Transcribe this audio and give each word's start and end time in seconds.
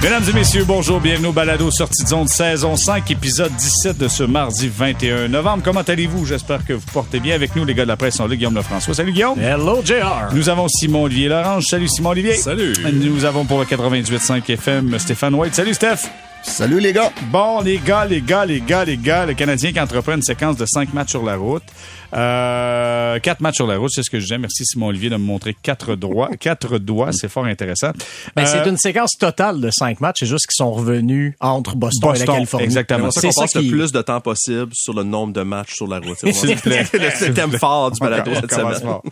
Mesdames 0.00 0.22
et 0.30 0.32
messieurs, 0.32 0.64
bonjour, 0.64 1.00
bienvenue 1.00 1.26
au 1.26 1.32
Balado 1.32 1.70
Sortie 1.72 2.04
de 2.04 2.08
zone 2.08 2.28
saison 2.28 2.76
5, 2.76 3.10
épisode 3.10 3.52
17 3.52 3.98
de 3.98 4.06
ce 4.06 4.22
mardi 4.22 4.68
21 4.68 5.26
novembre. 5.26 5.62
Comment 5.64 5.80
allez-vous? 5.80 6.24
J'espère 6.24 6.64
que 6.64 6.72
vous 6.74 6.86
portez 6.92 7.18
bien. 7.18 7.34
Avec 7.34 7.56
nous, 7.56 7.64
les 7.64 7.74
gars 7.74 7.82
de 7.82 7.88
la 7.88 7.96
presse 7.96 8.14
sont 8.16 8.28
là, 8.28 8.36
Guillaume 8.36 8.54
Lefrançois. 8.54 8.94
Salut 8.94 9.12
Guillaume. 9.12 9.40
Hello, 9.40 9.82
JR. 9.84 10.32
Nous 10.32 10.48
avons 10.48 10.68
Simon-Olivier 10.68 11.28
Lorange. 11.28 11.64
Salut 11.64 11.88
Simon-Olivier. 11.88 12.34
Salut. 12.34 12.74
Nous 12.92 13.24
avons 13.24 13.44
pour 13.44 13.58
le 13.58 13.64
98.5 13.64 14.48
FM 14.52 14.96
Stéphane 15.00 15.34
White. 15.34 15.56
Salut 15.56 15.74
Steph. 15.74 16.08
Salut 16.42 16.78
les 16.78 16.92
gars. 16.92 17.10
Bon, 17.32 17.60
les 17.60 17.78
gars, 17.78 18.04
les 18.04 18.20
gars, 18.20 18.44
les 18.46 18.60
gars, 18.60 18.84
les 18.84 18.96
gars, 18.96 19.26
le 19.26 19.34
Canadien 19.34 19.72
qui 19.72 19.80
entreprend 19.80 20.14
une 20.14 20.22
séquence 20.22 20.56
de 20.56 20.64
cinq 20.66 20.94
matchs 20.94 21.10
sur 21.10 21.24
la 21.24 21.34
route. 21.34 21.64
Euh, 22.14 23.18
quatre 23.20 23.40
matchs 23.40 23.56
sur 23.56 23.66
la 23.66 23.76
route, 23.76 23.90
c'est 23.92 24.02
ce 24.02 24.10
que 24.10 24.18
je 24.18 24.24
disais. 24.24 24.38
Merci 24.38 24.64
Simon-Olivier 24.64 25.10
de 25.10 25.16
me 25.16 25.22
montrer 25.24 25.54
quatre 25.62 25.94
doigts. 25.94 26.30
quatre 26.40 26.78
doigts, 26.78 27.12
c'est 27.12 27.28
fort 27.28 27.44
intéressant. 27.44 27.92
Ben, 28.34 28.42
Euh, 28.44 28.46
C'est 28.46 28.68
une 28.68 28.76
séquence 28.78 29.12
totale 29.18 29.60
de 29.60 29.70
cinq 29.70 30.00
matchs. 30.00 30.16
C'est 30.20 30.26
juste 30.26 30.46
qu'ils 30.46 30.56
sont 30.64 30.72
revenus 30.72 31.34
entre 31.40 31.76
Boston, 31.76 32.14
et 32.14 32.18
la 32.20 32.26
Californie. 32.26 32.64
exactement. 32.64 33.10
C'est 33.10 33.30
ça 33.32 33.42
passe 33.42 33.52
qui- 33.52 33.62
le 33.68 33.70
plus 33.76 33.92
de 33.92 34.02
temps 34.02 34.20
possible 34.20 34.70
sur 34.72 34.94
le 34.94 35.02
nombre 35.02 35.32
de 35.32 35.42
matchs 35.42 35.74
sur 35.74 35.86
la 35.86 35.98
route. 35.98 36.16
C'est 36.32 37.28
le 37.28 37.34
thème 37.34 37.52
fort 37.58 37.90
du 37.90 37.98
balado 38.00 38.30
On 38.30 38.40
cette 38.40 38.52
semaine. 38.52 38.80
fort. 38.80 39.02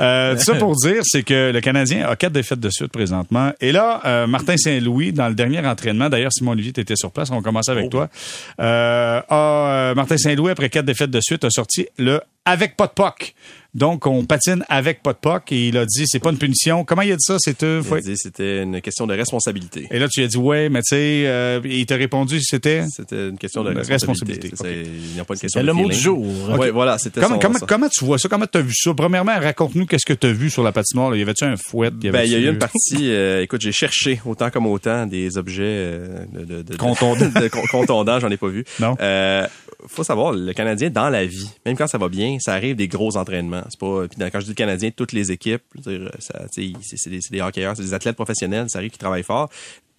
Euh, 0.00 0.34
tout 0.36 0.42
ça 0.42 0.54
pour 0.54 0.74
dire, 0.76 1.00
c'est 1.04 1.22
que 1.22 1.50
le 1.52 1.60
Canadien 1.60 2.06
a 2.08 2.16
quatre 2.16 2.32
défaites 2.32 2.60
de 2.60 2.70
suite 2.70 2.92
présentement. 2.92 3.52
Et 3.60 3.72
là, 3.72 4.00
euh, 4.04 4.26
Martin 4.26 4.56
Saint-Louis, 4.56 5.12
dans 5.12 5.28
le 5.28 5.34
dernier 5.34 5.64
entraînement, 5.66 6.08
d'ailleurs, 6.08 6.32
Simon 6.32 6.52
Olivier, 6.52 6.72
tu 6.72 6.80
étais 6.80 6.96
sur 6.96 7.10
place, 7.10 7.30
on 7.30 7.36
va 7.36 7.42
commencer 7.42 7.70
avec 7.70 7.90
toi. 7.90 8.08
Euh, 8.60 9.20
a, 9.28 9.34
euh, 9.90 9.94
Martin 9.94 10.16
Saint-Louis, 10.16 10.50
après 10.50 10.68
quatre 10.68 10.84
défaites 10.84 11.10
de 11.10 11.20
suite, 11.20 11.44
a 11.44 11.50
sorti 11.50 11.86
le 11.98 12.20
avec 12.46 12.76
pas 12.76 12.86
de 12.86 12.92
puck. 12.92 13.34
Donc, 13.74 14.06
on 14.06 14.24
patine 14.24 14.64
avec 14.70 15.02
pas 15.02 15.12
de 15.12 15.18
puck 15.18 15.52
et 15.52 15.68
il 15.68 15.76
a 15.76 15.84
dit, 15.84 16.04
c'est 16.06 16.18
pas 16.18 16.30
une 16.30 16.38
punition. 16.38 16.82
Comment 16.86 17.02
il 17.02 17.12
a 17.12 17.16
dit 17.16 17.22
ça? 17.22 17.36
C'est 17.38 17.62
euh, 17.62 17.82
Il 17.86 17.92
a 17.94 18.00
dit 18.00 18.16
c'était 18.16 18.62
une 18.62 18.80
question 18.80 19.06
de 19.06 19.12
responsabilité. 19.14 19.86
Et 19.90 19.98
là, 19.98 20.08
tu 20.08 20.20
lui 20.20 20.24
as 20.24 20.28
dit, 20.30 20.38
ouais, 20.38 20.70
mais 20.70 20.80
tu 20.80 20.96
sais, 20.96 21.24
euh, 21.26 21.60
il 21.62 21.84
t'a 21.84 21.96
répondu, 21.96 22.40
c'était? 22.40 22.84
C'était 22.90 23.28
une 23.28 23.36
question 23.36 23.62
de 23.62 23.74
responsabilité. 23.74 24.48
responsabilité. 24.48 24.56
C'est- 24.56 24.90
Il 25.08 25.12
n'y 25.12 25.20
a 25.20 25.26
pas 25.26 25.34
une 25.34 25.40
question 25.40 25.60
de 25.60 25.66
le 25.66 25.72
mot 25.74 25.88
du 25.90 25.94
jour. 25.94 26.24
Oui, 26.58 26.70
voilà, 26.70 26.96
c'était 26.96 27.20
Comment, 27.20 27.34
son- 27.34 27.40
comment, 27.40 27.58
son- 27.58 27.66
comment 27.66 27.88
tu 27.90 28.04
vois 28.06 28.18
ça? 28.18 28.30
Comment 28.30 28.46
tu 28.50 28.56
as 28.56 28.62
vu 28.62 28.72
ça? 28.74 28.94
Premièrement, 28.94 29.38
raconte-nous 29.38 29.84
qu'est-ce 29.84 30.06
que 30.06 30.14
tu 30.14 30.26
as 30.26 30.32
vu 30.32 30.48
sur 30.48 30.62
la 30.62 30.72
patinoire. 30.72 31.10
là. 31.10 31.18
Y 31.18 31.22
avait-tu 31.22 31.44
un 31.44 31.56
fouet? 31.58 31.90
Y 32.02 32.08
Ben, 32.10 32.22
il 32.24 32.32
y 32.32 32.34
a 32.34 32.38
eu 32.38 32.48
une 32.48 32.56
partie, 32.58 33.10
euh, 33.12 33.42
écoute, 33.42 33.60
j'ai 33.60 33.72
cherché 33.72 34.22
autant 34.24 34.48
comme 34.48 34.66
autant 34.68 35.04
des 35.04 35.36
objets 35.36 35.62
euh, 35.66 36.24
de, 36.32 36.44
de, 36.46 36.62
de, 36.62 36.76
Contondants. 36.76 37.28
de 37.40 37.48
contondants, 37.70 38.20
j'en 38.20 38.30
ai 38.30 38.38
pas 38.38 38.48
vu. 38.48 38.64
Non. 38.80 38.96
Faut 39.86 40.04
savoir, 40.04 40.32
le 40.32 40.52
Canadien, 40.52 40.90
dans 40.90 41.08
la 41.08 41.26
vie, 41.26 41.50
même 41.64 41.76
quand 41.76 41.86
ça 41.86 41.98
va 41.98 42.08
bien, 42.08 42.38
ça 42.40 42.54
arrive 42.54 42.76
des 42.76 42.88
gros 42.88 43.16
entraînements. 43.16 43.64
C'est 43.68 43.78
pas, 43.78 44.08
puis 44.08 44.18
quand 44.30 44.40
je 44.40 44.44
dis 44.44 44.50
le 44.50 44.54
Canadien, 44.54 44.90
toutes 44.90 45.12
les 45.12 45.30
équipes, 45.32 45.62
c'est 46.18 47.10
des, 47.10 47.20
des 47.30 47.40
hockeyeurs, 47.40 47.76
c'est 47.76 47.82
des 47.82 47.94
athlètes 47.94 48.16
professionnels, 48.16 48.70
ça 48.70 48.78
arrive 48.78 48.90
qu'ils 48.90 48.98
travaillent 48.98 49.22
fort. 49.22 49.50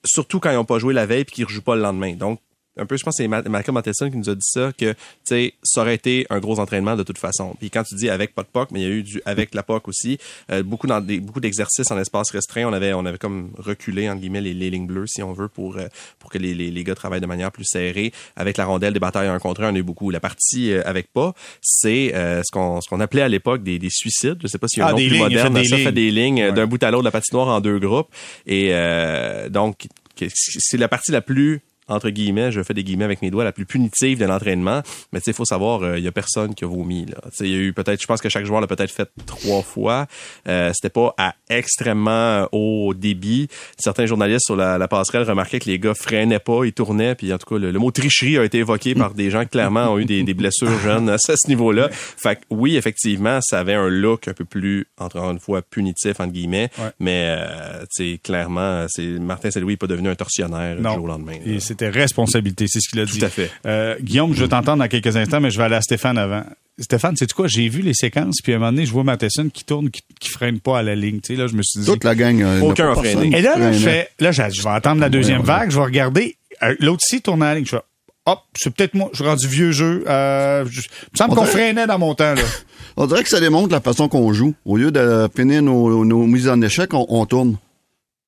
Surtout 0.03 0.39
quand 0.39 0.49
ils 0.49 0.55
n'ont 0.55 0.65
pas 0.65 0.79
joué 0.79 0.93
la 0.93 1.05
veille 1.05 1.25
puis 1.25 1.35
qu'ils 1.35 1.43
ne 1.43 1.47
rejouent 1.47 1.63
pas 1.63 1.75
le 1.75 1.81
lendemain. 1.81 2.15
Donc, 2.15 2.39
un 2.77 2.85
peu, 2.85 2.97
je 2.97 3.03
pense 3.03 3.15
que 3.17 3.23
c'est 3.23 3.27
Ma- 3.27 3.41
Malcolm 3.43 3.75
Matheson 3.75 4.09
qui 4.09 4.17
nous 4.17 4.29
a 4.29 4.35
dit 4.35 4.41
ça, 4.47 4.71
que, 4.77 4.91
tu 4.91 4.97
sais, 5.25 5.53
ça 5.63 5.81
aurait 5.81 5.95
été 5.95 6.25
un 6.29 6.39
gros 6.39 6.59
entraînement 6.59 6.95
de 6.95 7.03
toute 7.03 7.17
façon. 7.17 7.55
Puis 7.59 7.69
quand 7.69 7.83
tu 7.83 7.95
dis 7.95 8.09
avec 8.09 8.33
pas 8.35 8.43
de 8.43 8.47
POC, 8.47 8.71
mais 8.71 8.81
il 8.81 8.83
y 8.83 8.91
a 8.91 8.93
eu 8.93 9.03
du 9.03 9.21
avec 9.25 9.53
la 9.55 9.63
POC 9.63 9.87
aussi, 9.87 10.17
euh, 10.51 10.63
beaucoup 10.63 10.87
dans 10.87 11.01
des, 11.01 11.19
beaucoup 11.19 11.39
d'exercices 11.39 11.89
en 11.91 11.99
espace 11.99 12.31
restreint. 12.31 12.65
On 12.65 12.73
avait, 12.73 12.93
on 12.93 13.05
avait 13.05 13.17
comme 13.17 13.51
reculé, 13.57 14.09
entre 14.09 14.21
guillemets, 14.21 14.41
les, 14.41 14.53
les 14.53 14.69
lignes 14.69 14.87
bleues, 14.87 15.07
si 15.07 15.21
on 15.23 15.33
veut, 15.33 15.47
pour, 15.47 15.77
euh, 15.77 15.87
pour 16.19 16.29
que 16.29 16.37
les, 16.37 16.53
les, 16.53 16.71
les 16.71 16.83
gars 16.83 16.95
travaillent 16.95 17.21
de 17.21 17.25
manière 17.25 17.51
plus 17.51 17.65
serrée. 17.65 18.11
Avec 18.35 18.57
la 18.57 18.65
rondelle, 18.65 18.93
des 18.93 18.99
batailles 18.99 19.27
un 19.27 19.39
contre 19.39 19.63
un, 19.63 19.71
on 19.71 19.75
a 19.75 19.79
eu 19.79 19.83
beaucoup. 19.83 20.09
La 20.11 20.19
partie 20.19 20.71
euh, 20.71 20.81
avec 20.85 21.11
pas, 21.13 21.33
c'est 21.61 22.11
ce 22.13 22.51
qu'on 22.51 22.81
ce 22.81 22.87
qu'on 22.89 22.99
appelait 22.99 23.21
à 23.23 23.29
l'époque 23.29 23.63
des, 23.63 23.79
des 23.79 23.89
suicides. 23.89 24.37
Je 24.41 24.47
sais 24.47 24.57
pas 24.57 24.67
s'il 24.67 24.79
y 24.79 24.81
a 24.83 24.85
un 24.85 24.89
Ah, 24.89 24.91
nom 24.93 24.97
des 24.97 25.07
plus 25.07 25.13
lignes, 25.15 25.23
moderne. 25.23 25.55
fait 25.55 25.61
des 25.61 25.67
ça 25.67 25.77
fait 25.77 25.91
des 25.91 26.11
lignes 26.11 26.43
Ouais. 26.43 26.51
d'un 26.53 26.67
bout 26.67 26.81
à 26.83 26.91
l'autre 26.91 27.03
de 27.03 27.07
la 27.07 27.11
patinoire 27.11 27.47
en 27.47 27.61
deux 27.61 27.79
groupes. 27.79 28.09
Et 28.45 28.69
euh, 28.71 29.49
donc, 29.49 29.87
c'est 30.33 30.77
la 30.77 30.87
partie 30.87 31.11
la 31.11 31.21
plus 31.21 31.61
entre 31.87 32.09
guillemets, 32.09 32.51
je 32.51 32.61
fais 32.63 32.73
des 32.73 32.83
guillemets 32.83 33.05
avec 33.05 33.21
mes 33.21 33.31
doigts, 33.31 33.43
la 33.43 33.51
plus 33.51 33.65
punitive 33.65 34.19
de 34.19 34.25
l'entraînement. 34.25 34.81
Mais 35.11 35.19
tu 35.19 35.25
sais, 35.25 35.31
il 35.31 35.33
faut 35.33 35.45
savoir, 35.45 35.83
euh, 35.83 35.97
il 35.97 36.03
y 36.03 36.07
a 36.07 36.11
personne 36.11 36.53
qui 36.55 36.63
a 36.63 36.67
vomi. 36.67 37.05
Il 37.39 37.47
y 37.47 37.55
a 37.55 37.57
eu 37.57 37.73
peut-être, 37.73 38.01
je 38.01 38.07
pense 38.07 38.21
que 38.21 38.29
chaque 38.29 38.45
joueur 38.45 38.61
l'a 38.61 38.67
peut-être 38.67 38.91
fait 38.91 39.09
trois 39.25 39.61
fois. 39.61 40.07
Euh, 40.47 40.71
C'était 40.73 40.89
pas 40.89 41.13
à 41.17 41.35
extrêmement 41.49 42.47
haut 42.51 42.93
débit. 42.93 43.47
Certains 43.77 44.05
journalistes 44.05 44.45
sur 44.45 44.55
la, 44.55 44.77
la 44.77 44.87
passerelle 44.87 45.23
remarquaient 45.23 45.59
que 45.59 45.69
les 45.69 45.79
gars 45.79 45.93
freinaient 45.93 46.39
pas, 46.39 46.65
ils 46.65 46.73
tournaient. 46.73 47.15
Puis 47.15 47.31
en 47.33 47.37
tout 47.37 47.53
cas, 47.53 47.59
le, 47.59 47.71
le 47.71 47.79
mot 47.79 47.91
tricherie 47.91 48.37
a 48.37 48.43
été 48.43 48.59
évoqué 48.59 48.95
par 48.95 49.13
des 49.13 49.29
gens 49.29 49.43
qui 49.43 49.49
clairement 49.49 49.93
ont 49.93 49.99
eu 49.99 50.05
des, 50.05 50.23
des 50.23 50.33
blessures 50.33 50.77
jeunes 50.79 51.09
à 51.09 51.17
ce 51.17 51.47
niveau-là. 51.47 51.89
Fait 51.91 52.35
que 52.35 52.41
oui, 52.49 52.75
effectivement, 52.75 53.39
ça 53.41 53.59
avait 53.59 53.73
un 53.75 53.89
look 53.89 54.27
un 54.27 54.33
peu 54.33 54.45
plus, 54.45 54.87
encore 54.97 55.31
une 55.31 55.39
fois, 55.39 55.61
punitif 55.61 56.19
entre 56.19 56.33
guillemets. 56.33 56.69
Ouais. 56.77 56.89
Mais 56.99 57.25
euh, 57.27 57.81
tu 57.95 58.13
sais, 58.13 58.17
clairement, 58.17 58.85
c'est 58.89 59.07
Martin 59.19 59.51
Saint-Louis 59.51 59.73
n'est 59.73 59.77
pas 59.77 59.87
devenu 59.87 60.09
un 60.09 60.15
tortionnaire 60.15 60.75
du 60.75 60.83
jour 60.83 61.03
au 61.03 61.07
lendemain. 61.07 61.37
Et 61.45 61.59
c'était 61.79 61.89
responsabilité, 61.89 62.65
c'est 62.67 62.79
ce 62.79 62.89
qu'il 62.89 62.99
a 62.99 63.05
dit. 63.05 63.19
Tout 63.19 63.25
à 63.25 63.29
fait. 63.29 63.51
Euh, 63.65 63.95
Guillaume, 64.01 64.33
je 64.33 64.41
vais 64.43 64.47
t'entendre 64.49 64.79
dans 64.83 64.87
quelques 64.87 65.15
instants, 65.15 65.39
mais 65.39 65.51
je 65.51 65.57
vais 65.57 65.63
aller 65.65 65.75
à 65.75 65.81
Stéphane 65.81 66.17
avant. 66.17 66.43
Stéphane, 66.79 67.15
c'est 67.17 67.31
quoi? 67.33 67.47
J'ai 67.47 67.69
vu 67.69 67.81
les 67.81 67.93
séquences, 67.95 68.37
puis 68.43 68.53
à 68.53 68.55
un 68.55 68.59
moment 68.59 68.71
donné, 68.71 68.85
je 68.85 68.91
vois 68.91 69.03
Matheson 69.03 69.49
qui 69.51 69.63
tourne, 69.63 69.89
qui, 69.89 70.01
qui 70.19 70.29
freine 70.29 70.59
pas 70.59 70.79
à 70.79 70.83
la 70.83 70.95
ligne. 70.95 71.19
Tu 71.21 71.33
sais, 71.33 71.39
là, 71.39 71.47
je 71.47 71.55
me 71.55 71.61
suis 71.63 71.79
dit. 71.79 71.85
Toute 71.87 72.03
la 72.03 72.13
gang. 72.15 72.39
euh, 72.41 72.61
Aucun 72.61 72.91
a 72.91 72.95
freiné. 72.95 73.35
Et 73.37 73.41
là, 73.41 73.57
là, 73.57 73.71
je 73.71 73.79
fais, 73.79 74.09
là, 74.19 74.31
je 74.31 74.41
je 74.53 74.61
vais 74.61 74.69
attendre 74.69 75.01
la 75.01 75.09
deuxième 75.09 75.41
Ouais, 75.41 75.47
ouais. 75.49 75.57
vague, 75.59 75.71
je 75.71 75.77
vais 75.77 75.83
regarder. 75.85 76.35
Euh, 76.63 76.75
L'autre 76.79 77.01
ici 77.09 77.21
tourne 77.21 77.41
à 77.41 77.47
la 77.49 77.55
ligne. 77.55 77.65
Je 77.65 77.71
fais, 77.77 77.81
hop, 78.27 78.39
c'est 78.55 78.71
peut-être 78.73 78.93
moi. 78.93 79.09
Je 79.13 79.17
suis 79.17 79.25
rendu 79.25 79.47
vieux 79.47 79.71
jeu. 79.71 80.03
Euh, 80.07 80.65
je- 80.69 80.81
il 80.81 81.09
me 81.13 81.17
semble 81.17 81.31
On 81.33 81.35
qu'on 81.37 81.45
freinait 81.45 81.87
dans 81.87 81.97
mon 81.99 82.13
temps, 82.13 82.33
là. 82.35 82.41
On 82.99 83.05
dirait 83.07 83.21
que 83.23 83.29
ça 83.29 83.39
démontre 83.39 83.71
la 83.71 83.81
façon 83.81 84.07
qu'on 84.07 84.31
joue. 84.33 84.53
Au 84.65 84.75
lieu 84.77 84.91
de 84.91 85.27
finir 85.35 85.61
nos, 85.61 86.03
nos 86.05 86.25
mises 86.25 86.47
en 86.49 86.59
échec, 86.63 86.93
on, 86.95 87.05
on 87.09 87.25
tourne. 87.27 87.57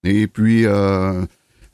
Et 0.04 0.28
puis, 0.28 0.66
euh, 0.68 1.24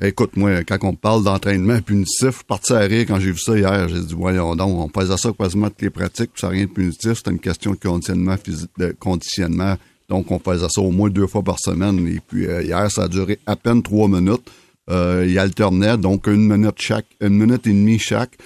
écoute, 0.02 0.36
moi, 0.36 0.64
quand 0.64 0.78
on 0.84 0.94
parle 0.94 1.24
d'entraînement 1.24 1.82
punitif, 1.82 2.28
je 2.28 2.32
suis 2.32 2.44
parti 2.44 2.74
à 2.74 2.80
rire 2.80 3.06
quand 3.08 3.20
j'ai 3.20 3.32
vu 3.32 3.40
ça 3.40 3.58
hier. 3.58 3.88
J'ai 3.88 4.02
dit, 4.02 4.14
voyons 4.14 4.56
donc, 4.56 4.78
on 4.78 5.00
faisait 5.00 5.18
ça 5.18 5.32
quasiment 5.38 5.70
toutes 5.70 5.82
les 5.82 5.90
pratiques, 5.90 6.32
puis 6.34 6.42
ça 6.42 6.48
n'a 6.48 6.54
rien 6.54 6.66
de 6.66 6.72
punitif. 6.72 7.14
C'était 7.14 7.32
une 7.32 7.40
question 7.40 7.72
de 7.72 7.78
conditionnement 7.78 8.36
physique, 8.38 8.72
de 8.78 8.96
conditionnement. 9.00 9.78
Donc, 10.10 10.30
on 10.32 10.40
faisait 10.40 10.68
ça 10.70 10.82
au 10.82 10.92
moins 10.92 11.10
deux 11.10 11.28
fois 11.28 11.44
par 11.44 11.60
semaine. 11.60 12.08
Et 12.08 12.20
puis, 12.26 12.46
euh, 12.48 12.62
hier, 12.62 12.92
ça 12.92 13.04
a 13.04 13.08
duré 13.08 13.40
à 13.46 13.56
peine 13.56 13.82
trois 13.82 14.08
minutes. 14.08 14.52
Euh, 14.90 15.26
il 15.28 15.40
alternait, 15.40 15.98
donc 15.98 16.28
une 16.28 16.48
minute 16.48 16.76
chaque, 16.78 17.08
une 17.20 17.38
minute 17.38 17.66
et 17.66 17.72
demie 17.72 17.98
chaque. 17.98 18.38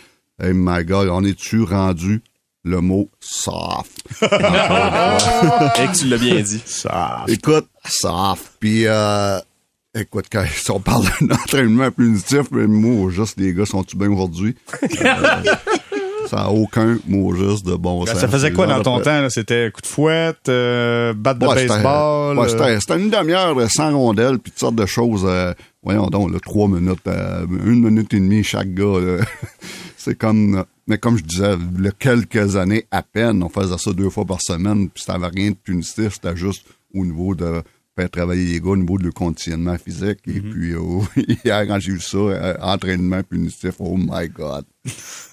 Hey, 0.42 0.54
my 0.54 0.86
God, 0.86 1.10
on 1.10 1.26
est-tu 1.26 1.64
rendu 1.64 2.22
le 2.64 2.80
mot 2.80 3.10
soft? 3.20 4.04
Et 4.22 4.26
que 4.26 5.98
tu 5.98 6.08
l'as 6.08 6.18
bien 6.18 6.42
dit. 6.42 6.62
Ça. 6.66 7.26
Écoute, 7.28 7.68
soft. 7.86 8.54
Puis, 8.60 8.84
euh, 8.86 9.40
écoute, 9.96 10.26
quand 10.32 10.46
si 10.54 10.72
on 10.72 10.80
parle 10.80 11.06
d'un 11.22 11.36
entraînement 11.44 11.92
punitif, 11.92 12.44
mais 12.52 12.68
mot 12.68 13.10
juste, 13.10 13.40
les 13.40 13.54
gars, 13.54 13.66
sont-tu 13.66 13.98
bien 13.98 14.12
aujourd'hui? 14.12 14.56
Euh, 14.84 14.88
ça 16.28 16.36
n'a 16.38 16.50
aucun 16.52 16.98
mot 17.08 17.34
juste 17.34 17.66
de 17.66 17.76
bon 17.76 18.06
sens. 18.06 18.18
ça 18.20 18.28
faisait 18.28 18.52
quoi 18.54 18.68
dans 18.68 18.82
ton 18.82 19.00
de- 19.00 19.04
temps? 19.04 19.22
là? 19.22 19.30
C'était 19.30 19.72
coup 19.72 19.82
de 19.82 19.88
fouette, 19.88 20.48
euh, 20.50 21.14
batte 21.14 21.40
de 21.40 21.48
Ouais, 21.48 21.68
baseball? 21.68 22.38
ouais, 22.38 22.54
euh, 22.54 22.80
c'était 22.80 23.00
une 23.00 23.10
demi-heure 23.10 23.56
sans 23.72 23.92
rondelle, 23.98 24.38
puis 24.40 24.52
toutes 24.52 24.60
sortes 24.60 24.76
de 24.76 24.86
choses. 24.86 25.24
euh, 25.26 25.54
voyons 25.84 26.08
donc, 26.08 26.32
là, 26.32 26.38
trois 26.40 26.68
minutes, 26.68 27.00
euh, 27.08 27.46
une 27.66 27.84
minute 27.84 28.14
et 28.14 28.20
demie 28.20 28.44
chaque 28.44 28.74
gars. 28.74 29.18
C'est 29.98 30.16
comme, 30.16 30.64
mais 30.88 30.98
comme 30.98 31.18
je 31.18 31.24
disais, 31.24 31.56
il 31.78 31.84
y 31.84 31.88
a 31.88 31.92
quelques 31.92 32.56
années 32.56 32.86
à 32.92 33.02
peine, 33.02 33.44
on 33.44 33.50
faisait 33.50 33.78
ça 33.78 33.92
deux 33.92 34.10
fois 34.10 34.24
par 34.26 34.42
semaine, 34.42 34.90
puis 34.90 35.04
ça 35.04 35.14
n'avait 35.18 35.34
rien 35.36 35.50
de 35.52 35.56
punitif, 35.56 36.14
c'était 36.14 36.36
juste 36.38 36.66
au 36.96 37.04
niveau 37.06 37.36
de 37.36 37.62
faire 38.00 38.10
travailler 38.10 38.46
les 38.54 38.60
gars, 38.60 38.70
au 38.72 38.78
niveau 38.78 38.98
de 38.98 39.04
le 39.04 39.12
conditionnement 39.12 39.78
physique. 39.78 40.20
Et 40.28 40.32
Mm-hmm. 40.40 40.52
puis, 40.52 40.74
euh, 40.74 41.34
hier, 41.46 41.68
quand 41.68 41.80
j'ai 41.80 41.92
vu 41.92 42.00
ça, 42.02 42.18
euh, 42.18 42.54
entraînement 42.62 43.22
punitif, 43.24 43.72
oh 43.80 43.96
my 43.98 44.30
God. 44.30 44.66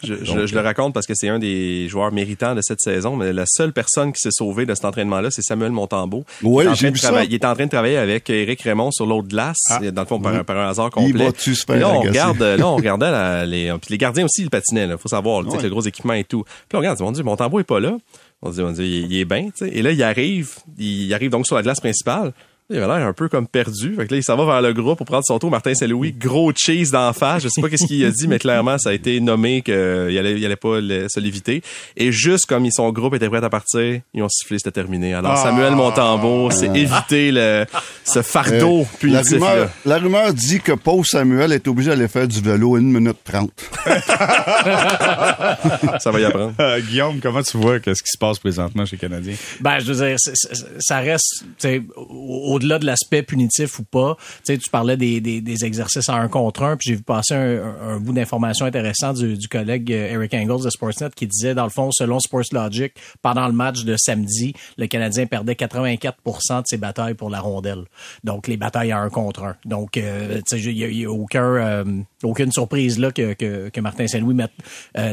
Je, 0.02 0.14
je- 0.24 0.46
je 0.46 0.54
le 0.54 0.60
raconte 0.60 0.92
parce 0.92 1.06
que 1.06 1.14
c'est 1.14 1.28
un 1.28 1.38
des 1.38 1.88
joueurs 1.88 2.12
méritants 2.12 2.54
de 2.54 2.60
cette 2.62 2.80
saison, 2.80 3.16
mais 3.16 3.32
la 3.32 3.44
seule 3.46 3.72
personne 3.72 4.12
qui 4.12 4.20
s'est 4.20 4.30
sauvée 4.32 4.66
de 4.66 4.74
cet 4.74 4.84
entraînement-là, 4.84 5.30
c'est 5.30 5.42
Samuel 5.42 5.70
Montambeau. 5.70 6.24
Oui, 6.42 6.64
il, 6.66 6.70
j'ai 6.74 6.76
train 6.76 6.88
de 6.88 6.92
vu 6.94 6.98
ça. 6.98 7.08
travailler- 7.08 7.28
il 7.30 7.34
est 7.34 7.44
en 7.44 7.54
train 7.54 7.64
de 7.66 7.70
travailler 7.70 7.96
avec 7.96 8.28
Eric 8.28 8.60
Raymond 8.62 8.90
sur 8.90 9.06
l'autre 9.06 9.28
glace, 9.28 9.56
Ah. 9.70 9.78
dans 9.92 10.02
le 10.02 10.06
fond, 10.08 10.20
par, 10.20 10.34
un- 10.34 10.44
par 10.44 10.58
un 10.58 10.68
hasard 10.68 10.88
Il 10.96 11.12
complet. 11.12 11.26
va-tu 11.26 11.54
se 11.54 11.64
faire 11.64 11.76
là, 11.78 11.88
on 11.90 12.00
regarde, 12.00 12.40
là, 12.42 12.66
on 12.68 12.76
regardait 12.76 13.10
la- 13.10 13.46
les, 13.46 13.72
puis 13.80 13.90
les 13.92 13.98
gardiens 13.98 14.24
aussi, 14.24 14.42
ils 14.42 14.50
patinaient, 14.50 14.86
là, 14.88 14.98
faut 14.98 15.08
savoir, 15.08 15.46
Ouais. 15.46 15.62
le 15.62 15.70
gros 15.70 15.82
équipement 15.82 16.14
et 16.14 16.24
tout. 16.24 16.42
Puis 16.68 16.74
on 16.76 16.78
regarde, 16.78 17.00
mon 17.00 17.12
Dieu, 17.12 17.22
Montembeau 17.22 17.60
est 17.60 17.64
pas 17.64 17.80
là. 17.80 17.96
On 18.42 18.50
se 18.50 18.56
dit, 18.56 18.62
on 18.62 18.74
se 18.74 18.80
dit, 18.82 18.86
il, 19.06 19.12
il 19.12 19.20
est 19.20 19.24
bien, 19.24 19.44
tu 19.46 19.64
sais. 19.64 19.68
Et 19.72 19.80
là, 19.80 19.92
il 19.92 20.02
arrive, 20.02 20.50
il 20.76 21.14
arrive 21.14 21.30
donc 21.30 21.46
sur 21.46 21.56
la 21.56 21.62
glace 21.62 21.80
principale. 21.80 22.32
Il 22.68 22.78
avait 22.78 22.98
l'air 22.98 23.06
un 23.06 23.12
peu 23.12 23.28
comme 23.28 23.46
perdu. 23.46 23.94
Fait 23.94 24.08
que 24.08 24.12
là, 24.12 24.18
il 24.18 24.24
s'en 24.24 24.36
va 24.36 24.44
vers 24.44 24.60
le 24.60 24.72
groupe 24.74 24.96
pour 24.98 25.06
prendre 25.06 25.22
son 25.24 25.38
tour. 25.38 25.52
Martin 25.52 25.72
Saint-Louis, 25.72 26.10
gros 26.12 26.50
cheese 26.52 26.90
d'en 26.90 27.12
face. 27.12 27.44
Je 27.44 27.48
sais 27.48 27.62
pas 27.62 27.68
qu'est-ce 27.68 27.86
qu'il 27.86 28.04
a 28.04 28.10
dit, 28.10 28.26
mais 28.26 28.40
clairement, 28.40 28.76
ça 28.76 28.88
a 28.88 28.92
été 28.92 29.20
nommé 29.20 29.62
qu'il 29.62 29.72
allait, 29.72 30.36
il 30.36 30.44
allait 30.44 30.56
pas 30.56 30.80
le- 30.80 31.06
se 31.08 31.20
l'éviter. 31.20 31.62
Et 31.96 32.10
juste 32.10 32.46
comme 32.46 32.68
son 32.72 32.90
groupe 32.90 33.14
était 33.14 33.28
prêt 33.28 33.44
à 33.44 33.48
partir, 33.50 34.00
ils 34.14 34.20
ont 34.20 34.28
sifflé, 34.28 34.58
c'était 34.58 34.72
terminé. 34.72 35.14
Alors, 35.14 35.34
Ah. 35.36 35.42
Samuel 35.44 35.76
Montembeau 35.76 36.50
s'est 36.50 36.70
évité 36.74 37.30
le, 37.30 37.66
ce 38.04 38.20
fardeau 38.22 38.80
Euh, 38.80 38.82
la, 38.82 38.98
punitif 38.98 39.32
rumeur, 39.34 39.70
la 39.84 39.98
rumeur 39.98 40.34
dit 40.34 40.58
que 40.60 40.72
Paul 40.72 41.04
Samuel 41.06 41.52
est 41.52 41.68
obligé 41.68 41.90
d'aller 41.90 42.08
faire 42.08 42.26
du 42.26 42.40
vélo 42.40 42.76
une 42.78 42.90
minute 42.90 43.18
trente. 43.22 43.52
Ça 46.00 46.10
va 46.10 46.18
y 46.20 46.24
apprendre. 46.24 46.52
Euh, 46.58 46.80
Guillaume, 46.80 47.20
comment 47.20 47.42
tu 47.42 47.56
vois 47.58 47.78
qu'est-ce 47.78 48.02
qui 48.02 48.10
se 48.12 48.18
passe 48.18 48.38
présentement 48.40 48.84
chez 48.84 48.96
les 48.96 49.00
Canadiens? 49.00 49.34
Ben, 49.60 49.78
je 49.78 49.92
veux 49.92 50.06
dire, 50.06 50.16
c'est- 50.18 50.32
c'est- 50.34 50.64
ça 50.80 50.98
reste, 50.98 51.42
tu 51.42 51.46
sais, 51.58 51.82
au, 51.96 52.55
au-delà 52.56 52.78
de 52.78 52.86
l'aspect 52.86 53.22
punitif 53.22 53.78
ou 53.78 53.84
pas, 53.84 54.16
tu 54.18 54.54
sais, 54.54 54.58
tu 54.58 54.70
parlais 54.70 54.96
des, 54.96 55.20
des, 55.20 55.40
des 55.40 55.64
exercices 55.64 56.08
en 56.08 56.14
un 56.14 56.28
contre 56.28 56.62
un, 56.62 56.76
puis 56.76 56.90
j'ai 56.90 56.96
vu 56.96 57.02
passer 57.02 57.34
un, 57.34 57.76
un, 57.88 58.00
bout 58.00 58.12
d'information 58.12 58.66
intéressant 58.66 59.12
du, 59.12 59.36
du 59.36 59.48
collègue 59.48 59.92
euh, 59.92 60.14
Eric 60.14 60.34
Engels 60.34 60.64
de 60.64 60.70
Sportsnet 60.70 61.10
qui 61.14 61.26
disait, 61.26 61.54
dans 61.54 61.64
le 61.64 61.70
fond, 61.70 61.90
selon 61.92 62.18
Sports 62.18 62.52
Logic, 62.52 62.92
pendant 63.22 63.46
le 63.46 63.52
match 63.52 63.84
de 63.84 63.96
samedi, 63.96 64.54
le 64.78 64.86
Canadien 64.86 65.26
perdait 65.26 65.54
84 65.54 66.16
de 66.24 66.62
ses 66.66 66.76
batailles 66.76 67.14
pour 67.14 67.30
la 67.30 67.40
rondelle. 67.40 67.84
Donc, 68.24 68.48
les 68.48 68.56
batailles 68.56 68.92
à 68.92 68.98
un 68.98 69.10
contre 69.10 69.44
un. 69.44 69.56
Donc, 69.64 69.96
euh, 69.96 70.40
tu 70.48 70.58
sais, 70.58 70.72
il 70.72 70.98
y, 70.98 71.04
a 71.04 71.10
aucun, 71.10 71.44
euh, 71.44 71.84
aucune 72.22 72.52
surprise 72.52 72.98
là 72.98 73.12
que, 73.12 73.34
que, 73.34 73.68
que 73.68 73.80
Martin 73.80 74.06
Saint-Louis 74.06 74.34
mette 74.34 74.52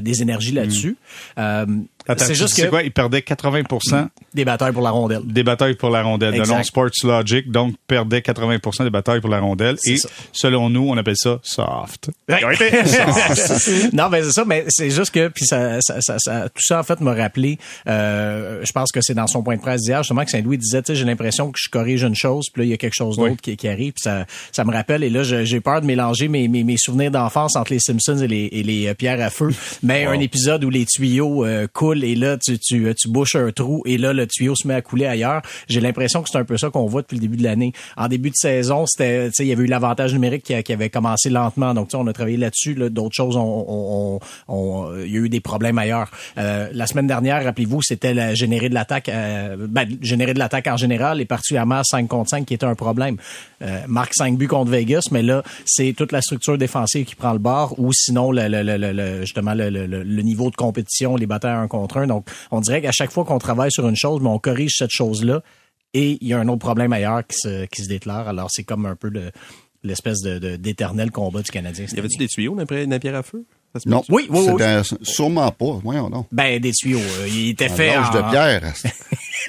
des 0.01 0.21
énergies 0.21 0.53
là-dessus. 0.53 0.97
Mm. 1.37 1.83
C'est 2.17 2.35
juste 2.35 2.55
que 2.55 2.67
quoi, 2.67 2.83
il 2.83 2.91
perdait 2.91 3.21
80 3.21 3.63
des 4.33 4.45
batailles 4.45 4.73
pour 4.73 4.81
la 4.81 4.89
rondelle. 4.89 5.21
Des 5.25 5.43
batailles 5.43 5.75
pour 5.75 5.89
la 5.89 6.03
rondelle. 6.03 6.33
De 6.33 6.45
non 6.45 6.63
Sports 6.63 6.89
Logic, 7.03 7.49
donc 7.51 7.75
perdait 7.87 8.21
80 8.21 8.57
des 8.79 8.89
batailles 8.89 9.21
pour 9.21 9.29
la 9.29 9.39
rondelle. 9.39 9.77
Et 9.85 9.97
selon 10.31 10.69
nous, 10.69 10.89
on 10.89 10.97
appelle 10.97 11.17
ça 11.17 11.39
soft. 11.43 12.09
non, 13.93 14.09
mais 14.09 14.23
c'est 14.23 14.31
ça, 14.31 14.45
mais 14.45 14.65
c'est 14.69 14.89
juste 14.89 15.11
que 15.11 15.27
puis 15.27 15.45
ça, 15.45 15.79
ça, 15.81 15.99
ça, 16.17 16.49
tout 16.49 16.61
ça 16.61 16.79
en 16.79 16.83
fait 16.83 16.99
m'a 17.01 17.13
rappelé. 17.13 17.57
Euh, 17.87 18.61
je 18.63 18.71
pense 18.71 18.91
que 18.91 18.99
c'est 19.01 19.13
dans 19.13 19.27
son 19.27 19.43
point 19.43 19.55
de 19.55 19.61
presse 19.61 19.81
d'hier 19.81 20.03
justement 20.03 20.25
que 20.25 20.31
Saint-Louis 20.31 20.57
disait, 20.57 20.81
tu 20.81 20.87
sais, 20.87 20.95
j'ai 20.95 21.05
l'impression 21.05 21.51
que 21.51 21.59
je 21.61 21.69
corrige 21.69 22.03
une 22.03 22.15
chose, 22.15 22.47
puis 22.51 22.61
là 22.61 22.65
il 22.65 22.69
y 22.69 22.73
a 22.73 22.77
quelque 22.77 22.95
chose 22.95 23.17
d'autre 23.17 23.41
qui, 23.41 23.55
qui, 23.55 23.67
arrive, 23.67 23.93
puis 23.93 24.03
ça, 24.03 24.25
ça 24.51 24.63
me 24.63 24.71
rappelle. 24.71 25.03
Et 25.03 25.09
là, 25.09 25.23
j'ai 25.23 25.59
peur 25.59 25.81
de 25.81 25.85
mélanger 25.85 26.27
mes, 26.27 26.47
mes, 26.47 26.63
mes 26.63 26.77
souvenirs 26.77 27.11
d'enfance 27.11 27.55
entre 27.55 27.71
les 27.71 27.79
Simpsons 27.79 28.17
et 28.17 28.27
les, 28.27 28.49
et 28.51 28.63
les 28.63 28.87
euh, 28.87 28.93
pierres 28.93 29.21
à 29.21 29.29
feu. 29.29 29.49
Mais 29.81 30.05
un 30.05 30.19
épisode 30.19 30.63
où 30.63 30.69
les 30.69 30.85
tuyaux 30.85 31.45
euh, 31.45 31.67
coulent 31.71 31.92
et 32.01 32.15
là 32.15 32.37
tu, 32.37 32.57
tu, 32.59 32.93
tu 32.95 33.09
bouches 33.09 33.35
un 33.35 33.51
trou 33.51 33.83
et 33.85 33.97
là 33.97 34.13
le 34.13 34.25
tuyau 34.27 34.55
se 34.55 34.67
met 34.67 34.75
à 34.75 34.81
couler 34.81 35.05
ailleurs. 35.05 35.41
J'ai 35.67 35.81
l'impression 35.81 36.21
que 36.21 36.29
c'est 36.29 36.37
un 36.37 36.45
peu 36.45 36.57
ça 36.57 36.69
qu'on 36.69 36.85
voit 36.85 37.01
depuis 37.01 37.15
le 37.15 37.21
début 37.21 37.37
de 37.37 37.43
l'année. 37.43 37.73
En 37.97 38.07
début 38.07 38.29
de 38.29 38.35
saison, 38.35 38.85
c'était, 38.85 39.29
il 39.39 39.45
y 39.45 39.51
avait 39.51 39.63
eu 39.63 39.67
l'avantage 39.67 40.13
numérique 40.13 40.43
qui, 40.43 40.63
qui, 40.63 40.73
avait 40.73 40.89
commencé 40.89 41.29
lentement. 41.29 41.73
Donc, 41.73 41.89
on 41.93 42.07
a 42.07 42.13
travaillé 42.13 42.37
là-dessus. 42.37 42.75
D'autres 42.75 43.15
choses, 43.15 43.35
on, 43.35 44.19
on, 44.47 44.93
il 45.03 45.11
y 45.11 45.17
a 45.17 45.19
eu 45.19 45.29
des 45.29 45.39
problèmes 45.39 45.77
ailleurs. 45.77 46.09
Euh, 46.37 46.69
la 46.73 46.87
semaine 46.87 47.07
dernière, 47.07 47.43
rappelez-vous, 47.43 47.81
c'était 47.81 48.35
générer 48.35 48.69
de 48.69 48.73
l'attaque, 48.73 49.09
euh, 49.09 49.55
ben, 49.59 49.87
générer 50.01 50.33
de 50.33 50.39
l'attaque 50.39 50.67
en 50.67 50.77
général 50.77 51.21
et 51.21 51.25
particulièrement 51.25 51.83
5 51.83 52.07
contre 52.07 52.29
5 52.29 52.45
qui 52.45 52.53
était 52.53 52.65
un 52.65 52.75
problème. 52.75 53.17
Euh, 53.61 53.79
marque 53.87 54.13
5 54.15 54.37
buts 54.37 54.47
contre 54.47 54.71
Vegas, 54.71 55.07
mais 55.11 55.21
là, 55.21 55.43
c'est 55.65 55.93
toute 55.93 56.11
la 56.11 56.21
structure 56.21 56.57
défensive 56.57 57.05
qui 57.05 57.15
prend 57.15 57.33
le 57.33 57.39
bord 57.39 57.79
ou 57.79 57.91
sinon, 57.93 58.31
le, 58.31 59.21
justement, 59.21 59.53
le, 59.53 60.21
niveau 60.23 60.49
de 60.49 60.55
compétition, 60.55 61.15
les 61.15 61.27
un 61.43 61.67
contre 61.67 61.82
un. 61.95 62.07
Donc, 62.07 62.27
on 62.51 62.61
dirait 62.61 62.81
qu'à 62.81 62.91
chaque 62.91 63.11
fois 63.11 63.25
qu'on 63.25 63.39
travaille 63.39 63.71
sur 63.71 63.87
une 63.87 63.95
chose, 63.95 64.21
mais 64.21 64.29
on 64.29 64.39
corrige 64.39 64.75
cette 64.77 64.91
chose-là 64.91 65.41
et 65.93 66.17
il 66.21 66.27
y 66.27 66.33
a 66.33 66.39
un 66.39 66.47
autre 66.47 66.59
problème 66.59 66.93
ailleurs 66.93 67.25
qui 67.25 67.37
se, 67.37 67.65
qui 67.65 67.83
se 67.83 67.87
déclare. 67.87 68.27
Alors, 68.27 68.49
c'est 68.51 68.63
comme 68.63 68.85
un 68.85 68.95
peu 68.95 69.11
l'espèce 69.83 70.21
de, 70.21 70.55
d'éternel 70.55 71.11
combat 71.11 71.41
du 71.41 71.51
Canadien. 71.51 71.85
Y 71.85 71.99
avait-tu 71.99 72.17
des 72.17 72.27
tuyaux 72.27 72.55
la 72.55 72.99
pierre 72.99 73.15
à 73.15 73.23
feu? 73.23 73.45
Non. 73.85 74.03
Oui, 74.09 74.27
oui, 74.29 74.49
oui. 74.51 74.63
Sûrement 75.01 75.49
pas. 75.49 75.79
Voyons 75.83 76.07
non. 76.07 76.25
Ben, 76.31 76.59
des 76.59 76.71
tuyaux. 76.71 76.99
Euh, 76.99 77.27
il 77.27 77.49
était 77.49 77.69
fait 77.69 77.97
en... 77.97 78.11
de 78.11 78.29
pierre. 78.29 78.61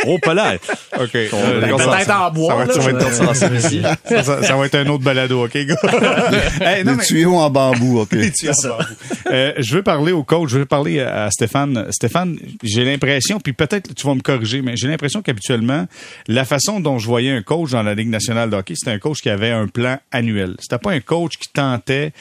oh, 0.06 0.18
pas 0.18 0.32
là. 0.32 0.54
OK. 0.98 1.12
Ben, 1.12 1.76
peut-être 1.76 2.10
en 2.10 2.30
bois. 2.30 2.66
Ça 2.72 2.80
va, 2.80 2.90
être, 2.90 3.12
ça, 4.44 4.56
va 4.56 4.66
être 4.66 4.74
un 4.76 4.86
autre 4.86 5.04
balado, 5.04 5.44
OK, 5.44 5.54
gars? 5.54 5.76
hey, 6.62 6.84
non, 6.84 6.96
des 6.96 7.04
tuyaux 7.04 7.34
en 7.34 7.50
bambou, 7.50 8.00
OK. 8.00 8.14
Des 8.14 8.32
tuyaux 8.32 8.52
en 8.64 8.68
bambou. 8.68 8.84
Euh, 9.26 9.52
je 9.58 9.74
veux 9.76 9.82
parler 9.82 10.12
au 10.12 10.24
coach, 10.24 10.48
je 10.48 10.58
veux 10.60 10.64
parler 10.64 11.00
à 11.00 11.30
Stéphane. 11.30 11.86
Stéphane, 11.90 12.38
j'ai 12.62 12.84
l'impression, 12.84 13.40
puis 13.40 13.52
peut-être 13.52 13.94
tu 13.94 14.06
vas 14.06 14.14
me 14.14 14.22
corriger, 14.22 14.62
mais 14.62 14.74
j'ai 14.76 14.88
l'impression 14.88 15.20
qu'habituellement, 15.20 15.86
la 16.28 16.46
façon 16.46 16.80
dont 16.80 16.98
je 16.98 17.06
voyais 17.06 17.30
un 17.30 17.42
coach 17.42 17.72
dans 17.72 17.82
la 17.82 17.94
Ligue 17.94 18.08
nationale 18.08 18.48
de 18.48 18.56
hockey, 18.56 18.74
c'était 18.74 18.92
un 18.92 18.98
coach 18.98 19.20
qui 19.20 19.28
avait 19.28 19.50
un 19.50 19.66
plan 19.66 19.98
annuel. 20.12 20.56
C'était 20.60 20.78
pas 20.78 20.92
un 20.92 21.00
coach 21.00 21.36
qui 21.36 21.50
tentait 21.50 22.12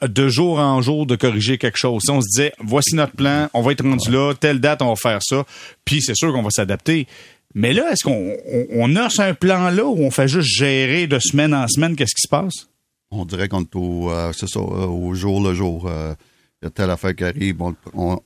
de 0.00 0.28
jour 0.28 0.60
en 0.60 0.80
jour 0.80 1.06
de 1.06 1.16
corriger 1.16 1.39
quelque 1.58 1.78
chose. 1.78 2.02
On 2.08 2.20
se 2.20 2.26
disait, 2.28 2.52
voici 2.58 2.94
notre 2.94 3.14
plan, 3.14 3.48
on 3.54 3.62
va 3.62 3.72
être 3.72 3.84
rendu 3.84 4.10
là, 4.10 4.34
telle 4.34 4.60
date, 4.60 4.82
on 4.82 4.88
va 4.88 4.96
faire 4.96 5.20
ça, 5.22 5.44
puis 5.84 6.02
c'est 6.02 6.16
sûr 6.16 6.32
qu'on 6.32 6.42
va 6.42 6.50
s'adapter. 6.50 7.06
Mais 7.54 7.72
là, 7.72 7.90
est-ce 7.90 8.04
qu'on 8.04 8.36
on, 8.72 8.96
a 8.96 9.08
un 9.18 9.34
plan-là 9.34 9.84
ou 9.84 9.98
on 9.98 10.10
fait 10.10 10.28
juste 10.28 10.48
gérer 10.48 11.06
de 11.06 11.18
semaine 11.18 11.52
en 11.52 11.66
semaine 11.66 11.96
qu'est-ce 11.96 12.14
qui 12.14 12.22
se 12.22 12.28
passe? 12.28 12.68
On 13.10 13.24
dirait 13.24 13.48
qu'on 13.48 13.62
est 13.62 13.74
au, 13.74 14.10
euh, 14.10 14.32
euh, 14.56 14.86
au 14.86 15.14
jour 15.14 15.42
le 15.42 15.52
jour. 15.52 15.88
Euh, 15.88 16.14
il 16.62 16.66
y 16.66 16.68
a 16.68 16.70
telle 16.70 16.90
affaire 16.90 17.16
qui 17.16 17.24
arrive, 17.24 17.56
on, 17.62 17.74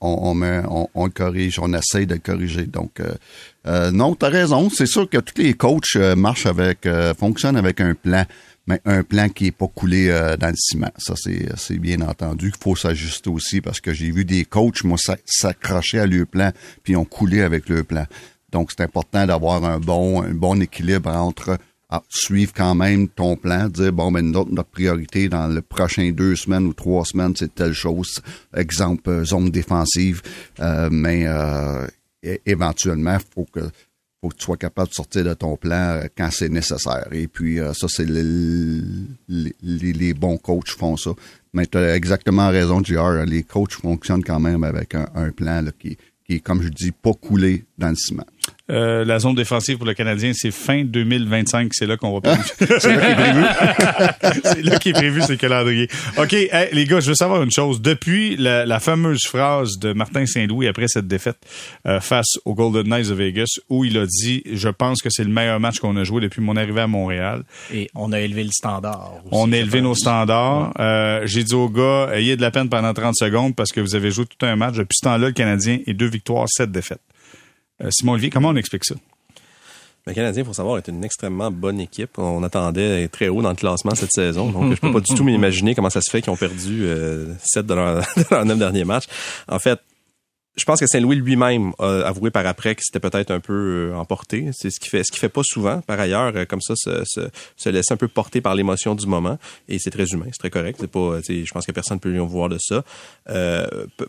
on, 0.00 0.34
le 0.34 1.11
corrige, 1.11 1.58
on 1.61 1.72
essaye 1.72 2.06
de 2.06 2.14
le 2.14 2.20
corriger. 2.20 2.66
Donc, 2.66 3.00
non, 3.64 4.16
tu 4.16 4.26
as 4.26 4.28
raison. 4.28 4.69
C'est 4.70 4.87
sûr 4.87 5.08
que 5.08 5.19
tous 5.19 5.40
les 5.40 5.55
coachs 5.55 5.94
marchent 6.16 6.46
avec, 6.46 6.88
fonctionnent 7.16 7.56
avec 7.56 7.81
un 7.81 7.94
plan 7.94 8.25
mais 8.66 8.81
un 8.84 9.02
plan 9.02 9.28
qui 9.28 9.46
est 9.46 9.52
pas 9.52 9.69
coulé 9.69 10.08
euh, 10.08 10.37
dans 10.37 10.49
le 10.49 10.56
ciment. 10.56 10.90
Ça, 10.96 11.14
c'est, 11.16 11.78
bien 11.78 12.00
entendu 12.00 12.50
qu'il 12.50 12.62
faut 12.62 12.76
s'ajuster 12.76 13.31
aussi 13.31 13.61
parce 13.61 13.81
que 13.81 13.93
j'ai 13.93 14.11
vu 14.11 14.25
des 14.25 14.44
coachs, 14.44 14.84
moi, 14.84 14.99
s'accrocher 15.26 15.99
à 15.99 16.06
leur 16.06 16.26
plan 16.26 16.52
puis 16.82 16.96
ont 16.96 17.05
coulé 17.05 17.43
avec 17.43 17.69
leur 17.69 17.84
plan. 17.84 18.06
Donc, 18.52 18.70
c'est 18.70 18.82
important 18.82 19.26
d'avoir 19.26 19.64
un 19.64 19.81
bon, 19.81 20.22
un 20.22 20.34
bon 20.34 20.62
équilibre 20.62 21.11
entre 21.11 21.58
ah, 21.90 22.02
suivre 22.08 22.52
quand 22.56 22.75
même 22.75 23.08
ton 23.08 23.37
plan, 23.37 23.69
dire 23.69 23.93
bon 23.93 24.11
ben 24.11 24.31
notre, 24.31 24.50
notre 24.50 24.70
priorité 24.70 25.28
dans 25.28 25.49
le 25.49 25.61
prochain 25.61 26.11
deux 26.12 26.34
semaines 26.34 26.66
ou 26.66 26.72
trois 26.72 27.05
semaines 27.05 27.34
c'est 27.37 27.55
telle 27.55 27.75
chose, 27.75 28.22
exemple 28.56 29.11
euh, 29.11 29.25
zone 29.25 29.50
défensive, 29.50 30.22
euh, 30.61 30.88
mais 30.90 31.26
éventuellement 32.46 33.19
faut 33.34 33.46
que 33.52 33.61
faut 34.25 34.31
que 34.31 34.37
tu 34.37 34.44
sois 34.44 34.56
capable 34.56 34.88
de 34.88 34.94
sortir 34.94 35.25
de 35.25 35.35
ton 35.35 35.56
plan 35.56 36.00
euh, 36.00 36.06
quand 36.17 36.31
c'est 36.31 36.49
nécessaire. 36.49 37.09
Et 37.12 37.29
puis, 37.29 37.61
euh, 37.61 37.75
ça, 37.75 37.88
c'est 37.91 38.09
les, 38.09 40.15
bons 40.15 40.38
coachs 40.38 40.71
font 40.71 40.97
ça. 40.97 41.11
Mais 41.53 41.67
tu 41.67 41.76
as 41.76 41.94
exactement 41.94 42.49
raison, 42.49 42.82
JR. 42.82 43.26
Les 43.26 43.43
coachs 43.43 43.75
fonctionnent 43.75 44.25
quand 44.25 44.41
même 44.41 44.65
avec 44.65 44.94
un, 44.94 45.31
plan 45.31 45.62
qui, 45.79 45.99
qui 46.25 46.37
est, 46.37 46.41
comme 46.41 46.62
je 46.62 46.71
dis, 46.71 46.91
pas 46.91 47.12
coulé 47.12 47.67
dans 47.76 47.91
le 47.91 47.97
ciment. 47.97 48.25
Euh, 48.70 49.05
la 49.05 49.19
zone 49.19 49.34
défensive 49.34 49.76
pour 49.76 49.87
le 49.87 49.93
Canadien, 49.93 50.32
c'est 50.34 50.50
fin 50.50 50.84
2025. 50.84 51.70
C'est 51.75 51.87
là 51.87 51.99
qu'on 51.99 52.19
va 52.19 52.34
c'est 52.58 52.70
là 52.70 52.78
qui 52.78 52.88
est 52.88 53.14
prévu. 53.14 53.44
c'est 54.44 54.62
là 54.62 54.78
qui 54.78 54.88
est 54.88 54.93
prévu, 54.93 55.20
c'est 55.20 55.32
le 55.32 55.38
calendrier. 55.38 55.88
OK, 56.16 56.32
les 56.32 56.84
gars, 56.87 57.00
je 57.00 57.08
veux 57.08 57.14
savoir 57.14 57.43
une 57.43 57.50
chose. 57.50 57.82
Depuis 57.82 58.37
la, 58.37 58.81
fameuse 58.81 59.22
phrase 59.26 59.78
de 59.78 59.93
Martin 59.93 60.26
Saint-Louis 60.26 60.66
après 60.66 60.88
cette 60.88 61.06
défaite 61.06 61.37
euh, 61.87 62.00
face 62.00 62.38
aux 62.44 62.55
Golden 62.55 62.88
Knights 62.88 63.08
de 63.08 63.14
Vegas, 63.14 63.58
où 63.69 63.84
il 63.84 63.99
a 63.99 64.06
dit 64.06 64.43
«Je 64.52 64.69
pense 64.69 65.00
que 65.00 65.11
c'est 65.11 65.25
le 65.25 65.31
meilleur 65.31 65.61
match 65.61 65.78
qu'on 65.78 65.96
a 65.96 66.05
joué 66.05 66.20
depuis 66.20 66.40
mon 66.40 66.56
arrivée 66.56 66.81
à 66.81 66.87
Montréal.» 66.87 67.44
Et 67.73 67.90
on 67.94 68.12
a 68.12 68.21
élevé 68.21 68.44
le 68.44 68.50
standard. 68.50 69.12
on 69.30 69.52
a 69.52 69.56
élevé 69.56 69.80
nos 69.80 69.94
standards. 69.94 70.73
Euh, 70.80 71.23
j'ai 71.26 71.44
dit 71.44 71.54
aux 71.54 71.68
gars, 71.68 72.09
ayez 72.14 72.37
de 72.37 72.42
la 72.42 72.50
peine 72.50 72.68
pendant 72.68 72.92
30 72.92 73.14
secondes 73.16 73.54
parce 73.54 73.73
que 73.73 73.80
vous 73.80 73.94
avez 73.94 74.11
joué 74.11 74.25
tout 74.25 74.44
un 74.47 74.56
match. 74.56 74.75
Depuis 74.75 74.97
ce 74.97 75.04
temps-là, 75.04 75.26
le 75.26 75.33
Canadien 75.33 75.78
est 75.87 75.94
deux 75.94 76.09
victoires, 76.09 76.47
sept 76.49 76.71
défaites. 76.71 77.00
Euh, 77.83 77.88
Simon 77.90 78.12
Olivier, 78.12 78.31
comment 78.31 78.50
on 78.50 78.57
explique 78.57 78.85
ça? 78.85 78.95
Le 80.07 80.12
Canadien, 80.12 80.43
il 80.43 80.47
faut 80.47 80.52
savoir, 80.52 80.76
est 80.76 80.88
une 80.88 81.02
extrêmement 81.02 81.50
bonne 81.50 81.81
équipe. 81.81 82.19
On 82.19 82.43
attendait 82.43 83.09
très 83.09 83.28
haut 83.28 83.40
dans 83.40 83.49
le 83.49 83.57
classement 83.57 83.95
cette 83.95 84.12
saison. 84.12 84.50
Donc, 84.50 84.75
je 84.75 84.81
peux 84.81 84.93
pas 84.93 85.00
du 85.00 85.14
tout 85.14 85.25
m'imaginer 85.25 85.75
comment 85.75 85.88
ça 85.88 86.02
se 86.02 86.11
fait 86.11 86.21
qu'ils 86.21 86.31
ont 86.31 86.37
perdu 86.37 86.85
euh, 86.85 87.33
7 87.43 87.64
de 87.64 87.75
leurs 87.75 88.04
leur 88.31 88.45
9 88.45 88.59
derniers 88.59 88.85
matchs. 88.85 89.07
En 89.49 89.59
fait, 89.59 89.81
je 90.56 90.64
pense 90.64 90.78
que 90.78 90.87
Saint-Louis 90.87 91.16
lui-même 91.16 91.73
a 91.78 92.06
avoué 92.06 92.30
par 92.30 92.46
après 92.46 92.75
que 92.75 92.82
c'était 92.84 93.00
peut-être 93.00 93.32
un 93.32 93.40
peu 93.40 93.90
euh, 93.90 93.96
emporté. 93.96 94.50
C'est 94.52 94.70
ce 94.70 94.78
qu'il 94.78 94.88
fait, 94.88 95.02
ce 95.02 95.11
qu'il 95.11 95.18
fait 95.18 95.28
pas 95.28 95.42
souvent. 95.44 95.80
Par 95.80 95.99
ailleurs, 95.99 96.32
euh, 96.37 96.44
comme 96.44 96.61
ça, 96.61 96.75
se, 96.76 97.02
se, 97.04 97.28
se 97.56 97.68
laisser 97.68 97.92
un 97.92 97.96
peu 97.96 98.06
porter 98.06 98.40
par 98.40 98.54
l'émotion 98.54 98.94
du 98.94 99.06
moment. 99.06 99.38
Et 99.68 99.78
c'est 99.80 99.90
très 99.90 100.06
humain, 100.06 100.26
c'est 100.26 100.38
très 100.38 100.50
correct. 100.50 100.78
C'est 100.80 100.90
pas, 100.90 101.18
je 101.28 101.50
pense 101.52 101.66
que 101.66 101.73
personne 101.73 101.96
ne 101.96 102.00
peut 102.00 102.11
lui 102.11 102.20
en 102.20 102.26
voir 102.26 102.49
de 102.49 102.58
ça. 102.61 102.84
Euh, 103.30 103.66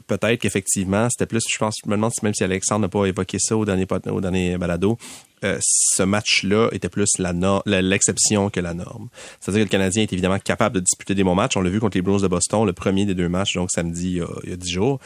peut-être 0.07 0.39
qu'effectivement, 0.39 1.07
c'était 1.09 1.25
plus. 1.25 1.43
Je 1.51 1.57
pense, 1.57 1.77
je 1.83 1.89
me 1.89 1.95
demande 1.95 2.11
même 2.21 2.33
si 2.35 2.43
Alexandre 2.43 2.81
n'a 2.81 2.89
pas 2.89 3.05
évoqué 3.05 3.37
ça 3.39 3.57
au 3.57 3.65
dernier 3.65 3.87
au 4.11 4.21
dernier 4.21 4.57
balado. 4.57 4.97
Euh, 5.45 5.57
ce 5.61 6.03
match-là 6.03 6.69
était 6.71 6.89
plus 6.89 7.19
l'exception 7.65 8.49
que 8.49 8.59
la 8.59 8.73
norme. 8.73 9.09
C'est-à-dire 9.39 9.61
que 9.61 9.67
le 9.67 9.71
Canadien 9.71 10.03
est 10.03 10.11
évidemment 10.11 10.39
capable 10.39 10.75
de 10.75 10.79
disputer 10.79 11.13
des 11.13 11.23
bons 11.23 11.35
matchs. 11.35 11.55
On 11.55 11.61
l'a 11.61 11.69
vu 11.69 11.79
contre 11.79 11.97
les 11.97 12.01
Blues 12.01 12.21
de 12.21 12.27
Boston, 12.27 12.65
le 12.65 12.73
premier 12.73 13.05
des 13.05 13.13
deux 13.13 13.29
matchs, 13.29 13.53
donc 13.53 13.69
samedi 13.71 14.21
il 14.43 14.49
y 14.49 14.53
a 14.53 14.57
dix 14.57 14.71
jours. 14.71 14.99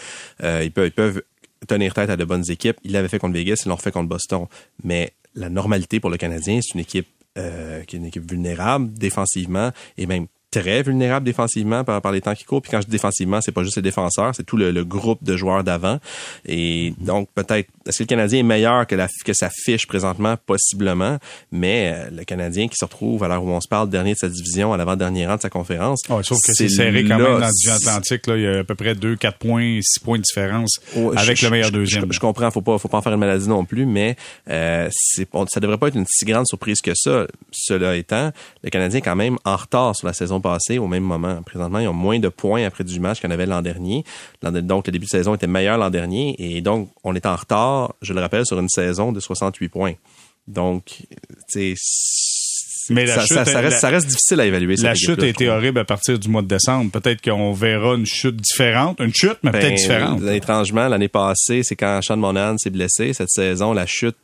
Euh, 0.44 0.62
ils, 0.64 0.72
peuvent, 0.72 0.88
ils 0.88 0.92
peuvent 0.92 1.22
tenir 1.68 1.94
tête 1.94 2.10
à 2.10 2.16
de 2.16 2.24
bonnes 2.24 2.50
équipes. 2.50 2.78
Ils 2.84 2.94
l'avaient 2.94 3.10
fait 3.10 3.20
contre 3.20 3.34
Vegas, 3.34 3.64
ils 3.66 3.70
l'ont 3.70 3.78
fait 3.78 3.92
contre 3.92 4.08
Boston. 4.08 4.46
Mais 4.84 5.12
la 5.36 5.50
normalité 5.50 6.00
pour 6.00 6.10
le 6.10 6.18
Canadien, 6.18 6.60
c'est 6.62 6.74
une 6.74 6.82
équipe 6.82 7.08
euh, 7.38 7.84
qui 7.84 7.96
est 7.96 8.00
une 8.00 8.06
équipe 8.06 8.30
vulnérable 8.30 8.94
défensivement 8.94 9.72
et 9.98 10.06
même 10.06 10.28
très 10.52 10.82
vulnérable 10.82 11.26
défensivement 11.26 11.84
par, 11.84 12.02
par 12.02 12.12
les 12.12 12.22
temps 12.22 12.34
qui 12.34 12.44
courent. 12.44 12.62
Puis 12.62 12.72
quand 12.72 12.82
je 12.82 12.86
dis 12.86 12.92
défensivement, 12.92 13.40
c'est 13.42 13.52
pas 13.52 13.64
juste 13.64 13.76
les 13.76 13.82
défenseurs, 13.82 14.34
c'est 14.36 14.44
tout 14.44 14.58
le, 14.58 14.72
le, 14.72 14.84
groupe 14.84 15.24
de 15.24 15.38
joueurs 15.38 15.64
d'avant. 15.64 16.00
Et 16.46 16.94
donc 17.00 17.30
peut-être 17.36 17.70
est-ce 17.86 18.00
que 18.00 18.04
le 18.04 18.08
Canadien 18.08 18.40
est 18.40 18.44
meilleur 18.44 18.88
que 18.88 18.96
la 18.96 19.08
que 19.26 19.34
sa 19.34 19.50
fiche 19.50 19.88
présentement? 19.88 20.36
Possiblement, 20.46 21.18
mais 21.52 21.94
euh, 21.94 22.10
le 22.18 22.24
Canadien 22.24 22.68
qui 22.68 22.76
se 22.78 22.86
retrouve 22.86 23.24
à 23.24 23.28
l'heure 23.28 23.44
où 23.44 23.50
on 23.50 23.62
se 23.62 23.68
parle 23.68 23.90
dernier 23.90 24.14
de 24.14 24.18
sa 24.18 24.30
division 24.30 24.74
à 24.74 24.78
l'avant-dernier 24.78 25.28
rang 25.28 25.36
de 25.36 25.42
sa 25.42 25.50
conférence. 25.50 26.02
Oh, 26.10 26.22
sauf 26.24 26.40
que 26.46 26.54
c'est 26.54 26.70
serré 26.70 27.04
quand 27.04 27.18
même 27.18 27.40
dans 27.40 27.40
le 27.40 27.72
Atlantique 27.72 28.28
là, 28.28 28.38
il 28.38 28.44
y 28.44 28.48
a 28.48 28.60
à 28.60 28.64
peu 28.64 28.76
près 28.76 28.96
2 28.96 29.16
4 29.16 29.38
points, 29.38 29.80
6 29.82 30.00
points 30.00 30.18
de 30.18 30.24
différence 30.24 30.80
avec 31.16 31.38
je, 31.38 31.46
le 31.46 31.52
meilleur 31.52 31.68
je, 31.68 31.74
deuxième. 31.74 32.06
Je, 32.08 32.14
je, 32.14 32.20
comprends, 32.20 32.50
faut 32.52 32.62
pas 32.62 32.78
faut 32.78 32.88
pas 32.88 32.98
en 32.98 33.02
faire 33.02 33.14
une 33.14 33.20
maladie 33.20 33.48
non 33.48 33.66
plus, 33.66 33.86
mais 33.86 34.16
euh, 34.50 34.90
c'est 34.92 35.28
ça 35.50 35.60
devrait 35.60 35.78
pas 35.78 35.88
être 35.88 35.96
une 35.96 36.06
si 36.08 36.26
grande 36.26 36.48
surprise 36.48 36.82
que 36.82 36.92
ça. 36.96 37.28
Cela 37.52 37.96
étant, 37.96 38.32
le 38.64 38.70
Canadien 38.70 39.00
est 39.00 39.04
quand 39.04 39.16
même 39.16 39.38
en 39.46 39.56
retard 39.56 39.96
sur 39.96 40.08
la 40.08 40.14
saison 40.14 40.39
passée 40.42 40.78
au 40.78 40.88
même 40.88 41.04
moment. 41.04 41.42
Présentement, 41.44 41.80
ils 41.80 41.88
ont 41.88 41.94
moins 41.94 42.20
de 42.20 42.30
points 42.30 42.66
après 42.66 42.84
du 42.84 43.00
match 43.00 43.22
qu'on 43.22 43.32
avait 43.32 43.46
l'an 43.46 43.62
dernier. 43.62 44.04
Donc, 44.42 44.88
le 44.88 44.92
début 44.92 45.06
de 45.06 45.10
saison 45.10 45.36
était 45.36 45.48
meilleur 45.48 45.78
l'an 45.78 45.90
dernier. 45.90 46.36
Et 46.40 46.62
donc, 46.62 46.90
on 47.04 47.16
est 47.16 47.26
en 47.26 47.36
retard, 47.36 47.96
je 48.02 48.14
le 48.14 48.22
rappelle, 48.22 48.46
sur 48.46 48.60
une 48.60 48.70
saison 48.70 49.12
de 49.12 49.20
68 49.20 49.70
points. 49.70 49.94
Donc, 50.48 51.04
tu 51.52 51.76
mais 52.90 53.06
la 53.06 53.16
ça, 53.16 53.22
chute, 53.22 53.36
ça, 53.36 53.46
ça, 53.46 53.60
reste, 53.60 53.74
la, 53.74 53.80
ça, 53.80 53.90
reste, 53.90 54.08
difficile 54.08 54.40
à 54.40 54.46
évaluer. 54.46 54.76
La 54.78 54.96
chute 54.96 55.22
a 55.22 55.28
été 55.28 55.48
horrible 55.48 55.80
à 55.80 55.86
partir 55.86 56.18
du 56.18 56.28
mois 56.28 56.42
de 56.42 56.48
décembre. 56.48 56.92
Peut-être 56.92 57.22
qu'on 57.22 57.54
verra 57.54 57.96
une 57.96 58.06
chute 58.06 58.36
différente. 58.36 59.00
Une 59.00 59.14
chute, 59.14 59.38
mais 59.44 59.52
ben, 59.52 59.60
peut-être 59.60 59.76
différente. 59.76 60.24
Étrangement, 60.24 60.88
l'année 60.88 61.08
passée, 61.08 61.62
c'est 61.64 61.76
quand 61.76 62.02
Sean 62.02 62.18
Monahan 62.18 62.58
s'est 62.58 62.70
blessé. 62.70 63.14
Cette 63.14 63.30
saison, 63.30 63.74
la 63.74 63.86
chute 63.86 64.16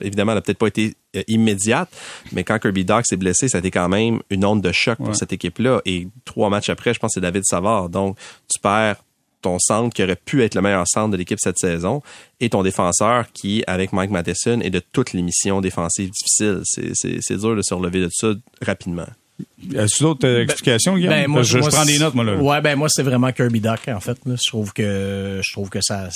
évidemment, 0.00 0.32
elle 0.32 0.38
n'a 0.38 0.42
peut-être 0.42 0.58
pas 0.58 0.66
été 0.68 0.94
immédiate, 1.28 1.88
mais 2.32 2.44
quand 2.44 2.58
Kirby 2.58 2.84
Doc 2.84 3.04
s'est 3.06 3.16
blessé, 3.16 3.48
ça 3.48 3.58
a 3.58 3.60
été 3.60 3.70
quand 3.70 3.88
même 3.88 4.20
une 4.30 4.44
onde 4.44 4.62
de 4.62 4.72
choc 4.72 4.96
pour 4.98 5.08
Ouais. 5.08 5.14
cette 5.14 5.32
équipe-là. 5.32 5.80
Et 5.84 6.08
trois 6.24 6.50
matchs 6.50 6.68
après, 6.70 6.92
je 6.94 6.98
pense 6.98 7.10
que 7.10 7.14
c'est 7.14 7.20
David 7.20 7.44
Savard. 7.44 7.88
Donc, 7.88 8.16
tu 8.52 8.58
perds 8.60 8.96
ton 9.42 9.58
centre 9.58 9.94
qui 9.94 10.02
aurait 10.02 10.16
pu 10.16 10.42
être 10.42 10.54
le 10.54 10.62
meilleur 10.62 10.88
centre 10.88 11.10
de 11.10 11.16
l'équipe 11.18 11.38
cette 11.38 11.58
saison 11.58 12.02
et 12.40 12.48
ton 12.48 12.62
défenseur 12.62 13.26
qui, 13.32 13.62
avec 13.66 13.92
Mike 13.92 14.10
Matheson, 14.10 14.60
est 14.60 14.70
de 14.70 14.80
toutes 14.92 15.12
les 15.12 15.20
missions 15.20 15.60
défensives 15.60 16.10
difficiles. 16.10 16.62
C'est 16.64 17.36
dur 17.36 17.54
de 17.54 17.60
se 17.62 17.74
relever 17.74 18.00
de 18.00 18.08
ça 18.10 18.32
rapidement. 18.62 19.06
As-tu 19.76 20.02
d'autres 20.02 20.26
euh, 20.26 20.42
explications, 20.42 20.96
Guillaume? 20.96 21.14
Ben, 21.14 21.28
moi, 21.28 21.42
je, 21.42 21.58
moi, 21.58 21.70
je 21.70 21.74
prends 21.74 21.84
des 21.84 21.98
notes, 21.98 22.14
moi, 22.14 22.24
là. 22.24 22.36
Ouais, 22.36 22.60
ben, 22.60 22.76
moi, 22.76 22.88
c'est 22.90 23.02
vraiment 23.02 23.30
Kirby 23.32 23.60
Duck, 23.60 23.88
en 23.88 24.00
fait. 24.00 24.18
Là. 24.26 24.34
Je 24.36 24.50
trouve 24.50 24.72
que, 24.72 25.40
je 25.42 25.52
trouve 25.52 25.70
que 25.70 25.80
ça, 25.80 26.08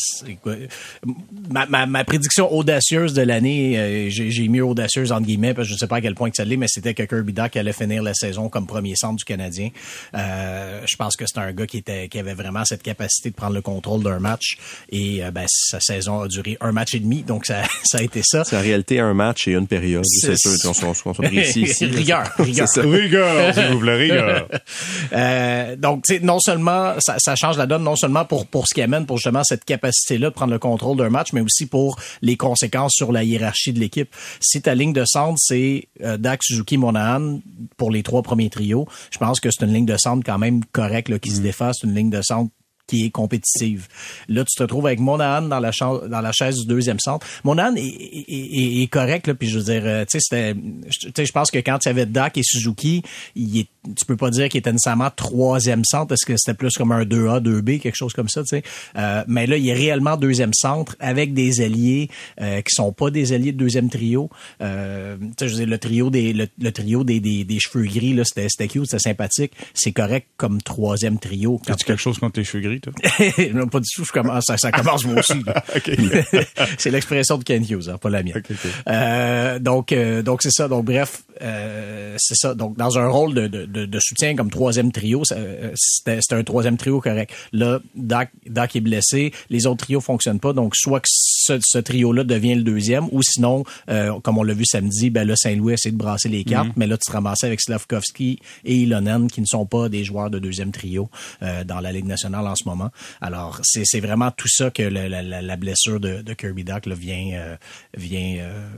ma, 1.50 1.66
ma, 1.66 1.86
ma, 1.86 2.04
prédiction 2.04 2.52
audacieuse 2.52 3.14
de 3.14 3.22
l'année, 3.22 3.78
euh, 3.78 4.08
j'ai 4.10 4.48
mis 4.48 4.60
audacieuse 4.60 5.12
entre 5.12 5.26
guillemets, 5.26 5.54
parce 5.54 5.68
que 5.68 5.74
je 5.74 5.78
sais 5.78 5.86
pas 5.86 5.96
à 5.96 6.00
quel 6.00 6.14
point 6.14 6.30
que 6.30 6.36
ça 6.36 6.44
l'est, 6.44 6.56
mais 6.56 6.66
c'était 6.68 6.94
que 6.94 7.02
Kirby 7.02 7.32
Duck 7.32 7.56
allait 7.56 7.72
finir 7.72 8.02
la 8.02 8.14
saison 8.14 8.48
comme 8.48 8.66
premier 8.66 8.94
centre 8.96 9.16
du 9.16 9.24
Canadien. 9.24 9.70
Euh, 10.14 10.80
je 10.86 10.96
pense 10.96 11.16
que 11.16 11.24
c'est 11.26 11.38
un 11.38 11.52
gars 11.52 11.66
qui 11.66 11.78
était, 11.78 12.08
qui 12.08 12.18
avait 12.18 12.34
vraiment 12.34 12.64
cette 12.64 12.82
capacité 12.82 13.30
de 13.30 13.34
prendre 13.34 13.54
le 13.54 13.62
contrôle 13.62 14.02
d'un 14.02 14.18
match. 14.18 14.58
Et, 14.90 15.24
euh, 15.24 15.30
ben, 15.30 15.46
sa 15.48 15.80
saison 15.80 16.22
a 16.22 16.28
duré 16.28 16.56
un 16.60 16.72
match 16.72 16.94
et 16.94 17.00
demi, 17.00 17.22
donc 17.22 17.46
ça, 17.46 17.62
ça 17.84 17.98
a 17.98 18.02
été 18.02 18.20
ça. 18.24 18.44
C'est 18.44 18.56
en 18.56 18.62
réalité 18.62 19.00
un 19.00 19.14
match 19.14 19.48
et 19.48 19.52
une 19.52 19.66
période. 19.66 20.04
C'est 20.04 20.36
sûr 20.36 20.52
ici. 21.32 21.84
rigueur, 21.84 22.24
rigueur. 22.38 22.68
Rigueur, 22.76 23.27
vous 23.70 23.80
euh, 25.12 25.76
donc, 25.76 26.04
non 26.22 26.38
seulement, 26.38 26.94
ça, 26.98 27.16
ça, 27.18 27.34
change 27.36 27.56
la 27.56 27.66
donne, 27.66 27.82
non 27.82 27.96
seulement 27.96 28.24
pour, 28.24 28.46
pour 28.46 28.66
ce 28.66 28.74
qui 28.74 28.82
amène 28.82 29.06
pour 29.06 29.16
justement 29.16 29.44
cette 29.44 29.64
capacité-là 29.64 30.28
de 30.28 30.34
prendre 30.34 30.52
le 30.52 30.58
contrôle 30.58 30.96
d'un 30.96 31.10
match, 31.10 31.32
mais 31.32 31.40
aussi 31.40 31.66
pour 31.66 31.98
les 32.22 32.36
conséquences 32.36 32.92
sur 32.94 33.12
la 33.12 33.24
hiérarchie 33.24 33.72
de 33.72 33.80
l'équipe. 33.80 34.14
Si 34.40 34.62
ta 34.62 34.74
ligne 34.74 34.92
de 34.92 35.04
centre, 35.04 35.38
c'est 35.38 35.88
euh, 36.02 36.16
Dak, 36.16 36.42
Suzuki, 36.42 36.76
Monahan 36.76 37.40
pour 37.76 37.90
les 37.90 38.02
trois 38.02 38.22
premiers 38.22 38.50
trios, 38.50 38.86
je 39.10 39.18
pense 39.18 39.40
que 39.40 39.50
c'est 39.50 39.64
une 39.64 39.72
ligne 39.72 39.86
de 39.86 39.96
centre 39.96 40.22
quand 40.24 40.38
même 40.38 40.64
correcte 40.72 41.18
qui 41.18 41.30
Mm. 41.30 41.34
se. 41.34 41.52
C'est 41.72 41.86
une 41.86 41.94
ligne 41.94 42.10
de 42.10 42.22
centre 42.22 42.50
qui 42.88 43.04
est 43.04 43.10
compétitive. 43.10 43.86
Là, 44.28 44.44
tu 44.44 44.56
te 44.56 44.62
retrouves 44.62 44.86
avec 44.86 44.98
Monahan 44.98 45.42
dans 45.42 45.60
la, 45.60 45.70
dans 45.80 46.20
la 46.20 46.32
chaise 46.32 46.56
du 46.56 46.66
deuxième 46.66 46.98
centre. 46.98 47.26
Monahan 47.44 47.76
est, 47.76 47.82
est, 47.82 48.90
correct, 48.90 49.28
là, 49.28 49.34
puis 49.34 49.48
je 49.48 49.58
veux 49.58 49.64
dire, 49.64 49.82
euh, 49.84 50.04
tu 50.10 50.18
sais, 50.20 50.54
je 50.54 51.32
pense 51.32 51.50
que 51.50 51.58
quand 51.58 51.78
il 51.84 51.88
y 51.88 51.90
avait 51.90 52.06
Dak 52.06 52.36
et 52.38 52.42
Suzuki, 52.42 53.02
il 53.36 53.60
est, 53.60 53.68
tu 53.96 54.04
peux 54.04 54.16
pas 54.16 54.30
dire 54.30 54.48
qu'il 54.48 54.58
était 54.58 54.72
nécessairement 54.72 55.10
troisième 55.14 55.84
centre, 55.84 56.08
parce 56.08 56.24
que 56.24 56.34
c'était 56.36 56.56
plus 56.56 56.76
comme 56.76 56.92
un 56.92 57.02
2A, 57.02 57.42
2B, 57.42 57.80
quelque 57.80 57.96
chose 57.96 58.12
comme 58.12 58.28
ça, 58.28 58.42
tu 58.42 58.48
sais? 58.48 58.62
Euh, 58.96 59.24
mais 59.26 59.46
là, 59.46 59.56
il 59.56 59.68
est 59.68 59.74
réellement 59.74 60.16
deuxième 60.16 60.52
centre 60.54 60.96
avec 61.00 61.34
des 61.34 61.60
alliés 61.60 62.08
euh, 62.40 62.60
qui 62.60 62.74
sont 62.74 62.92
pas 62.92 63.10
des 63.10 63.32
alliés 63.32 63.52
de 63.52 63.58
deuxième 63.58 63.90
trio. 63.90 64.30
Euh, 64.60 65.16
tu 65.18 65.26
sais, 65.38 65.48
je 65.48 65.54
veux 65.54 65.58
dire, 65.60 65.68
le 65.68 65.78
trio 65.78 66.10
des, 66.10 66.32
le, 66.32 66.48
le 66.58 66.72
trio 66.72 67.04
des, 67.04 67.20
des, 67.20 67.44
des, 67.44 67.58
cheveux 67.58 67.84
gris, 67.84 68.14
là, 68.14 68.24
c'était, 68.24 68.48
c'était 68.48 68.68
cute, 68.68 68.86
c'était 68.86 68.98
sympathique. 69.02 69.52
C'est 69.74 69.92
correct 69.92 70.28
comme 70.36 70.60
troisième 70.62 71.18
trio. 71.18 71.60
As-tu 71.68 71.84
quelque 71.84 72.00
chose 72.00 72.18
contre 72.18 72.38
les 72.40 72.44
cheveux 72.44 72.62
gris, 72.62 72.80
toi? 72.80 72.92
non, 73.54 73.66
pas 73.68 73.80
du 73.80 73.88
tout. 73.94 74.04
Je 74.04 74.12
commence, 74.12 74.44
ça, 74.46 74.56
ça 74.56 74.70
commence 74.70 75.04
moi 75.04 75.18
aussi. 75.18 75.34
c'est 76.78 76.90
l'expression 76.90 77.38
de 77.38 77.44
Ken 77.44 77.64
Hughes, 77.68 77.88
hein, 77.88 77.98
pas 77.98 78.10
la 78.10 78.22
mienne. 78.22 78.38
Okay, 78.38 78.54
okay. 78.54 78.68
Euh, 78.88 79.58
donc, 79.58 79.92
euh, 79.92 80.22
donc 80.22 80.42
c'est 80.42 80.50
ça. 80.50 80.68
Donc, 80.68 80.84
bref, 80.84 81.22
euh, 81.42 82.14
c'est 82.18 82.36
ça. 82.36 82.54
Donc, 82.54 82.76
dans 82.76 82.98
un 82.98 83.08
rôle 83.08 83.34
de, 83.34 83.46
de, 83.46 83.66
de, 83.66 83.77
de 83.86 84.00
soutien 84.00 84.36
comme 84.36 84.50
troisième 84.50 84.92
trio, 84.92 85.22
c'était 85.24 86.18
un 86.34 86.44
troisième 86.44 86.76
trio 86.76 87.00
correct. 87.00 87.32
Là, 87.52 87.80
Doc, 87.94 88.28
Doc 88.46 88.76
est 88.76 88.80
blessé, 88.80 89.32
les 89.50 89.66
autres 89.66 89.84
trios 89.84 90.00
fonctionnent 90.00 90.40
pas. 90.40 90.52
Donc, 90.52 90.74
soit 90.76 91.00
que 91.00 91.08
ce, 91.10 91.58
ce 91.60 91.78
trio-là 91.78 92.24
devient 92.24 92.54
le 92.54 92.62
deuxième, 92.62 93.08
ou 93.12 93.22
sinon, 93.22 93.64
euh, 93.88 94.18
comme 94.20 94.38
on 94.38 94.42
l'a 94.42 94.54
vu 94.54 94.64
samedi, 94.64 95.10
ben 95.10 95.26
là, 95.26 95.36
Saint-Louis 95.36 95.74
essaie 95.74 95.90
de 95.90 95.96
brasser 95.96 96.28
les 96.28 96.44
cartes, 96.44 96.68
mm 96.68 96.70
-hmm. 96.70 96.76
mais 96.76 96.86
là, 96.86 96.96
tu 96.96 97.06
te 97.08 97.12
ramassais 97.12 97.46
avec 97.46 97.60
Slavkovski 97.60 98.38
et 98.64 98.76
Ilonen, 98.76 99.28
qui 99.28 99.40
ne 99.40 99.46
sont 99.46 99.66
pas 99.66 99.88
des 99.88 100.04
joueurs 100.04 100.30
de 100.30 100.38
deuxième 100.38 100.72
trio 100.72 101.08
euh, 101.42 101.64
dans 101.64 101.80
la 101.80 101.92
Ligue 101.92 102.06
nationale 102.06 102.46
en 102.46 102.54
ce 102.54 102.64
moment. 102.68 102.90
Alors, 103.20 103.60
c'est 103.62 104.00
vraiment 104.00 104.30
tout 104.30 104.48
ça 104.48 104.70
que 104.70 104.82
la, 104.82 105.08
la, 105.08 105.22
la 105.22 105.56
blessure 105.56 106.00
de, 106.00 106.22
de, 106.22 106.34
Kirby 106.34 106.64
Doc 106.64 106.86
là, 106.86 106.94
vient, 106.94 107.30
euh, 107.34 107.56
vient 107.96 108.36
euh, 108.40 108.68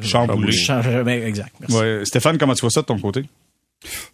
chambouler. 0.00 0.56
Ben, 1.04 1.22
exact. 1.30 1.54
Ouais. 1.68 2.02
Stéphane, 2.04 2.38
comment 2.38 2.54
tu 2.54 2.60
vois 2.62 2.70
ça 2.70 2.82
de 2.82 2.86
ton 2.86 2.98
côté? 2.98 3.24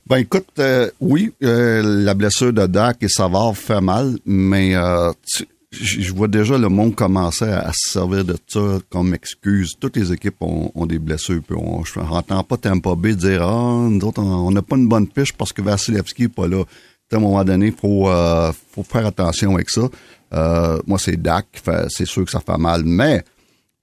Ben 0.07 0.19
écoute, 0.19 0.49
euh, 0.59 0.91
oui, 1.01 1.33
euh, 1.43 1.83
la 1.83 2.15
blessure 2.15 2.53
de 2.53 2.67
Dak 2.67 2.99
et 3.03 3.09
Savard 3.09 3.57
fait 3.57 3.81
mal, 3.81 4.19
mais 4.27 4.77
euh, 4.77 5.13
je 5.73 6.13
vois 6.13 6.29
déjà 6.29 6.59
le 6.59 6.69
monde 6.69 6.95
commencer 6.95 7.47
à, 7.47 7.73
se 7.73 7.93
servir 7.93 8.25
de 8.25 8.37
ça 8.47 8.79
comme 8.91 9.15
excuse. 9.15 9.75
Toutes 9.81 9.97
les 9.97 10.13
équipes 10.13 10.37
ont, 10.41 10.87
des 10.87 10.99
blessures. 10.99 11.41
Puis 11.47 11.57
on, 11.59 11.85
je 11.85 11.99
n'entends 11.99 12.45
pas 12.45 12.59
Tampa 12.59 12.95
Bay 12.95 13.15
dire 13.15 13.43
Ah, 13.43 13.89
nous 13.91 14.07
autres, 14.07 14.23
on 14.23 14.51
n'a 14.51 14.63
pas 14.63 14.77
une 14.77 14.89
bonne 14.89 15.09
fiche 15.13 15.33
parce 15.33 15.53
que 15.53 15.63
Vasilevski 15.63 16.23
n'est 16.23 16.29
pas 16.29 16.47
là. 16.47 16.65
À 17.13 17.17
un 17.17 17.21
moment 17.21 17.45
donné, 17.45 17.67
il 17.67 17.73
faut, 17.73 18.11
faut 18.73 18.83
faire 18.83 19.07
attention 19.07 19.55
avec 19.55 19.71
ça. 19.71 19.89
Moi, 20.87 20.99
c'est 20.99 21.21
Dak, 21.21 21.47
c'est 21.89 22.07
sûr 22.07 22.25
que 22.25 22.31
ça 22.31 22.41
fait 22.41 22.59
mal. 22.59 22.83
Mais, 22.85 23.25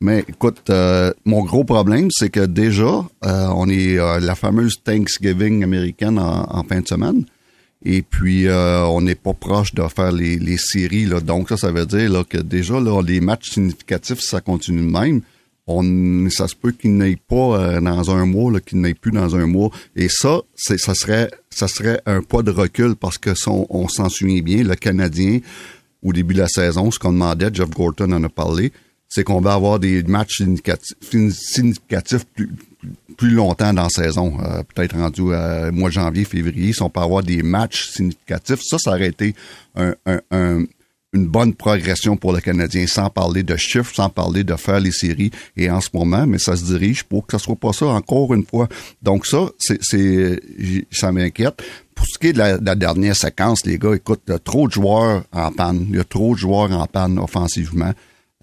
mais 0.02 0.26
écoute, 0.28 0.70
euh, 0.72 1.14
mon 1.26 1.44
gros 1.44 1.64
problème, 1.64 2.10
c'est 2.12 2.30
que 2.30 2.46
déjà, 2.46 3.06
euh, 3.24 3.48
on 3.56 3.70
est 3.70 4.00
euh, 4.00 4.20
la 4.20 4.34
fameuse 4.34 4.82
Thanksgiving 4.84 5.64
américaine 5.64 6.18
en, 6.18 6.64
fin 6.64 6.82
de 6.82 6.88
semaine. 6.88 7.24
Et 7.86 8.02
puis, 8.02 8.48
euh, 8.48 8.84
on 8.86 9.02
n'est 9.02 9.16
pas 9.16 9.34
proche 9.34 9.76
de 9.76 9.84
faire 9.88 10.12
les, 10.12 10.40
les 10.40 10.58
séries. 10.58 11.06
Là. 11.06 11.20
Donc, 11.20 11.50
ça, 11.50 11.58
ça 11.58 11.72
veut 11.72 11.86
dire 11.86 12.12
là, 12.12 12.24
que 12.24 12.40
déjà, 12.40 12.80
là, 12.80 13.02
les 13.02 13.22
matchs 13.22 13.52
significatifs, 13.52 14.20
si 14.20 14.28
ça 14.28 14.42
continue 14.42 14.82
de 14.82 14.92
même, 14.92 15.22
on, 15.68 16.30
ça 16.32 16.48
se 16.48 16.56
peut 16.56 16.72
qu'il 16.72 16.98
n'aille 16.98 17.16
pas 17.16 17.60
euh, 17.60 17.82
dans 17.82 18.10
un 18.12 18.26
mois, 18.26 18.60
qu'il 18.60 18.82
n'aille 18.82 18.96
plus 18.96 19.12
dans 19.12 19.36
un 19.36 19.46
mois. 19.46 19.70
Et 19.96 20.10
ça, 20.10 20.42
c'est, 20.56 20.80
ça 20.80 20.96
serait, 20.96 21.30
ça 21.52 21.68
serait 21.68 22.02
un 22.08 22.22
pas 22.22 22.42
de 22.42 22.52
recul 22.52 22.96
parce 22.96 23.18
que 23.20 23.32
on, 23.48 23.68
on 23.70 23.88
s'en 23.88 24.10
souvient 24.10 24.42
bien, 24.42 24.64
le 24.64 24.76
Canadien, 24.76 25.40
au 26.04 26.12
début 26.12 26.34
de 26.34 26.40
la 26.40 26.48
saison, 26.48 26.90
ce 26.90 26.98
qu'on 26.98 27.14
demandait, 27.14 27.50
Jeff 27.54 27.70
Gorton 27.70 28.12
en 28.12 28.24
a 28.24 28.30
parlé, 28.30 28.72
c'est 29.12 29.24
qu'on 29.24 29.42
va 29.42 29.54
avoir 29.54 29.78
des 29.78 30.04
matchs 30.04 30.38
significatifs, 30.38 32.26
plus, 32.34 32.50
plus 33.18 33.32
longtemps 33.32 33.74
dans 33.74 33.84
la 33.84 33.90
saison, 33.90 34.38
euh, 34.42 34.64
peut-être 34.64 34.98
rendu 34.98 35.22
euh, 35.34 35.72
mois 35.72 35.90
de 35.90 35.94
janvier, 35.94 36.24
février, 36.24 36.72
si 36.72 36.82
on 36.82 36.90
peut 36.90 37.02
avoir 37.02 37.22
des 37.22 37.44
matchs 37.44 37.90
significatifs, 37.90 38.62
ça, 38.64 38.78
ça 38.80 38.92
aurait 38.92 39.10
été 39.10 39.36
un, 39.76 39.94
un, 40.06 40.22
un 40.32 40.64
une 41.14 41.28
bonne 41.28 41.54
progression 41.54 42.16
pour 42.16 42.32
le 42.32 42.40
Canadien, 42.40 42.88
sans 42.88 43.10
parler 43.10 43.44
de 43.44 43.58
chiffres, 43.58 43.94
sans 43.94 44.10
parler 44.10 44.44
de 44.46 44.56
faire 44.56 44.80
les 44.80 44.92
séries. 44.92 45.32
Et 45.58 45.70
en 45.70 45.82
ce 45.82 45.90
moment, 45.94 46.26
mais 46.26 46.40
ça 46.40 46.56
se 46.56 46.64
dirige 46.64 47.04
pour 47.04 47.28
que 47.28 47.38
ça 47.38 47.44
soit 47.44 47.58
pas 47.58 47.74
ça 47.74 47.88
encore 47.88 48.34
une 48.34 48.46
fois. 48.46 48.70
Donc 49.02 49.26
ça, 49.26 49.50
c'est, 49.60 50.40
ça 50.90 51.12
m'inquiète. 51.12 51.62
Pour 51.94 52.06
ce 52.08 52.18
qui 52.18 52.28
est 52.28 52.34
de 52.34 52.38
la, 52.38 52.58
de 52.58 52.66
la, 52.66 52.76
dernière 52.76 53.16
séquence, 53.16 53.66
les 53.66 53.78
gars, 53.78 53.94
écoute, 53.94 54.22
il 54.28 54.32
y 54.32 54.34
a 54.36 54.40
trop 54.40 54.68
de 54.68 54.74
joueurs 54.74 55.24
en 55.34 55.52
panne. 55.52 55.86
Il 55.90 55.98
y 55.98 56.00
a 56.00 56.04
trop 56.06 56.34
de 56.34 56.40
joueurs 56.40 56.72
en 56.72 56.86
panne 56.88 57.20
offensivement. 57.20 57.92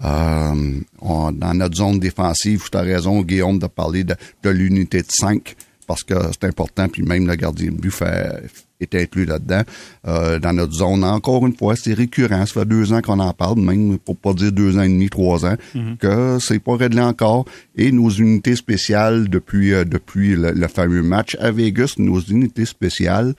Euh, 0.04 0.80
on, 1.00 1.32
dans 1.32 1.54
notre 1.54 1.76
zone 1.76 1.98
défensive, 1.98 2.68
tu 2.70 2.76
as 2.76 2.82
raison, 2.82 3.22
Guillaume, 3.22 3.58
de 3.58 3.66
parler 3.66 4.04
de, 4.04 4.14
de 4.42 4.50
l'unité 4.50 5.02
de 5.02 5.08
5 5.10 5.56
parce 5.88 6.04
que 6.04 6.14
c'est 6.32 6.46
important, 6.46 6.86
puis 6.88 7.02
même 7.02 7.26
le 7.26 7.34
gardien 7.34 7.70
de 7.70 7.76
but 7.76 7.90
fait, 7.90 8.42
est 8.78 8.94
inclus 8.94 9.24
là-dedans. 9.24 9.62
Euh, 10.06 10.38
dans 10.38 10.52
notre 10.52 10.74
zone, 10.74 11.02
encore 11.02 11.46
une 11.46 11.56
fois, 11.56 11.74
c'est 11.76 11.94
récurrent. 11.94 12.44
Ça 12.44 12.60
fait 12.60 12.66
deux 12.66 12.92
ans 12.92 13.00
qu'on 13.00 13.18
en 13.18 13.32
parle, 13.32 13.58
même 13.58 13.98
pour 13.98 14.16
pas 14.16 14.34
dire 14.34 14.52
deux 14.52 14.76
ans 14.76 14.82
et 14.82 14.88
demi, 14.88 15.08
trois 15.08 15.46
ans, 15.46 15.56
mm 15.74 15.78
-hmm. 15.80 15.96
que 15.96 16.38
c'est 16.40 16.58
pas 16.58 16.76
réglé 16.76 17.00
encore. 17.00 17.46
Et 17.74 17.90
nos 17.90 18.10
unités 18.10 18.54
spéciales, 18.54 19.28
depuis 19.30 19.72
euh, 19.72 19.84
depuis 19.84 20.36
le, 20.36 20.52
le, 20.52 20.68
fameux 20.68 21.02
match 21.02 21.36
à 21.40 21.50
Vegas, 21.50 21.94
nos 21.96 22.20
unités 22.20 22.66
spéciales 22.66 23.34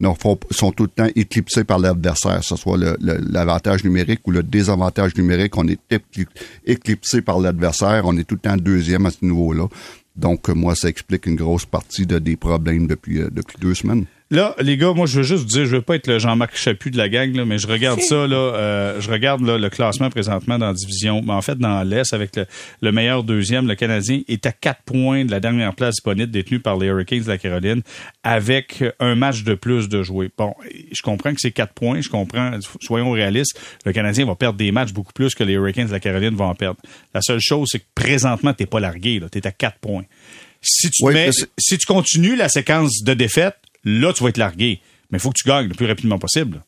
sont 0.00 0.70
tout 0.72 0.84
le 0.84 0.88
temps 0.88 1.08
éclipsés 1.16 1.64
par 1.64 1.78
l'adversaire, 1.78 2.38
que 2.40 2.44
ce 2.46 2.56
soit 2.56 2.78
l'avantage 3.00 3.82
numérique 3.84 4.20
ou 4.26 4.30
le 4.30 4.42
désavantage 4.42 5.16
numérique. 5.16 5.56
On 5.56 5.66
est 5.66 5.80
écli- 5.90 6.26
éclipsé 6.64 7.20
par 7.20 7.40
l'adversaire. 7.40 8.02
On 8.04 8.16
est 8.16 8.24
tout 8.24 8.36
le 8.36 8.40
temps 8.40 8.56
deuxième 8.56 9.06
à 9.06 9.10
ce 9.10 9.24
niveau-là. 9.24 9.66
Donc, 10.14 10.48
euh, 10.50 10.54
moi, 10.54 10.74
ça 10.74 10.88
explique 10.88 11.26
une 11.26 11.36
grosse 11.36 11.66
partie 11.66 12.06
de, 12.06 12.18
des 12.18 12.36
problèmes 12.36 12.86
depuis, 12.86 13.20
euh, 13.20 13.28
depuis 13.32 13.56
deux 13.60 13.74
semaines. 13.74 14.04
Là, 14.30 14.54
les 14.60 14.76
gars, 14.76 14.92
moi, 14.92 15.06
je 15.06 15.18
veux 15.18 15.22
juste 15.22 15.40
vous 15.44 15.48
dire, 15.48 15.64
je 15.64 15.76
veux 15.76 15.80
pas 15.82 15.94
être 15.96 16.06
le 16.06 16.18
Jean-Marc 16.18 16.54
Chaput 16.54 16.90
de 16.90 16.98
la 16.98 17.08
gang, 17.08 17.34
là, 17.34 17.46
mais 17.46 17.56
je 17.58 17.66
regarde 17.66 18.00
ça, 18.02 18.26
là, 18.26 18.36
euh, 18.36 19.00
je 19.00 19.10
regarde 19.10 19.40
là, 19.40 19.56
le 19.56 19.70
classement 19.70 20.10
présentement 20.10 20.58
dans 20.58 20.66
la 20.66 20.74
division, 20.74 21.22
mais 21.22 21.32
en 21.32 21.40
fait, 21.40 21.56
dans 21.56 21.82
l'Est, 21.82 22.12
avec 22.12 22.36
le, 22.36 22.44
le 22.82 22.92
meilleur 22.92 23.24
deuxième, 23.24 23.66
le 23.66 23.74
Canadien 23.74 24.20
est 24.28 24.44
à 24.44 24.52
quatre 24.52 24.82
points 24.82 25.24
de 25.24 25.30
la 25.30 25.40
dernière 25.40 25.74
place 25.74 25.94
disponible 25.94 26.30
détenue 26.30 26.60
par 26.60 26.76
les 26.76 26.88
Hurricanes 26.88 27.22
de 27.22 27.28
la 27.28 27.38
Caroline, 27.38 27.80
avec 28.22 28.84
un 29.00 29.14
match 29.14 29.44
de 29.44 29.54
plus 29.54 29.88
de 29.88 30.02
jouer. 30.02 30.28
Bon, 30.36 30.54
je 30.92 31.00
comprends 31.00 31.32
que 31.32 31.40
c'est 31.40 31.52
quatre 31.52 31.72
points, 31.72 32.02
je 32.02 32.10
comprends, 32.10 32.50
soyons 32.82 33.10
réalistes, 33.12 33.58
le 33.86 33.92
Canadien 33.94 34.26
va 34.26 34.34
perdre 34.34 34.58
des 34.58 34.72
matchs 34.72 34.92
beaucoup 34.92 35.14
plus 35.14 35.34
que 35.34 35.42
les 35.42 35.54
Hurricanes 35.54 35.86
de 35.86 35.92
la 35.92 36.00
Caroline 36.00 36.34
vont 36.34 36.48
en 36.48 36.54
perdre. 36.54 36.80
La 37.14 37.22
seule 37.22 37.40
chose, 37.40 37.68
c'est 37.72 37.78
que 37.78 37.86
présentement, 37.94 38.52
t'es 38.52 38.66
pas 38.66 38.80
largué, 38.80 39.20
là, 39.20 39.30
t'es 39.30 39.46
à 39.46 39.52
quatre 39.52 39.78
points. 39.78 40.04
Si 40.60 40.90
tu, 40.90 41.04
Oui, 41.04 41.14
mets- 41.14 41.30
si 41.58 41.78
tu 41.78 41.86
continues 41.86 42.36
la 42.36 42.50
séquence 42.50 43.02
de 43.02 43.14
défaites, 43.14 43.56
là, 43.88 44.12
tu 44.12 44.22
vas 44.22 44.30
être 44.30 44.36
largué. 44.38 44.80
Mais 45.10 45.18
il 45.18 45.20
faut 45.20 45.30
que 45.30 45.38
tu 45.42 45.48
gagnes 45.48 45.68
le 45.68 45.74
plus 45.74 45.86
rapidement 45.86 46.18
possible. 46.18 46.62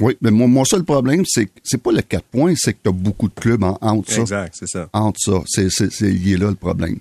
Oui, 0.00 0.16
mais 0.20 0.30
mon, 0.30 0.48
mon 0.48 0.64
seul 0.64 0.84
problème, 0.84 1.24
c'est 1.26 1.46
que 1.46 1.60
c'est 1.62 1.82
pas 1.82 1.92
le 1.92 2.02
quatre 2.02 2.24
points, 2.24 2.54
c'est 2.56 2.72
que 2.74 2.78
tu 2.82 2.88
as 2.88 2.92
beaucoup 2.92 3.28
de 3.28 3.34
clubs 3.34 3.62
en, 3.62 3.78
entre 3.80 4.10
ça. 4.10 4.20
Exact, 4.20 4.54
c'est 4.58 4.68
ça. 4.68 4.88
Entre 4.92 5.20
ça. 5.20 5.42
C'est, 5.46 5.68
c'est, 5.70 5.92
c'est 5.92 6.10
lié 6.10 6.36
là 6.36 6.48
le 6.48 6.54
problème. 6.56 6.98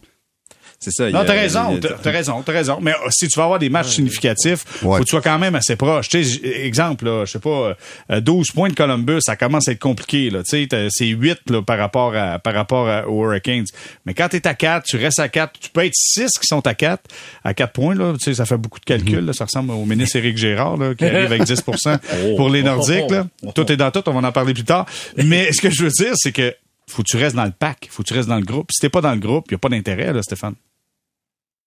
C'est 0.84 0.92
ça. 0.92 1.12
Non, 1.12 1.24
t'as 1.24 1.34
raison, 1.34 1.80
t'as 2.02 2.10
raison, 2.12 2.42
t'as 2.42 2.52
raison. 2.52 2.80
Mais 2.82 2.92
euh, 2.92 3.10
si 3.12 3.28
tu 3.28 3.38
vas 3.38 3.44
avoir 3.44 3.60
des 3.60 3.70
matchs 3.70 3.90
significatifs, 3.96 4.66
Ouais. 4.82 4.98
faut 4.98 5.04
que 5.04 5.04
tu 5.04 5.12
sois 5.12 5.22
quand 5.22 5.38
même 5.38 5.54
assez 5.54 5.76
proche. 5.76 6.10
Tu 6.10 6.24
sais, 6.24 6.42
exemple, 6.66 7.06
là, 7.06 7.24
je 7.26 7.32
sais 7.34 7.40
pas, 7.40 7.76
euh, 8.10 8.20
12 8.20 8.48
points 8.52 8.70
de 8.70 8.74
Columbus, 8.74 9.20
ça 9.22 9.36
commence 9.36 9.68
à 9.68 9.74
être 9.74 9.80
compliqué. 9.80 10.32
Là, 10.32 10.42
tu 10.44 10.68
sais, 10.68 10.88
c'est 10.90 11.06
8 11.06 11.38
là, 11.52 11.62
par 11.62 11.78
rapport 11.78 12.16
à 12.16 12.40
par 12.40 12.56
rapport 12.56 12.90
à- 12.90 13.08
aux 13.08 13.24
Hurricanes. 13.26 13.66
Mais 14.08 14.16
quand 14.16 14.28
t'es 14.30 14.48
à 14.48 14.56
4, 14.56 14.86
tu 14.88 14.98
restes 14.98 15.20
à 15.20 15.30
4, 15.30 15.54
tu 15.60 15.70
peux 15.70 15.86
être 15.86 15.94
6 15.94 16.32
qui 16.40 16.48
sont 16.48 16.66
à 16.66 16.74
4, 16.74 17.04
à 17.44 17.54
4 17.54 17.74
points. 17.74 17.94
Là, 17.94 18.14
tu 18.14 18.26
sais, 18.26 18.34
ça 18.34 18.46
fait 18.46 18.58
beaucoup 18.58 18.80
de 18.80 18.86
calculs. 18.86 19.24
là. 19.24 19.34
ça 19.34 19.46
ressemble 19.46 19.72
au 19.74 19.86
ministre 19.86 20.16
Éric 20.16 20.38
Gérard 20.38 20.78
là, 20.78 20.96
qui 20.96 21.06
arrive 21.06 21.26
avec 21.32 21.44
10% 21.44 22.00
pour 22.38 22.50
les 22.50 22.64
Nordiques. 22.64 23.10
Là. 23.12 23.28
Tout 23.54 23.72
est 23.72 23.78
dans 23.78 23.92
tout, 23.92 24.02
on 24.08 24.20
va 24.20 24.28
en 24.28 24.32
parler 24.32 24.56
plus 24.56 24.64
tard. 24.64 24.88
Mais 25.16 25.52
ce 25.52 25.62
que 25.62 25.70
je 25.70 25.84
veux 25.84 25.90
dire, 25.92 26.14
c'est 26.16 26.32
que 26.32 26.56
faut 26.90 27.04
que 27.04 27.08
tu 27.08 27.18
restes 27.18 27.36
dans 27.36 27.46
le 27.46 27.52
pack, 27.52 27.88
faut 27.92 28.04
que 28.04 28.08
tu 28.08 28.14
restes 28.14 28.28
dans 28.28 28.36
le 28.38 28.42
groupe. 28.44 28.70
Si 28.72 28.82
t'es 28.82 28.90
pas 28.90 29.00
dans 29.02 29.14
le 29.14 29.20
groupe, 29.20 29.46
il 29.50 29.54
y 29.54 29.56
a 29.56 29.60
pas 29.60 29.70
d'intérêt, 29.70 30.12
là, 30.12 30.22
Stéphane. 30.24 30.56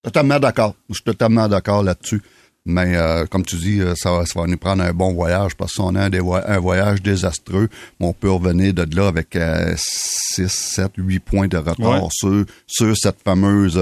Totalement 0.05 0.39
d'accord. 0.39 0.75
Je 0.89 0.93
suis 0.95 1.03
totalement 1.03 1.47
d'accord 1.47 1.83
là-dessus. 1.83 2.21
Mais 2.67 2.95
euh, 2.95 3.25
comme 3.27 3.45
tu 3.45 3.57
dis, 3.57 3.79
euh, 3.79 3.93
ça 3.95 4.11
va, 4.11 4.25
ça 4.25 4.39
va 4.39 4.47
nous 4.47 4.57
prendre 4.57 4.81
un 4.83 4.91
bon 4.91 5.13
voyage 5.13 5.53
parce 5.55 5.73
qu'on 5.73 5.93
a 5.95 6.05
un, 6.05 6.09
des 6.09 6.19
un 6.19 6.59
voyage 6.59 7.01
désastreux. 7.01 7.67
Mais 7.99 8.07
on 8.07 8.13
peut 8.13 8.31
revenir 8.31 8.73
de 8.73 8.95
là 8.95 9.07
avec 9.07 9.35
euh, 9.35 9.73
6, 9.77 10.47
7, 10.47 10.91
8 10.97 11.19
points 11.19 11.47
de 11.47 11.57
retard 11.57 12.03
Ouais. 12.03 12.09
sur, 12.11 12.43
sur 12.65 12.97
cette 12.97 13.17
fameuse 13.23 13.79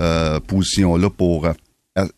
euh, 0.00 0.40
position-là 0.40 1.08
pour 1.10 1.46
es- 1.48 1.52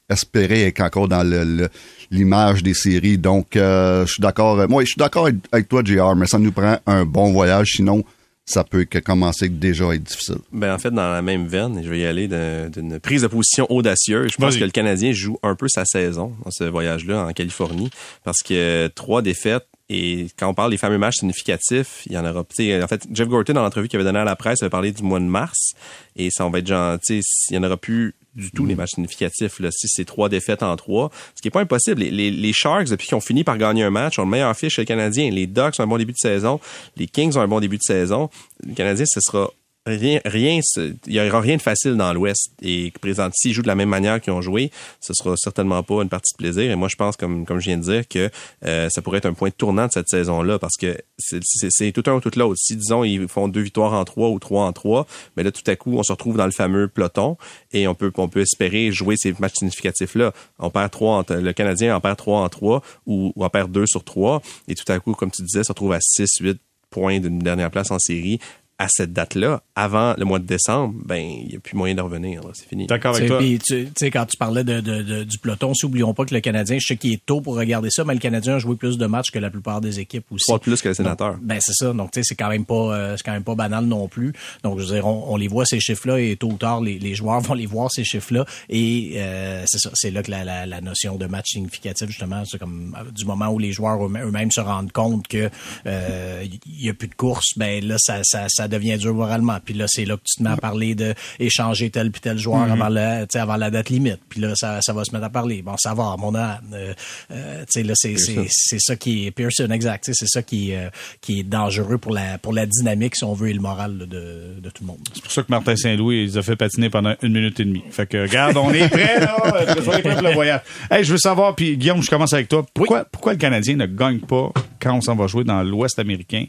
espérer 0.08 0.62
être 0.68 0.80
encore 0.80 1.08
dans 1.08 1.22
le- 1.22 1.44
le- 1.44 1.68
l'image 2.10 2.62
des 2.62 2.74
séries. 2.74 3.18
Donc, 3.18 3.48
je 3.54 4.04
suis 4.06 4.22
d'accord. 4.22 4.66
Moi, 4.68 4.82
je 4.84 4.88
suis 4.88 4.98
d'accord 4.98 5.24
avec, 5.26 5.36
avec 5.52 5.68
toi, 5.68 5.82
JR, 5.84 6.16
mais 6.16 6.26
ça 6.26 6.38
nous 6.38 6.52
prend 6.52 6.78
un 6.86 7.04
bon 7.04 7.32
voyage. 7.32 7.72
Sinon, 7.76 8.02
ça 8.48 8.64
peut 8.64 8.84
que 8.84 8.98
commencer 8.98 9.48
déjà 9.48 9.90
à 9.90 9.94
être 9.94 10.02
difficile. 10.04 10.38
Ben, 10.52 10.74
en 10.74 10.78
fait, 10.78 10.90
dans 10.90 11.12
la 11.12 11.22
même 11.22 11.46
veine, 11.46 11.80
je 11.84 11.88
vais 11.88 12.00
y 12.00 12.04
aller 12.06 12.28
d'un- 12.28 12.68
d'une 12.70 12.98
prise 12.98 13.22
de 13.22 13.26
position 13.26 13.66
audacieuse. 13.70 14.30
Je 14.32 14.36
pense 14.38 14.56
que 14.56 14.64
le 14.64 14.70
Canadien 14.70 15.12
joue 15.12 15.38
un 15.42 15.54
peu 15.54 15.66
sa 15.68 15.84
saison 15.84 16.34
dans 16.44 16.50
ce 16.50 16.64
voyage-là 16.64 17.26
en 17.26 17.32
Californie 17.32 17.90
parce 18.24 18.42
que 18.42 18.88
trois 18.94 19.20
défaites 19.22 19.66
et 19.90 20.26
quand 20.38 20.48
on 20.48 20.54
parle 20.54 20.70
des 20.70 20.76
fameux 20.76 20.98
matchs 20.98 21.16
significatifs, 21.20 22.02
il 22.06 22.12
y 22.12 22.18
en 22.18 22.24
aura. 22.26 22.44
tu 22.44 22.56
sais, 22.56 22.82
En 22.82 22.88
fait, 22.88 23.06
Jeff 23.12 23.26
Gorton, 23.28 23.54
dans 23.54 23.62
l'entrevue 23.62 23.88
qu'il 23.88 23.96
avait 23.98 24.04
donnée 24.04 24.18
à 24.18 24.24
la 24.24 24.36
presse, 24.36 24.62
avait 24.62 24.68
parlé 24.70 24.92
du 24.92 25.02
mois 25.02 25.18
de 25.20 25.24
mars 25.24 25.72
et 26.16 26.28
ça 26.30 26.46
on 26.46 26.50
va 26.50 26.58
être 26.58 26.66
gentil. 26.66 27.20
Il 27.50 27.54
y 27.54 27.58
en 27.58 27.62
aura 27.64 27.76
plus 27.76 28.14
du 28.38 28.50
tout 28.50 28.64
les 28.64 28.74
matchs 28.74 28.94
significatifs. 28.94 29.60
Là, 29.60 29.70
si 29.70 29.88
c'est 29.88 30.04
trois 30.04 30.28
défaites 30.28 30.62
en 30.62 30.76
trois, 30.76 31.10
ce 31.34 31.42
qui 31.42 31.48
est 31.48 31.50
pas 31.50 31.60
impossible. 31.60 32.00
Les, 32.00 32.10
les, 32.10 32.30
les 32.30 32.52
Sharks, 32.52 32.88
depuis 32.88 33.08
qu'ils 33.08 33.16
ont 33.16 33.20
fini 33.20 33.44
par 33.44 33.58
gagner 33.58 33.82
un 33.82 33.90
match, 33.90 34.18
ont 34.18 34.24
le 34.24 34.30
meilleur 34.30 34.56
fiche 34.56 34.74
chez 34.74 34.82
le 34.82 34.86
Canadien. 34.86 35.30
Les 35.30 35.46
Ducks 35.46 35.74
ont 35.78 35.82
un 35.82 35.86
bon 35.86 35.98
début 35.98 36.12
de 36.12 36.18
saison. 36.18 36.60
Les 36.96 37.06
Kings 37.06 37.36
ont 37.36 37.40
un 37.40 37.48
bon 37.48 37.60
début 37.60 37.76
de 37.76 37.82
saison. 37.82 38.30
Le 38.66 38.74
Canadien, 38.74 39.04
ce 39.06 39.20
sera 39.20 39.50
rien, 39.88 40.60
il 41.06 41.12
y 41.12 41.20
aura 41.20 41.40
rien 41.40 41.56
de 41.56 41.62
facile 41.62 41.96
dans 41.96 42.12
l'Ouest. 42.12 42.50
Et 42.62 42.92
présent, 43.00 43.28
s'ils 43.32 43.52
jouent 43.52 43.62
de 43.62 43.68
la 43.68 43.74
même 43.74 43.88
manière 43.88 44.20
qu'ils 44.20 44.32
ont 44.32 44.42
joué, 44.42 44.70
ce 45.00 45.12
sera 45.14 45.34
certainement 45.36 45.82
pas 45.82 46.02
une 46.02 46.08
partie 46.08 46.32
de 46.34 46.36
plaisir. 46.36 46.70
Et 46.70 46.74
moi, 46.76 46.88
je 46.88 46.96
pense, 46.96 47.16
comme, 47.16 47.44
comme 47.46 47.58
je 47.60 47.66
viens 47.66 47.78
de 47.78 47.82
dire, 47.82 48.06
que 48.08 48.30
euh, 48.64 48.88
ça 48.90 49.02
pourrait 49.02 49.18
être 49.18 49.26
un 49.26 49.32
point 49.32 49.50
tournant 49.50 49.86
de 49.86 49.92
cette 49.92 50.08
saison-là 50.08 50.58
parce 50.58 50.76
que 50.76 50.96
c'est- 51.18 51.92
tout 51.92 52.02
un 52.06 52.14
ou 52.14 52.20
tout 52.20 52.30
l'autre. 52.36 52.56
Si, 52.58 52.76
disons, 52.76 53.04
ils 53.04 53.28
font 53.28 53.48
deux 53.48 53.60
victoires 53.62 53.92
en 53.94 54.04
trois 54.04 54.28
ou 54.28 54.38
trois 54.38 54.64
en 54.64 54.72
trois, 54.72 55.06
mais 55.36 55.42
là, 55.42 55.50
tout 55.50 55.62
à 55.66 55.76
coup, 55.76 55.96
on 55.96 56.02
se 56.02 56.12
retrouve 56.12 56.36
dans 56.36 56.46
le 56.46 56.52
fameux 56.52 56.88
peloton 56.88 57.36
et 57.72 57.88
on 57.88 57.94
peut, 57.94 58.12
on 58.16 58.28
peut 58.28 58.40
espérer 58.40 58.92
jouer 58.92 59.16
ces 59.16 59.34
matchs 59.38 59.54
significatifs-là. 59.58 60.32
On 60.58 60.70
perd 60.70 60.90
trois, 60.90 61.24
le 61.30 61.52
Canadien 61.52 61.96
en 61.96 62.00
perd 62.00 62.16
trois 62.16 62.40
en 62.40 62.48
trois 62.48 62.82
ou, 63.06 63.32
ou 63.34 63.44
en 63.44 63.48
perd 63.50 63.70
deux 63.72 63.86
sur 63.86 64.04
trois 64.04 64.42
et 64.68 64.74
tout 64.74 64.90
à 64.92 64.98
coup, 65.00 65.14
comme 65.14 65.30
tu 65.30 65.42
disais, 65.42 65.64
se 65.64 65.68
retrouve 65.68 65.92
à 65.92 65.98
six, 66.00 66.28
huit 66.40 66.58
points 66.90 67.20
d'une 67.20 67.38
dernière 67.38 67.70
place 67.70 67.90
en 67.90 67.98
série 67.98 68.38
à 68.78 68.86
cette 68.88 69.12
date-là, 69.12 69.62
avant 69.74 70.14
le 70.16 70.24
mois 70.24 70.38
de 70.38 70.44
décembre, 70.46 70.94
ben, 71.04 71.16
il 71.16 71.48
n'y 71.48 71.56
a 71.56 71.58
plus 71.60 71.76
moyen 71.76 71.94
de 71.96 72.00
revenir. 72.00 72.42
là. 72.42 72.50
C'est 72.54 72.68
fini. 72.68 72.86
D'accord 72.86 73.16
avec 73.16 73.28
toi. 73.28 73.38
puis 73.38 73.58
tu 73.58 73.88
sais, 73.98 74.10
quand 74.10 74.24
tu 74.26 74.36
parlais 74.36 74.62
de, 74.64 74.80
de- 74.80 75.02
de- 75.02 75.24
du 75.24 75.38
peloton, 75.38 75.70
aussi, 75.72 75.84
oublions 75.86 76.14
pas 76.14 76.24
que 76.24 76.34
le 76.34 76.40
Canadien, 76.40 76.78
je 76.80 76.86
sais 76.86 76.96
qu'il 76.96 77.12
est 77.12 77.24
tôt 77.26 77.40
pour 77.40 77.56
regarder 77.56 77.90
ça, 77.90 78.04
mais 78.04 78.14
le 78.14 78.20
Canadien 78.20 78.54
a 78.54 78.58
joué 78.58 78.76
plus 78.76 78.96
de 78.98 79.06
matchs 79.06 79.30
que 79.32 79.38
la 79.38 79.50
plupart 79.50 79.80
des 79.80 79.98
équipes 80.00 80.24
aussi. 80.30 80.44
Trois 80.46 80.58
de 80.58 80.62
plus 80.62 80.80
que 80.80 80.88
le 80.88 80.94
sénateur. 80.94 81.32
Donc, 81.34 81.42
ben 81.42 81.58
c'est 81.60 81.74
ça. 81.74 81.92
Donc 81.92 82.12
tu 82.12 82.20
sais, 82.20 82.22
c'est 82.24 82.34
quand 82.36 82.48
même 82.48 82.64
pas, 82.64 82.74
euh, 82.94 83.16
c'est 83.16 83.24
quand 83.24 83.32
même 83.32 83.42
pas 83.44 83.54
banal 83.54 83.84
non 83.84 84.06
plus. 84.08 84.32
Donc 84.62 84.78
je 84.78 84.84
veux 84.86 84.94
dire, 84.94 85.06
on, 85.06 85.32
on 85.32 85.36
les 85.36 85.48
voit 85.48 85.64
ces 85.66 85.80
chiffres-là 85.80 86.20
et 86.20 86.36
tôt 86.36 86.48
ou 86.48 86.56
tard, 86.56 86.80
les, 86.80 86.98
les 86.98 87.14
joueurs 87.14 87.40
vont 87.42 87.54
les 87.54 87.66
voir 87.66 87.90
ces 87.90 88.04
chiffres-là 88.04 88.44
et 88.68 89.14
euh, 89.16 89.64
c'est 89.66 89.78
ça. 89.78 89.90
C'est 89.94 90.10
là 90.12 90.22
que 90.22 90.30
la, 90.30 90.44
la, 90.44 90.66
la 90.66 90.80
notion 90.80 91.16
de 91.16 91.26
match 91.26 91.46
significatif 91.52 92.06
justement, 92.08 92.44
c'est 92.46 92.58
comme 92.58 92.96
euh, 92.98 93.10
du 93.10 93.24
moment 93.24 93.48
où 93.48 93.58
les 93.58 93.72
joueurs 93.72 94.04
eux- 94.06 94.12
eux-mêmes 94.22 94.52
se 94.52 94.60
rendent 94.60 94.92
compte 94.92 95.26
que 95.26 95.50
euh, 95.86 96.44
il 96.66 96.84
y 96.84 96.88
a 96.88 96.94
plus 96.94 97.08
de 97.08 97.14
course, 97.14 97.56
ben 97.56 97.84
là 97.84 97.96
ça, 97.98 98.20
ça, 98.22 98.46
ça 98.48 98.67
devient 98.68 98.98
dur 98.98 99.14
moralement. 99.14 99.58
Puis 99.64 99.74
là 99.74 99.86
c'est 99.88 100.04
là 100.04 100.16
que 100.16 100.22
tu 100.24 100.38
te 100.38 100.42
mets 100.42 100.50
à 100.50 100.56
parler 100.56 100.94
de 100.94 101.14
échanger 101.38 101.90
tel 101.90 102.10
puis 102.10 102.20
tel 102.20 102.38
joueur 102.38 102.70
avant 102.70 102.88
la, 102.88 103.26
avant 103.34 103.56
la 103.56 103.70
date 103.70 103.90
limite. 103.90 104.20
Puis 104.28 104.40
là 104.40 104.52
ça, 104.54 104.80
ça 104.82 104.92
va 104.92 105.04
se 105.04 105.12
mettre 105.12 105.24
à 105.24 105.30
parler. 105.30 105.62
Bon, 105.62 105.76
ça 105.76 105.94
va, 105.94 106.16
mon 106.18 106.34
âne. 106.34 106.60
Euh, 106.72 106.94
euh, 107.30 107.60
tu 107.60 107.80
sais 107.80 107.82
là 107.82 107.94
c'est 107.96 108.78
ça 108.78 108.96
qui 108.96 109.26
est 109.26 109.30
Pearson 109.30 109.70
exact. 109.70 110.10
C'est 110.12 110.28
ça 110.28 110.42
qui 110.42 110.74
euh, 110.74 110.90
qui 111.20 111.40
est 111.40 111.42
dangereux 111.42 111.98
pour 111.98 112.12
la 112.12 112.38
pour 112.38 112.52
la 112.52 112.66
dynamique 112.66 113.16
si 113.16 113.24
on 113.24 113.34
veut 113.34 113.48
et 113.48 113.54
le 113.54 113.60
moral 113.60 113.98
là, 113.98 114.06
de, 114.06 114.60
de 114.60 114.70
tout 114.70 114.82
le 114.82 114.86
monde. 114.86 114.98
C'est 115.12 115.22
pour 115.22 115.32
ça 115.32 115.42
que 115.42 115.50
Martin 115.50 115.76
Saint-Louis 115.76 116.26
les 116.26 116.38
a 116.38 116.42
fait 116.42 116.56
patiner 116.56 116.90
pendant 116.90 117.14
une 117.22 117.32
minute 117.32 117.58
et 117.60 117.64
demie. 117.64 117.82
Fait 117.90 118.06
que, 118.06 118.18
regarde, 118.18 118.56
on 118.56 118.72
est 118.72 118.88
prêt, 118.88 119.20
là. 119.20 119.36
Pour 119.78 120.22
le 120.22 120.32
voyage. 120.32 120.60
Hey, 120.90 121.04
je 121.04 121.12
veux 121.12 121.18
savoir, 121.18 121.54
puis 121.54 121.76
Guillaume, 121.76 122.02
je 122.02 122.10
commence 122.10 122.32
avec 122.32 122.48
toi. 122.48 122.64
Pourquoi, 122.74 123.04
pourquoi 123.04 123.32
le 123.32 123.38
Canadien 123.38 123.76
ne 123.76 123.86
gagne 123.86 124.20
pas 124.20 124.52
quand 124.80 124.94
on 124.94 125.00
s'en 125.00 125.14
va 125.14 125.26
jouer 125.26 125.44
dans 125.44 125.62
l'Ouest 125.62 125.98
américain? 125.98 126.44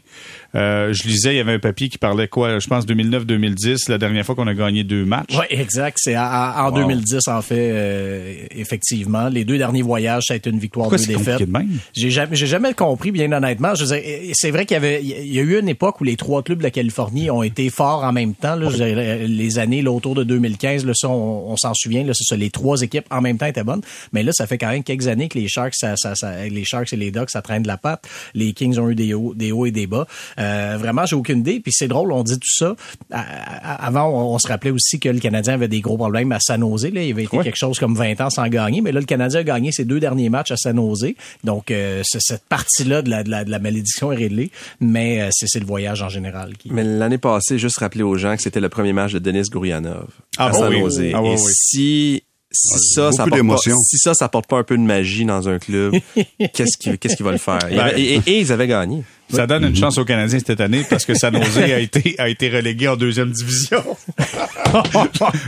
Je 0.54 1.08
lisais, 1.08 1.34
il 1.34 1.36
y 1.36 1.40
avait 1.40 1.54
un 1.54 1.58
papier 1.58 1.88
qui 1.88 1.98
parlait 1.98 2.09
quoi, 2.30 2.58
je 2.58 2.66
pense 2.68 2.86
2009-2010, 2.86 3.88
la 3.90 3.98
dernière 3.98 4.24
fois 4.24 4.34
qu'on 4.34 4.46
a 4.46 4.54
gagné 4.54 4.84
deux 4.84 5.04
matchs. 5.04 5.34
Oui, 5.38 5.44
exact. 5.50 5.98
C'est 6.00 6.16
en, 6.16 6.22
en- 6.22 6.66
en 6.66 6.70
Wow. 6.70 6.78
2010, 6.82 7.28
en 7.28 7.42
fait, 7.42 7.70
euh, 7.72 8.34
effectivement. 8.52 9.28
Les 9.28 9.44
deux 9.44 9.58
derniers 9.58 9.82
voyages, 9.82 10.24
ça 10.26 10.34
a 10.34 10.36
été 10.36 10.50
une 10.50 10.58
victoire, 10.58 10.88
Pourquoi 10.88 10.98
deux 11.06 11.12
défaites. 11.12 11.38
compliqué 11.38 11.46
de 11.46 11.52
même? 11.52 11.78
J'ai 11.94 12.10
jamais, 12.10 12.36
j'ai 12.36 12.46
jamais 12.46 12.74
compris, 12.74 13.10
bien 13.10 13.30
honnêtement. 13.32 13.74
Je 13.74 13.84
veux 13.84 13.94
dire, 13.96 14.04
et- 14.04 14.30
c'est 14.34 14.50
vrai 14.50 14.66
qu'il 14.66 14.74
y 14.74 14.78
avait, 14.78 15.02
il 15.02 15.32
y 15.32 15.38
a 15.38 15.42
eu 15.42 15.58
une 15.58 15.68
époque 15.68 16.00
où 16.00 16.04
les 16.04 16.16
trois 16.16 16.42
clubs 16.42 16.58
de 16.58 16.62
la 16.62 16.70
Californie 16.70 17.30
ont 17.30 17.42
été 17.42 17.70
forts 17.70 18.04
en 18.04 18.12
même 18.12 18.34
temps. 18.34 18.54
Là, 18.56 18.70
Je 18.70 18.76
veux 18.76 18.84
dire, 18.94 19.28
les 19.28 19.58
années 19.58 19.82
là, 19.82 19.90
autour 19.92 20.14
de 20.14 20.24
2015, 20.24 20.84
là, 20.86 20.92
ça, 20.94 21.08
on, 21.08 21.50
on 21.50 21.56
s'en 21.56 21.74
souvient. 21.74 22.04
Là, 22.04 22.12
c'est 22.14 22.24
ça, 22.24 22.36
les 22.36 22.50
trois 22.50 22.80
équipes 22.82 23.06
en 23.10 23.20
même 23.20 23.38
temps 23.38 23.46
étaient 23.46 23.64
bonnes. 23.64 23.82
Mais 24.12 24.22
là, 24.22 24.32
ça 24.32 24.46
fait 24.46 24.58
quand 24.58 24.70
même 24.70 24.82
quelques 24.82 25.08
années 25.08 25.28
que 25.28 25.38
les 25.38 25.48
Sharks, 25.48 25.74
ça, 25.74 25.94
ça, 25.96 26.14
ça- 26.14 26.46
les 26.46 26.64
Sharks 26.64 26.92
et 26.92 26.96
les 26.96 27.10
Ducks, 27.10 27.30
ça 27.30 27.42
traîne 27.42 27.62
de 27.62 27.68
la 27.68 27.76
patte. 27.76 28.04
Les 28.34 28.52
Kings 28.52 28.78
ont 28.78 28.88
eu 28.90 28.94
des 28.94 29.14
hauts, 29.14 29.34
des 29.34 29.52
hauts 29.52 29.66
et 29.66 29.70
des 29.70 29.86
bas. 29.86 30.06
Euh, 30.38 30.76
vraiment, 30.78 31.04
j'ai 31.06 31.16
aucune 31.16 31.40
idée. 31.40 31.60
Puis 31.60 31.72
c'est 31.74 31.88
drôle, 31.88 31.99
on 32.10 32.22
dit 32.22 32.38
tout 32.38 32.48
ça. 32.50 32.74
Avant, 33.10 34.08
on, 34.08 34.34
on 34.34 34.38
se 34.38 34.48
rappelait 34.48 34.70
aussi 34.70 34.98
que 35.00 35.08
le 35.08 35.18
Canadien 35.20 35.54
avait 35.54 35.68
des 35.68 35.80
gros 35.80 35.96
problèmes 35.96 36.32
à 36.32 36.38
San 36.40 36.60
Jose. 36.60 36.84
Là. 36.92 37.02
Il 37.02 37.12
avait 37.12 37.24
été 37.24 37.36
Ouais. 37.36 37.44
quelque 37.44 37.56
chose 37.56 37.78
comme 37.78 37.94
20 37.94 38.20
ans 38.20 38.30
sans 38.30 38.46
gagner. 38.48 38.80
Mais 38.80 38.92
là, 38.92 39.00
le 39.00 39.06
Canadien 39.06 39.40
a 39.40 39.44
gagné 39.44 39.72
ses 39.72 39.84
deux 39.84 40.00
derniers 40.00 40.28
matchs 40.28 40.50
à 40.52 40.56
San 40.56 40.76
Jose. 40.76 41.12
Donc, 41.44 41.70
euh, 41.70 42.02
c'est- 42.04 42.20
cette 42.20 42.44
partie-là 42.48 43.02
de 43.02 43.10
la, 43.10 43.22
de, 43.22 43.30
la, 43.30 43.44
de 43.44 43.50
la 43.50 43.58
malédiction 43.58 44.12
est 44.12 44.16
réglée. 44.16 44.50
Mais 44.80 45.22
euh, 45.22 45.28
c'est 45.32 45.58
le 45.60 45.66
voyage 45.66 46.02
en 46.02 46.08
général 46.08 46.56
qui... 46.56 46.70
Mais 46.72 46.84
l'année 46.84 47.18
passée, 47.18 47.58
juste 47.58 47.78
rappeler 47.78 48.02
aux 48.02 48.16
gens 48.16 48.36
que 48.36 48.42
c'était 48.42 48.60
le 48.60 48.68
premier 48.68 48.92
match 48.92 49.12
de 49.12 49.18
Denis 49.18 49.42
Gourianov 49.50 50.08
Ah, 50.38 50.46
à 50.46 50.50
bah 50.50 50.58
San 50.58 50.74
oui. 50.74 51.12
Ah, 51.14 51.22
oui, 51.22 51.28
Et 51.30 51.32
oui. 51.34 51.38
si 51.54 52.22
si 52.52 52.78
ça, 52.94 53.12
ça 53.12 53.22
apporte 53.22 53.30
pas, 53.30 53.36
d'émotions. 53.36 53.76
si 53.78 53.96
ça, 53.98 54.12
ça 54.12 54.24
apporte 54.24 54.46
pas 54.48 54.58
un 54.58 54.64
peu 54.64 54.76
de 54.76 54.82
magie 54.82 55.24
dans 55.24 55.48
un 55.48 55.60
club, 55.60 55.94
qu'est-ce 56.52 56.76
qui, 56.76 56.98
qu'est-ce 56.98 57.14
qui 57.16 57.22
va 57.22 57.30
le 57.30 57.38
faire? 57.38 57.60
Ben- 57.70 57.92
et, 57.96 58.14
et- 58.16 58.22
et 58.26 58.40
ils 58.40 58.50
avaient 58.50 58.66
gagné. 58.66 59.04
Ça 59.32 59.46
donne 59.46 59.64
une 59.64 59.76
chance 59.76 59.98
aux 59.98 60.04
Canadiens 60.04 60.38
cette 60.44 60.60
année 60.60 60.82
parce 60.88 61.04
que 61.04 61.14
San 61.14 61.34
Jose 61.34 61.58
a 61.58 61.78
été, 61.78 62.14
a 62.18 62.28
été 62.28 62.48
relégué 62.48 62.88
en 62.88 62.96
deuxième 62.96 63.30
division. 63.30 63.82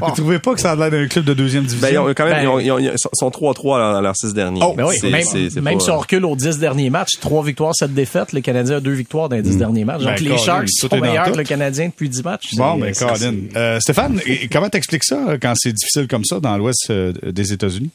Vous 0.01 0.11
trouvez 0.17 0.39
pas 0.39 0.55
que 0.55 0.61
ça 0.61 0.73
a 0.73 0.77
l'air 0.77 0.91
d'un 0.91 1.07
club 1.07 1.25
de 1.25 1.35
deuxième 1.35 1.65
division? 1.65 1.89
Ben, 1.89 1.95
ils 1.95 2.11
ont 2.11 2.15
quand 2.15 2.25
même, 2.25 2.35
Ben- 2.35 2.43
ils 2.43 2.49
ont- 2.49 2.59
ils 2.61 2.71
ont- 2.73 2.79
ils 2.79 2.93
sont 3.13 3.31
3-3 3.31 3.79
dans 3.95 4.01
leurs 4.01 4.17
six 4.17 4.35
derniers. 4.35 4.61
Oh, 4.63 4.75
Ben 4.77 4.87
oui, 4.87 4.97
C'est- 5.01 5.11
même, 5.11 5.25
même 5.65 5.79
pas- 5.79 5.85
si 5.85 5.91
on 5.91 5.99
recule 5.99 6.25
aux 6.25 6.37
10 6.37 6.59
derniers 6.59 6.91
matchs, 6.91 7.19
trois 7.21 7.45
victoires, 7.45 7.75
sept 7.75 7.93
défaites, 7.95 8.33
le 8.33 8.41
Canadien 8.41 8.77
a 8.77 8.81
deux 8.81 8.93
victoires 8.93 9.29
dans 9.29 9.37
les 9.37 9.43
10 9.43 9.57
derniers 9.59 9.85
matchs. 9.85 10.01
Donc 10.03 10.09
Ben, 10.17 10.23
les 10.25 10.31
Colin, 10.31 10.43
Sharks 10.43 10.69
sont 10.71 10.89
meilleurs 11.01 11.31
que 11.33 11.39
le 11.39 11.45
Canadien 11.45 11.87
depuis 11.87 12.09
10 12.09 12.25
matchs. 12.25 12.55
Bon, 12.57 12.79
C'est- 12.93 13.05
ben, 13.05 13.13
Colin. 13.13 13.35
Euh, 13.57 13.81
Stéphane, 13.81 14.21
comment 14.53 14.69
t'expliques 14.69 15.05
ça 15.05 15.19
euh, 15.29 15.39
quand 15.41 15.53
c'est 15.57 15.73
difficile 15.73 16.07
comme 16.09 16.25
ça 16.25 16.41
dans 16.41 16.57
l'ouest 16.57 16.87
euh, 16.91 17.13
des 17.25 17.53
États-Unis? 17.53 17.91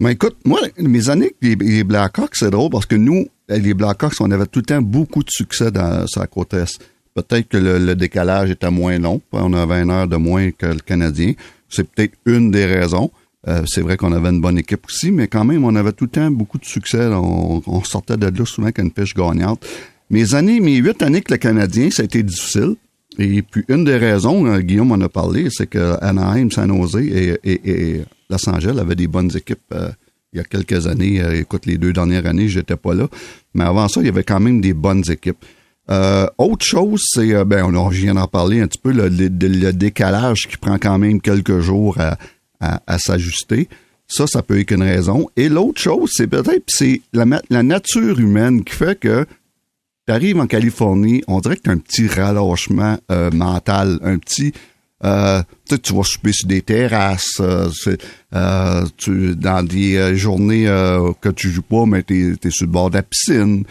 Mais 0.00 0.12
écoute, 0.12 0.36
moi, 0.44 0.60
mes 0.78 1.10
années 1.10 1.32
avec 1.42 1.60
les, 1.60 1.70
les 1.76 1.84
Blackhawks, 1.84 2.36
c'est 2.36 2.50
drôle 2.50 2.70
parce 2.70 2.86
que 2.86 2.94
nous, 2.94 3.26
les 3.48 3.74
Blackhawks, 3.74 4.14
on 4.20 4.30
avait 4.30 4.46
tout 4.46 4.60
le 4.60 4.64
temps 4.64 4.80
beaucoup 4.80 5.24
de 5.24 5.30
succès 5.30 5.72
dans 5.72 6.04
la 6.16 6.26
côte 6.28 6.54
Est. 6.54 6.78
Peut-être 7.14 7.48
que 7.48 7.56
le, 7.56 7.78
le 7.84 7.96
décalage 7.96 8.50
était 8.50 8.70
moins 8.70 8.96
long. 9.00 9.20
On 9.32 9.52
avait 9.54 9.82
une 9.82 9.90
heure 9.90 10.06
de 10.06 10.14
moins 10.16 10.52
que 10.52 10.66
le 10.66 10.78
Canadien. 10.78 11.32
C'est 11.68 11.82
peut-être 11.90 12.12
une 12.26 12.52
des 12.52 12.64
raisons. 12.64 13.10
Euh, 13.48 13.62
c'est 13.66 13.80
vrai 13.80 13.96
qu'on 13.96 14.12
avait 14.12 14.28
une 14.28 14.40
bonne 14.40 14.58
équipe 14.58 14.86
aussi, 14.86 15.10
mais 15.10 15.26
quand 15.26 15.44
même, 15.44 15.64
on 15.64 15.74
avait 15.74 15.92
tout 15.92 16.04
le 16.04 16.10
temps 16.10 16.30
beaucoup 16.30 16.58
de 16.58 16.64
succès. 16.64 17.06
On, 17.06 17.60
on 17.66 17.82
sortait 17.82 18.16
de 18.16 18.26
là 18.26 18.44
souvent 18.46 18.66
avec 18.66 18.78
une 18.78 18.92
pêche 18.92 19.14
gagnante. 19.14 19.66
Mes 20.10 20.34
années, 20.34 20.60
mes 20.60 20.76
huit 20.76 21.02
années 21.02 21.16
avec 21.16 21.30
le 21.30 21.36
Canadien, 21.38 21.90
ça 21.90 22.02
a 22.02 22.04
été 22.04 22.22
difficile. 22.22 22.76
Et 23.18 23.42
puis, 23.42 23.64
une 23.68 23.82
des 23.84 23.96
raisons, 23.96 24.46
euh, 24.46 24.60
Guillaume 24.60 24.92
en 24.92 25.00
a 25.00 25.08
parlé, 25.08 25.48
c'est 25.50 25.66
que 25.66 25.96
Anaheim, 26.00 26.52
San 26.52 26.68
Jose 26.68 26.96
et- 27.02 27.38
et 27.42 28.00
Los 28.30 28.48
Angeles 28.48 28.78
avaient 28.78 28.94
des 28.94 29.06
bonnes 29.06 29.30
équipes 29.34 29.72
euh, 29.72 29.90
il 30.32 30.38
y 30.38 30.40
a 30.40 30.44
quelques 30.44 30.86
années. 30.86 31.22
Euh, 31.22 31.40
écoute, 31.40 31.64
les 31.66 31.78
deux 31.78 31.92
dernières 31.92 32.26
années, 32.26 32.48
j'étais 32.48 32.76
pas 32.76 32.94
là. 32.94 33.08
Mais 33.54 33.64
avant 33.64 33.88
ça, 33.88 34.00
il 34.00 34.06
y 34.06 34.10
avait 34.10 34.24
quand 34.24 34.40
même 34.40 34.60
des 34.60 34.74
bonnes 34.74 35.04
équipes. 35.10 35.42
Euh, 35.90 36.26
autre 36.36 36.66
chose, 36.66 37.02
c'est, 37.06 37.44
ben, 37.46 37.64
on, 37.64 37.72
d'en 37.72 38.26
parler 38.26 38.60
un 38.60 38.66
petit 38.66 38.78
peu, 38.78 38.92
le, 38.92 39.08
décalage 39.72 40.46
qui 40.46 40.58
prend 40.58 40.76
quand 40.78 40.98
même 40.98 41.20
quelques 41.22 41.60
jours 41.60 41.96
à, 42.60 42.98
s'ajuster. 42.98 43.68
Ça, 44.06 44.26
ça 44.26 44.42
peut 44.42 44.58
être 44.60 44.70
une 44.72 44.82
raison. 44.82 45.30
Et 45.36 45.48
l'autre 45.48 45.80
chose, 45.80 46.10
c'est 46.12 46.26
peut-être, 46.26 46.64
c'est 46.66 47.00
la, 47.14 47.24
nature 47.62 48.20
humaine 48.20 48.64
qui 48.64 48.74
fait 48.74 49.00
que 49.00 49.24
tu 50.06 50.12
arrives 50.12 50.38
en 50.38 50.46
Californie, 50.46 51.22
on 51.26 51.40
dirait 51.40 51.56
que 51.56 51.62
tu 51.62 51.70
un 51.70 51.78
petit 51.78 52.06
relâchement 52.06 52.98
mental, 53.32 53.98
un 54.02 54.18
petit... 54.18 54.52
euh, 55.04 55.42
tu 55.82 55.94
vas 55.94 56.02
souper 56.02 56.32
sur 56.32 56.48
des 56.48 56.62
terrasses, 56.62 57.38
euh, 57.40 57.68
euh, 58.34 58.84
tu, 58.96 59.36
dans 59.36 59.64
des 59.64 60.16
journées 60.16 60.64
que 61.20 61.28
tu 61.30 61.50
joues 61.50 61.62
pas, 61.62 61.86
mais 61.86 62.02
tu 62.02 62.36
es, 62.42 62.50
sur 62.50 62.66
le 62.66 62.72
bord 62.72 62.90
de 62.90 62.96
la 62.96 63.02
piscine. 63.02 63.64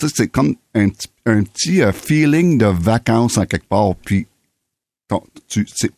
C'est 0.00 0.28
comme 0.28 0.54
un, 0.74 0.88
petit- 0.88 1.82
feeling 1.92 2.58
de 2.58 2.66
vacances 2.66 3.38
en 3.38 3.46
quelque 3.46 3.68
part. 3.68 3.94
Puis 4.04 4.26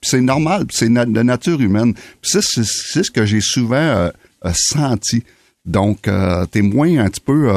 c'est 0.03 0.21
normal, 0.21 0.67
c'est 0.71 0.89
de 0.89 1.23
nature 1.23 1.61
humaine. 1.61 1.95
C'est 2.23 2.41
ce 2.43 3.11
que 3.11 3.25
j'ai 3.25 3.41
souvent 3.41 4.11
senti. 4.53 5.23
Donc, 5.67 6.09
euh, 6.09 6.47
t'es 6.47 6.63
moins 6.63 6.99
un 6.99 7.11
petit 7.11 7.21
peu, 7.21 7.53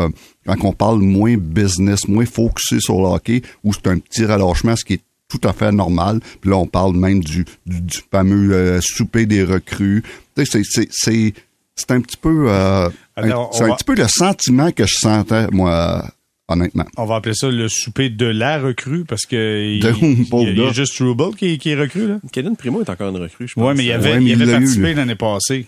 quand 0.46 0.58
on 0.66 0.74
parle 0.74 1.00
moins 1.00 1.38
business, 1.38 2.08
moins 2.08 2.26
focusé 2.26 2.82
sur 2.82 3.00
le 3.00 3.08
hockey, 3.08 3.42
où 3.64 3.74
c'est 3.74 3.88
un 3.88 3.98
petit 3.98 4.26
relâchement, 4.26 4.76
ce 4.76 4.84
qui 4.84 4.94
est 4.96 5.02
tout 5.40 5.48
à 5.48 5.54
fait 5.54 5.72
normal. 5.72 6.20
Puis 6.42 6.50
là, 6.52 6.58
on 6.58 6.68
parle 6.68 6.96
même 6.96 7.22
du, 7.24 7.46
du, 7.66 7.82
du 7.82 8.00
fameux 8.12 8.54
euh, 8.54 8.80
souper 8.82 9.26
des 9.26 9.44
recrues. 9.44 10.04
Tu 10.36 10.46
sais, 10.46 10.62
c'est- 10.64 10.64
c'est- 10.70 10.90
c'est 10.92 11.34
c'est 11.76 11.90
un 11.92 12.02
petit 12.02 12.18
peu, 12.18 12.46
euh, 12.50 12.88
Alors, 13.16 13.50
un- 13.52 13.58
c'est 13.58 13.64
un 13.64 13.68
va- 13.70 13.76
petit 13.76 13.84
peu 13.84 13.96
le 13.96 14.06
sentiment 14.08 14.72
que 14.72 14.86
je 14.86 14.94
sentais, 14.96 15.48
moi, 15.52 16.08
honnêtement. 16.48 16.86
On 16.98 17.06
va 17.06 17.16
appeler 17.16 17.34
ça 17.34 17.50
le 17.50 17.68
souper 17.68 18.10
de 18.12 18.28
la 18.28 18.60
recrue 18.60 19.06
parce 19.06 19.24
que 19.26 19.74
il, 19.76 19.82
De- 19.82 19.94
il- 20.02 20.28
il 20.52 20.58
y 20.60 20.64
a 20.68 20.72
juste 20.72 20.96
Trouble 20.96 21.36
qui, 21.36 21.58
qui 21.58 21.70
est 21.72 21.76
recru, 21.76 22.08
là. 22.08 22.18
Kaden 22.32 22.56
Primo 22.56 22.82
est 22.84 22.90
encore 22.92 23.10
une 23.10 23.18
recrue, 23.22 23.48
je 23.48 23.56
pense. 23.56 23.64
Ouais, 23.64 23.74
mais 23.74 23.86
il 23.86 23.92
avait, 23.92 24.12
Ouais, 24.14 24.20
mais 24.20 24.26
il 24.26 24.38
il 24.38 24.42
avait 24.44 24.52
eu, 24.52 24.56
participé 24.56 24.94
l'année 24.94 25.16
passée 25.16 25.66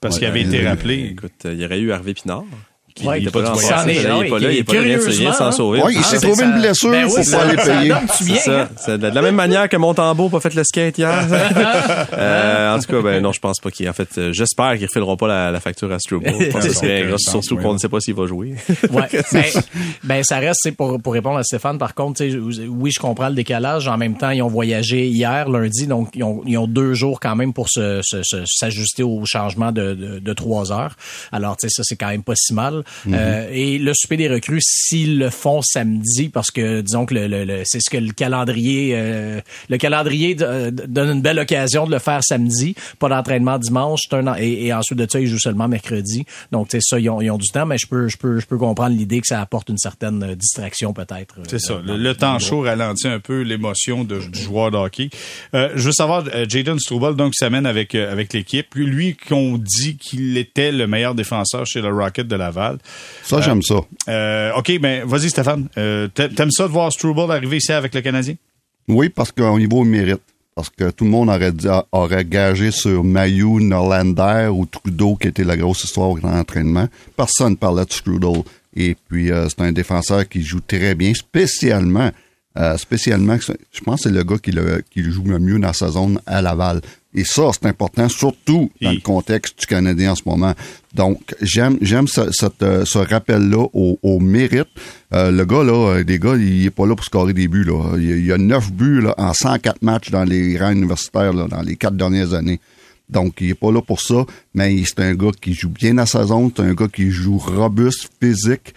parce 0.00 0.18
qu'il 0.18 0.28
avait 0.28 0.42
été 0.42 0.64
rappelé. 0.66 1.10
Écoute, 1.12 1.32
il 1.46 1.54
y 1.60 1.64
aurait 1.64 1.80
eu 1.80 1.90
Hervé 1.90 2.14
Pinard. 2.14 2.44
Ouais, 3.04 3.18
il 3.18 3.22
il 3.24 3.28
était 3.28 3.32
pas 3.38 3.42
là 3.42 3.52
il 3.86 3.90
est 3.90 4.06
un, 4.06 4.28
pas 4.30 4.38
là, 4.38 4.52
il 4.52 4.58
est 4.58 4.64
pas 4.64 4.74
là, 4.74 4.80
rien 4.80 4.98
rien 4.98 5.32
s'en 5.32 5.52
sauver. 5.52 5.82
Ouais, 5.82 5.92
il 5.92 5.98
Ah, 5.98 6.02
s'est 6.02 6.16
c'est 6.18 6.26
trouvé 6.26 6.42
ça. 6.42 6.44
une 6.46 6.60
blessure, 6.60 6.90
Ben 6.90 7.04
oui, 7.06 7.24
ça- 7.24 7.38
pas 7.38 7.44
les 7.46 7.56
payer. 7.56 7.94
C'est 8.10 8.50
hein? 8.50 8.68
C'est 8.76 8.98
de 8.98 9.06
la 9.08 9.22
même 9.22 9.34
manière 9.34 9.68
que 9.68 9.76
Montembeau 9.76 10.24
n'a 10.24 10.30
pas 10.30 10.40
fait 10.40 10.54
le 10.54 10.64
skate 10.64 10.98
hier. 10.98 11.26
Euh, 12.12 12.74
en 12.74 12.78
tout 12.78 12.86
cas, 12.92 13.00
ben 13.02 13.22
non, 13.22 13.32
je 13.32 13.40
pense 13.40 13.60
pas 13.60 13.70
qu'il. 13.70 13.88
En 13.88 13.92
fait, 13.92 14.08
euh, 14.18 14.32
j'espère 14.32 14.72
qu'ils 14.76 14.86
refileront 14.86 15.16
pas 15.16 15.28
la, 15.28 15.50
la 15.50 15.60
facture 15.60 15.90
à 15.92 15.98
Struble. 15.98 16.26
Surtout 17.18 17.56
qu'on 17.56 17.72
ne 17.74 17.78
sait 17.78 17.88
pas 17.88 18.00
s'il 18.00 18.14
va 18.14 18.26
jouer. 18.26 18.54
Ouais. 18.90 19.08
ben, 19.32 19.44
ben, 20.04 20.22
ça 20.24 20.38
reste, 20.38 20.60
c'est 20.62 20.72
pour, 20.72 21.00
pour 21.00 21.12
répondre 21.12 21.38
à 21.38 21.42
Stéphane, 21.42 21.78
par 21.78 21.94
contre, 21.94 22.22
oui, 22.68 22.90
je 22.90 22.98
comprends 23.00 23.28
le 23.28 23.34
décalage. 23.34 23.88
En 23.88 23.96
même 23.96 24.16
temps, 24.16 24.30
ils 24.30 24.42
ont 24.42 24.48
voyagé 24.48 25.06
hier, 25.06 25.48
lundi, 25.48 25.86
donc 25.86 26.10
ils 26.14 26.24
ont, 26.24 26.42
ils 26.46 26.58
ont 26.58 26.66
deux 26.66 26.94
jours 26.94 27.20
quand 27.20 27.36
même 27.36 27.52
pour 27.52 27.68
se, 27.68 28.00
se- 28.02 28.22
se- 28.22 28.44
s'ajuster 28.46 29.02
au 29.02 29.24
changement 29.24 29.72
de, 29.72 29.94
de, 29.94 30.18
de 30.18 30.32
trois 30.32 30.72
heures. 30.72 30.96
Alors, 31.32 31.56
tu 31.56 31.68
sais, 31.68 31.74
ça, 31.74 31.82
c'est 31.84 31.96
quand 31.96 32.08
même 32.08 32.22
pas 32.22 32.34
si 32.36 32.54
mal. 32.54 32.79
Euh, 33.08 33.48
et 33.52 33.78
le 33.78 33.92
souper 33.94 34.16
des 34.16 34.28
recrues, 34.28 34.60
s'ils 34.62 35.18
le 35.18 35.30
font 35.30 35.62
samedi, 35.62 36.28
parce 36.28 36.50
que, 36.50 36.80
disons 36.80 37.06
que 37.06 37.14
le, 37.14 37.26
le- 37.26 37.44
le- 37.44 37.62
c'est 37.64 37.80
ce 37.80 37.90
que 37.90 37.96
le 37.98 38.12
calendrier, 38.12 38.92
euh, 38.94 39.40
le 39.68 39.76
calendrier 39.78 40.34
de- 40.34 40.70
donne 40.70 41.10
une 41.16 41.22
belle 41.22 41.38
occasion 41.38 41.86
de 41.86 41.92
le 41.92 41.98
faire 41.98 42.20
samedi. 42.22 42.74
Pas 42.98 43.08
d'entraînement 43.08 43.58
dimanche, 43.58 44.00
c'est 44.08 44.16
un 44.16 44.26
an- 44.26 44.36
et, 44.38 44.66
et 44.66 44.72
ensuite 44.74 44.98
de 44.98 45.06
ça, 45.10 45.20
ils 45.20 45.26
jouent 45.26 45.38
seulement 45.38 45.68
mercredi. 45.68 46.24
Donc, 46.52 46.68
sais, 46.70 46.78
ça, 46.80 46.98
ils 46.98 47.08
ont, 47.10 47.20
ils 47.20 47.30
ont 47.30 47.38
du 47.38 47.48
temps, 47.48 47.66
mais 47.66 47.78
je 47.78 47.86
peux, 47.86 48.08
je 48.08 48.16
peux, 48.16 48.38
je 48.40 48.46
peux 48.46 48.58
comprendre 48.58 48.96
l'idée 48.96 49.20
que 49.20 49.26
ça 49.26 49.40
apporte 49.40 49.68
une 49.68 49.78
certaine 49.78 50.22
euh, 50.22 50.34
distraction, 50.34 50.92
peut-être. 50.92 51.36
euh, 51.38 51.42
C'est 51.48 51.60
ça. 51.60 51.80
Le, 51.84 52.14
temps 52.14 52.38
chaud 52.38 52.60
ralentit 52.62 53.08
un 53.08 53.20
peu 53.20 53.42
l'émotion 53.42 54.04
du 54.04 54.16
joueur 54.32 54.70
de 54.70 54.76
hockey. 54.76 55.10
Euh, 55.54 55.70
je 55.76 55.82
veux 55.86 55.92
savoir, 55.92 56.24
euh, 56.34 56.44
Jaden 56.48 56.78
Struble, 56.78 57.16
donc, 57.16 57.34
s'amène 57.34 57.66
avec, 57.66 57.94
euh, 57.94 58.10
avec 58.12 58.32
l'équipe. 58.32 58.74
Lui, 58.74 58.86
lui 58.86 59.16
qu'on 59.16 59.58
dit 59.58 59.96
qu'il 59.96 60.36
était 60.36 60.72
le 60.72 60.86
meilleur 60.86 61.14
défenseur 61.14 61.66
chez 61.66 61.80
le 61.80 61.88
Rocket 61.88 62.26
de 62.28 62.36
Laval. 62.36 62.69
Ça, 63.22 63.40
j'aime 63.40 63.62
ça. 63.62 63.76
Euh, 64.08 64.52
OK, 64.56 64.78
ben, 64.80 65.04
vas-y, 65.06 65.30
Stéphane. 65.30 65.68
Euh, 65.78 66.08
t'a- 66.08 66.28
T'aimes 66.28 66.50
ça 66.50 66.64
de 66.64 66.72
voir 66.72 66.90
Struble 66.92 67.30
arriver 67.32 67.56
ici 67.58 67.72
avec 67.72 67.94
le 67.94 68.00
Canadien? 68.00 68.34
Oui, 68.88 69.08
parce 69.08 69.32
qu'au 69.32 69.58
niveau 69.58 69.84
mérite. 69.84 70.20
Parce 70.54 70.68
que 70.68 70.90
tout 70.90 71.04
le 71.04 71.10
monde 71.10 71.28
aurait, 71.30 71.52
dit, 71.52 71.68
aurait 71.92 72.24
gagé 72.24 72.70
sur 72.70 73.02
Mayu, 73.04 73.62
Norlander 73.62 74.48
ou 74.52 74.66
Trudeau, 74.66 75.16
qui 75.16 75.28
était 75.28 75.44
la 75.44 75.56
grosse 75.56 75.84
histoire 75.84 76.16
dans 76.16 76.30
l'entraînement. 76.30 76.86
Personne 77.16 77.56
parlait 77.56 77.84
de 77.84 77.88
Trudeau. 77.88 78.44
Et 78.76 78.96
puis, 79.08 79.30
euh, 79.30 79.48
c'est 79.48 79.60
un 79.62 79.72
défenseur 79.72 80.28
qui 80.28 80.42
joue 80.42 80.60
très 80.60 80.94
bien, 80.94 81.12
spécialement. 81.14 82.10
euh, 82.58 82.76
spécialement, 82.76 83.36
je 83.38 83.80
pense 83.80 84.02
que 84.02 84.08
c'est 84.08 84.14
le 84.14 84.24
gars 84.24 84.36
qui 84.38 84.50
le, 84.50 84.82
qui 84.90 85.02
le 85.02 85.10
joue 85.12 85.22
le 85.24 85.38
mieux 85.38 85.58
dans 85.60 85.72
sa 85.72 85.88
zone 85.88 86.20
à 86.26 86.42
Laval. 86.42 86.80
Et 87.12 87.24
ça, 87.24 87.50
c'est 87.52 87.66
important, 87.66 88.08
surtout 88.08 88.70
dans 88.80 88.90
le 88.92 89.00
contexte 89.00 89.58
du 89.60 89.66
Canadien 89.66 90.12
en 90.12 90.14
ce 90.14 90.22
moment. 90.26 90.54
Donc, 90.94 91.34
j'aime 91.42 91.76
j'aime 91.80 92.06
ce, 92.06 92.30
cette, 92.30 92.62
euh, 92.62 92.84
ce 92.84 92.98
rappel-là 92.98 93.66
au, 93.72 93.98
au 94.02 94.20
mérite. 94.20 94.68
Euh, 95.12 95.32
le 95.32 95.44
gars, 95.44 95.64
là, 95.64 95.72
euh, 95.96 96.04
des 96.04 96.20
gars, 96.20 96.36
il 96.36 96.64
est 96.66 96.70
pas 96.70 96.86
là 96.86 96.94
pour 96.94 97.04
scorer 97.04 97.32
des 97.32 97.48
buts. 97.48 97.64
Là. 97.64 97.94
Il, 97.96 98.08
y 98.08 98.12
a- 98.12 98.16
il 98.16 98.26
y 98.26 98.32
a 98.32 98.38
neuf 98.38 98.70
buts 98.70 99.00
là, 99.00 99.14
en 99.18 99.32
104 99.34 99.82
matchs 99.82 100.10
dans 100.10 100.22
les 100.24 100.56
rangs 100.56 100.70
universitaires 100.70 101.32
là, 101.32 101.48
dans 101.48 101.62
les 101.62 101.74
quatre 101.76 101.96
dernières 101.96 102.32
années. 102.34 102.60
Donc, 103.08 103.38
il 103.40 103.50
est 103.50 103.54
pas 103.54 103.72
là 103.72 103.82
pour 103.82 104.00
ça, 104.00 104.24
mais 104.54 104.80
c'est 104.86 105.00
un 105.00 105.14
gars 105.14 105.32
qui 105.40 105.52
joue 105.52 105.68
bien 105.68 105.98
à 105.98 106.06
sa 106.06 106.24
zone, 106.26 106.52
c'est 106.54 106.62
un 106.62 106.74
gars 106.74 106.86
qui 106.86 107.10
joue 107.10 107.38
robuste, 107.38 108.08
physique. 108.22 108.72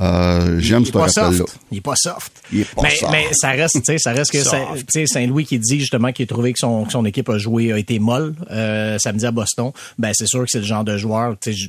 Euh, 0.00 0.58
J'aime 0.60 0.82
Il 0.82 0.84
ce 0.86 0.90
est 0.90 0.92
pas 0.92 1.06
rappel-là. 1.06 1.38
soft. 1.38 1.56
Il 1.72 1.78
est 1.78 1.80
pas 1.80 1.96
soft. 1.96 2.32
Il 2.52 2.60
est 2.60 2.74
pas 2.74 2.82
mais, 2.82 2.90
soft. 2.90 3.12
mais 3.12 3.24
ça 3.32 3.50
reste, 3.50 3.76
tu 3.76 3.80
sais, 3.84 3.98
ça 3.98 4.12
reste 4.12 4.30
que 4.30 4.42
Saint- 4.42 4.74
tu 4.76 4.84
sais, 4.90 5.06
Saint-Louis 5.06 5.46
qui 5.46 5.58
dit 5.58 5.80
justement 5.80 6.12
qu'il 6.12 6.24
a 6.24 6.26
trouvé 6.26 6.52
que 6.52 6.58
son, 6.58 6.84
que 6.84 6.92
son 6.92 7.04
équipe 7.06 7.28
a 7.30 7.38
joué, 7.38 7.72
a 7.72 7.78
été 7.78 7.98
molle 7.98 8.34
euh, 8.50 8.98
samedi 8.98 9.24
à 9.24 9.30
Boston. 9.30 9.70
Ben 9.98 10.12
c'est 10.14 10.26
sûr 10.26 10.40
que 10.44 10.50
c'est 10.50 10.58
le 10.58 10.64
genre 10.64 10.84
de 10.84 10.96
joueur, 10.98 11.36
tu 11.40 11.54
sais, 11.54 11.68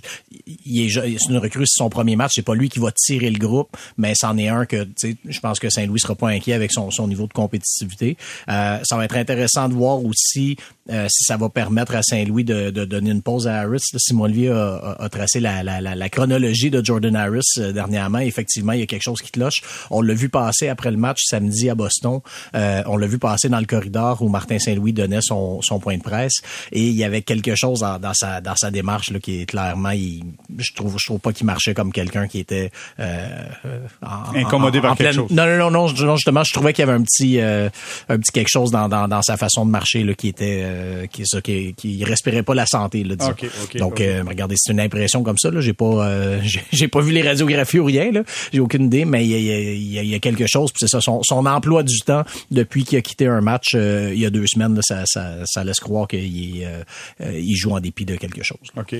il 0.66 0.82
est, 0.86 0.90
c'est 0.90 1.30
une 1.32 1.38
recrue, 1.38 1.66
c'est 1.66 1.78
son 1.82 1.90
premier 1.90 2.16
match, 2.18 2.34
c'est 2.36 2.42
pas 2.42 2.56
lui 2.56 2.68
qui 2.70 2.80
va 2.80 2.92
tirer 2.92 3.30
le 3.30 3.40
groupe, 3.40 3.70
mais 3.98 4.14
c'en 4.16 4.38
est 4.38 4.50
un 4.50 4.66
que, 4.66 4.84
tu 4.84 4.92
sais, 4.98 5.16
je 5.28 5.40
pense 5.40 5.60
que 5.60 5.70
Saint-Louis 5.70 6.00
sera 6.00 6.16
pas 6.16 6.28
inquiet 6.30 6.54
avec 6.54 6.72
son, 6.74 6.92
son 6.92 7.08
niveau 7.08 7.28
de 7.28 7.34
compétitivité. 7.34 8.18
Euh, 8.50 8.78
ça 8.84 8.98
va 8.98 9.06
être 9.06 9.16
intéressant 9.16 9.70
de 9.70 9.74
voir 9.74 10.04
aussi 10.04 10.58
euh, 10.90 11.08
si 11.10 11.24
ça 11.24 11.38
va 11.38 11.50
permettre 11.50 11.96
à 11.96 12.04
Saint-Louis 12.04 12.44
de, 12.44 12.72
de 12.72 12.86
donner 12.86 13.12
une 13.12 13.22
pause 13.22 13.48
à 13.48 13.62
Harris. 13.62 13.82
Là, 13.94 14.00
Simon 14.00 14.24
Olivier 14.26 14.50
a, 14.50 14.76
a- 14.76 15.04
a 15.06 15.10
tracé 15.10 15.40
la, 15.40 15.64
la, 15.64 15.82
la, 15.82 15.96
la 15.96 16.10
chronologie 16.10 16.70
de 16.70 16.84
Jordan 16.84 17.16
Harris 17.16 17.42
euh, 17.58 17.72
Effectivement, 18.20 18.74
il 18.74 18.80
y 18.80 18.84
a 18.84 18.86
quelque 18.86 19.04
chose 19.04 19.22
qui 19.22 19.32
cloche. 19.32 19.62
On 19.92 20.02
l'a 20.02 20.14
vu 20.14 20.30
passer 20.30 20.68
après 20.70 20.92
le 20.92 20.98
match 20.98 21.20
samedi 21.26 21.70
à 21.70 21.76
Boston. 21.76 22.20
Euh, 22.56 22.84
on 22.88 22.98
l'a 22.98 23.08
vu 23.08 23.18
passer 23.20 23.50
dans 23.50 23.60
le 23.60 23.66
corridor 23.66 24.22
où 24.22 24.30
Martin 24.30 24.60
Saint-Louis 24.60 24.94
donnait 24.94 25.22
son, 25.22 25.62
son 25.62 25.80
point 25.80 25.98
de 25.98 26.04
presse. 26.04 26.36
Et 26.72 26.82
il 26.88 26.94
y 26.96 27.04
avait 27.04 27.22
quelque 27.22 27.56
chose 27.56 27.80
dans, 27.82 28.00
dans 28.00 28.14
sa, 28.14 28.42
dans 28.42 28.56
sa 28.56 28.72
démarche 28.72 29.10
là, 29.12 29.20
qui 29.20 29.42
est 29.42 29.46
clairement, 29.46 29.92
il, 29.92 30.24
je 30.58 30.74
trouve, 30.74 30.96
je 30.98 31.06
trouve 31.06 31.20
pas 31.20 31.34
qu'il 31.34 31.46
marchait 31.46 31.74
comme 31.74 31.92
quelqu'un 31.92 32.28
qui 32.28 32.40
était 32.40 32.72
euh, 33.00 33.28
euh, 33.66 33.80
en- 34.06 34.36
Incommodé 34.36 34.80
en- 34.80 34.82
par 34.82 34.92
en 34.92 34.96
quelque 34.96 35.10
pleine- 35.12 35.16
chose. 35.28 35.32
Non, 35.32 35.46
non, 35.58 35.72
non, 35.72 35.88
justement, 35.88 36.44
je 36.44 36.54
trouvais 36.54 36.74
qu'il 36.74 36.86
y 36.86 36.88
avait 36.90 36.98
un 36.98 37.04
petit, 37.04 37.40
euh, 37.40 37.70
un 38.10 38.18
petit 38.18 38.32
quelque 38.32 38.50
chose 38.50 38.72
dans, 38.72 38.88
dans, 38.90 39.08
dans 39.08 39.22
sa 39.22 39.38
façon 39.38 39.66
de 39.66 39.72
marcher 39.72 40.04
là, 40.04 40.14
qui 40.14 40.28
était, 40.30 40.62
euh, 40.64 41.06
qui, 41.08 41.24
ça, 41.26 41.42
qui, 41.42 41.74
qui 41.76 42.04
respirait 42.04 42.44
pas 42.44 42.56
la 42.56 42.66
santé, 42.66 43.04
là, 43.04 43.16
disons. 43.16 43.32
Ok, 43.32 43.46
ok, 43.64 43.78
Donc, 43.78 44.02
euh, 44.02 44.24
regardez, 44.28 44.56
c'est 44.58 44.72
une 44.74 44.80
impression 44.80 45.24
comme 45.24 45.38
ça. 45.38 45.52
Là, 45.52 45.62
j'ai 45.62 45.74
pas, 45.74 45.86
euh, 46.08 46.40
j'ai 46.72 46.88
pas 46.88 47.02
vu 47.02 47.12
les 47.12 47.22
radiographies 47.22 47.80
ou 47.80 47.86
rien, 47.86 48.07
J'ai 48.52 48.60
aucune 48.60 48.86
idée, 48.86 49.06
mais 49.06 49.26
il 49.26 49.94
y 49.94 50.16
a, 50.16 50.20
quelque 50.20 50.46
chose. 50.48 50.72
c'est 50.76 50.88
ça, 50.88 51.00
son, 51.02 51.22
emploi 51.30 51.84
du 51.84 52.00
temps 52.00 52.24
depuis 52.52 52.84
qu'il 52.84 52.98
a 52.98 53.02
quitté 53.02 53.28
un 53.28 53.42
match 53.42 53.74
euh, 53.76 54.12
il 54.14 54.20
y 54.20 54.26
a 54.26 54.30
deux 54.30 54.48
semaines, 54.48 54.80
ça, 54.82 55.64
laisse 55.64 55.80
croire 55.80 56.08
qu'il 56.08 56.64
euh, 56.64 56.84
euh, 57.22 57.42
joue 57.56 57.72
en 57.72 57.80
dépit 57.80 58.06
de 58.06 58.16
quelque 58.16 58.44
chose. 58.44 58.58
OK. 58.76 58.96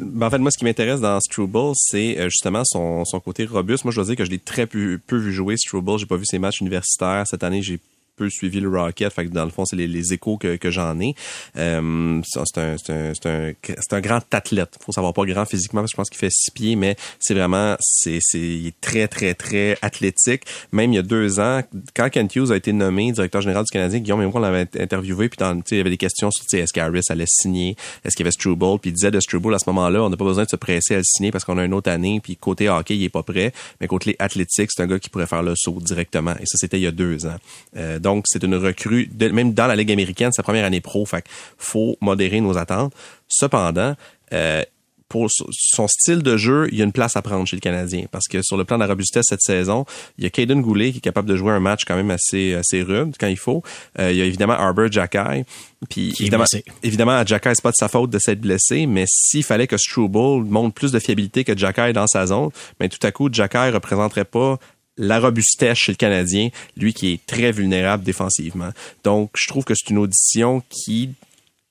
Ben, 0.00 0.26
en 0.26 0.30
fait, 0.30 0.38
moi, 0.38 0.50
ce 0.50 0.58
qui 0.58 0.64
m'intéresse 0.64 1.00
dans 1.00 1.20
Struble, 1.20 1.72
c'est 1.74 2.18
justement 2.30 2.62
son, 2.64 3.04
côté 3.24 3.44
robuste. 3.44 3.84
Moi, 3.84 3.92
je 3.92 3.96
dois 3.96 4.04
dire 4.06 4.16
que 4.16 4.24
je 4.24 4.30
l'ai 4.30 4.38
très 4.38 4.66
peu, 4.66 4.98
peu 5.06 5.16
vu 5.16 5.32
jouer, 5.32 5.56
Struble. 5.56 5.98
J'ai 5.98 6.06
pas 6.06 6.16
vu 6.16 6.24
ses 6.24 6.38
matchs 6.38 6.60
universitaires. 6.60 7.24
Cette 7.26 7.44
année, 7.44 7.62
j'ai 7.62 7.80
suivi 8.28 8.60
le 8.60 8.68
Rocket. 8.68 9.12
Fait 9.12 9.26
que 9.26 9.30
dans 9.30 9.44
le 9.44 9.50
fond, 9.50 9.64
c'est 9.64 9.76
les, 9.76 10.12
échos 10.12 10.36
que, 10.36 10.70
j'en 10.70 10.98
ai. 11.00 11.14
Euh, 11.56 12.20
c'est 12.24 12.58
un, 12.58 12.76
un, 12.88 13.50
un, 13.50 13.52
un, 13.92 14.00
grand 14.00 14.20
athlète. 14.34 14.78
Faut 14.84 14.92
savoir 14.92 15.12
pas 15.12 15.24
grand 15.24 15.44
physiquement 15.44 15.80
parce 15.80 15.92
que 15.92 15.94
je 15.94 15.96
pense 15.96 16.10
qu'il 16.10 16.18
fait 16.18 16.30
six 16.30 16.50
pieds, 16.50 16.76
mais 16.76 16.96
c'est 17.18 17.34
vraiment, 17.34 17.76
c'est, 17.80 18.18
c'est, 18.20 18.38
il 18.38 18.66
est 18.68 18.80
très, 18.80 19.08
très, 19.08 19.34
très 19.34 19.78
athlétique. 19.82 20.42
Même 20.72 20.92
il 20.92 20.96
y 20.96 20.98
a 20.98 21.02
deux 21.02 21.40
ans, 21.40 21.62
quand 21.94 22.10
Kent 22.10 22.36
Hughes 22.36 22.52
a 22.52 22.56
été 22.56 22.72
nommé 22.72 23.12
directeur 23.12 23.40
général 23.40 23.64
du 23.64 23.70
Canadien, 23.70 24.00
Guillaume 24.00 24.22
et 24.22 24.26
moi, 24.26 24.36
on 24.36 24.40
l'avait 24.40 24.68
interviewé, 24.78 25.28
puis 25.28 25.38
dans, 25.38 25.60
il 25.70 25.76
y 25.76 25.80
avait 25.80 25.90
des 25.90 25.96
questions 25.96 26.30
sur, 26.30 26.44
est-ce 26.58 26.72
qu'Harris 26.72 27.02
allait 27.08 27.24
signer, 27.26 27.76
est-ce 28.04 28.16
qu'il 28.16 28.24
y 28.24 28.26
avait 28.26 28.30
Struble, 28.32 28.78
puis 28.80 28.90
il 28.90 28.94
disait 28.94 29.10
de 29.10 29.20
Struble 29.20 29.54
à 29.54 29.58
ce 29.58 29.68
moment-là, 29.70 30.02
on 30.02 30.10
n'a 30.10 30.16
pas 30.16 30.24
besoin 30.24 30.44
de 30.44 30.48
se 30.48 30.56
presser 30.56 30.94
à 30.94 30.98
le 30.98 31.04
signer 31.04 31.30
parce 31.30 31.44
qu'on 31.44 31.58
a 31.58 31.64
une 31.64 31.74
autre 31.74 31.90
année, 31.90 32.20
puis 32.22 32.36
côté 32.36 32.68
hockey, 32.68 32.96
il 32.96 33.04
est 33.04 33.08
pas 33.08 33.22
prêt, 33.22 33.52
mais 33.80 33.86
côté 33.86 34.16
athlétique, 34.18 34.70
c'est 34.72 34.82
un 34.82 34.86
gars 34.86 34.98
qui 34.98 35.10
pourrait 35.10 35.26
faire 35.26 35.42
le 35.42 35.54
saut 35.56 35.78
directement. 35.80 36.34
Et 36.40 36.46
ça, 36.46 36.56
c'était 36.56 36.78
il 36.78 36.82
y 36.82 36.86
a 36.86 36.92
deux 36.92 37.26
ans. 37.26 37.36
Euh, 37.76 37.98
c'est 38.24 38.42
une 38.42 38.54
recrue, 38.54 39.10
même 39.18 39.52
dans 39.52 39.66
la 39.66 39.76
Ligue 39.76 39.92
américaine, 39.92 40.32
sa 40.32 40.42
première 40.42 40.64
année 40.64 40.80
pro. 40.80 41.04
Fait 41.06 41.24
faut 41.58 41.96
modérer 42.00 42.40
nos 42.40 42.56
attentes. 42.56 42.92
Cependant, 43.28 43.94
euh, 44.32 44.62
pour 45.10 45.28
son 45.28 45.88
style 45.88 46.22
de 46.22 46.36
jeu, 46.36 46.68
il 46.70 46.78
y 46.78 46.82
a 46.82 46.84
une 46.84 46.92
place 46.92 47.16
à 47.16 47.22
prendre 47.22 47.44
chez 47.44 47.56
le 47.56 47.60
Canadien. 47.60 48.04
Parce 48.12 48.28
que 48.28 48.42
sur 48.42 48.56
le 48.56 48.64
plan 48.64 48.78
de 48.78 48.84
la 48.84 48.86
robustesse 48.86 49.26
cette 49.28 49.42
saison, 49.42 49.84
il 50.16 50.24
y 50.24 50.26
a 50.26 50.30
Caden 50.30 50.62
Goulet 50.62 50.92
qui 50.92 50.98
est 50.98 51.02
capable 51.02 51.28
de 51.28 51.34
jouer 51.36 51.50
un 51.50 51.58
match 51.58 51.84
quand 51.84 51.96
même 51.96 52.12
assez, 52.12 52.54
assez 52.54 52.80
rude 52.82 53.16
quand 53.18 53.26
il 53.26 53.36
faut. 53.36 53.62
Euh, 53.98 54.12
il 54.12 54.18
y 54.18 54.22
a 54.22 54.24
évidemment 54.24 54.52
Arbor 54.52 54.90
Jacky. 54.90 55.44
Puis 55.90 56.14
évidemment, 56.20 56.44
évidemment, 56.84 57.12
à 57.12 57.24
Jacky, 57.24 57.48
c'est 57.52 57.62
pas 57.62 57.72
de 57.72 57.76
sa 57.76 57.88
faute 57.88 58.10
de 58.10 58.20
s'être 58.20 58.40
blessé, 58.40 58.86
mais 58.86 59.04
s'il 59.08 59.42
fallait 59.42 59.66
que 59.66 59.76
Struble 59.76 60.44
montre 60.48 60.74
plus 60.74 60.92
de 60.92 61.00
fiabilité 61.00 61.42
que 61.42 61.58
Jacky 61.58 61.92
dans 61.92 62.06
sa 62.06 62.26
zone, 62.26 62.50
mais 62.78 62.86
ben, 62.86 62.96
tout 62.96 63.04
à 63.04 63.10
coup, 63.10 63.28
Jacky 63.32 63.70
représenterait 63.70 64.24
pas 64.24 64.58
la 65.00 65.18
robustesse 65.18 65.78
chez 65.78 65.92
le 65.92 65.96
Canadien, 65.96 66.50
lui 66.76 66.94
qui 66.94 67.12
est 67.12 67.26
très 67.26 67.50
vulnérable 67.50 68.04
défensivement. 68.04 68.70
Donc, 69.02 69.30
je 69.36 69.48
trouve 69.48 69.64
que 69.64 69.74
c'est 69.74 69.90
une 69.90 69.98
audition 69.98 70.62
qui, 70.68 71.10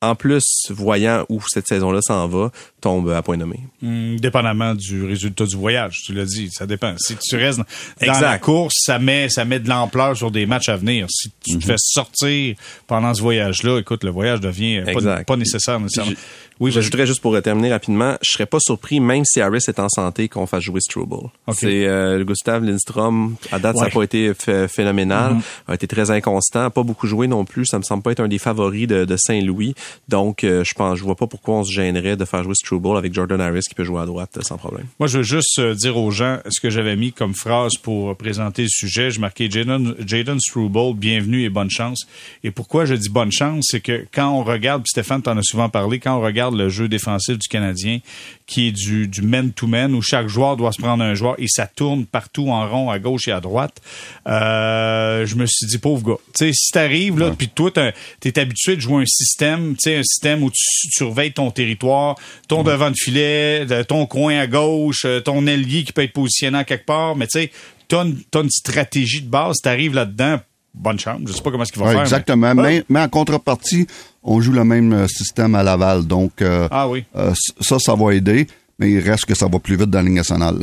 en 0.01 0.15
plus, 0.15 0.43
voyant 0.69 1.25
où 1.29 1.39
cette 1.47 1.67
saison-là 1.67 2.01
s'en 2.01 2.27
va, 2.27 2.51
tombe 2.81 3.09
à 3.09 3.21
point 3.21 3.37
nommé. 3.37 3.59
Hmm, 3.81 4.15
dépendamment 4.17 4.75
du 4.75 5.05
résultat 5.05 5.45
du 5.45 5.55
voyage, 5.55 6.01
tu 6.05 6.13
l'as 6.13 6.25
dit, 6.25 6.49
ça 6.51 6.65
dépend. 6.65 6.95
Si 6.97 7.15
tu 7.17 7.35
restes 7.35 7.59
dans 8.05 8.19
la 8.19 8.37
course, 8.39 8.75
ça 8.79 8.99
met 8.99 9.29
ça 9.29 9.45
met 9.45 9.59
de 9.59 9.69
l'ampleur 9.69 10.15
sur 10.15 10.31
des 10.31 10.45
matchs 10.45 10.69
à 10.69 10.77
venir. 10.77 11.07
Si 11.09 11.31
tu 11.43 11.51
te 11.51 11.55
mhm. 11.55 11.61
fais 11.61 11.75
sortir 11.77 12.55
pendant 12.87 13.13
ce 13.13 13.21
voyage-là, 13.21 13.79
écoute, 13.79 14.03
le 14.03 14.11
voyage 14.11 14.39
devient 14.39 14.83
pas, 14.93 15.23
pas, 15.23 15.35
nécessaire 15.35 15.79
nécessairement. 15.79 16.13
Oui, 16.59 16.73
j'ajouterais 16.73 17.07
juste 17.07 17.21
pour 17.21 17.41
terminer 17.41 17.71
rapidement, 17.71 18.17
je 18.21 18.31
serais 18.33 18.45
pas 18.45 18.59
surpris, 18.59 18.99
même 18.99 19.23
si 19.23 19.39
Harris 19.39 19.63
est 19.69 19.79
en 19.79 19.87
santé, 19.87 20.27
qu'on 20.27 20.45
fasse 20.45 20.63
jouer 20.63 20.81
Struble. 20.81 21.29
C'est 21.53 21.87
euh, 21.87 22.21
Gustav 22.25 22.65
Lindstrom, 22.65 23.35
à 23.49 23.59
date, 23.59 23.77
ça 23.77 23.85
n'a 23.85 23.89
pas 23.89 24.03
été 24.03 24.33
phénoménal, 24.67 25.35
mm-hmm. 25.35 25.71
a 25.71 25.75
été 25.75 25.87
très 25.87 26.11
inconstant, 26.11 26.69
pas 26.69 26.83
beaucoup 26.83 27.07
joué 27.07 27.27
non 27.27 27.45
plus, 27.45 27.65
ça 27.65 27.77
me 27.77 27.83
semble 27.83 28.03
pas 28.03 28.11
être 28.11 28.19
un 28.19 28.27
des 28.27 28.39
favoris 28.39 28.87
de, 28.87 29.05
de 29.05 29.15
Saint-Louis. 29.17 29.73
Donc, 30.09 30.43
euh, 30.43 30.65
je 30.65 30.73
pense, 30.73 30.97
je 30.97 31.03
vois 31.03 31.15
pas 31.15 31.27
pourquoi 31.27 31.55
on 31.55 31.63
se 31.63 31.71
gênerait 31.71 32.17
de 32.17 32.25
faire 32.25 32.43
jouer 32.43 32.55
Struble 32.55 32.68
avec 32.97 33.13
Jordan 33.13 33.41
Harris 33.41 33.61
qui 33.67 33.75
peut 33.75 33.83
jouer 33.83 34.01
à 34.01 34.05
droite 34.05 34.37
sans 34.41 34.57
problème. 34.57 34.85
Moi, 34.99 35.07
je 35.07 35.17
veux 35.17 35.23
juste 35.23 35.59
euh, 35.59 35.73
dire 35.73 35.97
aux 35.97 36.11
gens 36.11 36.39
ce 36.49 36.59
que 36.59 36.69
j'avais 36.69 36.95
mis 36.95 37.11
comme 37.11 37.33
phrase 37.33 37.73
pour 37.81 38.15
présenter 38.15 38.63
le 38.63 38.69
sujet. 38.69 39.11
Je 39.11 39.19
marquais 39.19 39.49
Jaden, 39.49 39.95
Jaden 40.05 40.39
Struble, 40.39 40.95
bienvenue 40.95 41.43
et 41.43 41.49
bonne 41.49 41.69
chance. 41.69 42.05
Et 42.43 42.51
pourquoi 42.51 42.85
je 42.85 42.93
dis 42.93 43.09
bonne 43.09 43.31
chance, 43.31 43.65
c'est 43.69 43.79
que 43.79 44.05
quand 44.11 44.29
on 44.31 44.43
regarde, 44.43 44.83
puis 44.83 44.91
Stéphane 44.91 45.21
t'en 45.21 45.37
a 45.37 45.41
souvent 45.43 45.69
parlé, 45.69 45.99
quand 45.99 46.17
on 46.17 46.21
regarde 46.21 46.55
le 46.55 46.69
jeu 46.69 46.87
défensif 46.87 47.37
du 47.37 47.47
Canadien, 47.47 47.99
qui 48.45 48.67
est 48.67 48.71
du, 48.71 49.07
du 49.07 49.21
man-to-man, 49.21 49.93
où 49.93 50.01
chaque 50.01 50.27
joueur 50.27 50.57
doit 50.57 50.71
se 50.71 50.81
prendre 50.81 51.03
un 51.03 51.13
joueur 51.13 51.35
et 51.37 51.47
ça 51.47 51.67
tourne 51.67 52.05
partout 52.05 52.49
en 52.49 52.67
rond, 52.67 52.89
à 52.89 52.99
gauche 52.99 53.27
et 53.27 53.31
à 53.31 53.41
droite. 53.41 53.81
Euh, 54.27 55.25
je 55.25 55.35
me 55.35 55.45
suis 55.45 55.67
dit, 55.67 55.77
pauvre 55.77 56.03
gars, 56.03 56.17
tu 56.35 56.45
sais, 56.45 56.51
si 56.53 56.71
t'arrives, 56.71 57.19
là, 57.19 57.31
puis 57.37 57.49
toi, 57.49 57.71
t'es 57.71 58.39
habitué 58.39 58.75
de 58.75 58.81
jouer 58.81 59.03
un 59.03 59.05
système, 59.05 59.75
tu 59.75 59.89
sais, 59.89 59.97
un 59.97 60.03
système 60.03 60.43
où 60.43 60.49
tu, 60.49 60.59
surveilles 60.91 61.33
ton 61.33 61.51
territoire, 61.51 62.15
ton 62.47 62.58
devant 62.63 62.91
de 62.91 62.95
filet, 62.95 63.65
ton 63.87 64.05
coin 64.05 64.39
à 64.39 64.47
gauche, 64.47 65.05
euh, 65.05 65.19
ton 65.19 65.45
ailier 65.47 65.83
qui 65.83 65.93
peut 65.93 66.03
être 66.03 66.13
positionné 66.13 66.63
quelque 66.65 66.85
part, 66.85 67.15
mais 67.15 67.27
tu 67.27 67.39
sais, 67.39 67.51
t'as 67.87 68.05
une, 68.05 68.17
une 68.35 68.49
stratégie 68.49 69.21
de 69.21 69.29
base, 69.29 69.57
t'arrives 69.61 69.93
là-dedans, 69.93 70.39
bonne 70.73 70.99
chance. 70.99 71.21
Je 71.25 71.33
sais 71.33 71.41
pas 71.41 71.51
comment 71.51 71.63
est-ce 71.63 71.71
qu'il 71.71 71.81
va 71.81 71.91
faire. 71.91 72.01
Exactement. 72.01 72.55
Mais... 72.55 72.83
mais, 72.89 73.01
en 73.01 73.09
contrepartie, 73.09 73.87
on 74.23 74.41
joue 74.41 74.51
le 74.51 74.63
même 74.63 74.93
euh, 74.93 75.07
système 75.07 75.55
à 75.55 75.63
Laval. 75.63 76.05
Donc, 76.05 76.41
euh, 76.41 76.67
ah 76.71 76.87
oui. 76.87 77.03
Euh, 77.15 77.33
ça, 77.59 77.77
ça 77.79 77.95
va 77.95 78.13
aider 78.13 78.47
mais 78.79 78.89
il 78.91 78.99
reste 78.99 79.25
que 79.25 79.35
ça 79.35 79.47
va 79.47 79.59
plus 79.59 79.75
vite 79.75 79.89
dans 79.89 79.99
la 79.99 80.05
ligne 80.05 80.15
nationale. 80.15 80.57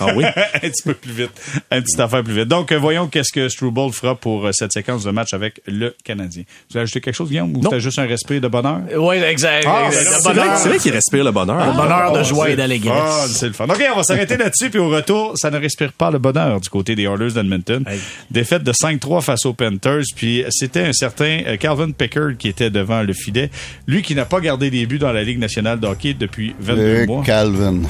ah 0.00 0.06
oui? 0.14 0.24
un 0.54 0.58
petit 0.60 0.82
peu 0.84 0.94
plus 0.94 1.12
vite. 1.12 1.30
Un 1.70 1.80
petit 1.80 2.00
affaire 2.00 2.22
plus 2.22 2.34
vite. 2.34 2.48
Donc, 2.48 2.72
voyons 2.72 3.08
qu'est-ce 3.08 3.32
que 3.32 3.48
Struble 3.48 3.92
fera 3.92 4.14
pour 4.14 4.48
cette 4.52 4.72
séquence 4.72 5.04
de 5.04 5.10
match 5.10 5.32
avec 5.32 5.60
le 5.66 5.94
Canadien. 6.04 6.44
Vous 6.70 6.76
avez 6.76 6.82
ajouté 6.84 7.00
quelque 7.00 7.14
chose, 7.14 7.30
Guillaume, 7.30 7.56
ou 7.56 7.62
c'était 7.62 7.80
juste 7.80 7.98
un 7.98 8.06
respect 8.06 8.40
de 8.40 8.48
bonheur? 8.48 8.80
Oui, 8.96 9.16
exact. 9.16 9.66
Ah, 9.66 9.88
c'est 9.90 10.68
vrai, 10.68 10.78
qu'il 10.78 10.92
respire 10.92 11.24
le 11.24 11.32
bonheur. 11.32 11.66
le 11.66 11.76
bonheur 11.76 12.12
de 12.12 12.22
joie 12.22 12.50
et 12.50 12.56
d'allégresse. 12.56 12.92
Ah, 12.94 13.24
c'est 13.28 13.46
le 13.46 13.52
fun. 13.52 13.64
OK, 13.64 13.82
on 13.92 13.96
va 13.96 14.02
s'arrêter 14.02 14.36
là-dessus, 14.36 14.70
puis 14.70 14.78
au 14.78 14.88
retour, 14.88 15.32
ça 15.36 15.50
ne 15.50 15.58
respire 15.58 15.92
pas 15.92 16.10
le 16.10 16.18
bonheur 16.18 16.60
du 16.60 16.68
côté 16.68 16.94
des 16.94 17.04
Oilers 17.04 17.32
d'Edmonton. 17.32 17.84
Défaite 18.30 18.62
de 18.62 18.72
5-3 18.72 19.22
face 19.22 19.46
aux 19.46 19.54
Panthers, 19.54 20.04
puis 20.14 20.44
c'était 20.50 20.82
un 20.82 20.92
certain 20.92 21.56
Calvin 21.58 21.90
Pickard 21.92 22.36
qui 22.38 22.48
était 22.48 22.70
devant 22.70 23.02
le 23.02 23.12
filet. 23.12 23.50
Lui 23.86 24.02
qui 24.02 24.14
n'a 24.14 24.24
pas 24.24 24.40
gardé 24.40 24.70
des 24.70 24.86
buts 24.86 24.98
dans 24.98 25.12
la 25.12 25.22
Ligue 25.22 25.38
nationale 25.38 25.80
de 25.80 25.86
hockey 25.86 26.14
depuis 26.14 26.54
22 26.60 27.06
mois. 27.06 27.22
Calvin. 27.38 27.82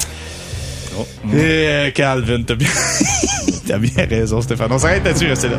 Oh. 0.95 1.07
Et 1.33 1.37
euh, 1.37 1.91
Calvin, 1.91 2.43
t'as 2.43 2.53
bien... 2.53 2.69
t'as 3.67 3.79
bien 3.79 4.05
raison, 4.07 4.41
Stéphane. 4.41 4.71
On 4.71 4.77
s'arrête 4.77 5.03
là-dessus, 5.03 5.27
restez 5.27 5.49
là. 5.49 5.57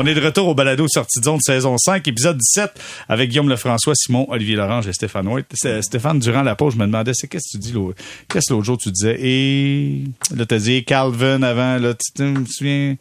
On 0.00 0.06
est 0.06 0.14
de 0.14 0.24
retour 0.24 0.46
au 0.46 0.54
balado 0.54 0.86
sortie 0.86 1.18
de 1.18 1.24
zone 1.24 1.40
saison 1.40 1.76
5, 1.76 2.06
épisode 2.06 2.38
17, 2.38 2.70
avec 3.08 3.30
Guillaume 3.30 3.48
Lefrançois, 3.48 3.94
Simon, 3.96 4.26
Olivier 4.30 4.54
Lorange 4.54 4.86
et 4.86 4.92
Stéphane 4.92 5.26
White. 5.26 5.52
Stéphane, 5.80 6.20
durant 6.20 6.42
la 6.42 6.54
pause, 6.54 6.74
je 6.74 6.78
me 6.78 6.86
demandais, 6.86 7.10
c'est 7.14 7.26
qu'est-ce 7.26 7.48
que 7.48 7.58
tu 7.58 7.58
dis 7.58 7.72
l'autre, 7.72 8.00
qu'est-ce 8.28 8.46
que 8.46 8.54
l'autre 8.54 8.64
jour 8.64 8.78
tu 8.78 8.92
disais? 8.92 9.16
Et 9.20 10.04
là, 10.36 10.46
t'as 10.46 10.58
dit 10.58 10.84
Calvin 10.84 11.42
avant, 11.42 11.78
là, 11.78 11.94
tu 12.14 12.22
me 12.22 12.46
souviens, 12.46 12.94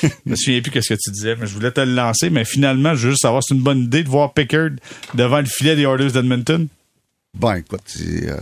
je 0.00 0.08
me 0.26 0.36
souviens 0.36 0.60
plus 0.60 0.70
qu'est-ce 0.70 0.94
que 0.94 0.98
tu 1.02 1.10
disais, 1.10 1.34
mais 1.34 1.48
je 1.48 1.54
voulais 1.54 1.72
te 1.72 1.80
le 1.80 1.92
lancer, 1.92 2.30
mais 2.30 2.44
finalement, 2.44 2.94
je 2.94 3.06
veux 3.06 3.10
juste 3.10 3.22
savoir, 3.22 3.42
c'est 3.42 3.56
une 3.56 3.62
bonne 3.62 3.80
idée 3.80 4.04
de 4.04 4.08
voir 4.08 4.32
Pickard 4.32 4.70
devant 5.14 5.40
le 5.40 5.46
filet 5.46 5.74
des 5.74 5.82
Oilers 5.82 6.12
d'Edmonton? 6.12 6.68
Ben, 7.36 7.56
écoute, 7.56 7.82
c'est, 7.86 8.30
euh... 8.30 8.38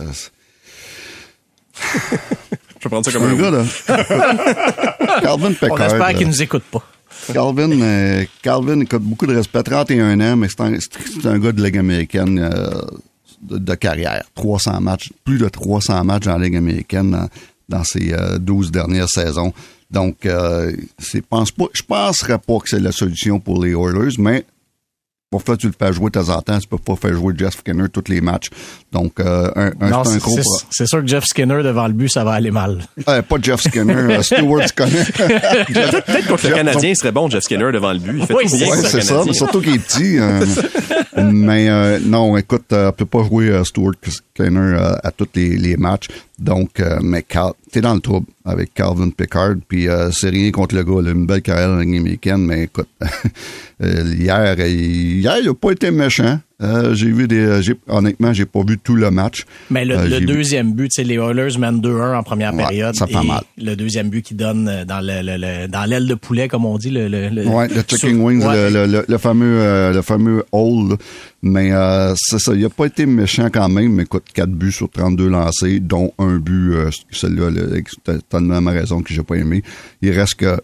je 1.81 2.83
vais 2.83 2.89
prendre 2.91 3.05
ça 3.05 3.11
comme 3.11 3.23
un 3.23 3.33
gars, 3.33 3.49
là. 3.49 3.65
Calvin 5.23 5.53
Pickard. 5.53 5.71
On 5.71 5.77
espère 5.79 6.13
qu'il 6.13 6.27
nous 6.27 6.43
écoute 6.43 6.63
pas. 6.71 6.83
Calvin, 7.31 7.71
euh, 7.81 8.25
Calvin, 8.41 8.81
écoute, 8.81 9.01
beaucoup 9.01 9.27
de 9.27 9.35
respect. 9.35 9.63
31 9.63 10.19
ans, 10.19 10.35
mais 10.35 10.47
c'est 10.49 10.61
un, 10.61 10.73
un, 11.29 11.39
gars 11.39 11.51
de 11.51 11.63
Ligue 11.63 11.77
américaine 11.77 12.39
euh, 12.39 12.81
de, 13.41 13.75
carrière. 13.75 14.23
300 14.35 14.81
matchs, 14.81 15.11
plus 15.23 15.37
de 15.37 15.47
300 15.47 16.03
matchs 16.03 16.27
en 16.27 16.37
Ligue 16.37 16.55
américaine 16.55 17.29
dans, 17.69 17.83
ses 17.83 18.13
12 18.39 18.67
euh, 18.67 18.71
dernières 18.71 19.09
saisons. 19.09 19.53
Donc, 19.91 20.27
c'est, 20.97 21.21
pense 21.21 21.51
pas, 21.51 21.65
je 21.71 21.83
penserais 21.83 22.39
pas 22.39 22.57
que 22.57 22.67
c'est 22.67 22.79
la 22.79 22.91
solution 22.91 23.39
pour 23.39 23.63
les 23.63 23.73
Oilers, 23.73 24.15
mais 24.17 24.43
Parfois, 25.33 25.57
tu 25.57 25.65
le 25.65 25.73
fais 25.77 25.91
jouer 25.91 26.11
de 26.11 26.19
temps 26.19 26.29
en 26.29 26.41
temps. 26.43 26.59
Tu 26.59 26.67
peux 26.67 26.77
pas 26.77 26.95
faire 26.95 27.15
jouer 27.15 27.33
Jeff 27.35 27.57
Skinner 27.57 27.89
tous 27.89 28.03
les 28.07 28.21
matchs. 28.21 28.51
Donc, 28.91 29.19
euh, 29.19 29.49
un, 29.55 29.71
un, 29.81 29.89
non, 29.89 30.03
c'est, 30.03 30.17
un 30.17 30.41
c'est, 30.69 30.85
sûr 30.85 31.01
que 31.01 31.07
Jeff 31.07 31.25
Skinner 31.25 31.63
devant 31.63 31.87
le 31.87 31.93
but, 31.93 32.09
ça 32.09 32.23
va 32.23 32.33
aller 32.33 32.51
mal. 32.51 32.83
Euh, 33.09 33.21
pas 33.21 33.35
Jeff 33.41 33.59
Skinner, 33.61 33.93
euh, 33.93 34.21
Stewart 34.21 34.67
Skinner. 34.67 35.03
Peut-être 35.17 36.27
contre 36.27 36.47
le 36.47 36.55
Canadien, 36.55 36.89
il 36.91 36.95
serait 36.95 37.11
bon, 37.11 37.29
Jeff 37.29 37.43
Skinner 37.43 37.71
devant 37.71 37.91
le 37.91 37.99
but. 37.99 38.19
Il 38.19 38.25
fait 38.25 38.33
oui, 38.33 38.47
c'est 38.47 39.01
ça. 39.01 39.23
Mais 39.25 39.33
surtout 39.33 39.59
qu'il 39.59 39.75
est 39.75 39.79
petit. 39.79 40.17
Euh, 40.19 40.45
mais 41.31 41.69
euh, 41.69 41.99
non, 42.03 42.37
écoute, 42.37 42.71
euh, 42.71 42.91
peut 42.91 43.05
pas 43.05 43.23
jouer 43.23 43.61
Stewart 43.63 43.93
Skinner 44.35 44.77
à 45.03 45.11
tous 45.11 45.27
les, 45.35 45.77
matchs. 45.77 46.07
Donc, 46.39 46.81
mais 47.01 47.23
t'es 47.71 47.81
dans 47.81 47.93
le 47.93 47.99
trouble 47.99 48.27
avec 48.45 48.73
Calvin 48.73 49.09
Pickard. 49.09 49.55
Puis 49.67 49.87
c'est 50.11 50.29
rien 50.29 50.51
contre 50.51 50.75
le 50.75 50.83
gars. 50.83 51.01
Là, 51.01 51.11
une 51.11 51.25
belle 51.25 51.41
carrière 51.41 51.69
américaine, 51.69 52.45
mais 52.45 52.63
écoute, 52.63 52.89
hier, 53.79 54.59
hier, 54.59 55.37
il 55.37 55.49
a 55.49 55.53
pas 55.53 55.71
été 55.71 55.91
méchant. 55.91 56.39
Euh, 56.63 56.93
j'ai 56.93 57.11
vu 57.11 57.27
des. 57.27 57.61
J'ai, 57.61 57.75
honnêtement, 57.87 58.31
j'ai 58.33 58.45
pas 58.45 58.61
vu 58.65 58.77
tout 58.79 58.95
le 58.95 59.11
match. 59.11 59.45
Mais 59.69 59.83
le, 59.85 59.95
Euh, 59.97 60.03
le 60.05 60.09
j'ai 60.09 60.19
vu- 60.21 60.25
deuxième 60.25 60.73
but, 60.73 60.91
sais, 60.93 61.03
les 61.03 61.15
Oilers 61.15 61.57
mènent 61.59 61.81
2-1 61.81 62.15
en 62.17 62.23
première 62.23 62.53
Ouais, 62.53 62.63
période. 62.63 62.95
ça 62.95 63.05
fait 63.05 63.21
et 63.23 63.27
mal. 63.27 63.43
Le 63.57 63.75
deuxième 63.75 64.09
but 64.09 64.21
qui 64.23 64.33
donne 64.33 64.67
euh, 64.67 64.85
dans 64.85 64.99
le, 65.01 65.67
dans 65.67 65.83
l'aile 65.85 66.07
de 66.07 66.15
poulet, 66.15 66.47
comme 66.47 66.65
on 66.65 66.77
dit, 66.77 66.89
le, 66.89 67.03
Ouais, 67.47 67.67
le 67.67 67.81
chicken 67.81 67.97
sur- 67.97 68.23
wings, 68.23 68.43
ouais. 68.45 68.69
le, 69.07 69.17
fameux, 69.17 69.59
euh, 69.59 69.91
le 69.93 70.01
fameux 70.01 70.43
hole. 70.51 70.95
Mais 71.41 71.71
euh, 71.73 72.13
c'est 72.15 72.39
ça, 72.39 72.53
il 72.55 72.63
a 72.63 72.69
pas 72.69 72.85
été 72.85 73.05
méchant 73.05 73.49
quand 73.53 73.67
même. 73.67 73.91
Mais 73.93 74.03
écoute, 74.03 74.23
4 74.33 74.49
buts 74.49 74.71
sur 74.71 74.89
32 74.89 75.27
lancés, 75.27 75.79
dont 75.81 76.13
un 76.17 76.37
but, 76.37 76.73
euh, 76.73 76.89
celui-là, 77.11 77.49
t'as 78.29 78.39
même 78.39 78.67
raison 78.69 79.01
que 79.01 79.13
j'ai 79.13 79.23
pas 79.23 79.35
aimé. 79.35 79.61
Il 80.01 80.11
reste 80.11 80.35
que 80.35 80.57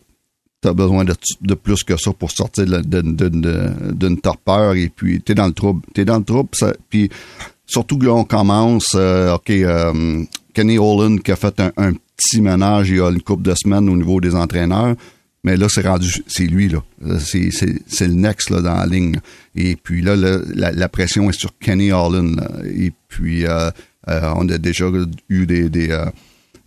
t'as 0.61 0.73
besoin 0.73 1.05
de, 1.05 1.15
de 1.41 1.53
plus 1.53 1.83
que 1.83 1.97
ça 1.97 2.11
pour 2.13 2.31
sortir 2.31 2.65
d'une 2.65 4.17
torpeur 4.21 4.75
et 4.75 4.89
puis 4.89 5.21
t'es 5.21 5.35
dans 5.35 5.47
le 5.47 5.53
trouble. 5.53 5.81
T'es 5.93 6.05
dans 6.05 6.17
le 6.17 6.23
trouble, 6.23 6.49
puis 6.89 7.09
surtout 7.65 7.97
que 7.97 8.07
on 8.07 8.23
commence, 8.25 8.93
euh, 8.95 9.35
OK, 9.35 9.49
euh, 9.51 10.23
Kenny 10.53 10.77
Holland 10.77 11.21
qui 11.21 11.31
a 11.31 11.35
fait 11.35 11.59
un, 11.59 11.71
un 11.77 11.93
petit 12.17 12.41
ménage 12.41 12.89
il 12.89 12.97
y 12.97 13.01
a 13.01 13.09
une 13.09 13.21
couple 13.21 13.43
de 13.43 13.53
semaines 13.55 13.87
au 13.87 13.95
niveau 13.95 14.19
des 14.19 14.35
entraîneurs, 14.35 14.95
mais 15.43 15.55
là, 15.55 15.67
c'est 15.69 15.87
rendu, 15.87 16.23
c'est 16.27 16.47
lui, 16.47 16.67
là. 16.67 16.83
Euh, 17.05 17.17
C'est, 17.19 18.07
le 18.07 18.13
next, 18.13 18.49
là, 18.49 18.61
dans 18.61 18.75
la 18.75 18.85
ligne. 18.85 19.21
Et 19.55 19.77
puis 19.77 20.01
là, 20.01 20.15
la, 20.17 20.71
la 20.71 20.89
pression 20.89 21.29
est 21.29 21.39
sur 21.39 21.57
Kenny 21.59 21.93
Holland. 21.93 22.45
Et 22.65 22.91
puis, 23.07 23.45
on 24.05 24.49
a 24.49 24.57
déjà 24.57 24.85
eu 25.29 25.45
des, 25.45 25.69
des, 25.69 25.97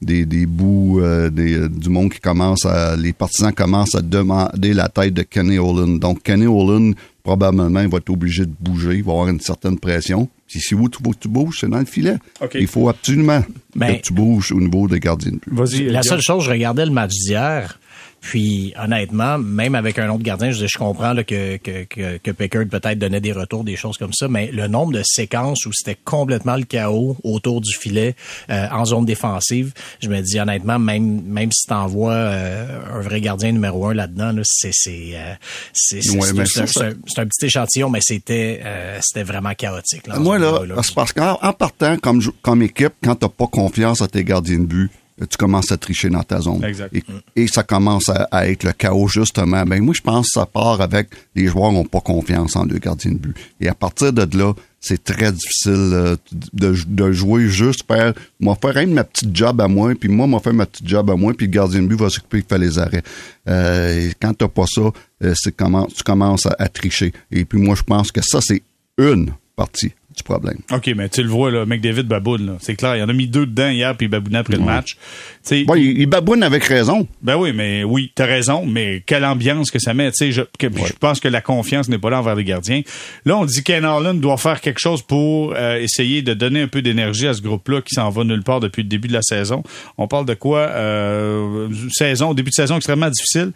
des, 0.02 0.26
des 0.26 0.46
bouts 0.46 1.00
euh, 1.00 1.30
des, 1.30 1.54
euh, 1.54 1.68
du 1.68 1.88
monde 1.88 2.10
qui 2.12 2.20
commence 2.20 2.66
à 2.66 2.96
les 2.96 3.12
partisans 3.12 3.52
commencent 3.52 3.94
à 3.94 4.02
demander 4.02 4.74
la 4.74 4.88
tête 4.88 5.14
de 5.14 5.22
Kenny 5.22 5.58
Holland. 5.58 5.98
Donc 5.98 6.22
Kenny 6.22 6.46
Holland 6.46 6.94
probablement 7.22 7.80
il 7.80 7.88
va 7.88 7.98
être 7.98 8.10
obligé 8.10 8.44
de 8.44 8.52
bouger, 8.60 8.96
il 8.96 9.04
va 9.04 9.12
avoir 9.12 9.28
une 9.28 9.40
certaine 9.40 9.78
pression. 9.78 10.28
Puis 10.48 10.60
si 10.60 10.74
vous 10.74 10.88
tu, 10.88 10.98
tu 11.20 11.28
bouges, 11.28 11.58
c'est 11.60 11.68
dans 11.68 11.78
le 11.78 11.84
filet. 11.86 12.16
OK. 12.42 12.56
Il 12.60 12.66
faut 12.66 12.88
absolument 12.88 13.42
Ben- 13.74 13.96
que 13.96 14.02
tu 14.02 14.12
bouges 14.12 14.52
au 14.52 14.60
niveau 14.60 14.86
des 14.88 15.00
gardiens 15.00 15.32
de 15.32 15.36
but. 15.36 15.52
Vas-y. 15.54 15.84
La 15.88 16.02
seule 16.02 16.20
chose, 16.20 16.44
je 16.44 16.50
regardais 16.50 16.84
le 16.84 16.90
match 16.92 17.12
d'hier, 17.12 17.78
puis 18.22 18.72
honnêtement, 18.82 19.36
même 19.36 19.74
avec 19.74 19.98
un 19.98 20.08
autre 20.08 20.22
gardien, 20.22 20.50
je, 20.52 20.66
je 20.66 20.78
comprends 20.78 21.12
là, 21.12 21.24
que, 21.24 21.56
que, 21.58 21.82
que, 21.84 22.16
que 22.18 22.30
Pickard 22.30 22.64
peut-être 22.70 22.98
donnait 22.98 23.20
des 23.20 23.32
retours, 23.32 23.64
des 23.64 23.76
choses 23.76 23.98
comme 23.98 24.12
ça, 24.14 24.28
mais 24.28 24.50
le 24.52 24.68
nombre 24.68 24.92
de 24.92 25.02
séquences 25.04 25.66
où 25.66 25.72
c'était 25.74 25.98
complètement 26.04 26.56
le 26.56 26.62
chaos 26.64 27.16
autour 27.24 27.60
du 27.60 27.74
filet 27.74 28.14
euh, 28.48 28.68
en 28.70 28.84
zone 28.84 29.04
défensive, 29.04 29.72
je 30.00 30.08
me 30.08 30.20
dis 30.22 30.38
honnêtement, 30.40 30.78
même 30.78 31.20
même 31.26 31.50
si 31.52 31.66
t'envoies 31.66 32.12
euh, 32.12 32.80
un 32.94 33.00
vrai 33.00 33.20
gardien 33.20 33.52
numéro 33.52 33.86
un 33.88 33.94
là-dedans, 33.94 34.32
là, 34.32 34.42
c'est 34.44 34.70
c'est 34.72 35.10
euh, 35.14 35.34
c'est 35.72 36.08
Ouais, 36.10 36.28
un, 36.28 36.42
un- 36.42 37.26
petit 37.26 37.46
échantillon, 37.46 37.90
mais 37.90 38.00
c'était 38.00 38.60
euh, 38.64 38.98
c'était 39.02 39.24
vraiment 39.24 39.52
chaotique. 39.54 40.06
Là, 40.06 40.18
Moi, 40.20 40.38
là, 40.38 40.60
parce 40.94 41.12
qu'en 41.12 41.38
en 41.42 41.52
partant 41.52 41.96
comme, 41.96 42.22
comme 42.40 42.62
équipe, 42.62 42.92
quand 43.02 43.16
t'as 43.16 43.28
pas 43.28 43.48
confiance 43.48 44.00
à 44.00 44.06
tes 44.08 44.22
gardiens 44.22 44.60
de 44.60 44.66
but, 44.66 44.90
tu 45.18 45.36
commences 45.36 45.70
à 45.72 45.76
tricher 45.76 46.10
dans 46.10 46.22
ta 46.22 46.40
zone. 46.40 46.64
Exact. 46.64 46.94
Et, 46.94 47.04
et 47.36 47.46
ça 47.46 47.62
commence 47.62 48.08
à, 48.08 48.28
à 48.30 48.46
être 48.48 48.64
le 48.64 48.72
chaos, 48.72 49.08
justement. 49.08 49.64
Ben, 49.64 49.82
moi, 49.82 49.94
je 49.94 50.00
pense 50.00 50.26
que 50.26 50.40
ça 50.40 50.46
part 50.46 50.80
avec 50.80 51.08
les 51.34 51.46
joueurs 51.46 51.72
n'ont 51.72 51.84
pas 51.84 52.00
confiance 52.00 52.56
en 52.56 52.66
deux 52.66 52.78
gardiens 52.78 53.12
de 53.12 53.18
but. 53.18 53.36
Et 53.60 53.68
à 53.68 53.74
partir 53.74 54.12
de 54.12 54.38
là, 54.38 54.54
c'est 54.80 55.04
très 55.04 55.30
difficile 55.30 55.90
euh, 55.92 56.16
de, 56.32 56.74
de 56.86 57.12
jouer 57.12 57.48
juste 57.48 57.86
faire, 57.86 58.14
moi, 58.40 58.56
faire 58.60 58.76
un 58.78 58.86
de 58.86 58.92
ma 58.92 59.04
petite 59.04 59.34
job 59.34 59.60
à 59.60 59.68
moi, 59.68 59.92
puis 59.94 60.08
moi, 60.08 60.26
m'a 60.26 60.40
faire 60.40 60.54
ma 60.54 60.66
petite 60.66 60.88
job 60.88 61.08
à 61.08 61.14
moi, 61.14 61.32
puis 61.34 61.46
le 61.46 61.52
gardien 61.52 61.82
de 61.82 61.86
but 61.86 61.98
va 61.98 62.10
s'occuper 62.10 62.42
de 62.42 62.46
faire 62.48 62.58
les 62.58 62.78
arrêts. 62.78 63.04
Euh, 63.48 64.08
et 64.08 64.12
quand 64.20 64.34
t'as 64.34 64.48
pas 64.48 64.66
ça, 64.66 64.90
euh, 65.22 65.34
c'est 65.36 65.54
comment, 65.54 65.86
tu 65.86 66.02
commences 66.02 66.46
à, 66.46 66.56
à 66.58 66.68
tricher. 66.68 67.12
Et 67.30 67.44
puis 67.44 67.60
moi, 67.60 67.76
je 67.76 67.82
pense 67.82 68.10
que 68.10 68.20
ça, 68.22 68.40
c'est 68.42 68.62
une 68.98 69.32
partie 69.54 69.92
du 70.16 70.22
problème. 70.22 70.58
OK, 70.72 70.90
mais 70.96 71.08
tu 71.08 71.22
le 71.22 71.28
vois, 71.28 71.50
là, 71.50 71.64
McDavid 71.66 72.02
baboune, 72.04 72.46
là. 72.46 72.52
C'est 72.60 72.74
clair. 72.76 72.96
Il 72.96 73.02
en 73.02 73.08
a 73.08 73.12
mis 73.12 73.26
deux 73.26 73.46
dedans 73.46 73.68
hier, 73.70 73.96
puis 73.96 74.06
il 74.06 74.08
babounait 74.10 74.38
après 74.38 74.56
le 74.56 74.62
match. 74.62 74.92
Tu 74.94 74.98
sais, 75.42 75.64
Bon, 75.64 75.74
il, 75.74 75.98
il 76.00 76.06
baboune 76.06 76.42
avec 76.42 76.64
raison. 76.64 77.06
Ben 77.22 77.36
oui, 77.36 77.52
mais 77.54 77.84
oui, 77.84 78.12
t'as 78.14 78.26
raison, 78.26 78.64
mais 78.66 79.02
quelle 79.06 79.24
ambiance 79.24 79.70
que 79.70 79.78
ça 79.78 79.94
met. 79.94 80.10
Tu 80.12 80.32
je, 80.32 80.42
que- 80.58 80.66
je 80.74 80.92
pense 81.00 81.20
que 81.20 81.28
la 81.28 81.40
confiance 81.40 81.88
n'est 81.88 81.98
pas 81.98 82.10
là 82.10 82.18
envers 82.20 82.34
les 82.34 82.44
gardiens. 82.44 82.82
Là, 83.24 83.36
on 83.38 83.44
dit 83.44 83.62
Ken 83.62 83.84
Harlan 83.84 84.14
doit 84.14 84.36
faire 84.36 84.60
quelque 84.60 84.80
chose 84.80 85.02
pour 85.02 85.54
euh, 85.56 85.78
essayer 85.80 86.22
de 86.22 86.34
donner 86.34 86.60
un 86.62 86.68
peu 86.68 86.82
d'énergie 86.82 87.26
à 87.26 87.34
ce 87.34 87.42
groupe-là 87.42 87.80
qui 87.82 87.94
s'en 87.94 88.10
va 88.10 88.24
nulle 88.24 88.42
part 88.42 88.60
depuis 88.60 88.82
le 88.82 88.88
début 88.88 89.08
de 89.08 89.12
la 89.14 89.22
saison. 89.22 89.62
On 89.98 90.08
parle 90.08 90.26
de 90.26 90.34
quoi? 90.34 90.60
Euh, 90.60 91.68
saison, 91.90 92.34
début 92.34 92.50
de 92.50 92.54
saison 92.54 92.76
extrêmement 92.76 93.10
difficile. 93.10 93.52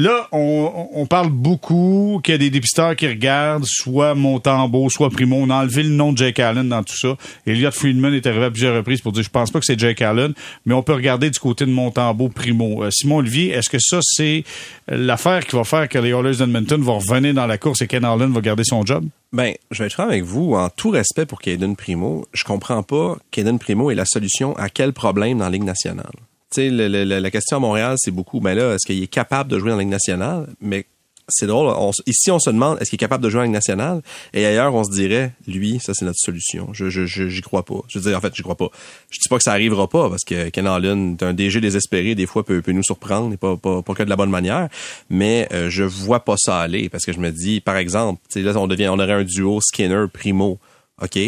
Là, 0.00 0.28
on, 0.32 1.04
parle 1.04 1.28
beaucoup 1.28 2.22
qu'il 2.24 2.32
y 2.32 2.34
a 2.34 2.38
des 2.38 2.48
dépisteurs 2.48 2.96
qui 2.96 3.06
regardent 3.06 3.66
soit 3.66 4.14
Montembeau, 4.14 4.88
soit 4.88 5.10
Primo. 5.10 5.36
On 5.36 5.50
a 5.50 5.56
enlevé 5.56 5.82
le 5.82 5.90
nom 5.90 6.12
de 6.14 6.16
Jake 6.16 6.38
Allen 6.38 6.66
dans 6.70 6.82
tout 6.82 6.96
ça. 6.96 7.18
Elliot 7.46 7.70
Friedman 7.70 8.14
est 8.14 8.26
arrivé 8.26 8.46
à 8.46 8.50
plusieurs 8.50 8.74
reprises 8.74 9.02
pour 9.02 9.12
dire 9.12 9.22
je 9.22 9.28
pense 9.28 9.50
pas 9.50 9.58
que 9.58 9.66
c'est 9.66 9.78
Jake 9.78 10.00
Allen, 10.00 10.32
mais 10.64 10.72
on 10.72 10.82
peut 10.82 10.94
regarder 10.94 11.28
du 11.28 11.38
côté 11.38 11.66
de 11.66 11.70
Montembeau, 11.70 12.30
Primo. 12.30 12.82
Euh, 12.82 12.90
Simon 12.90 13.16
Olivier, 13.16 13.50
est-ce 13.50 13.68
que 13.68 13.76
ça, 13.78 13.98
c'est 14.00 14.42
l'affaire 14.88 15.44
qui 15.44 15.54
va 15.54 15.64
faire 15.64 15.86
que 15.86 15.98
les 15.98 16.12
Oilers 16.12 16.38
d'Edmonton 16.38 16.80
vont 16.80 16.98
revenir 16.98 17.34
dans 17.34 17.46
la 17.46 17.58
course 17.58 17.82
et 17.82 17.86
Ken 17.86 18.02
Allen 18.02 18.32
va 18.32 18.40
garder 18.40 18.64
son 18.64 18.86
job? 18.86 19.04
Ben, 19.34 19.52
je 19.70 19.80
vais 19.80 19.88
être 19.88 19.92
franc 19.92 20.04
avec 20.04 20.24
vous. 20.24 20.54
En 20.54 20.70
tout 20.70 20.88
respect 20.88 21.26
pour 21.26 21.42
Caden 21.42 21.76
Primo, 21.76 22.24
je 22.32 22.44
comprends 22.44 22.82
pas 22.82 23.18
Caden 23.30 23.58
Primo 23.58 23.90
est 23.90 23.96
la 23.96 24.06
solution 24.06 24.56
à 24.56 24.70
quel 24.70 24.94
problème 24.94 25.36
dans 25.36 25.44
la 25.44 25.50
Ligue 25.50 25.64
nationale? 25.64 26.06
Sais, 26.52 26.68
la 26.70 27.30
question 27.30 27.58
à 27.58 27.60
Montréal, 27.60 27.94
c'est 27.98 28.10
beaucoup, 28.10 28.40
ben 28.40 28.54
là, 28.54 28.74
est-ce 28.74 28.86
qu'il 28.86 29.02
est 29.02 29.06
capable 29.06 29.50
de 29.50 29.58
jouer 29.58 29.70
dans 29.70 29.76
la 29.76 29.82
Ligue 29.82 29.90
nationale? 29.90 30.48
Mais 30.60 30.84
c'est 31.32 31.46
drôle. 31.46 31.72
ici, 32.08 32.32
on 32.32 32.40
se 32.40 32.50
demande, 32.50 32.78
est-ce 32.80 32.90
qu'il 32.90 32.96
est 32.96 32.98
capable 32.98 33.22
de 33.22 33.30
jouer 33.30 33.42
en 33.42 33.44
Ligue 33.44 33.52
nationale? 33.52 34.02
Et 34.34 34.44
ailleurs, 34.44 34.74
on 34.74 34.82
se 34.82 34.90
dirait, 34.90 35.32
lui, 35.46 35.78
ça, 35.80 35.92
c'est 35.94 36.04
notre 36.04 36.18
solution. 36.18 36.70
Je, 36.72 36.90
je, 36.90 37.06
je- 37.06 37.28
j'y 37.28 37.40
crois 37.40 37.64
pas. 37.64 37.76
Je 37.86 38.00
veux 38.00 38.08
dire, 38.10 38.18
en 38.18 38.20
fait, 38.20 38.34
j'y 38.34 38.42
crois 38.42 38.56
pas. 38.56 38.68
Je 39.10 39.20
dis 39.20 39.28
pas 39.28 39.36
que 39.36 39.44
ça 39.44 39.52
arrivera 39.52 39.88
pas, 39.88 40.10
parce 40.10 40.24
que 40.24 40.48
Ken 40.48 40.66
Allen, 40.66 41.16
un 41.20 41.32
DG 41.32 41.60
désespéré, 41.60 42.16
des 42.16 42.26
fois, 42.26 42.44
peut, 42.44 42.62
peut 42.62 42.72
nous 42.72 42.82
surprendre, 42.82 43.32
et 43.32 43.36
pas, 43.36 43.56
pas, 43.56 43.80
pas 43.82 43.94
que 43.94 44.02
de 44.02 44.10
la 44.10 44.16
bonne 44.16 44.30
manière. 44.30 44.68
Mais 45.08 45.46
euh, 45.52 45.70
je 45.70 45.84
vois 45.84 46.24
pas 46.24 46.34
ça 46.36 46.58
aller, 46.58 46.88
parce 46.88 47.04
que 47.04 47.12
je 47.12 47.20
me 47.20 47.30
dis, 47.30 47.60
par 47.60 47.76
exemple, 47.76 48.20
là, 48.34 48.52
on 48.56 48.66
devient, 48.66 48.88
on 48.88 48.98
aurait 48.98 49.12
un 49.12 49.22
duo 49.24 49.60
Skinner-Primo. 49.60 50.58
OK? 51.00 51.18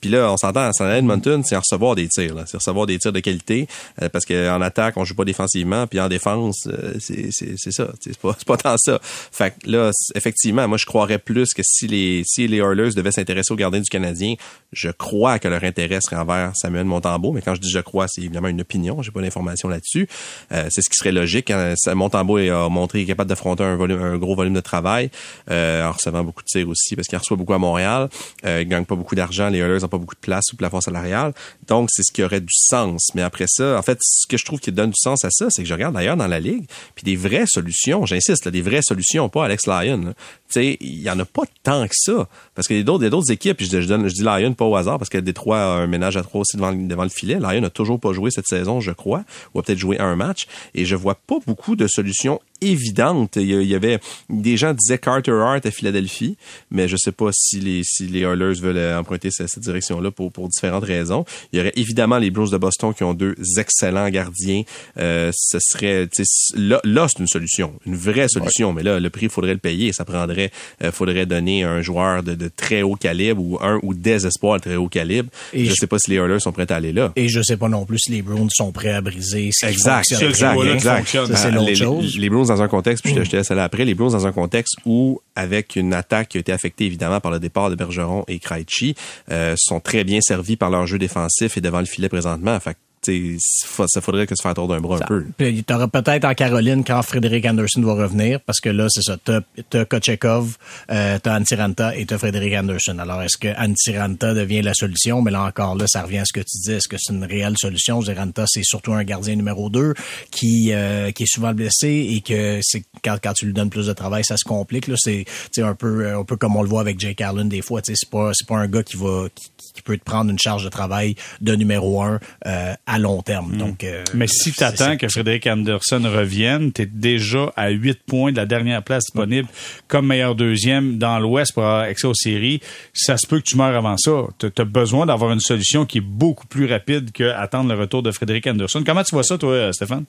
Puis 0.00 0.10
là, 0.10 0.32
on 0.32 0.36
s'entend, 0.36 0.70
à 0.70 0.96
Edmonton, 0.96 1.42
c'est 1.44 1.56
recevoir 1.56 1.94
des 1.94 2.08
tirs. 2.08 2.34
C'est 2.46 2.56
recevoir 2.56 2.86
des 2.86 2.98
tirs 2.98 3.12
de 3.12 3.20
qualité, 3.20 3.66
euh, 4.02 4.08
parce 4.08 4.24
qu'en 4.24 4.60
attaque, 4.60 4.96
on 4.96 5.04
joue 5.04 5.14
pas 5.14 5.24
défensivement, 5.24 5.86
puis 5.86 6.00
en 6.00 6.08
défense, 6.08 6.66
euh, 6.66 6.94
c'est, 6.98 7.30
ça. 7.72 7.88
C'est 8.00 8.18
pas, 8.18 8.36
pas 8.46 8.56
tant 8.56 8.76
ça. 8.78 8.98
Fait 9.02 9.54
que 9.58 9.70
là, 9.70 9.90
effectivement, 10.14 10.66
moi, 10.68 10.78
je 10.78 10.86
croirais 10.86 11.18
plus 11.18 11.54
que 11.54 11.62
si 11.64 11.86
les, 11.86 12.22
si 12.24 12.46
les 12.48 12.58
Oilers 12.58 12.94
devaient 12.94 13.12
s'intéresser 13.12 13.52
aux 13.52 13.56
gardiens 13.56 13.80
du 13.80 13.90
Canadien, 13.90 14.34
je 14.72 14.90
crois 14.90 15.38
que 15.38 15.48
leur 15.48 15.64
intérêt 15.64 16.00
serait 16.00 16.16
envers 16.16 16.52
Samuel 16.54 16.84
Montembeau, 16.84 17.32
mais 17.32 17.42
quand 17.42 17.54
je 17.54 17.60
dis 17.60 17.70
je 17.70 17.80
crois, 17.80 18.06
c'est 18.08 18.22
évidemment 18.22 18.48
une 18.48 18.60
opinion, 18.60 19.02
j'ai 19.02 19.10
pas 19.10 19.20
d'informations 19.20 19.68
là-dessus. 19.68 20.08
Euh, 20.52 20.66
c'est 20.70 20.82
ce 20.82 20.90
qui 20.90 20.96
serait 20.96 21.12
logique. 21.12 21.50
Hein. 21.50 21.74
Montembeau 21.94 22.38
a 22.38 22.68
montré 22.68 23.00
qu'il 23.00 23.04
est 23.04 23.12
capable 23.12 23.28
d'affronter 23.28 23.64
un, 23.64 23.76
volume, 23.76 24.02
un 24.02 24.16
gros 24.16 24.34
volume 24.34 24.54
de 24.54 24.60
travail, 24.60 25.10
euh, 25.50 25.86
en 25.86 25.92
recevant 25.92 26.24
beaucoup 26.24 26.42
de 26.42 26.46
tirs 26.46 26.68
aussi, 26.68 26.96
parce 26.96 27.08
qu'il 27.08 27.18
reçoit 27.18 27.36
beaucoup 27.36 27.54
à 27.54 27.58
Montréal. 27.58 28.08
Euh, 28.44 28.62
il 28.62 28.68
gagne 28.68 28.84
pas 28.84 28.96
beaucoup 28.96 29.14
d'argent, 29.14 29.50
Oilers 29.60 29.80
n'ont 29.80 29.88
pas 29.88 29.98
beaucoup 29.98 30.14
de 30.14 30.20
place 30.20 30.44
sous 30.46 30.56
plafond 30.56 30.80
salarial. 30.80 31.32
Donc, 31.66 31.88
c'est 31.90 32.02
ce 32.02 32.12
qui 32.12 32.22
aurait 32.22 32.40
du 32.40 32.52
sens. 32.52 33.10
Mais 33.14 33.22
après 33.22 33.46
ça, 33.48 33.78
en 33.78 33.82
fait, 33.82 33.98
ce 34.02 34.26
que 34.26 34.36
je 34.36 34.44
trouve 34.44 34.60
qui 34.60 34.72
donne 34.72 34.90
du 34.90 34.98
sens 34.98 35.24
à 35.24 35.30
ça, 35.30 35.46
c'est 35.50 35.62
que 35.62 35.68
je 35.68 35.74
regarde 35.74 35.94
d'ailleurs 35.94 36.16
dans 36.16 36.26
la 36.26 36.40
Ligue, 36.40 36.66
puis 36.94 37.04
des 37.04 37.16
vraies 37.16 37.46
solutions, 37.46 38.06
j'insiste, 38.06 38.48
des 38.48 38.62
vraies 38.62 38.82
solutions, 38.82 39.28
pas 39.28 39.44
Alex 39.44 39.66
Lyon. 39.66 40.14
il 40.56 41.00
y 41.00 41.10
en 41.10 41.18
a 41.18 41.24
pas 41.24 41.42
tant 41.62 41.86
que 41.86 41.94
ça. 41.94 42.28
Parce 42.54 42.66
qu'il 42.66 42.76
y 42.76 42.80
a 42.80 42.82
d'autres, 42.82 43.30
équipes, 43.30 43.56
puis 43.56 43.66
je, 43.66 43.78
donne, 43.86 44.08
je 44.08 44.14
dis 44.14 44.22
Lyon 44.22 44.54
pas 44.54 44.64
au 44.64 44.76
hasard, 44.76 44.98
parce 44.98 45.10
que 45.10 45.18
Détroit 45.18 45.58
a 45.58 45.76
un 45.76 45.86
ménage 45.86 46.16
à 46.16 46.22
trois 46.22 46.40
aussi 46.40 46.56
devant, 46.56 46.72
devant 46.72 47.04
le 47.04 47.10
filet. 47.10 47.38
Lyon 47.38 47.60
n'a 47.60 47.70
toujours 47.70 48.00
pas 48.00 48.12
joué 48.12 48.30
cette 48.30 48.46
saison, 48.46 48.80
je 48.80 48.92
crois, 48.92 49.24
ou 49.54 49.60
a 49.60 49.62
peut-être 49.62 49.78
joué 49.78 49.98
un 49.98 50.16
match. 50.16 50.46
Et 50.74 50.84
je 50.84 50.96
vois 50.96 51.14
pas 51.14 51.36
beaucoup 51.46 51.76
de 51.76 51.86
solutions 51.86 52.40
évidentes. 52.60 53.36
Il 53.36 53.50
y, 53.62 53.74
avait, 53.74 53.98
des 54.28 54.56
gens 54.56 54.74
disaient 54.74 54.98
Carter 54.98 55.32
Hart 55.32 55.64
à 55.66 55.70
Philadelphie, 55.70 56.36
mais 56.70 56.88
je 56.88 56.96
sais 56.96 57.12
pas 57.12 57.30
si 57.32 57.60
les, 57.60 57.82
si 57.84 58.06
les 58.06 58.20
Oilers 58.20 58.60
veulent 58.60 58.76
euh, 58.76 58.98
emprunter 58.98 59.30
cette, 59.30 59.48
cette 59.48 59.62
direction-là 59.62 60.10
pour, 60.10 60.32
pour 60.32 60.48
différentes 60.48 60.84
raisons. 60.84 61.24
Il 61.52 61.58
y 61.58 61.60
aurait 61.60 61.72
évidemment 61.76 62.18
les 62.18 62.30
Blues 62.30 62.50
de 62.50 62.56
Boston 62.58 62.92
qui 62.94 63.04
ont 63.04 63.14
deux 63.14 63.34
excellents 63.58 64.08
gardiens. 64.10 64.62
Euh, 64.98 65.30
ce 65.34 65.58
serait, 65.60 66.08
là, 66.56 66.80
là 66.84 67.06
c'est 67.08 67.20
une 67.20 67.28
solution, 67.28 67.72
une 67.86 67.96
vraie 67.96 68.28
solution. 68.28 68.72
Mais 68.72 68.82
là, 68.82 69.00
le 69.00 69.10
prix, 69.10 69.28
faudrait 69.28 69.52
le 69.52 69.58
payer. 69.58 69.92
Ça 69.92 70.04
prendrait, 70.04 70.50
euh, 70.82 70.90
faudrait 70.92 71.26
donner 71.26 71.62
un 71.64 71.82
joueur 71.82 72.22
de, 72.22 72.34
de 72.34 72.48
très 72.54 72.82
haut 72.82 72.96
calibre 72.96 73.40
ou 73.42 73.58
un 73.62 73.78
ou 73.82 73.94
des 73.94 74.26
espoirs 74.26 74.56
de 74.58 74.62
très 74.62 74.76
haut 74.76 74.88
calibre. 74.88 75.30
Et 75.52 75.64
je 75.64 75.70
je- 75.70 75.74
sais 75.80 75.86
pas 75.86 75.98
si 75.98 76.10
les 76.10 76.16
Oilers 76.16 76.40
sont 76.40 76.52
prêts 76.52 76.70
à 76.70 76.76
aller 76.76 76.92
là. 76.92 77.12
Et 77.16 77.28
je 77.28 77.40
sais 77.42 77.56
pas 77.56 77.68
non 77.68 77.84
plus 77.84 77.98
si 77.98 78.12
les 78.12 78.22
Bruins 78.22 78.48
sont 78.50 78.72
prêts 78.72 78.90
à 78.92 79.00
briser. 79.00 79.50
ce 79.52 79.66
qui 79.66 79.72
Exact, 79.72 80.10
exact, 80.20 80.58
exact. 80.64 81.08
Ça, 81.08 81.26
c'est 81.36 81.48
Euh, 81.48 81.50
l'autre 81.52 81.66
les, 81.68 81.74
chose. 81.76 82.18
les 82.18 82.28
Blues 82.30 82.49
dans 82.50 82.62
un 82.62 82.68
contexte, 82.68 83.02
puis 83.04 83.14
je 83.14 83.18
te- 83.20 83.24
je 83.24 83.30
te 83.30 83.36
laisse 83.36 83.50
aller 83.50 83.60
après, 83.60 83.84
les 83.84 83.94
Blues 83.94 84.12
dans 84.12 84.26
un 84.26 84.32
contexte 84.32 84.74
où, 84.84 85.20
avec 85.34 85.76
une 85.76 85.94
attaque 85.94 86.28
qui 86.28 86.36
a 86.36 86.40
été 86.40 86.52
affectée 86.52 86.84
évidemment 86.84 87.20
par 87.20 87.30
le 87.32 87.38
départ 87.40 87.70
de 87.70 87.74
Bergeron 87.74 88.24
et 88.28 88.38
Krejci, 88.38 88.94
euh, 89.30 89.54
sont 89.56 89.80
très 89.80 90.04
bien 90.04 90.20
servis 90.20 90.56
par 90.56 90.70
leur 90.70 90.86
jeu 90.86 90.98
défensif 90.98 91.56
et 91.56 91.60
devant 91.60 91.80
le 91.80 91.86
filet 91.86 92.08
présentement. 92.08 92.58
Fait 92.60 92.76
ça 93.02 94.00
faudrait 94.00 94.26
que 94.26 94.34
se 94.34 94.42
fasse 94.42 94.54
tour 94.54 94.68
d'un 94.68 94.80
bras 94.80 94.96
un 94.96 95.06
peu. 95.06 95.24
Puis 95.36 95.64
t'auras 95.64 95.88
peut-être 95.88 96.24
en 96.24 96.34
Caroline 96.34 96.84
quand 96.84 97.02
Frédéric 97.02 97.46
Anderson 97.46 97.82
va 97.82 97.94
revenir, 97.94 98.40
parce 98.40 98.60
que 98.60 98.68
là, 98.68 98.86
c'est 98.90 99.02
ça. 99.02 99.16
T'as, 99.22 99.40
t'as 99.70 99.84
Kochekov, 99.84 100.56
euh, 100.90 101.18
t'as 101.22 101.38
Antiranta 101.38 101.96
et 101.96 102.06
t'as 102.06 102.18
Frédéric 102.18 102.54
Anderson. 102.54 102.98
Alors, 102.98 103.22
est-ce 103.22 103.38
que 103.38 103.48
Antiranta 103.58 104.34
devient 104.34 104.62
la 104.62 104.74
solution? 104.74 105.22
Mais 105.22 105.30
là 105.30 105.44
encore, 105.44 105.76
là, 105.76 105.86
ça 105.86 106.02
revient 106.02 106.18
à 106.18 106.24
ce 106.24 106.32
que 106.32 106.40
tu 106.40 106.58
dis. 106.58 106.72
Est-ce 106.72 106.88
que 106.88 106.96
c'est 106.98 107.12
une 107.12 107.24
réelle 107.24 107.56
solution? 107.56 108.02
Zeranta, 108.02 108.44
c'est 108.46 108.64
surtout 108.64 108.92
un 108.92 109.04
gardien 109.04 109.34
numéro 109.36 109.70
2 109.70 109.94
qui, 110.30 110.72
euh, 110.72 111.10
qui 111.12 111.22
est 111.24 111.32
souvent 111.32 111.54
blessé 111.54 112.08
et 112.12 112.20
que 112.20 112.60
c'est 112.62 112.82
quand, 113.02 113.16
quand 113.22 113.32
tu 113.32 113.46
lui 113.46 113.52
donnes 113.52 113.70
plus 113.70 113.86
de 113.86 113.92
travail, 113.92 114.24
ça 114.24 114.36
se 114.36 114.44
complique. 114.44 114.88
Là, 114.88 114.96
c'est, 114.98 115.24
un 115.58 115.74
peu, 115.74 116.14
un 116.14 116.24
peu 116.24 116.36
comme 116.36 116.56
on 116.56 116.62
le 116.62 116.68
voit 116.68 116.80
avec 116.80 117.00
Jake 117.00 117.20
Allen 117.20 117.48
des 117.48 117.62
fois. 117.62 117.80
C'est 117.82 117.94
pas, 118.10 118.32
c'est 118.34 118.46
pas 118.46 118.56
un 118.56 118.68
gars 118.68 118.82
qui 118.82 118.96
va, 118.96 119.26
qui, 119.34 119.50
qui 119.74 119.82
peut 119.82 119.96
te 119.96 120.04
prendre 120.04 120.30
une 120.30 120.38
charge 120.38 120.64
de 120.64 120.68
travail 120.68 121.14
de 121.40 121.54
numéro 121.54 122.02
un 122.02 122.20
euh, 122.46 122.74
à 122.90 122.98
long 122.98 123.22
terme. 123.22 123.56
Donc, 123.56 123.84
euh, 123.84 124.02
Mais 124.14 124.26
si 124.26 124.50
tu 124.50 124.64
attends 124.64 124.96
que 124.96 125.06
Frédéric 125.08 125.46
Anderson 125.46 126.02
revienne, 126.04 126.72
tu 126.72 126.82
es 126.82 126.86
déjà 126.86 127.52
à 127.56 127.70
8 127.70 128.00
points 128.04 128.32
de 128.32 128.36
la 128.36 128.46
dernière 128.46 128.82
place 128.82 129.04
disponible 129.04 129.48
comme 129.86 130.08
meilleur 130.08 130.34
deuxième 130.34 130.98
dans 130.98 131.20
l'Ouest 131.20 131.54
pour 131.54 131.62
avoir 131.62 131.82
accès 131.82 132.08
aux 132.08 132.14
séries. 132.14 132.60
Ça 132.92 133.16
se 133.16 133.28
peut 133.28 133.38
que 133.38 133.44
tu 133.44 133.56
meurs 133.56 133.76
avant 133.76 133.96
ça. 133.96 134.10
Tu 134.40 134.48
as 134.58 134.64
besoin 134.64 135.06
d'avoir 135.06 135.30
une 135.30 135.40
solution 135.40 135.86
qui 135.86 135.98
est 135.98 136.04
beaucoup 136.04 136.48
plus 136.48 136.66
rapide 136.66 137.12
qu'attendre 137.12 137.72
le 137.72 137.80
retour 137.80 138.02
de 138.02 138.10
Frédéric 138.10 138.48
Anderson. 138.48 138.82
Comment 138.84 139.04
tu 139.04 139.14
vois 139.14 139.22
ça, 139.22 139.38
toi, 139.38 139.72
Stéphane? 139.72 140.04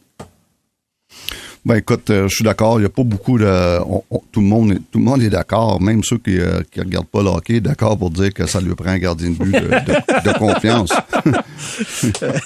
Ben 1.64 1.76
écoute, 1.76 2.10
euh, 2.10 2.28
je 2.28 2.36
suis 2.36 2.44
d'accord. 2.44 2.78
Il 2.80 2.82
n'y 2.82 2.86
a 2.88 2.90
pas 2.90 3.04
beaucoup 3.04 3.38
de. 3.38 3.46
on- 3.86 4.04
on- 4.10 4.22
tout 4.32 4.40
le 4.42 4.48
monde, 4.48 4.72
est- 4.72 4.82
tout 4.92 4.98
le 4.98 5.04
monde 5.06 5.22
est 5.22 5.30
d'accord. 5.30 5.80
Même 5.80 6.04
ceux 6.04 6.18
qui, 6.18 6.40
euh, 6.40 6.62
qui 6.72 6.80
regardent 6.80 7.06
pas 7.06 7.22
le 7.22 7.28
hockey, 7.30 7.60
d'accord 7.60 7.96
pour 8.00 8.10
dire 8.10 8.34
que 8.34 8.48
ça 8.48 8.60
lui 8.60 8.74
prend 8.74 8.90
un 8.90 8.98
gardien 8.98 9.30
de 9.30 9.36
but 9.36 9.52
de, 9.54 9.60
de- 9.60 10.32
de 10.32 10.38
confiance. 10.40 10.90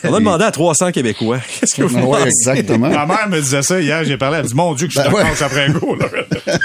On 0.04 0.14
a 0.14 0.20
demandé 0.20 0.44
à 0.44 0.52
300 0.52 0.92
Québécois. 0.92 1.40
Qu'est-ce 1.60 1.76
que 1.76 1.84
vous 1.84 1.96
Ouais, 1.98 2.04
pensez? 2.26 2.28
exactement. 2.28 2.90
Ma 2.90 3.06
mère 3.06 3.30
me 3.30 3.40
disait 3.40 3.62
ça 3.62 3.80
hier, 3.80 4.04
j'ai 4.04 4.18
parlé, 4.18 4.38
elle 4.40 4.44
me 4.44 4.50
dit, 4.50 4.56
mon 4.56 4.74
Dieu, 4.74 4.88
que 4.88 4.94
je 4.94 5.00
suis 5.00 5.10
Ben 5.10 5.16
d'accord 5.16 5.32
ouais. 5.32 5.44
après 5.44 5.66
un 5.66 5.72
goal. 5.72 6.00
là. 6.00 6.56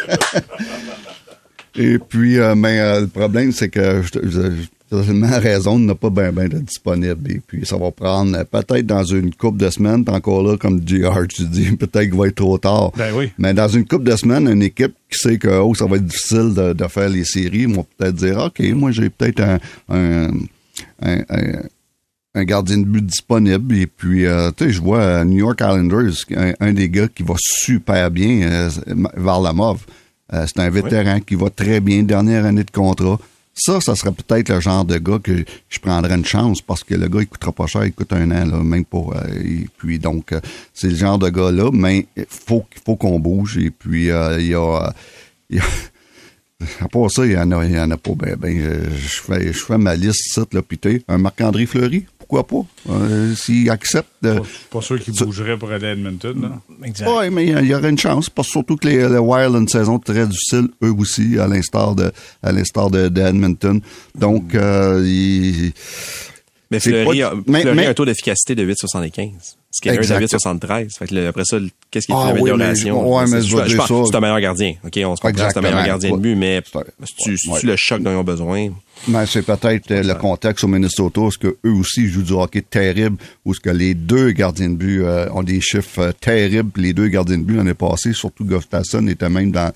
Et 1.76 1.98
puis, 1.98 2.36
euh, 2.38 2.56
mais 2.56 2.80
euh, 2.80 3.02
le 3.02 3.06
problème, 3.06 3.52
c'est 3.52 3.68
que 3.68 4.02
je- 4.02 4.28
je- 4.28 4.66
j'ai 4.92 5.06
tellement 5.06 5.28
raison 5.38 5.78
de 5.78 5.84
ne 5.84 5.92
pas 5.92 6.10
bien 6.10 6.32
ben 6.32 6.48
d'être 6.48 6.64
disponible. 6.64 7.30
Et 7.30 7.40
puis, 7.46 7.64
ça 7.66 7.76
va 7.76 7.90
prendre 7.90 8.36
euh, 8.36 8.44
peut-être 8.44 8.86
dans 8.86 9.04
une 9.04 9.32
couple 9.34 9.58
de 9.58 9.70
semaines, 9.70 10.04
encore 10.08 10.42
là, 10.42 10.56
comme 10.56 10.80
JR, 10.86 11.26
tu 11.28 11.44
dis, 11.44 11.70
peut-être 11.76 12.08
qu'il 12.10 12.14
va 12.18 12.26
être 12.28 12.34
trop 12.36 12.58
tard. 12.58 12.92
Ben 12.96 13.12
oui. 13.14 13.30
Mais 13.38 13.54
dans 13.54 13.68
une 13.68 13.86
couple 13.86 14.04
de 14.04 14.16
semaines, 14.16 14.48
une 14.48 14.62
équipe 14.62 14.94
qui 15.10 15.18
sait 15.18 15.38
que 15.38 15.48
oh, 15.60 15.74
ça 15.74 15.86
va 15.86 15.96
être 15.96 16.06
difficile 16.06 16.52
de, 16.54 16.72
de 16.72 16.86
faire 16.88 17.08
les 17.08 17.24
séries, 17.24 17.66
vont 17.66 17.86
peut-être 17.98 18.14
dire, 18.16 18.38
OK, 18.38 18.60
moi, 18.74 18.90
j'ai 18.90 19.10
peut-être 19.10 19.40
un, 19.40 19.58
un, 19.88 20.28
un- 21.02 21.24
un- 21.28 21.62
un 22.32 22.44
gardien 22.44 22.78
de 22.78 22.84
but 22.84 23.04
disponible. 23.04 23.74
Et 23.76 23.86
puis, 23.88 24.24
euh, 24.26 24.50
tu 24.56 24.64
sais, 24.66 24.70
je 24.72 24.80
vois 24.80 25.00
euh, 25.00 25.24
New 25.24 25.38
York 25.38 25.60
Islanders, 25.60 26.12
un, 26.36 26.52
un 26.60 26.72
des 26.72 26.88
gars 26.88 27.08
qui 27.08 27.24
va 27.24 27.34
super 27.38 28.08
bien, 28.10 28.42
euh, 28.42 28.70
Varlamov. 29.16 29.80
C'est 30.32 30.60
un 30.60 30.70
vétéran 30.70 31.18
qui 31.18 31.34
va 31.34 31.50
très 31.50 31.80
bien, 31.80 32.04
dernière 32.04 32.44
année 32.44 32.62
de 32.62 32.70
contrat. 32.70 33.18
Ça, 33.54 33.80
ça 33.80 33.94
serait 33.94 34.12
peut-être 34.12 34.48
le 34.48 34.60
genre 34.60 34.84
de 34.84 34.96
gars 34.98 35.18
que 35.22 35.44
je 35.68 35.78
prendrais 35.80 36.14
une 36.14 36.24
chance 36.24 36.62
parce 36.62 36.82
que 36.84 36.94
le 36.94 37.08
gars, 37.08 37.20
il 37.20 37.26
coûtera 37.26 37.52
pas 37.52 37.66
cher, 37.66 37.84
il 37.84 37.92
coûte 37.92 38.12
un 38.12 38.30
an, 38.30 38.62
même 38.62 38.84
pour. 38.84 39.14
euh, 39.14 39.20
et 39.44 39.66
puis 39.76 39.98
donc, 39.98 40.32
euh, 40.32 40.40
c'est 40.72 40.88
le 40.88 40.96
genre 40.96 41.18
de 41.18 41.28
gars-là, 41.28 41.70
mais 41.72 42.06
il 42.16 42.24
faut, 42.28 42.64
faut 42.86 42.96
qu'on 42.96 43.18
bouge. 43.18 43.58
Et 43.58 43.70
puis, 43.70 44.10
euh, 44.10 44.40
il 44.40 44.46
y 44.48 44.54
a. 44.54 44.60
a- 44.86 44.94
à 46.80 46.88
part 46.88 47.10
ça, 47.10 47.26
il 47.26 47.32
y 47.32 47.36
en 47.38 47.50
en 47.52 47.90
a 47.90 47.96
pas. 47.96 48.12
Ben, 48.16 48.36
ben, 48.36 48.88
je, 48.94 49.20
fais, 49.20 49.52
je 49.52 49.58
fais 49.64 49.78
ma 49.78 49.96
liste, 49.96 50.32
ça, 50.32 50.44
là, 50.52 50.62
puis 50.62 50.78
un 51.08 51.18
Marc-André 51.18 51.66
Fleury, 51.66 52.06
pourquoi 52.30 52.46
pas? 52.46 52.92
Euh, 52.92 53.34
S'il 53.34 53.68
accepte 53.70 54.08
de. 54.22 54.36
Pas 54.70 54.80
sûr 54.80 55.00
qu'il 55.00 55.14
bougerait 55.14 55.58
pour 55.58 55.70
aller 55.72 55.86
à 55.88 55.92
Edmonton. 55.92 56.60
Oui, 56.80 57.30
mais 57.30 57.46
il 57.46 57.66
y 57.66 57.74
aurait 57.74 57.90
une 57.90 57.98
chance, 57.98 58.30
parce 58.30 58.48
que 58.48 58.52
surtout 58.52 58.76
que 58.76 58.86
les, 58.88 59.08
les 59.08 59.18
Wild 59.18 59.54
ont 59.54 59.60
une 59.60 59.68
saison 59.68 59.98
très 59.98 60.26
difficile, 60.26 60.68
eux 60.82 60.92
aussi, 60.96 61.38
à 61.38 61.48
l'instar 61.48 61.94
de 61.96 62.12
à 62.42 62.52
l'instar 62.52 62.90
de, 62.90 63.08
de 63.08 63.20
Edmonton. 63.20 63.80
Donc, 64.16 64.54
euh, 64.54 65.02
il- 65.04 65.72
Mais 66.70 66.78
C'est 66.78 66.90
Fleury, 66.90 67.20
pas- 67.20 67.26
a, 67.30 67.34
mais- 67.48 67.62
Fleury 67.62 67.76
mais- 67.76 67.86
a 67.86 67.90
un 67.90 67.94
taux 67.94 68.04
d'efficacité 68.04 68.54
de 68.54 68.62
8,75. 68.62 69.56
Skinner 69.72 69.94
est 69.94 69.98
à 69.98 70.20
Exact. 70.20 70.20
8,73. 70.44 70.88
Fait 70.98 71.06
que 71.06 71.14
le- 71.14 71.28
après 71.28 71.44
ça, 71.44 71.58
qu'est-ce 71.90 72.06
qui 72.06 72.12
est 72.12 72.16
Ah 72.18 72.30
une 72.36 72.42
oui, 72.42 72.50
mais- 72.56 72.90
ouais, 72.90 73.24
mais 73.28 73.40
je 73.40 73.56
vais 73.56 73.66
dire 73.68 73.76
pense 73.76 73.88
que 73.88 74.06
c'est 74.10 74.16
un 74.16 74.20
meilleur 74.20 74.40
gardien. 74.40 74.74
OK, 74.84 75.00
on 75.04 75.14
se 75.16 75.20
comprend, 75.20 75.48
c'est 75.48 75.58
un 75.58 75.62
meilleur 75.62 75.86
gardien 75.86 76.10
de 76.10 76.16
but, 76.16 76.34
mais 76.34 76.60
c'est-tu 77.04 77.50
ouais. 77.50 77.60
le 77.62 77.76
choc 77.76 78.02
dont 78.02 78.10
ils 78.10 78.16
ont 78.16 78.24
besoin? 78.24 78.68
Mais 79.08 79.24
c'est 79.26 79.42
peut-être 79.42 79.90
euh, 79.92 80.02
le 80.02 80.14
contexte 80.14 80.64
au 80.64 80.68
Minnesota, 80.68 81.20
parce 81.22 81.36
que 81.36 81.56
eux 81.64 81.70
aussi 81.72 82.08
jouent 82.08 82.22
du 82.24 82.32
hockey 82.32 82.62
terrible, 82.62 83.16
où 83.44 83.54
ce 83.54 83.60
que 83.60 83.70
les 83.70 83.94
deux 83.94 84.32
gardiens 84.32 84.68
de 84.70 84.74
but 84.74 85.02
euh, 85.02 85.30
ont 85.32 85.42
des 85.44 85.60
chiffres 85.60 86.00
euh, 86.00 86.12
terribles. 86.20 86.70
Les 86.76 86.92
deux 86.92 87.06
gardiens 87.08 87.38
de 87.38 87.44
but 87.44 87.56
l'année 87.56 87.72
passée, 87.74 88.12
surtout 88.12 88.44
Gustafsson, 88.44 89.06
était 89.06 89.28
même 89.30 89.52
dans 89.52 89.72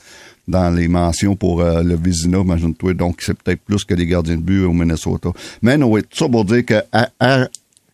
dans 0.46 0.68
les 0.74 0.88
mentions 0.88 1.36
pour 1.36 1.62
euh, 1.62 1.82
le 1.82 1.96
Vizina, 1.96 2.40
imagine-toi. 2.40 2.92
Donc, 2.92 3.22
c'est 3.22 3.32
peut-être 3.32 3.62
plus 3.62 3.82
que 3.84 3.94
les 3.94 4.06
gardiens 4.06 4.36
de 4.36 4.42
but 4.42 4.64
au 4.64 4.74
Minnesota. 4.74 5.30
Mais 5.62 5.78
non, 5.78 5.96
tout 5.96 6.04
ça 6.12 6.28
pour 6.28 6.44
dire 6.44 6.66
qu'à 6.66 6.84
à, 6.92 7.08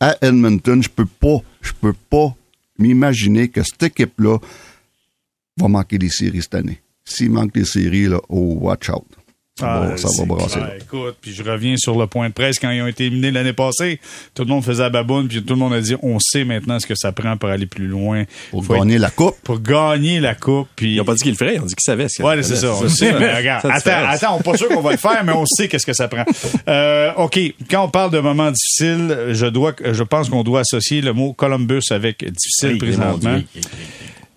à 0.00 0.16
Edmonton, 0.22 0.82
je 0.82 0.88
peux 0.88 1.06
pas, 1.06 1.36
je 1.60 1.72
peux 1.80 1.92
pas 1.92 2.34
m'imaginer 2.78 3.48
que 3.48 3.62
cette 3.62 3.82
équipe-là 3.82 4.38
va 5.56 5.68
manquer 5.68 5.98
des 5.98 6.08
séries 6.08 6.42
cette 6.42 6.54
année. 6.54 6.80
S'il 7.04 7.30
manque 7.30 7.52
des 7.52 7.64
séries, 7.64 8.06
là, 8.06 8.20
oh, 8.28 8.58
watch 8.60 8.88
out. 8.88 9.06
Ça 9.60 9.66
va, 9.80 9.96
ça 9.96 10.08
va 10.08 10.12
Ah, 10.12 10.16
c'est 10.16 10.26
brasser. 10.26 10.54
clair. 10.58 10.72
Écoute, 10.80 11.16
puis 11.20 11.32
je 11.32 11.42
reviens 11.42 11.76
sur 11.76 11.98
le 11.98 12.06
point 12.06 12.28
de 12.28 12.32
presse 12.34 12.58
quand 12.58 12.70
ils 12.70 12.80
ont 12.82 12.86
été 12.86 13.06
éliminés 13.06 13.30
l'année 13.30 13.52
passée. 13.52 14.00
Tout 14.34 14.42
le 14.44 14.48
monde 14.48 14.64
faisait 14.64 14.82
la 14.82 14.90
baboune, 14.90 15.28
puis 15.28 15.42
tout 15.42 15.54
le 15.54 15.58
monde 15.60 15.74
a 15.74 15.80
dit 15.80 15.94
on 16.02 16.18
sait 16.18 16.44
maintenant 16.44 16.78
ce 16.80 16.86
que 16.86 16.94
ça 16.94 17.12
prend 17.12 17.36
pour 17.36 17.48
aller 17.50 17.66
plus 17.66 17.86
loin. 17.86 18.24
Pour 18.50 18.64
Faut 18.64 18.74
gagner 18.74 18.94
être- 18.94 19.00
la 19.00 19.10
coupe. 19.10 19.36
pour 19.44 19.60
gagner 19.60 20.20
la 20.20 20.34
coupe. 20.34 20.68
Puis 20.76 20.94
Ils 20.94 20.96
n'ont 20.98 21.04
pas 21.04 21.14
dit 21.14 21.22
qu'ils 21.22 21.32
le 21.32 21.36
feraient, 21.36 21.54
ils 21.56 21.60
ont 21.60 21.66
dit 21.66 21.74
qu'ils 21.74 21.84
savaient. 21.84 22.08
ce 22.08 22.16
qu'ils 22.16 22.24
Ouais, 22.24 22.42
c'est 22.42 22.56
ça. 22.56 22.74
On 22.74 22.82
le 22.82 22.88
sait, 22.88 23.12
mais 23.18 23.36
regarde. 23.36 23.62
Ça, 23.62 23.72
Attends, 23.74 24.08
attends, 24.08 24.34
on 24.34 24.36
n'est 24.38 24.42
pas 24.42 24.56
sûr 24.56 24.68
qu'on 24.68 24.80
va 24.80 24.92
le 24.92 24.96
faire, 24.96 25.22
mais 25.24 25.32
on 25.32 25.44
sait 25.46 25.68
qu'est-ce 25.68 25.86
que 25.86 25.92
ça 25.92 26.08
prend. 26.08 26.24
Euh, 26.68 27.12
OK. 27.16 27.38
Quand 27.70 27.84
on 27.84 27.88
parle 27.88 28.10
de 28.10 28.18
moments 28.20 28.50
difficiles, 28.50 29.16
je 29.32 29.46
dois, 29.46 29.74
je 29.84 30.02
pense 30.02 30.28
qu'on 30.30 30.42
doit 30.42 30.60
associer 30.60 31.00
le 31.02 31.12
mot 31.12 31.32
Columbus 31.32 31.82
avec 31.90 32.18
difficile 32.24 32.72
Oui, 32.72 32.78
présentement. 32.78 33.40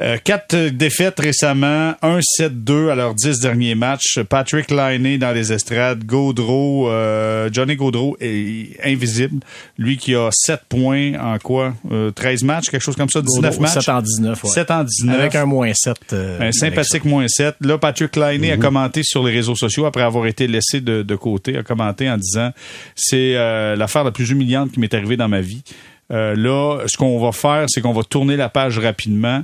Euh, 0.03 0.17
quatre 0.21 0.57
défaites 0.69 1.17
récemment, 1.17 1.93
1-7-2 2.01 2.89
à 2.89 2.95
leurs 2.95 3.15
dix 3.15 3.39
derniers 3.39 3.73
matchs. 3.73 4.19
Patrick 4.27 4.69
Liney 4.69 5.17
dans 5.17 5.31
les 5.31 5.53
estrades, 5.53 6.03
Gaudreau, 6.03 6.89
euh, 6.89 7.47
Johnny 7.53 7.77
Gaudreau 7.77 8.17
est 8.19 8.77
invisible. 8.83 9.39
Lui 9.77 9.95
qui 9.95 10.13
a 10.13 10.27
7 10.33 10.59
points 10.67 11.13
en 11.17 11.37
quoi? 11.39 11.73
Euh, 11.89 12.11
13 12.11 12.43
matchs, 12.43 12.69
quelque 12.69 12.81
chose 12.81 12.97
comme 12.97 13.07
ça, 13.09 13.21
19 13.21 13.59
matchs? 13.61 13.73
7 13.75 13.89
en 13.89 14.01
19, 14.01 14.43
ouais. 14.43 14.49
7 14.49 14.71
en 14.71 14.83
19. 14.83 15.19
Avec 15.19 15.35
un 15.35 15.45
moins 15.45 15.71
7. 15.73 16.13
Un 16.41 16.51
sympathique 16.51 17.05
moins 17.05 17.27
7. 17.29 17.55
Là, 17.61 17.77
Patrick 17.77 18.15
Liney 18.17 18.47
Mhm. 18.47 18.53
a 18.53 18.57
commenté 18.57 19.03
sur 19.03 19.23
les 19.23 19.31
réseaux 19.31 19.55
sociaux 19.55 19.85
après 19.85 20.03
avoir 20.03 20.27
été 20.27 20.47
laissé 20.47 20.81
de, 20.81 21.01
de 21.03 21.15
côté, 21.15 21.55
a 21.55 21.63
commenté 21.63 22.09
en 22.09 22.17
disant 22.17 22.51
c'est 22.95 23.35
euh, 23.37 23.77
l'affaire 23.77 24.03
la 24.03 24.11
plus 24.11 24.29
humiliante 24.31 24.73
qui 24.73 24.81
m'est 24.81 24.93
arrivée 24.93 25.15
dans 25.15 25.29
ma 25.29 25.39
vie. 25.39 25.63
Euh, 26.11 26.35
là, 26.35 26.79
ce 26.87 26.97
qu'on 26.97 27.17
va 27.23 27.31
faire, 27.31 27.65
c'est 27.69 27.79
qu'on 27.79 27.93
va 27.93 28.03
tourner 28.03 28.35
la 28.35 28.49
page 28.49 28.77
rapidement. 28.77 29.43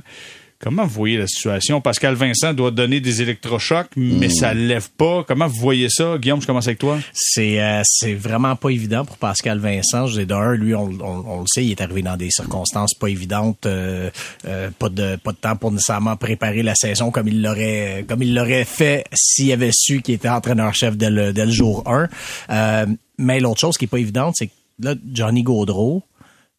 Comment 0.62 0.84
vous 0.84 0.90
voyez 0.90 1.16
la 1.16 1.26
situation? 1.26 1.80
Pascal 1.80 2.14
Vincent 2.16 2.52
doit 2.52 2.70
donner 2.70 3.00
des 3.00 3.22
électrochocs, 3.22 3.88
mais 3.96 4.26
Mhm. 4.26 4.30
ça 4.30 4.52
ne 4.54 4.66
lève 4.66 4.90
pas. 4.90 5.24
Comment 5.26 5.46
vous 5.46 5.58
voyez 5.58 5.88
ça? 5.88 6.18
Guillaume, 6.18 6.42
je 6.42 6.46
commence 6.46 6.66
avec 6.66 6.78
toi. 6.78 6.98
C'est 7.14 7.62
euh, 7.62 7.80
c'est 7.84 8.12
vraiment 8.12 8.56
pas 8.56 8.68
évident 8.68 9.06
pour 9.06 9.16
Pascal 9.16 9.58
Vincent. 9.58 10.06
Je 10.06 10.20
d'un, 10.20 10.52
lui, 10.52 10.74
on, 10.74 10.90
on, 11.00 11.24
on 11.26 11.40
le 11.40 11.46
sait, 11.46 11.64
il 11.64 11.70
est 11.70 11.80
arrivé 11.80 12.02
dans 12.02 12.18
des 12.18 12.30
circonstances 12.30 12.92
pas 12.92 13.08
évidentes, 13.08 13.64
euh, 13.64 14.10
euh, 14.46 14.68
pas 14.78 14.90
de 14.90 15.16
pas 15.16 15.32
de 15.32 15.38
temps 15.38 15.56
pour 15.56 15.72
nécessairement 15.72 16.16
préparer 16.16 16.62
la 16.62 16.74
saison 16.74 17.10
comme 17.10 17.28
il 17.28 17.40
l'aurait 17.42 18.04
comme 18.06 18.22
il 18.22 18.34
l'aurait 18.34 18.66
fait 18.66 19.04
s'il 19.14 19.50
avait 19.52 19.70
su 19.72 20.02
qu'il 20.02 20.14
était 20.14 20.28
entraîneur-chef 20.28 20.94
dès 20.96 21.08
le, 21.08 21.32
dès 21.32 21.46
le 21.46 21.52
jour 21.52 21.82
1. 21.86 22.08
Euh, 22.50 22.86
mais 23.16 23.40
l'autre 23.40 23.60
chose 23.60 23.78
qui 23.78 23.86
est 23.86 23.88
pas 23.88 23.98
évidente, 23.98 24.34
c'est 24.36 24.48
que 24.48 24.52
là, 24.80 24.94
Johnny 25.10 25.42
Gaudreau, 25.42 26.02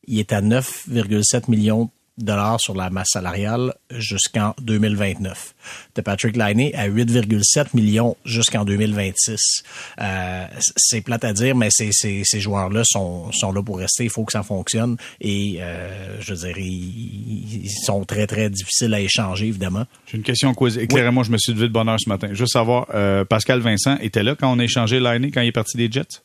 il 0.07 0.17
est 0.19 0.33
à 0.33 0.41
9,7 0.41 1.49
millions 1.49 1.91
dollars 2.17 2.59
sur 2.61 2.75
la 2.75 2.89
masse 2.89 3.09
salariale 3.13 3.73
jusqu'en 3.91 4.53
2029. 4.61 5.55
De 5.95 6.01
Patrick 6.01 6.35
Liney 6.35 6.73
à 6.75 6.89
8,7 6.89 7.67
millions 7.73 8.15
jusqu'en 8.25 8.65
2026. 8.65 9.63
Euh, 9.99 10.45
c'est 10.75 11.01
plate 11.01 11.23
à 11.23 11.33
dire, 11.33 11.55
mais 11.55 11.69
ces, 11.71 11.89
ces, 11.91 12.21
ces 12.23 12.39
joueurs-là 12.39 12.83
sont, 12.85 13.31
sont 13.31 13.51
là 13.51 13.61
pour 13.63 13.77
rester. 13.77 14.03
Il 14.03 14.09
faut 14.09 14.23
que 14.23 14.31
ça 14.31 14.43
fonctionne. 14.43 14.97
Et 15.19 15.57
euh, 15.59 16.19
je 16.21 16.33
veux 16.33 16.47
dire, 16.47 16.57
ils, 16.57 17.69
sont 17.85 18.03
très, 18.03 18.27
très 18.27 18.49
difficiles 18.49 18.93
à 18.93 18.99
échanger, 18.99 19.47
évidemment. 19.47 19.85
J'ai 20.07 20.17
une 20.17 20.23
question 20.23 20.53
quiz. 20.53 20.77
Éclairez-moi, 20.77 21.23
je 21.23 21.31
me 21.31 21.37
suis 21.37 21.53
levé 21.53 21.67
de 21.67 21.73
bonne 21.73 21.89
heure 21.89 21.99
ce 21.99 22.09
matin. 22.09 22.29
Juste 22.33 22.53
savoir, 22.53 22.87
euh, 22.93 23.25
Pascal 23.25 23.59
Vincent 23.59 23.97
était 24.01 24.23
là 24.23 24.35
quand 24.35 24.51
on 24.51 24.59
a 24.59 24.63
échangé 24.63 24.99
Liney, 24.99 25.31
quand 25.31 25.41
il 25.41 25.47
est 25.47 25.51
parti 25.51 25.77
des 25.77 25.91
Jets? 25.91 26.21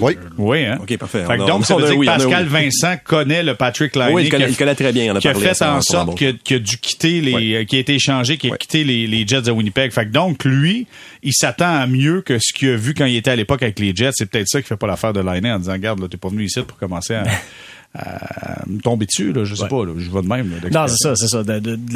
Oui. 0.00 0.16
Oui, 0.38 0.64
hein? 0.64 0.78
OK, 0.80 0.96
parfait. 0.96 1.24
Fait 1.26 1.36
que 1.36 1.42
On 1.42 1.46
donc, 1.46 1.66
ça 1.66 1.74
on 1.74 1.78
veut 1.78 1.84
a 1.84 1.88
dire 1.90 1.98
oui, 1.98 2.06
que 2.06 2.12
Pascal 2.12 2.44
oui. 2.44 2.48
Vincent 2.64 2.94
connaît 3.04 3.42
le 3.42 3.54
Patrick 3.54 3.94
Liney. 3.94 4.12
Oui, 4.12 4.22
il 4.22 4.24
qui 4.26 4.30
connaît, 4.30 4.44
a- 4.44 4.48
il 4.48 4.56
connaît 4.56 4.74
très 4.74 4.92
bien. 4.92 5.12
On 5.12 5.16
a 5.16 5.20
qui 5.20 5.28
a 5.28 5.32
parlé 5.32 5.48
fait 5.48 5.54
ça 5.54 5.74
en 5.74 5.80
sorte 5.82 6.16
qu'il 6.16 6.28
a, 6.28 6.32
qu'il 6.32 6.56
a 6.56 6.58
dû 6.60 6.78
quitter 6.78 7.20
les, 7.20 7.34
Ouais. 7.34 7.54
euh, 7.56 7.64
qui 7.64 7.76
a 7.76 7.78
été 7.78 7.94
échangé, 7.94 8.38
qui 8.38 8.50
a 8.50 8.56
quitté 8.56 8.84
les, 8.84 9.06
les 9.06 9.26
Jets 9.26 9.42
de 9.42 9.50
Winnipeg. 9.50 9.92
Fait 9.92 10.06
que 10.06 10.10
donc, 10.12 10.44
lui, 10.44 10.86
il 11.22 11.32
s'attend 11.34 11.74
à 11.78 11.86
mieux 11.86 12.22
que 12.22 12.38
ce 12.38 12.52
qu'il 12.54 12.70
a 12.70 12.76
vu 12.76 12.94
quand 12.94 13.04
il 13.06 13.16
était 13.16 13.30
à 13.30 13.36
l'époque 13.36 13.62
avec 13.62 13.78
les 13.78 13.94
Jets. 13.94 14.10
C'est 14.14 14.26
peut-être 14.30 14.48
ça 14.48 14.62
qui 14.62 14.68
fait 14.68 14.76
pas 14.76 14.86
l'affaire 14.86 15.12
de 15.12 15.20
Liney 15.20 15.50
en 15.52 15.58
disant, 15.58 15.72
regarde, 15.72 16.00
là, 16.00 16.08
t'es 16.10 16.16
pas 16.16 16.28
venu 16.28 16.44
ici 16.44 16.60
pour 16.66 16.78
commencer 16.78 17.14
à 17.14 17.24
me 18.66 18.80
tomber 18.80 19.06
dessus, 19.06 19.32
là. 19.32 19.44
Je 19.44 19.54
sais 19.54 19.62
Ouais. 19.64 19.68
pas, 19.68 19.84
là. 19.84 19.92
Je 19.96 20.10
vais 20.10 20.22
de 20.22 20.26
même, 20.28 20.50
là, 20.50 20.68
Non, 20.70 20.86
c'est 20.88 20.96
ça, 20.96 21.16
c'est 21.16 21.28
ça. 21.28 21.42
De, 21.42 21.58
de, 21.58 21.76
de 21.76 21.92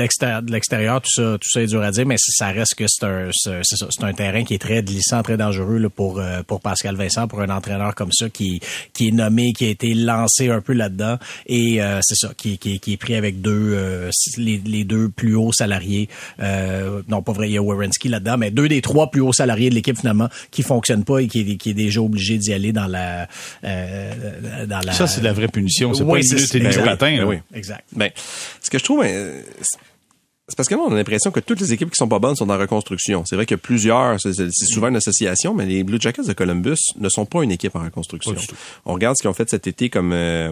l'extérieur, 0.52 1.00
tout 1.00 1.10
ça, 1.10 1.36
tout 1.40 1.48
ça 1.50 1.62
est 1.62 1.66
dur 1.66 1.82
à 1.82 1.90
dire, 1.90 2.06
mais 2.06 2.16
ça 2.18 2.48
reste 2.48 2.74
que 2.74 2.84
c'est 2.88 3.04
un, 3.06 3.28
c'est 3.32 3.60
c'est 3.62 3.76
ça, 3.76 3.86
c'est 3.90 4.04
un 4.04 4.12
terrain 4.12 4.44
qui 4.44 4.54
est 4.54 4.58
très 4.58 4.82
glissant, 4.82 5.22
très 5.22 5.36
dangereux 5.36 5.78
là, 5.78 5.88
pour 5.90 6.18
euh, 6.20 6.42
pour 6.46 6.60
Pascal 6.60 6.96
Vincent, 6.96 7.28
pour 7.28 7.40
un 7.40 7.48
entraîneur 7.50 7.94
comme 7.94 8.12
ça 8.12 8.28
qui 8.28 8.60
qui 8.92 9.08
est 9.08 9.12
nommé, 9.12 9.52
qui 9.52 9.66
a 9.66 9.68
été 9.68 9.94
lancé 9.94 10.48
un 10.50 10.60
peu 10.60 10.72
là-dedans, 10.72 11.18
et 11.46 11.82
euh, 11.82 12.00
c'est 12.02 12.14
ça, 12.16 12.32
qui, 12.36 12.58
qui, 12.58 12.80
qui 12.80 12.92
est 12.94 12.96
pris 12.96 13.14
avec 13.14 13.40
deux 13.40 13.72
euh, 13.74 14.10
les, 14.36 14.60
les 14.64 14.84
deux 14.84 15.08
plus 15.08 15.34
hauts 15.34 15.52
salariés. 15.52 16.08
Euh, 16.40 17.02
non, 17.08 17.22
pas 17.22 17.32
vrai, 17.32 17.48
il 17.48 17.52
y 17.52 17.58
a 17.58 17.62
Warrenski 17.62 18.08
là-dedans, 18.08 18.36
mais 18.38 18.50
deux 18.50 18.68
des 18.68 18.80
trois 18.80 19.10
plus 19.10 19.20
hauts 19.20 19.32
salariés 19.32 19.70
de 19.70 19.74
l'équipe 19.74 19.96
finalement 19.98 20.28
qui 20.50 20.62
fonctionnent 20.62 21.04
pas 21.04 21.18
et 21.18 21.28
qui, 21.28 21.40
est- 21.40 21.56
qui 21.56 21.70
est 21.70 21.74
déjà 21.74 22.00
obligé 22.00 22.38
d'y 22.38 22.52
aller 22.52 22.72
dans 22.72 22.86
la 22.86 23.26
euh, 23.64 24.66
dans 24.66 24.80
la. 24.84 24.92
Ça, 24.92 25.06
c'est 25.06 25.20
de 25.20 25.26
la 25.26 25.32
vraie 25.32 25.48
punition. 25.48 25.89
C'est 25.94 26.02
Oui, 26.02 26.10
pas 26.10 26.16
une 26.18 26.22
c'est- 26.24 26.34
minute 26.36 26.54
et 26.54 26.58
demie 26.58 26.70
ben 26.70 26.76
de 26.76 26.80
oui, 26.82 26.88
patin, 26.88 27.10
ben 27.10 27.18
là. 27.18 27.26
oui. 27.26 27.36
Exact. 27.54 27.84
Ben, 27.92 28.10
ce 28.62 28.70
que 28.70 28.78
je 28.78 28.84
trouve, 28.84 29.02
euh, 29.04 29.42
c'est 30.50 30.56
parce 30.56 30.68
que 30.68 30.74
là, 30.74 30.82
on 30.86 30.92
a 30.92 30.96
l'impression 30.96 31.30
que 31.30 31.40
toutes 31.40 31.60
les 31.60 31.72
équipes 31.72 31.88
qui 31.90 31.96
sont 31.96 32.08
pas 32.08 32.18
bonnes 32.18 32.36
sont 32.36 32.50
en 32.50 32.58
reconstruction. 32.58 33.24
C'est 33.24 33.36
vrai 33.36 33.46
que 33.46 33.54
plusieurs, 33.54 34.20
c'est 34.20 34.50
souvent 34.66 34.88
une 34.88 34.96
association, 34.96 35.54
mais 35.54 35.64
les 35.64 35.82
Blue 35.84 35.98
Jackets 36.00 36.24
de 36.26 36.32
Columbus 36.34 36.76
ne 36.98 37.08
sont 37.08 37.24
pas 37.24 37.42
une 37.42 37.52
équipe 37.52 37.74
en 37.76 37.84
reconstruction. 37.84 38.34
On 38.84 38.92
regarde 38.94 39.16
ce 39.16 39.22
qu'ils 39.22 39.30
ont 39.30 39.34
fait 39.34 39.48
cet 39.48 39.66
été 39.66 39.88
comme 39.88 40.12
euh, 40.12 40.50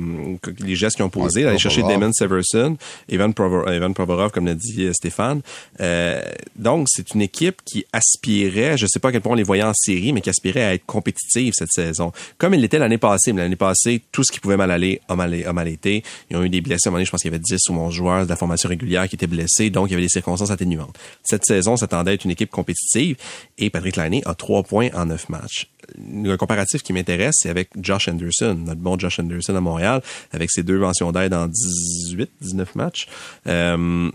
les 0.61 0.77
gestes 0.77 0.97
qu'ils 0.97 1.05
ont 1.05 1.11
posés, 1.11 1.43
Ouais, 1.43 1.51
aller 1.51 1.59
chercher. 1.59 1.83
Damon 1.83 2.13
Severson, 2.13 2.77
Evan, 3.09 3.33
Provo- 3.33 3.69
Evan 3.71 3.93
Provorov, 3.93 4.31
comme 4.31 4.47
l'a 4.47 4.55
dit 4.55 4.85
euh, 4.85 4.93
Stéphane. 4.93 5.43
Euh, 5.81 6.23
donc, 6.57 6.87
c'est 6.91 7.13
une 7.15 7.23
équipe 7.23 7.61
qui 7.65 7.85
aspirait, 7.93 8.79
je 8.79 8.87
sais 8.87 8.99
pas 9.01 9.09
à 9.09 9.13
quel 9.13 9.21
point 9.21 9.33
on 9.33 9.37
les 9.37 9.43
voyait 9.43 9.63
en 9.65 9.75
série, 9.75 10.13
mais 10.13 10.21
qui 10.21 10.31
aspirait 10.31 10.63
à 10.65 10.75
être 10.75 10.87
compétitive 10.87 11.53
cette 11.57 11.73
saison. 11.73 12.13
Comme 12.39 12.55
il 12.55 12.61
l'était 12.61 12.79
l'année 12.79 12.99
passée, 12.99 13.33
mais 13.33 13.43
l'année 13.43 13.57
passée, 13.57 14.03
tout 14.13 14.23
ce 14.25 14.33
qui 14.33 14.41
pouvait 14.41 14.57
mal 14.57 14.71
aller 14.71 15.01
a 15.09 15.17
mal, 15.17 15.35
a 15.45 15.53
mal 15.53 15.69
été. 15.69 16.03
Ils 16.31 16.37
ont 16.37 16.43
eu 16.45 16.49
des 16.49 16.61
blessés. 16.61 16.87
À 16.87 16.89
un 16.89 16.91
moment 16.93 16.99
donné, 16.99 17.07
je 17.07 17.11
pense 17.11 17.23
qu'il 17.23 17.31
y 17.31 17.35
avait 17.35 17.43
10 17.43 17.59
ou 17.71 17.75
11 17.75 17.93
joueurs 17.95 18.25
de 18.25 18.29
la 18.31 18.37
formation 18.37 18.69
régulière 18.69 19.09
qui 19.09 19.17
étaient 19.17 19.27
blessés, 19.27 19.71
donc 19.71 19.88
il 19.89 19.93
y 19.93 19.95
avait 19.95 20.03
des 20.03 20.09
circonstances 20.09 20.51
atténuantes. 20.51 20.99
Cette 21.23 21.45
saison 21.45 21.77
s'attendait 21.77 22.13
à 22.13 22.15
être 22.15 22.25
une 22.25 22.31
équipe 22.31 22.51
compétitive 22.51 23.17
et 23.59 23.71
Patrick 23.71 23.97
Laine 23.97 24.21
a 24.25 24.35
3 24.35 24.63
points 24.63 24.89
en 24.95 25.07
9 25.07 25.29
matchs. 25.29 25.71
Le 25.97 26.37
comparatif 26.37 26.83
qui 26.83 26.93
m'intéresse, 26.93 27.37
c'est 27.39 27.49
avec 27.49 27.71
Josh 27.81 28.09
Anderson, 28.09 28.59
notre 28.65 28.81
bon 28.81 28.99
Josh 28.99 29.19
Anderson 29.19 29.55
à 29.57 29.61
Montréal, 29.61 30.03
avec 30.33 30.51
ses 30.51 30.63
deux 30.63 30.79
mentions 30.79 31.13
d'aide 31.13 31.35
en 31.35 31.47
18, 31.47 32.31
19 32.41 32.75
matchs. 32.75 33.09
Euh, 33.47 34.11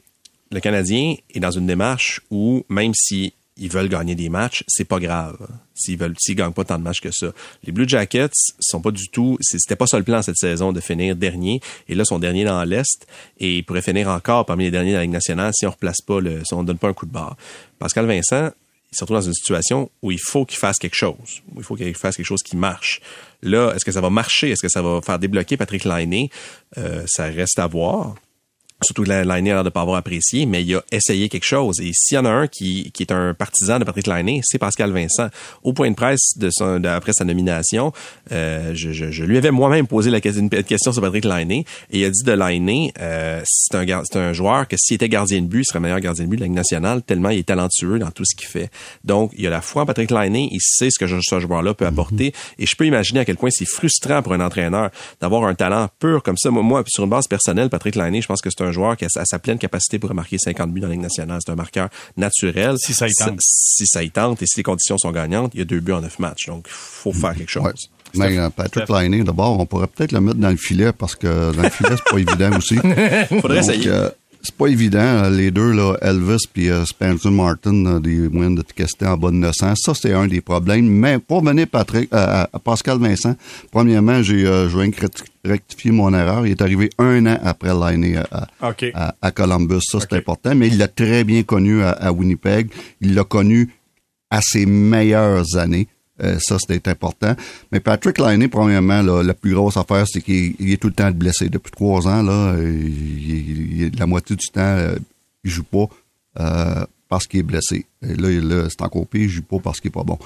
le 0.52 0.60
Canadien 0.60 1.16
est 1.34 1.40
dans 1.40 1.52
une 1.52 1.66
démarche 1.66 2.22
où, 2.30 2.64
même 2.70 2.94
si 2.94 3.34
ils 3.58 3.70
veulent 3.70 3.90
gagner 3.90 4.16
des 4.16 4.30
matchs, 4.30 4.64
c'est 4.68 4.86
pas 4.86 5.00
grave. 5.00 5.38
S'ils 5.76 5.98
veulent, 5.98 6.16
s'ils 6.18 6.36
gagnent 6.36 6.54
pas 6.54 6.64
tant 6.64 6.78
de 6.78 6.84
matchs 6.84 7.02
que 7.02 7.12
ça. 7.12 7.28
Les 7.64 7.72
Blue 7.72 7.88
Jackets 7.88 8.32
sont 8.60 8.82
pas 8.82 8.92
du 8.92 9.08
tout, 9.10 9.38
c'était 9.42 9.76
pas 9.76 9.88
ça 9.88 9.98
le 9.98 10.04
plan 10.04 10.22
cette 10.22 10.38
saison 10.38 10.72
de 10.72 10.80
finir 10.80 11.16
dernier. 11.16 11.62
Et 11.88 11.96
là, 11.96 12.06
sont 12.06 12.20
derniers 12.20 12.46
dans 12.46 12.64
l'Est 12.64 13.06
et 13.40 13.58
ils 13.58 13.64
pourraient 13.64 13.82
finir 13.82 14.08
encore 14.08 14.46
parmi 14.46 14.66
les 14.66 14.72
derniers 14.72 14.92
de 14.92 14.96
la 14.96 15.02
Ligue 15.04 15.12
nationale 15.12 15.52
si 15.54 15.66
on 15.68 15.72
replace 15.72 16.02
pas 16.02 16.20
le, 16.20 16.44
si 16.44 16.54
on 16.54 16.64
donne 16.64 16.78
pas 16.78 16.90
un 16.90 16.94
coup 16.94 17.06
de 17.06 17.12
barre. 17.12 17.38
Pascal 17.80 18.06
Vincent, 18.06 18.52
il 18.92 18.96
se 18.96 19.04
retrouve 19.04 19.18
dans 19.18 19.28
une 19.28 19.34
situation 19.34 19.90
où 20.02 20.12
il 20.12 20.20
faut 20.20 20.46
qu'il 20.46 20.60
fasse 20.60 20.78
quelque 20.78 20.96
chose, 20.96 21.42
où 21.54 21.60
il 21.60 21.64
faut 21.64 21.76
qu'il 21.76 21.96
fasse 21.96 22.16
quelque 22.16 22.26
chose 22.26 22.44
qui 22.44 22.56
marche. 22.56 23.02
Là, 23.42 23.74
est-ce 23.76 23.86
que 23.86 23.92
ça 23.92 24.02
va 24.02 24.10
marcher? 24.10 24.52
Est-ce 24.52 24.62
que 24.62 24.70
ça 24.70 24.82
va 24.82 25.02
faire 25.02 25.18
débloquer 25.18 25.58
Patrick 25.58 25.84
Lainé? 25.84 26.30
Euh, 26.78 27.04
ça 27.08 27.26
reste 27.26 27.58
à 27.58 27.68
voir. 27.68 28.16
Surtout 28.84 29.04
que 29.04 29.10
Lainé 29.10 29.52
a 29.52 29.56
l'air 29.56 29.64
de 29.64 29.70
pas 29.70 29.82
avoir 29.82 29.98
apprécié, 29.98 30.46
mais 30.46 30.64
il 30.64 30.76
a 30.76 30.84
essayé 30.92 31.30
quelque 31.30 31.46
chose. 31.46 31.80
Et 31.80 31.92
s'il 31.94 32.16
y 32.16 32.18
en 32.18 32.26
a 32.26 32.30
un 32.30 32.48
qui, 32.48 32.92
qui 32.92 33.04
est 33.04 33.12
un 33.12 33.34
partisan 33.34 33.80
de 33.80 33.84
Patrick 33.84 34.08
Lainé, 34.08 34.42
c'est 34.44 34.58
Pascal 34.58 34.92
Vincent. 34.92 35.28
Au 35.64 35.74
point 35.74 35.90
de 35.90 35.96
presse 35.96 36.38
de 36.38 36.50
son, 36.52 36.80
de- 36.80 36.88
après 36.88 37.14
sa 37.14 37.24
nomination, 37.26 37.92
euh, 38.32 38.72
je, 38.76 38.92
je, 38.92 39.12
je 39.12 39.24
lui 39.24 39.38
avais 39.38 39.52
moi-même 39.52 39.88
posé 39.88 40.10
la, 40.10 40.22
question- 40.22 40.50
une 40.52 40.64
question 40.64 40.92
sur 40.92 41.02
Patrick 41.02 41.26
Lainé 41.26 41.66
et 41.92 42.00
il 42.00 42.06
a 42.06 42.10
dit 42.10 42.24
de 42.24 42.32
Lainé, 42.32 42.92
euh, 43.00 43.42
c'est 43.46 43.76
un, 43.78 44.02
c'est 44.04 44.18
un 44.20 44.34
joueur 44.34 44.68
que 44.68 44.76
s'il 44.78 44.96
était 44.96 45.10
gardien 45.10 45.42
de 45.42 45.48
but, 45.48 45.62
il 45.62 45.66
serait 45.66 45.80
le 45.80 45.84
meilleur 45.84 46.00
gardien 46.00 46.26
de 46.26 46.30
but 46.30 46.36
de 46.38 46.42
la 46.42 46.48
Ligue 46.48 46.56
nationale, 46.56 47.02
tellement 47.04 47.30
il 47.30 47.40
est 47.40 47.48
talentueux 47.48 48.00
dans 48.00 48.12
tout 48.12 48.26
ce 48.26 48.36
qu'il 48.36 48.48
fait. 48.48 48.70
Donc, 49.04 49.32
il 49.38 49.48
a 49.48 49.50
la 49.50 49.62
foi 49.62 49.84
en 49.84 49.86
Patrick 49.86 50.12
Lainé, 50.12 50.50
il 50.52 50.60
sait 50.62 50.90
ce 50.90 51.00
que 51.00 51.08
ce 51.08 51.40
joueur-là 51.40 51.74
peut 51.74 51.86
apporter 51.86 52.34
et 52.60 52.66
je 52.66 52.76
peux 52.76 52.86
imaginer 52.86 53.22
à 53.22 53.26
quel 53.26 53.38
point 53.38 53.50
c'est 53.52 53.66
frustrant 53.66 54.22
pour 54.22 54.34
un 54.34 54.42
entraîneur 54.42 54.90
d'avoir 55.22 55.46
un 55.46 55.56
talent 55.56 55.88
pur 56.00 56.22
comme 56.24 56.38
ça. 56.38 56.50
Moi, 56.52 56.64
moi, 56.64 56.84
sur 56.88 57.04
une 57.06 57.10
base 57.10 57.28
personnelle, 57.28 57.70
Patrick 57.70 57.96
Lainé, 57.96 58.22
je 58.22 58.28
pense 58.28 58.42
que 58.42 58.50
c'est 58.50 58.64
un 58.64 58.72
joueur 58.74 58.98
qui 58.98 59.06
a 59.06 59.10
sa, 59.10 59.24
sa 59.26 59.40
pleine 59.40 59.58
capacité 59.58 60.00
pour 60.00 60.14
marquer 60.14 60.38
50 60.38 60.72
buts 60.74 60.82
dans 60.82 60.88
la 60.88 60.94
Ligue 60.94 61.02
nationale. 61.04 61.40
C'est 61.46 61.52
un 61.52 61.56
marqueur 61.56 61.88
naturel. 62.18 62.76
Si 62.78 62.94
ça 62.94 63.08
y 63.08 63.14
tente. 63.14 63.40
Si 63.42 63.86
ça 63.88 64.04
y 64.04 64.12
tente 64.12 64.42
et 64.42 64.46
si 64.46 64.58
les 64.58 64.64
conditions 64.64 64.98
sont 64.98 65.12
gagnantes, 65.12 65.52
il 65.54 65.60
y 65.60 65.62
a 65.62 65.66
deux 65.66 65.80
buts 65.80 65.94
en 65.94 66.02
neuf 66.02 66.20
matchs. 66.20 66.48
Donc, 66.48 66.68
faut 66.68 67.14
faire 67.14 67.36
quelque 67.36 67.50
chose. 67.52 67.64
Ouais. 67.64 67.74
Mais 68.16 68.38
euh, 68.38 68.50
Patrick 68.50 68.88
Laine, 68.90 69.24
d'abord, 69.24 69.60
on 69.60 69.66
pourrait 69.66 69.88
peut-être 69.88 70.12
le 70.12 70.22
mettre 70.22 70.38
dans 70.38 70.50
le 70.52 70.58
filet 70.58 70.92
parce 70.94 71.16
que 71.16 71.52
dans 71.56 71.64
le 71.64 71.70
filet, 71.70 71.90
c'est 71.96 72.12
pas 72.12 72.18
évident 72.20 72.58
aussi. 72.58 72.76
Faudrait 72.76 73.62
Donc, 73.62 73.70
essayer. 73.70 73.88
euh, 73.88 74.10
c'est 74.44 74.54
pas 74.56 74.68
évident, 74.68 75.00
euh, 75.00 75.30
les 75.30 75.52
deux, 75.52 75.72
là, 75.72 75.96
Elvis 76.02 76.46
puis 76.52 76.70
euh, 76.70 76.84
Spencer 76.86 77.32
Martin, 77.32 77.86
euh, 77.86 78.00
des 78.00 78.28
moyens 78.30 78.58
de 78.58 78.62
Tickesté 78.62 79.06
en 79.08 79.16
bas 79.18 79.32
de 79.32 79.36
900. 79.38 79.74
Ça, 79.76 79.94
c'est 79.96 80.12
un 80.14 80.28
des 80.28 80.42
problèmes. 80.42 80.86
Mais 80.88 81.18
pour 81.18 81.44
venir 81.44 81.66
Patrick, 81.68 82.10
euh, 82.14 82.44
à 82.52 82.60
Pascal 82.60 82.98
Vincent, 83.00 83.36
premièrement, 83.72 84.22
j'ai 84.22 84.46
euh, 84.46 84.68
je 84.70 84.78
viens 84.78 84.92
rectifier 85.46 85.92
mon 85.92 86.14
erreur. 86.14 86.46
Il 86.46 86.52
est 86.52 86.62
arrivé 86.62 86.90
un 87.00 87.26
an 87.26 87.40
après 87.44 87.74
l'année 87.74 88.18
à, 88.18 88.28
à- 88.62 88.70
OK. 88.70 88.86
à, 88.94 89.16
à 89.22 89.32
Columbus. 89.32 89.80
Ça, 89.90 90.00
c'est 90.02 90.14
important. 90.14 90.54
Mais 90.56 90.68
il 90.68 90.78
l'a 90.78 90.88
très 90.90 91.24
bien 91.24 91.44
connu 91.44 91.82
à, 91.82 91.92
à 91.92 92.12
Winnipeg. 92.12 92.68
Il 93.02 93.16
l'a 93.16 93.24
connu 93.24 93.70
à 94.30 94.42
ses 94.42 94.66
meilleures 94.66 95.58
années. 95.58 95.88
Euh, 96.22 96.38
ça, 96.40 96.58
c'était 96.60 96.90
important. 96.90 97.36
Mais 97.72 97.80
Patrick 97.80 98.20
Laine, 98.20 98.48
premièrement, 98.48 99.02
là, 99.02 99.24
la 99.24 99.34
plus 99.34 99.54
grosse 99.54 99.78
affaire, 99.78 100.06
c'est 100.08 100.22
qu'il 100.22 100.56
il 100.60 100.72
est 100.72 100.78
tout 100.78 100.88
le 100.88 100.94
temps 100.94 101.10
blessé. 101.12 101.50
Depuis 101.50 101.72
trois 101.72 102.08
ans, 102.08 102.22
là, 102.22 102.54
euh, 102.54 102.88
il, 102.88 103.92
la 103.98 104.06
moitié 104.06 104.36
du 104.36 104.48
temps, 104.48 104.62
euh, 104.62 104.96
il 105.44 105.50
joue 105.50 105.64
pas 105.64 105.88
euh, 106.40 106.86
parce 107.10 107.26
qu'il 107.26 107.40
est 107.40 107.44
blessé. 107.44 107.86
Et 108.08 108.14
là, 108.16 108.30
là 108.30 108.68
c'est 108.70 108.82
encore 108.84 109.08
pire, 109.08 109.24
il 109.24 109.30
joue 109.30 109.42
pas 109.42 109.58
parce 109.60 109.80
qu'il 109.80 109.90
est 109.90 109.92
pas 109.92 110.04
bon. 110.04 110.20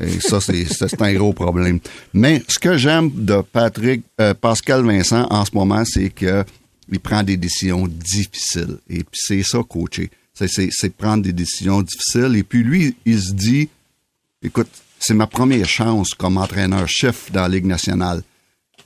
Et 0.00 0.18
ça, 0.20 0.40
c'est 0.40 0.66
un 1.02 1.14
gros 1.14 1.34
problème. 1.34 1.78
Mais 2.14 2.42
ce 2.48 2.58
que 2.58 2.78
j'aime 2.78 3.10
de 3.14 3.42
Patrick, 3.42 4.02
Pascal 4.40 4.84
Vincent 4.84 5.26
en 5.30 5.44
ce 5.44 5.50
moment, 5.54 5.84
c'est 5.84 6.08
que 6.08 6.44
il 6.90 7.00
prend 7.00 7.22
des 7.22 7.36
décisions 7.36 7.86
difficiles. 7.86 8.78
Et 8.88 9.04
puis 9.04 9.20
c'est 9.20 9.42
ça, 9.42 9.58
coacher. 9.68 10.10
C'est 10.34 10.96
prendre 10.96 11.22
des 11.22 11.32
décisions 11.32 11.80
difficiles. 11.82 12.34
Et 12.36 12.42
puis 12.42 12.62
lui, 12.62 12.96
il 13.04 13.20
se 13.20 13.32
dit, 13.32 13.68
écoute, 14.42 14.68
c'est 15.06 15.12
ma 15.12 15.26
première 15.26 15.68
chance 15.68 16.14
comme 16.14 16.38
entraîneur-chef 16.38 17.30
dans 17.30 17.42
la 17.42 17.48
Ligue 17.48 17.66
nationale. 17.66 18.22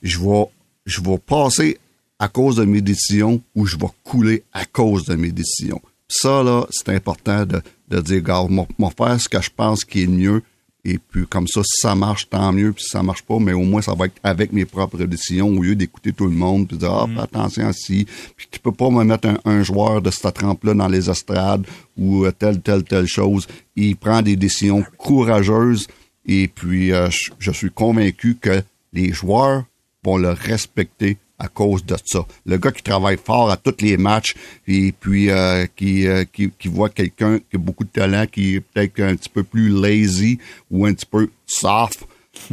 Je 0.03 0.19
vais, 0.19 0.47
je 0.85 1.01
vais 1.01 1.19
passer 1.19 1.79
à 2.19 2.27
cause 2.27 2.57
de 2.57 2.65
mes 2.65 2.81
décisions 2.81 3.41
ou 3.55 3.67
je 3.67 3.77
vais 3.77 3.87
couler 4.03 4.43
à 4.53 4.65
cause 4.65 5.05
de 5.05 5.15
mes 5.15 5.31
décisions. 5.31 5.81
Ça, 6.09 6.43
là, 6.43 6.67
c'est 6.71 6.89
important 6.89 7.47
de, 7.47 7.63
de 7.87 8.01
dire, 8.01 8.23
gars, 8.23 8.45
moi, 8.49 8.91
faire 8.97 9.21
ce 9.21 9.29
que 9.29 9.41
je 9.41 9.51
pense 9.55 9.85
qui 9.85 10.03
est 10.03 10.07
le 10.07 10.13
mieux. 10.13 10.43
Et 10.85 10.99
puis, 10.99 11.25
comme 11.29 11.47
ça, 11.47 11.61
si 11.63 11.83
ça 11.83 11.95
marche, 11.95 12.29
tant 12.29 12.53
mieux. 12.53 12.73
Puis 12.73 12.83
si 12.83 12.91
ça 12.91 13.03
marche 13.05 13.23
pas, 13.23 13.39
mais 13.39 13.53
au 13.53 13.63
moins, 13.63 13.83
ça 13.83 13.95
va 13.95 14.07
être 14.07 14.17
avec 14.25 14.53
mes 14.53 14.65
propres 14.65 15.05
décisions 15.05 15.49
au 15.49 15.63
lieu 15.63 15.77
d'écouter 15.77 16.13
tout 16.13 16.27
le 16.27 16.33
monde. 16.33 16.67
Puis 16.67 16.79
de 16.79 16.81
dire, 16.81 16.93
ah, 16.93 17.07
fais 17.15 17.21
attention 17.21 17.69
à 17.69 17.73
ci. 17.73 18.09
Puis 18.37 18.49
tu 18.51 18.59
peux 18.59 18.73
pas 18.73 18.91
me 18.91 19.05
mettre 19.05 19.29
un, 19.29 19.39
un 19.45 19.63
joueur 19.63 20.03
de 20.03 20.11
cette 20.11 20.35
trempe-là 20.35 20.75
dans 20.75 20.89
les 20.89 21.09
estrades 21.09 21.65
ou 21.97 22.25
euh, 22.25 22.33
telle, 22.33 22.61
telle, 22.61 22.83
telle 22.83 23.07
chose. 23.07 23.47
Il 23.77 23.95
prend 23.95 24.21
des 24.21 24.35
décisions 24.35 24.83
courageuses. 24.97 25.87
Et 26.29 26.47
puis, 26.47 26.93
euh, 26.93 27.09
je, 27.39 27.51
suis 27.51 27.71
convaincu 27.71 28.37
que 28.37 28.63
les 28.93 29.13
joueurs 29.13 29.65
vont 30.05 30.19
le 30.19 30.31
respecter 30.31 31.17
à 31.39 31.49
cause 31.49 31.85
de 31.85 31.97
ça. 32.05 32.21
Le 32.45 32.59
gars 32.59 32.73
qui 32.73 32.83
travaille 32.83 33.17
fort 33.17 33.51
à 33.51 33.57
tous 33.57 33.81
les 33.81 33.97
matchs 33.97 34.35
et 34.67 34.93
puis 34.93 35.31
euh, 35.31 35.67
qui, 35.75 36.07
euh, 36.07 36.25
qui, 36.25 36.51
qui 36.59 36.69
voit 36.69 36.91
quelqu'un 36.91 37.39
qui 37.39 37.57
a 37.57 37.59
beaucoup 37.59 37.85
de 37.85 37.91
talent, 37.91 38.27
qui 38.27 38.57
est 38.57 38.61
peut-être 38.61 39.01
un 39.01 39.15
petit 39.17 39.29
peu 39.29 39.45
plus 39.45 39.69
lazy 39.69 40.39
ou 40.71 40.85
un 40.85 40.93
petit 40.93 41.07
peu 41.07 41.31
soft, 41.47 42.05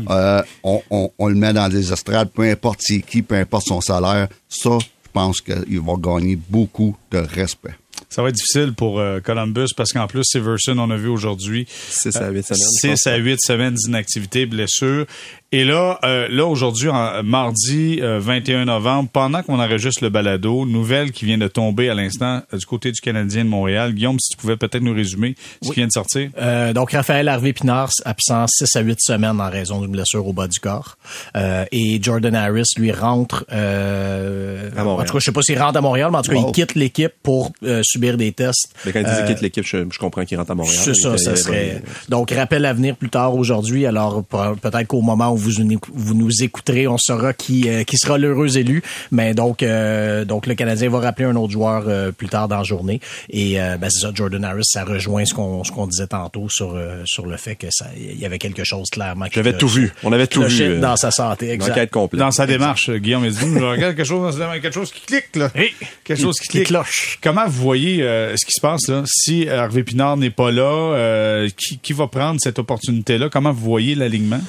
euh, 0.10 0.42
on, 0.64 0.82
on, 0.90 1.12
on 1.18 1.28
le 1.28 1.36
met 1.36 1.54
dans 1.54 1.70
des 1.70 1.92
estrades, 1.92 2.30
peu 2.32 2.44
importe 2.44 2.80
c'est 2.82 3.02
qui, 3.02 3.22
peu 3.22 3.36
importe 3.36 3.68
son 3.68 3.82
salaire. 3.82 4.28
Ça, 4.48 4.78
je 4.80 5.10
pense 5.12 5.42
qu'il 5.42 5.80
va 5.80 5.94
gagner 5.98 6.36
beaucoup 6.36 6.96
de 7.12 7.18
respect. 7.18 7.76
Ça 8.16 8.22
va 8.22 8.30
être 8.30 8.36
difficile 8.36 8.72
pour 8.74 9.02
euh, 9.02 9.20
Columbus 9.20 9.68
parce 9.76 9.92
qu'en 9.92 10.08
plus, 10.08 10.24
Severson, 10.24 10.80
on 10.80 10.90
a 10.90 10.96
vu 10.96 11.10
aujourd'hui, 11.10 11.68
6 11.68 12.16
à 12.16 12.30
8 12.30 12.44
semaines. 12.44 12.44
je 12.50 12.54
6 12.80 12.88
pense. 12.88 13.08
à 13.08 13.16
8 13.18 13.38
semaines 13.42 13.74
d'inactivité, 13.74 14.46
blessure. 14.46 15.06
Et 15.58 15.64
là, 15.64 15.98
euh, 16.04 16.28
là 16.30 16.46
aujourd'hui, 16.46 16.90
en- 16.90 17.24
mardi 17.24 18.00
euh, 18.02 18.20
21 18.20 18.66
novembre, 18.66 19.08
pendant 19.14 19.42
qu'on 19.42 19.60
enregistre 19.62 20.04
le 20.04 20.10
balado, 20.10 20.66
nouvelle 20.66 21.12
qui 21.14 21.24
vient 21.24 21.38
de 21.38 21.48
tomber 21.48 21.90
à 21.90 21.94
l'instant 21.94 22.42
euh, 22.54 22.58
du 22.58 22.66
côté 22.66 22.92
du 22.92 23.00
Canadien 23.00 23.46
de 23.46 23.50
Montréal. 23.50 23.94
Guillaume, 23.94 24.20
si 24.20 24.32
tu 24.32 24.38
pouvais 24.38 24.58
peut-être 24.58 24.82
nous 24.84 24.94
résumer 24.94 25.36
ce 25.62 25.70
qui 25.70 25.76
vient 25.76 25.88
de 25.88 25.92
sortir. 25.94 26.30
Euh, 26.38 26.74
donc, 26.74 26.92
Raphaël 26.92 27.30
Harvey 27.30 27.54
Pinard, 27.54 27.90
absent 28.04 28.46
6 28.48 28.76
à 28.76 28.82
8 28.82 28.98
semaines 29.00 29.40
en 29.40 29.50
raison 29.50 29.80
d'une 29.80 29.92
blessure 29.92 30.28
au 30.28 30.34
bas 30.34 30.48
du 30.50 30.60
corps. 30.60 30.98
Euh, 31.38 31.64
et 31.72 32.00
Jordan 32.02 32.36
Harris, 32.36 32.66
lui, 32.78 32.92
rentre... 32.92 33.46
Euh, 33.54 34.70
À 34.76 34.84
Montréal. 34.84 35.04
En 35.04 35.06
tout 35.08 35.14
cas, 35.14 35.20
je 35.20 35.26
sais 35.26 35.32
pas 35.32 35.42
s'il 35.42 35.58
rentre 35.58 35.78
à 35.78 35.82
Montréal, 35.82 36.10
mais 36.12 36.18
en 36.18 36.22
tout 36.22 36.32
cas, 36.32 36.38
Wow. 36.38 36.50
il 36.50 36.52
quitte 36.52 36.76
l'équipe 36.76 37.14
pour 37.24 37.54
euh, 37.64 37.80
subir 37.86 38.18
des 38.18 38.34
tests. 38.34 38.74
Mais 38.86 38.92
quand 38.92 39.00
disent 39.00 39.10
Euh, 39.22 39.26
quitte 39.28 39.40
l'équipe, 39.42 39.66
je, 39.66 39.78
je 39.90 40.00
comprends 40.00 40.26
qu'il 40.26 40.38
rentre 40.38 40.52
à 40.52 40.56
Montréal. 40.56 40.76
C'est 40.84 40.96
ça, 40.96 41.14
Il- 41.14 41.20
ça 41.20 41.32
il- 41.32 41.38
serait. 41.38 41.82
il- 41.82 42.10
Donc, 42.10 42.32
rappel 42.32 42.66
à 42.66 42.74
venir 42.74 42.98
plus 42.98 43.10
tard 43.10 43.36
aujourd'hui. 43.36 43.86
Alors, 43.86 44.22
pe- 44.26 44.56
peut-être 44.62 44.88
qu'au 44.88 45.02
moment 45.02 45.32
où 45.32 45.38
vous, 45.50 45.80
vous 45.94 46.14
nous 46.14 46.44
écouterez, 46.44 46.88
on 46.88 46.98
saura 46.98 47.34
qui, 47.34 47.70
euh, 47.70 47.84
qui 47.84 47.98
sera 47.98 48.18
l'heureux 48.18 48.58
élu. 48.58 48.84
Mais 49.12 49.34
donc, 49.34 49.64
euh, 49.64 50.26
donc, 50.26 50.48
le 50.48 50.56
Canadien 50.56 50.90
va 50.90 51.00
rappeler 51.00 51.26
un 51.26 51.36
autre 51.36 51.54
joueur 51.54 51.86
euh, 51.88 52.12
plus 52.12 52.28
tard 52.28 52.48
dans 52.48 52.58
la 52.58 52.64
journée. 52.64 53.00
Et 53.30 53.62
euh, 53.62 53.78
ben, 53.78 53.90
c'est 53.90 54.02
ça, 54.02 54.12
Jordan 54.14 54.44
Harris, 54.44 54.64
ça 54.66 54.84
rejoint 54.84 55.26
ce 55.26 55.34
qu'on 55.34 55.64
ce 55.64 55.72
qu'on 55.72 55.88
disait 55.88 56.08
tantôt 56.08 56.48
sur 56.50 56.76
euh, 56.76 57.02
sur 57.06 57.26
le 57.26 57.38
fait 57.38 57.56
que 57.56 57.68
ça, 57.70 57.86
il 57.98 58.20
y 58.20 58.26
avait 58.26 58.40
quelque 58.40 58.64
chose 58.64 58.90
clairement. 58.92 59.26
qui 59.26 59.36
J'avais 59.36 59.58
tout 59.58 59.68
vu. 59.68 59.92
On 60.04 60.12
avait 60.12 60.28
tout 60.28 60.44
vu. 60.44 60.80
dans 60.80 60.96
sa 60.96 61.12
santé. 61.12 61.52
Exact. 61.52 61.92
complète. 61.92 62.20
Dans 62.20 62.32
sa 62.32 62.46
démarche, 62.48 62.90
Guillaume 62.90 63.24
a 63.24 63.30
dit, 63.30 63.38
je 63.40 63.64
regarde 63.64 63.96
quelque 63.96 64.08
chose 64.08 64.22
dans 64.22 64.32
sa 64.32 64.38
démarche, 64.40 64.62
quelque 64.62 64.74
chose 64.74 64.92
qui 64.92 65.02
clique, 65.02 65.36
là. 65.36 65.50
quelque 66.04 66.22
chose 66.22 66.38
qui 66.40 66.48
qui 66.48 66.58
clique. 66.58 66.68
cloche. 66.68 67.20
Comment 67.22 67.46
vous 67.48 67.62
voyez 67.62 68.02
euh, 68.04 68.36
ce 68.36 68.46
qui 68.46 68.54
se 68.54 68.62
passe 68.62 68.88
là? 68.88 69.04
Si 69.06 69.44
Hervé 69.44 69.84
Pinard 69.84 70.18
n'est 70.18 70.30
pas 70.30 70.52
là, 70.52 70.64
euh, 70.96 71.50
qui, 71.56 71.78
qui 71.80 71.94
va 71.94 72.08
prendre 72.08 72.40
cette 72.42 72.60
opportunité-là? 72.60 73.30
Comment 73.30 73.52
vous 73.52 73.64
voyez 73.64 73.96
l'alignement? 73.96 74.42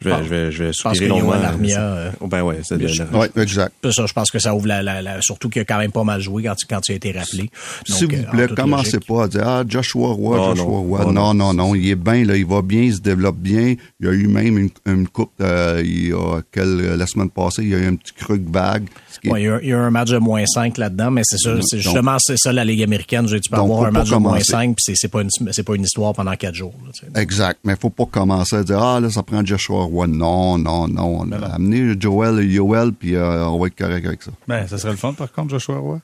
Je 0.00 0.08
vais, 0.08 0.16
je 0.22 0.28
vais, 0.28 0.52
je 0.52 0.62
vais 0.64 0.72
Je 0.72 0.82
pense 0.82 0.94
soupirer 0.94 1.06
que 1.06 1.10
longuement. 1.24 1.32
Armia, 1.32 1.80
euh, 1.82 2.10
ben 2.28 2.42
ouais, 2.42 2.60
c'est 2.62 2.76
Oui, 2.76 3.26
exact. 3.36 3.72
C'est 3.82 3.92
ça, 3.92 4.06
je 4.06 4.12
pense 4.12 4.30
que 4.30 4.38
ça 4.38 4.54
ouvre 4.54 4.68
la, 4.68 4.80
la, 4.82 5.02
la- 5.02 5.20
surtout 5.22 5.48
qu'il 5.48 5.60
a 5.62 5.64
quand 5.64 5.78
même 5.78 5.90
pas 5.90 6.04
mal 6.04 6.20
joué 6.20 6.44
quand, 6.44 6.54
tu- 6.54 6.66
quand 6.66 6.80
tu 6.80 6.92
as 6.92 6.94
été 6.94 7.10
rappelé. 7.10 7.50
S'il 7.84 8.06
vous 8.06 8.14
euh, 8.14 8.30
plaît, 8.30 8.48
commencez 8.54 8.92
logique. 8.92 9.08
pas 9.08 9.24
à 9.24 9.28
dire 9.28 9.42
Ah, 9.48 9.64
Joshua 9.68 10.08
Roy, 10.12 10.38
Oh, 10.40 10.50
Joshua 10.54 10.64
non. 10.64 10.82
Roy. 10.82 11.04
Oh, 11.06 11.12
non, 11.12 11.34
non. 11.34 11.52
non, 11.52 11.74
il 11.74 11.88
est 11.88 11.96
bien, 11.96 12.24
là, 12.24 12.36
il 12.36 12.46
va 12.46 12.62
bien, 12.62 12.82
il 12.82 12.94
se 12.94 13.00
développe 13.00 13.38
bien. 13.38 13.74
Il 13.98 14.06
y 14.06 14.08
a 14.08 14.12
eu 14.12 14.28
même 14.28 14.56
une, 14.56 14.70
une 14.86 15.08
coupe, 15.08 15.32
euh, 15.40 15.82
il 15.84 16.08
y 16.08 16.12
a 16.12 16.40
quel- 16.52 16.94
la 16.96 17.06
semaine 17.06 17.30
passée, 17.30 17.62
il 17.62 17.70
y 17.70 17.74
a 17.74 17.78
eu 17.78 17.86
un 17.86 17.96
petit 17.96 18.12
truc 18.14 18.42
vague. 18.48 18.86
Est- 19.24 19.30
Ouais, 19.30 19.42
il, 19.42 19.44
y 19.46 19.48
a, 19.48 19.58
il 19.62 19.68
y 19.68 19.72
a 19.72 19.78
un 19.78 19.90
match 19.90 20.10
de 20.10 20.18
moins 20.18 20.44
5 20.46 20.78
là-dedans, 20.78 21.10
mais 21.10 21.22
c'est 21.24 21.38
ça, 21.38 21.54
Donc- 21.54 21.62
c'est 21.66 21.78
justement 21.80 22.16
c'est 22.18 22.36
ça 22.38 22.52
la 22.52 22.64
Ligue 22.64 22.82
américaine. 22.82 23.26
Tu 23.26 23.34
peux 23.50 23.56
Donc, 23.56 23.64
avoir 23.64 23.84
un 23.86 23.90
match 23.90 24.10
de 24.10 24.16
moins 24.16 24.32
commencer. 24.32 24.52
5, 24.52 24.76
puis 24.76 24.84
c'est, 24.86 24.94
c'est 24.96 25.08
pas 25.08 25.22
une 25.22 25.30
c'est 25.52 25.62
pas 25.62 25.74
une 25.74 25.82
histoire 25.84 26.12
pendant 26.14 26.34
4 26.36 26.54
jours. 26.54 26.74
là, 26.84 26.92
tu 26.92 27.00
sais. 27.06 27.20
Exact. 27.20 27.60
Mais 27.64 27.74
faut 27.80 27.90
pas 27.90 28.06
commencer 28.06 28.56
à 28.56 28.62
dire 28.62 28.82
Ah, 28.82 29.00
là, 29.00 29.10
ça 29.10 29.22
prend 29.22 29.44
Joshua 29.44 29.84
Roy. 29.84 30.06
Non, 30.06 30.58
non, 30.58 30.86
non. 30.88 31.20
On 31.20 31.32
a 31.32 31.38
amené 31.54 31.94
Joel 31.98 32.40
et 32.40 32.46
Yoel, 32.46 32.92
puis 32.92 33.14
euh, 33.16 33.46
on 33.46 33.58
va 33.58 33.66
être 33.68 33.76
correct 33.76 34.06
avec 34.06 34.22
ça. 34.22 34.30
Ben, 34.46 34.66
ça 34.68 34.78
serait 34.78 34.92
le 34.92 34.98
fun, 34.98 35.12
par 35.12 35.32
contre, 35.32 35.50
Joshua 35.50 35.78
Roy. 35.78 36.00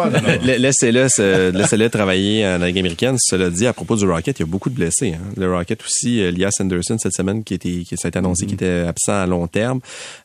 Laissez-le 0.43 1.07
se- 1.07 1.51
laissez-le 1.51 1.89
travailler 1.89 2.45
en 2.45 2.57
Ligue 2.57 2.79
américaine. 2.79 3.15
Cela 3.19 3.49
dit, 3.49 3.67
à 3.67 3.73
propos 3.73 3.95
du 3.95 4.05
Rocket, 4.05 4.37
il 4.39 4.41
y 4.41 4.43
a 4.43 4.47
beaucoup 4.47 4.69
de 4.69 4.75
blessés. 4.75 5.13
hein. 5.15 5.23
Le 5.37 5.49
Rocket 5.53 5.81
aussi, 5.81 6.21
euh, 6.21 6.27
Elias 6.29 6.51
Anderson 6.59 6.97
cette 6.99 7.13
semaine 7.13 7.43
qui 7.43 7.53
était, 7.53 7.83
qui 7.87 7.95
ça 7.97 8.07
a 8.07 8.09
été 8.09 8.19
annoncé 8.19 8.45
qu'il 8.45 8.55
était 8.55 8.85
absent 8.87 9.13
à 9.13 9.25
long 9.25 9.47
terme. 9.47 9.79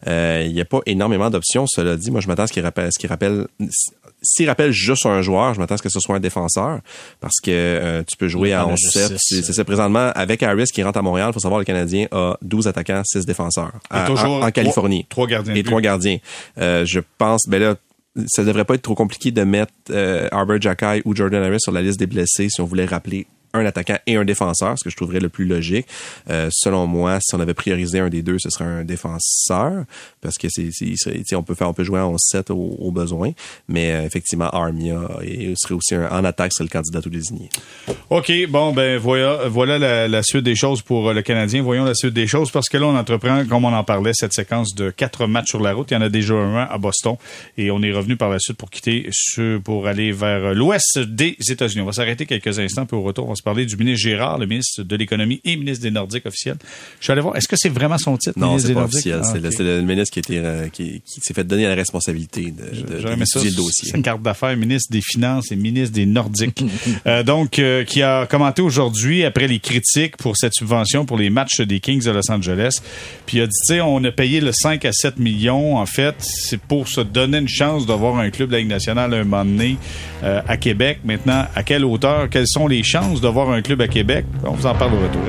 Euh, 0.09 0.45
il 0.47 0.53
n'y 0.53 0.61
a 0.61 0.65
pas 0.65 0.81
énormément 0.87 1.31
d'options. 1.31 1.67
Cela 1.69 1.97
dit, 1.97 2.11
moi 2.11 2.21
je 2.21 2.27
m'attends 2.27 2.43
à 2.45 2.47
ce 2.49 2.53
qu'il 2.53 2.63
rappelle, 2.65 2.89
ce 2.93 2.99
qu'il 2.99 3.09
rappelle. 3.09 3.47
S'il 4.23 4.49
rappelle 4.49 4.73
juste 4.73 5.07
un 5.07 5.23
joueur, 5.23 5.55
je 5.55 5.61
m'attends 5.61 5.75
à 5.75 5.79
ce 5.79 5.83
que 5.83 5.89
ce 5.89 6.01
soit 6.01 6.17
un 6.17 6.21
défenseur 6.21 6.81
parce 7.21 7.41
que 7.43 7.51
euh, 7.51 8.03
tu 8.07 8.17
peux 8.17 8.29
jouer 8.29 8.53
à 8.53 8.67
en 8.67 8.73
a 8.73 8.77
juste 8.77 8.97
11-7. 8.97 9.17
six. 9.19 9.43
C'est 9.43 9.53
ça 9.53 9.65
présentement 9.65 10.11
avec 10.15 10.43
Harris 10.43 10.67
qui 10.73 10.83
rentre 10.83 10.99
à 10.99 11.03
Montréal. 11.03 11.29
Il 11.31 11.33
faut 11.35 11.41
savoir 11.41 11.59
le 11.59 11.65
Canadien 11.65 12.07
a 12.13 12.37
12 12.43 12.69
attaquants, 12.69 13.03
6 13.05 13.25
défenseurs 13.27 13.73
à- 13.89 14.07
toujours 14.07 14.43
en, 14.45 14.51
Californie 14.51 15.07
trois 15.09 15.27
gardiens 15.27 15.55
et 15.55 15.63
trois 15.63 15.81
gardiens. 15.81 16.19
Euh, 16.59 16.85
je 16.85 17.01
pense, 17.19 17.49
ben 17.49 17.61
là, 17.63 17.75
ça 18.27 18.45
devrait 18.45 18.65
pas 18.65 18.75
être 18.75 18.83
trop 18.83 18.95
compliqué 18.95 19.31
de 19.31 19.43
mettre 19.43 19.73
euh, 19.91 20.29
Arbor 20.33 20.59
ou 21.05 21.15
Jordan 21.15 21.43
Harris 21.43 21.61
sur 21.61 21.73
la 21.73 21.83
liste 21.83 21.99
des 21.99 22.07
blessés 22.07 22.49
si 22.51 22.61
on 22.61 22.65
voulait 22.65 22.85
rappeler 22.85 23.27
un 23.53 23.65
attaquant 23.67 23.99
et 24.07 24.17
un 24.17 24.25
défenseur, 24.25 24.79
ce 24.79 24.85
que 24.85 24.91
je 24.91 24.97
trouverais 24.97 25.21
le 25.21 25.29
plus 25.29 25.45
logique. 25.45 25.87
Euh, 26.29 26.49
selon 26.53 26.87
moi, 26.87 27.19
si 27.21 27.35
on 27.35 27.41
avait 27.41 27.55
priorisé 27.55 28.01
un 28.01 28.09
des 28.09 28.23
deux, 28.23 28.39
ce 28.39 28.51
serait 28.51 28.65
un 28.65 28.85
défenseur, 28.85 29.85
parce 30.21 30.39
que 30.39 30.49
c'est, 30.49 31.37
on 31.37 31.43
peut 31.43 31.55
faire, 31.55 31.69
on 31.69 31.75
peut 31.75 31.85
jouer 31.85 32.01
en 32.01 32.15
11-7 32.15 32.53
au, 32.53 32.77
au 32.79 32.91
besoin, 32.91 33.33
mais 33.69 33.93
euh, 33.93 34.03
effectivement, 34.05 34.49
Armia 34.51 35.01
serait 35.57 35.75
aussi 35.75 35.95
un, 35.95 36.09
en 36.11 36.25
attaque 36.25 36.53
serait 36.53 36.65
le 36.65 36.71
candidat 36.71 37.01
tout 37.01 37.11
désigné. 37.11 37.49
OK, 38.11 38.33
bon, 38.49 38.73
ben 38.73 38.99
voilà, 38.99 39.49
voilà 39.49 39.79
la, 39.79 40.09
la 40.09 40.23
suite 40.23 40.45
des 40.45 40.57
choses 40.57 40.83
pour 40.83 41.09
euh, 41.09 41.15
le 41.15 41.23
Canadien. 41.23 41.63
Voyons 41.63 41.85
la 41.85 41.95
suite 41.95 42.15
des 42.15 42.27
choses 42.27 42.51
parce 42.51 42.69
que 42.69 42.77
là, 42.77 42.87
on 42.87 42.97
entreprend, 42.97 43.45
comme 43.47 43.65
on 43.65 43.73
en 43.73 43.85
parlait, 43.85 44.13
cette 44.15 44.33
séquence 44.33 44.75
de 44.75 44.91
quatre 44.91 45.27
matchs 45.27 45.51
sur 45.51 45.61
la 45.61 45.73
route. 45.73 45.91
Il 45.91 45.95
y 45.95 45.97
en 45.97 46.03
a 46.03 46.09
déjà 46.09 46.35
un 46.35 46.65
à 46.65 46.79
Boston 46.79 47.17
et 47.57 47.71
on 47.71 47.83
est 47.83 47.93
revenu 47.93 48.17
par 48.17 48.31
la 48.31 48.39
suite 48.39 48.57
pour 48.57 48.71
quitter 48.71 49.09
ce, 49.13 49.59
pour 49.59 49.87
aller 49.87 50.13
vers 50.13 50.45
euh, 50.45 50.55
l'ouest 50.55 50.99
des 50.99 51.37
États-Unis. 51.49 51.83
On 51.83 51.87
va 51.87 51.93
s'arrêter 51.93 52.27
quelques 52.27 52.59
instants 52.59 52.87
puis 52.87 52.97
au 52.97 53.03
retour, 53.03 53.29
on 53.29 53.35
se 53.41 53.45
parler 53.45 53.67
du 53.67 53.77
ministre 53.77 54.03
Gérard, 54.03 54.39
le 54.39 54.47
ministre 54.47 54.83
de 54.83 54.97
l'économie 54.97 55.41
et 55.45 55.57
ministre 55.57 55.83
des 55.83 55.91
Nordiques 55.91 56.27
officiel. 56.27 56.57
Je 56.99 57.05
suis 57.05 57.13
allé 57.13 57.21
voir, 57.21 57.37
est-ce 57.37 57.49
que 57.49 57.57
c'est 57.57 57.69
vraiment 57.69 57.99
son 57.99 58.17
titre? 58.17 58.39
Non, 58.39 58.59
c'est 58.59 58.75
pas 58.75 58.85
officiel. 58.85 59.21
Ah, 59.23 59.29
c'est, 59.33 59.41
le, 59.41 59.51
c'est 59.51 59.83
ministre 59.83 60.21
qui, 60.21 60.37
euh, 60.37 60.69
qui, 60.69 61.01
qui 61.01 61.21
s'est 61.21 61.35
fait 61.35 61.45
donner 61.45 61.67
la 61.67 61.75
responsabilité 61.75 62.53
de, 62.53 62.97
de, 62.97 63.25
ça, 63.25 63.43
le 63.43 63.51
dossier. 63.51 63.91
sa 63.91 63.99
carte 63.99 64.23
d'affaires, 64.23 64.57
ministre 64.57 64.93
des 64.93 65.01
Finances 65.01 65.51
et 65.51 65.57
ministre 65.57 65.95
des 65.95 66.07
Nordiques. 66.07 66.65
Euh, 67.07 67.23
donc, 67.23 67.59
euh, 67.59 67.85
qui 67.85 68.03
a 68.03 68.27
commenté 68.27 68.61
aujourd'hui 68.63 69.25
après 69.25 69.47
les 69.47 69.59
critiques 69.59 70.17
pour 70.17 70.37
cette 70.37 70.53
subvention 70.55 71.07
pour 71.07 71.17
les 71.17 71.31
matchs 71.31 71.61
des 71.61 71.81
Kings 71.81 72.05
de 72.05 72.11
Los 72.11 72.31
Angeles. 72.31 72.81
Puis 73.27 73.39
il 73.39 73.43
a 73.43 73.47
dit, 73.47 73.53
tu 73.67 73.75
sais, 73.75 73.81
on 73.81 74.03
a 74.05 74.11
payé 74.11 74.41
le 74.41 74.53
5 74.53 74.85
à 74.85 74.93
7 74.93 75.19
millions. 75.19 75.77
En 75.79 75.87
fait, 75.87 76.15
c'est 76.19 76.61
pour 76.61 76.89
se 76.89 77.01
donner 77.01 77.39
une 77.39 77.49
chance 77.49 77.87
d'avoir 77.87 78.19
un 78.19 78.31
club 78.31 78.49
de 78.49 78.55
la 78.55 78.59
Ligue 78.59 78.69
nationale 78.69 79.15
un 79.15 79.25
moment 79.25 79.45
donné 79.45 79.77
euh, 80.23 80.41
à 80.47 80.57
Québec. 80.57 81.01
Maintenant, 81.05 81.47
à 81.55 81.63
quelle 81.63 81.85
hauteur? 81.85 82.29
Quelles 82.29 82.49
sont 82.49 82.67
les 82.67 82.83
chances 82.83 83.21
d'avoir 83.31 83.51
un 83.51 83.63
club 83.63 83.81
à 83.81 83.87
Québec? 83.87 84.25
On 84.45 84.51
vous 84.51 84.67
en 84.67 84.75
parle 84.75 84.95
au 84.95 84.99
retour. 84.99 85.23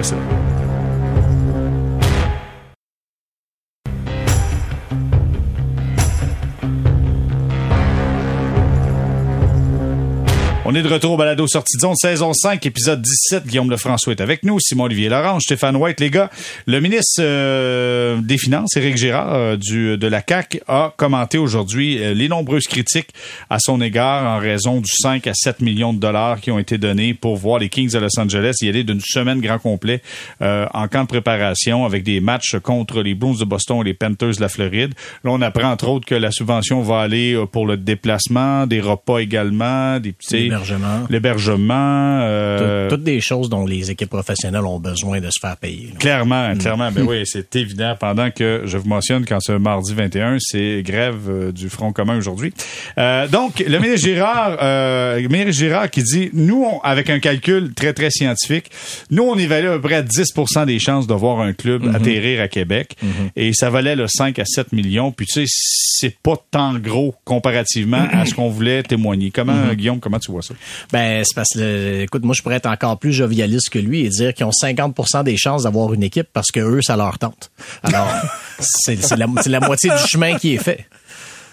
On 10.71 10.75
est 10.75 10.83
de 10.83 10.87
retour 10.87 11.11
au 11.11 11.17
balado 11.17 11.45
sortie 11.47 11.75
de 11.75 11.81
zone, 11.81 11.95
saison 11.97 12.31
5, 12.31 12.65
épisode 12.65 13.01
17. 13.01 13.45
Guillaume 13.45 13.69
Lefrançois 13.69 14.13
est 14.13 14.21
avec 14.21 14.43
nous, 14.43 14.57
Simon-Olivier 14.57 15.09
Laurent, 15.09 15.37
Stéphane 15.41 15.75
White, 15.75 15.99
les 15.99 16.09
gars. 16.09 16.29
Le 16.65 16.79
ministre 16.79 17.19
euh, 17.19 18.21
des 18.21 18.37
Finances, 18.37 18.77
Éric 18.77 18.95
Girard, 18.95 19.33
euh, 19.33 19.57
du, 19.57 19.97
de 19.97 20.07
la 20.07 20.23
CAQ, 20.25 20.61
a 20.69 20.93
commenté 20.95 21.37
aujourd'hui 21.37 22.01
euh, 22.01 22.13
les 22.13 22.29
nombreuses 22.29 22.67
critiques 22.67 23.09
à 23.49 23.57
son 23.59 23.81
égard 23.81 24.23
en 24.25 24.39
raison 24.39 24.79
du 24.79 24.89
5 24.89 25.27
à 25.27 25.33
7 25.33 25.59
millions 25.59 25.91
de 25.91 25.99
dollars 25.99 26.39
qui 26.39 26.51
ont 26.51 26.59
été 26.59 26.77
donnés 26.77 27.13
pour 27.13 27.35
voir 27.35 27.59
les 27.59 27.67
Kings 27.67 27.91
de 27.91 27.99
Los 27.99 28.17
Angeles 28.17 28.55
y 28.61 28.69
aller 28.69 28.85
d'une 28.85 29.01
semaine 29.01 29.41
grand 29.41 29.59
complet 29.59 30.01
euh, 30.41 30.67
en 30.73 30.87
camp 30.87 31.03
de 31.03 31.07
préparation 31.07 31.83
avec 31.83 32.03
des 32.03 32.21
matchs 32.21 32.55
contre 32.63 33.01
les 33.01 33.13
Bruins 33.13 33.35
de 33.37 33.43
Boston 33.43 33.81
et 33.81 33.83
les 33.83 33.93
Panthers 33.93 34.37
de 34.37 34.41
la 34.41 34.47
Floride. 34.47 34.93
Là, 35.25 35.31
on 35.31 35.41
apprend 35.41 35.69
entre 35.69 35.89
autres 35.89 36.05
que 36.05 36.15
la 36.15 36.31
subvention 36.31 36.81
va 36.81 37.01
aller 37.01 37.33
euh, 37.33 37.45
pour 37.45 37.67
le 37.67 37.75
déplacement, 37.75 38.67
des 38.67 38.79
repas 38.79 39.17
également, 39.17 39.99
des 39.99 40.13
petits 40.13 40.49
L'hébergement. 40.61 41.07
l'hébergement. 41.09 42.19
euh, 42.23 42.89
Tout- 42.89 42.95
Toutes 42.95 43.03
des 43.03 43.21
choses 43.21 43.49
dont 43.49 43.65
les 43.65 43.89
équipes 43.91 44.09
professionnelles 44.09 44.65
ont 44.65 44.79
besoin 44.79 45.19
de 45.19 45.27
se 45.31 45.39
faire 45.39 45.57
payer. 45.57 45.87
là. 45.93 45.99
Clairement, 45.99 46.53
clairement. 46.55 46.91
Ben 46.91 47.05
oui, 47.07 47.23
c'est 47.25 47.55
évident. 47.55 47.95
Pendant 47.99 48.29
que 48.31 48.63
je 48.65 48.77
vous 48.77 48.87
mentionne 48.87 49.25
qu'en 49.25 49.39
ce 49.39 49.53
mardi 49.53 49.93
21, 49.93 50.37
c'est 50.39 50.81
grève 50.83 51.15
euh, 51.29 51.51
du 51.51 51.69
Front 51.69 51.91
commun 51.93 52.17
aujourd'hui. 52.17 52.53
Euh, 52.97 53.27
donc, 53.27 53.59
le 53.65 53.79
ministre 53.79 54.07
Girard, 54.07 54.57
euh, 54.61 55.19
le 55.19 55.27
ministre 55.27 55.51
Girard 55.53 55.89
qui 55.89 56.03
dit, 56.03 56.29
nous, 56.33 56.63
on- 56.63 56.79
avec 56.81 57.09
un 57.09 57.19
calcul 57.19 57.73
très, 57.73 57.93
très 57.93 58.09
scientifique, 58.11 58.69
nous, 59.09 59.23
on 59.23 59.35
évalue 59.37 59.67
à 59.67 59.73
peu 59.73 59.81
près 59.81 59.95
à 59.95 60.01
10 60.01 60.33
des 60.65 60.79
chances 60.79 61.07
de 61.07 61.13
voir 61.13 61.39
un 61.39 61.53
club 61.53 61.89
atterrir 61.95 62.41
à 62.41 62.47
Québec. 62.47 62.95
Et 63.35 63.53
ça 63.53 63.69
valait 63.69 63.95
le 63.95 64.05
5 64.07 64.37
à 64.39 64.45
7 64.45 64.71
millions. 64.73 65.11
Puis 65.11 65.25
tu 65.25 65.45
sais, 65.45 65.53
c'est 66.01 66.15
pas 66.21 66.35
tant 66.51 66.73
gros 66.77 67.15
comparativement 67.25 68.05
à 68.11 68.25
ce 68.25 68.33
qu'on 68.33 68.49
voulait 68.49 68.83
témoigner. 68.83 69.31
Comment, 69.31 69.73
Guillaume, 69.73 69.99
comment 69.99 70.19
tu 70.19 70.31
vois 70.31 70.41
ça? 70.41 70.50
Ben, 70.91 71.23
c'est 71.25 71.35
parce 71.35 71.49
que, 71.53 71.59
euh, 71.59 72.03
écoute, 72.03 72.23
moi, 72.23 72.35
je 72.35 72.41
pourrais 72.41 72.55
être 72.55 72.67
encore 72.69 72.97
plus 72.97 73.13
jovialiste 73.13 73.69
que 73.69 73.79
lui 73.79 74.05
et 74.05 74.09
dire 74.09 74.33
qu'ils 74.33 74.45
ont 74.45 74.51
50% 74.51 75.23
des 75.23 75.37
chances 75.37 75.63
d'avoir 75.63 75.93
une 75.93 76.03
équipe 76.03 76.27
parce 76.31 76.51
que 76.51 76.59
eux, 76.59 76.81
ça 76.81 76.95
leur 76.95 77.17
tente. 77.19 77.51
Alors, 77.83 78.07
c'est 78.59 78.99
la, 79.17 79.27
moitié 79.27 79.89
du 79.89 80.07
chemin 80.07 80.37
qui 80.37 80.55
est 80.55 80.63
fait. 80.63 80.85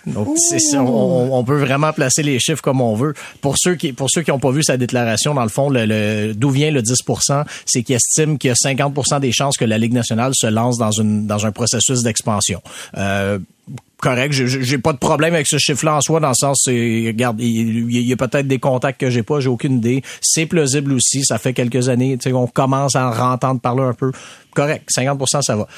Donc, 0.07 0.37
ça, 0.39 0.83
on, 0.83 1.39
on 1.39 1.45
peut 1.45 1.59
vraiment 1.59 1.93
placer 1.93 2.23
les 2.23 2.39
chiffres 2.39 2.63
comme 2.63 2.81
on 2.81 2.95
veut. 2.95 3.15
Pour 3.41 3.57
ceux 3.59 3.75
qui, 3.75 3.93
pour 3.93 4.09
ceux 4.11 4.23
qui 4.23 4.31
n'ont 4.31 4.39
pas 4.39 4.51
vu 4.51 4.63
sa 4.63 4.77
déclaration, 4.77 5.35
dans 5.35 5.43
le 5.43 5.49
fond, 5.49 5.69
le, 5.69 5.85
le- 5.87 6.35
d'où 6.35 6.51
vient 6.51 6.71
le 6.71 6.83
10% 6.83 7.45
c'est 7.67 7.83
qu'il 7.83 7.95
estime 7.95 8.39
qu'il 8.39 8.49
y 8.49 8.51
a 8.51 8.55
50% 8.55 9.21
des 9.21 9.33
chances 9.33 9.57
que 9.57 9.65
la 9.65 9.77
Ligue 9.79 9.93
nationale 9.93 10.33
se 10.35 10.47
lance 10.47 10.79
dans 10.79 10.93
une, 10.93 11.27
dans 11.27 11.45
un 11.47 11.53
processus 11.53 12.03
d'expansion. 12.03 12.63
Euh, 12.97 13.39
correct. 13.99 14.33
J'ai 14.33 14.79
pas 14.79 14.93
de 14.93 14.99
problème 14.99 15.35
avec 15.35 15.47
ce 15.47 15.59
chiffre-là 15.59 15.97
en 15.97 16.01
soi, 16.01 16.21
dans 16.21 16.29
le 16.29 16.35
sens, 16.35 16.64
regarde, 16.66 17.41
il, 17.41 17.91
y 17.91 18.12
a 18.12 18.16
peut-être 18.16 18.47
des 18.47 18.59
contacts 18.59 19.01
que 19.01 19.11
j'ai 19.11 19.23
pas, 19.23 19.41
j'ai 19.41 19.49
aucune 19.49 19.79
idée. 19.79 20.03
C'est 20.21 20.47
plausible 20.47 20.93
aussi. 20.93 21.25
Ça 21.25 21.39
fait 21.39 21.53
quelques 21.53 21.89
années, 21.89 22.16
tu 22.19 22.31
sais, 22.31 22.33
on 22.33 22.47
commence 22.47 22.97
à 22.97 23.09
en 23.09 23.33
entendre 23.33 23.61
parler 23.61 23.83
un 23.83 23.95
peu. 23.95 24.12
Correct. 24.55 24.89
50% 24.97 25.43
ça 25.43 25.57
va 25.57 25.69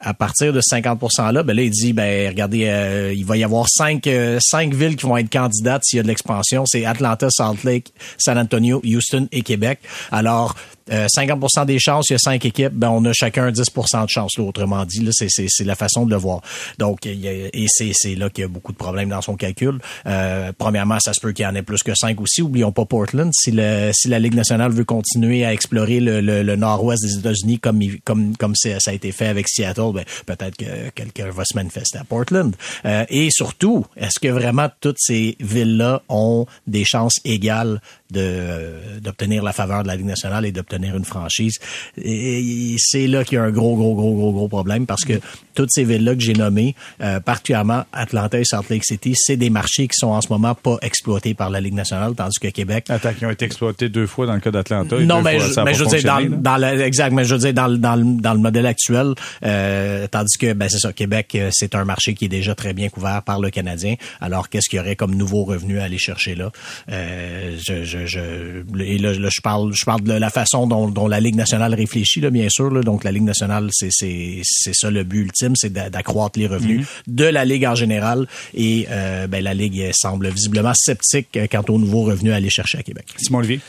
à 0.00 0.14
partir 0.14 0.52
de 0.52 0.60
50% 0.60 1.32
là, 1.32 1.42
ben 1.42 1.54
là, 1.54 1.62
il 1.62 1.70
dit, 1.70 1.92
ben 1.92 2.28
regardez, 2.28 2.64
euh, 2.66 3.12
il 3.14 3.24
va 3.24 3.36
y 3.36 3.44
avoir 3.44 3.66
cinq, 3.68 4.06
euh, 4.06 4.38
cinq 4.40 4.72
villes 4.74 4.96
qui 4.96 5.06
vont 5.06 5.16
être 5.16 5.30
candidates 5.30 5.82
s'il 5.84 5.98
y 5.98 6.00
a 6.00 6.02
de 6.02 6.08
l'expansion. 6.08 6.64
C'est 6.66 6.86
Atlanta, 6.86 7.28
Salt 7.30 7.64
Lake, 7.64 7.92
San 8.18 8.38
Antonio, 8.38 8.80
Houston 8.84 9.28
et 9.30 9.42
Québec. 9.42 9.80
Alors, 10.10 10.56
50% 10.90 11.60
euh, 11.60 11.64
des 11.64 11.78
chances, 11.78 12.08
il 12.10 12.14
y 12.14 12.16
a 12.16 12.18
cinq 12.18 12.44
équipes, 12.44 12.72
ben 12.72 12.90
on 12.90 13.04
a 13.04 13.12
chacun 13.12 13.50
10% 13.50 14.04
de 14.04 14.08
chance. 14.08 14.32
Là, 14.36 14.44
autrement 14.44 14.84
dit, 14.84 15.00
là, 15.00 15.10
c'est, 15.12 15.28
c'est, 15.28 15.46
c'est 15.48 15.64
la 15.64 15.76
façon 15.76 16.04
de 16.04 16.10
le 16.10 16.16
voir. 16.16 16.40
Donc, 16.78 17.04
il 17.04 17.20
y 17.20 17.28
a, 17.28 17.32
et 17.32 17.66
c'est, 17.68 17.92
c'est 17.94 18.14
là 18.14 18.28
qu'il 18.28 18.42
y 18.42 18.44
a 18.44 18.48
beaucoup 18.48 18.72
de 18.72 18.76
problèmes 18.76 19.08
dans 19.08 19.22
son 19.22 19.36
calcul. 19.36 19.78
Euh, 20.06 20.52
premièrement, 20.56 20.98
ça 21.00 21.12
se 21.12 21.20
peut 21.20 21.32
qu'il 21.32 21.44
y 21.44 21.48
en 21.48 21.54
ait 21.54 21.62
plus 21.62 21.82
que 21.82 21.92
cinq 21.94 22.20
aussi. 22.20 22.42
Oublions 22.42 22.72
pas 22.72 22.84
Portland. 22.84 23.30
Si, 23.32 23.52
le, 23.52 23.90
si 23.92 24.08
la 24.08 24.18
Ligue 24.18 24.34
nationale 24.34 24.72
veut 24.72 24.84
continuer 24.84 25.44
à 25.44 25.52
explorer 25.52 26.00
le, 26.00 26.20
le, 26.20 26.56
nord-ouest 26.56 27.02
des 27.02 27.18
États-Unis 27.18 27.58
comme, 27.60 27.80
comme, 28.04 28.36
comme 28.36 28.54
ça 28.56 28.70
a 28.84 28.92
été 28.92 29.12
fait 29.12 29.28
avec 29.28 29.48
Seattle, 29.48 29.89
ben, 29.92 30.04
peut-être 30.26 30.56
que 30.56 30.90
quelqu'un 30.90 31.30
va 31.30 31.44
se 31.44 31.56
manifester 31.56 31.98
à 31.98 32.04
Portland. 32.04 32.54
Euh, 32.84 33.04
et 33.08 33.28
surtout, 33.30 33.86
est-ce 33.96 34.18
que 34.20 34.28
vraiment 34.28 34.68
toutes 34.80 34.98
ces 34.98 35.36
villes-là 35.40 36.02
ont 36.08 36.46
des 36.66 36.84
chances 36.84 37.20
égales 37.24 37.80
d'obtenir 38.12 39.42
la 39.42 39.52
faveur 39.52 39.82
de 39.82 39.88
la 39.88 39.96
Ligue 39.96 40.06
nationale 40.06 40.44
et 40.46 40.52
d'obtenir 40.52 40.96
une 40.96 41.04
franchise. 41.04 41.58
Et 42.02 42.76
c'est 42.78 43.06
là 43.06 43.24
qu'il 43.24 43.36
y 43.36 43.38
a 43.38 43.44
un 43.44 43.50
gros, 43.50 43.76
gros, 43.76 43.94
gros, 43.94 44.14
gros, 44.14 44.32
gros 44.32 44.48
problème 44.48 44.86
parce 44.86 45.04
que 45.04 45.14
toutes 45.54 45.70
ces 45.70 45.84
villes-là 45.84 46.14
que 46.14 46.20
j'ai 46.20 46.32
nommées, 46.32 46.74
euh, 47.00 47.20
particulièrement 47.20 47.84
Atlanta 47.92 48.38
et 48.38 48.44
Salt 48.44 48.68
Lake 48.70 48.84
City, 48.84 49.14
c'est 49.16 49.36
des 49.36 49.50
marchés 49.50 49.88
qui 49.88 49.96
sont 49.96 50.08
en 50.08 50.20
ce 50.20 50.28
moment 50.28 50.54
pas 50.54 50.78
exploités 50.82 51.34
par 51.34 51.50
la 51.50 51.60
Ligue 51.60 51.74
nationale, 51.74 52.14
tandis 52.14 52.38
que 52.38 52.48
Québec... 52.48 52.86
Attends, 52.88 53.12
qui 53.12 53.26
ont 53.26 53.30
été 53.30 53.44
exploités 53.44 53.88
deux 53.88 54.06
fois 54.06 54.26
dans 54.26 54.34
le 54.34 54.40
cas 54.40 54.50
d'Atlanta. 54.50 54.98
Non, 55.00 55.22
mais, 55.22 55.38
je, 55.40 55.60
mais 55.60 55.74
je 55.74 55.84
veux 55.84 55.90
dire, 55.90 56.02
dans, 56.04 56.40
dans 56.40 56.56
le, 56.56 56.80
exact, 56.80 57.12
mais 57.12 57.24
je 57.24 57.34
veux 57.34 57.40
dire, 57.40 57.54
dans, 57.54 57.68
dans, 57.68 57.96
dans 57.96 58.32
le 58.32 58.40
modèle 58.40 58.66
actuel, 58.66 59.14
euh, 59.44 60.06
tandis 60.08 60.38
que, 60.38 60.52
ben, 60.52 60.68
c'est 60.68 60.78
ça, 60.78 60.92
Québec, 60.92 61.32
euh, 61.34 61.50
c'est 61.52 61.74
un 61.74 61.84
marché 61.84 62.14
qui 62.14 62.26
est 62.26 62.28
déjà 62.28 62.54
très 62.54 62.72
bien 62.72 62.88
couvert 62.88 63.22
par 63.22 63.40
le 63.40 63.50
Canadien. 63.50 63.94
Alors, 64.20 64.48
qu'est-ce 64.48 64.68
qu'il 64.68 64.78
y 64.78 64.80
aurait 64.80 64.96
comme 64.96 65.14
nouveau 65.14 65.44
revenu 65.44 65.80
à 65.80 65.84
aller 65.84 65.98
chercher 65.98 66.34
là? 66.34 66.50
Euh, 66.90 67.56
je, 67.60 67.84
je, 67.84 67.99
je, 68.06 68.62
et 68.80 68.98
là, 68.98 69.12
je 69.12 69.40
parle, 69.42 69.72
je 69.74 69.84
parle 69.84 70.02
de 70.02 70.12
la 70.12 70.30
façon 70.30 70.66
dont, 70.66 70.88
dont 70.88 71.08
la 71.08 71.20
Ligue 71.20 71.36
nationale 71.36 71.74
réfléchit, 71.74 72.20
là, 72.20 72.30
bien 72.30 72.48
sûr. 72.48 72.70
Là, 72.70 72.82
donc, 72.82 73.04
la 73.04 73.12
Ligue 73.12 73.24
nationale, 73.24 73.68
c'est, 73.72 73.90
c'est, 73.90 74.40
c'est 74.44 74.74
ça 74.74 74.90
le 74.90 75.04
but 75.04 75.20
ultime 75.20 75.54
c'est 75.56 75.72
d'accroître 75.72 76.38
les 76.38 76.46
revenus 76.46 76.80
mhm. 76.80 77.14
de 77.14 77.24
la 77.24 77.44
Ligue 77.44 77.66
en 77.66 77.74
général. 77.74 78.26
Et 78.54 78.86
euh, 78.90 79.26
ben, 79.26 79.42
la 79.42 79.54
Ligue 79.54 79.90
semble 79.92 80.28
visiblement 80.28 80.72
sceptique 80.74 81.38
quant 81.50 81.64
aux 81.68 81.78
nouveaux 81.78 82.02
revenus 82.02 82.32
à 82.32 82.36
aller 82.36 82.50
chercher 82.50 82.78
à 82.78 82.82
Québec. 82.82 83.06
Simon 83.16 83.38
Olivier. 83.38 83.60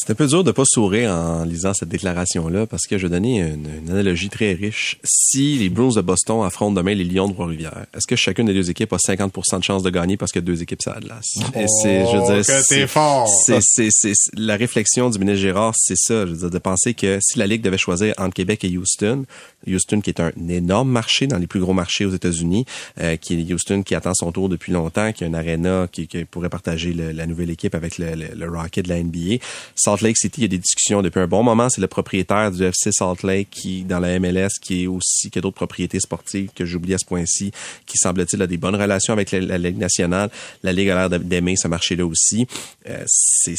C'est 0.00 0.12
un 0.12 0.14
peu 0.14 0.28
dur 0.28 0.44
de 0.44 0.52
pas 0.52 0.62
sourire 0.64 1.10
en 1.10 1.44
lisant 1.44 1.74
cette 1.74 1.88
déclaration-là 1.88 2.66
parce 2.66 2.86
que 2.86 2.98
je 2.98 3.08
vais 3.08 3.10
donner 3.10 3.40
une, 3.40 3.90
analogie 3.90 4.28
très 4.28 4.52
riche. 4.52 4.96
Si 5.02 5.58
les 5.58 5.70
Bruins 5.70 5.92
de 5.96 6.00
Boston 6.02 6.44
affrontent 6.44 6.72
demain 6.72 6.94
les 6.94 7.02
Lions 7.02 7.26
de 7.26 7.32
Trois-Rivières, 7.32 7.86
est-ce 7.92 8.06
que 8.06 8.14
chacune 8.14 8.46
des 8.46 8.54
deux 8.54 8.70
équipes 8.70 8.92
a 8.92 8.98
50 8.98 9.34
de 9.58 9.64
chances 9.64 9.82
de 9.82 9.90
gagner 9.90 10.16
parce 10.16 10.30
que 10.30 10.38
deux 10.38 10.62
équipes 10.62 10.82
ça 10.82 10.96
glace? 11.00 11.38
Et 11.56 11.66
c'est, 11.82 12.06
je 12.06 12.16
veux 12.16 12.42
dire, 12.42 12.44
oh, 12.48 12.62
c'est 12.62 12.86
fort. 12.86 13.28
C'est, 13.28 13.90
la 14.34 14.54
réflexion 14.54 15.10
du 15.10 15.18
ministre 15.18 15.42
Gérard, 15.42 15.74
c'est 15.76 15.98
ça. 15.98 16.26
Je 16.26 16.30
veux 16.30 16.38
dire, 16.38 16.50
de 16.50 16.58
penser 16.58 16.94
que 16.94 17.18
si 17.20 17.36
la 17.36 17.48
Ligue 17.48 17.62
devait 17.62 17.76
choisir 17.76 18.14
entre 18.18 18.34
Québec 18.34 18.62
et 18.62 18.78
Houston, 18.78 19.24
Houston 19.66 20.00
qui 20.00 20.10
est 20.10 20.20
un 20.20 20.30
énorme 20.48 20.90
marché 20.90 21.26
dans 21.26 21.38
les 21.38 21.48
plus 21.48 21.60
gros 21.60 21.72
marchés 21.72 22.04
aux 22.04 22.14
États-Unis, 22.14 22.66
euh, 23.00 23.16
qui 23.16 23.34
est 23.34 23.52
Houston 23.52 23.82
qui 23.82 23.96
attend 23.96 24.14
son 24.14 24.30
tour 24.30 24.48
depuis 24.48 24.72
longtemps, 24.72 25.12
qui 25.12 25.24
a 25.24 25.26
une 25.26 25.34
arena 25.34 25.88
qui, 25.90 26.06
pourrait 26.30 26.48
partager 26.48 26.92
la 26.92 27.26
nouvelle 27.26 27.50
équipe 27.50 27.74
avec 27.74 27.98
le, 27.98 28.14
le 28.14 28.48
Rocket 28.48 28.84
de 28.84 28.90
la 28.90 29.02
NBA. 29.02 29.38
Salt 29.88 30.04
Lake 30.04 30.18
City, 30.18 30.40
il 30.40 30.42
y 30.42 30.44
a 30.44 30.48
des 30.48 30.58
discussions 30.58 31.00
depuis 31.00 31.18
un 31.18 31.26
bon 31.26 31.42
moment. 31.42 31.70
C'est 31.70 31.80
le 31.80 31.86
propriétaire 31.86 32.52
du 32.52 32.62
FC 32.62 32.92
Salt 32.92 33.26
Lake 33.26 33.48
qui, 33.50 33.84
dans 33.84 33.98
la 34.00 34.18
MLS, 34.20 34.50
qui 34.60 34.84
est 34.84 34.86
aussi, 34.86 35.30
qui 35.30 35.38
a 35.38 35.40
d'autres 35.40 35.56
propriétés 35.56 35.98
sportives 35.98 36.50
que 36.54 36.66
j'oublie 36.66 36.92
à 36.92 36.98
ce 36.98 37.06
point-ci, 37.06 37.52
qui 37.86 37.96
semble-t-il 37.96 38.42
a 38.42 38.46
des 38.46 38.58
bonnes 38.58 38.76
relations 38.76 39.14
avec 39.14 39.30
la, 39.30 39.56
Ligue 39.56 39.78
nationale. 39.78 40.30
La 40.62 40.74
Ligue 40.74 40.90
a 40.90 41.08
l'air 41.08 41.20
d'aimer 41.20 41.56
ce 41.56 41.68
marché-là 41.68 42.04
aussi. 42.04 42.46
Euh, 42.86 43.02
c'est, 43.06 43.54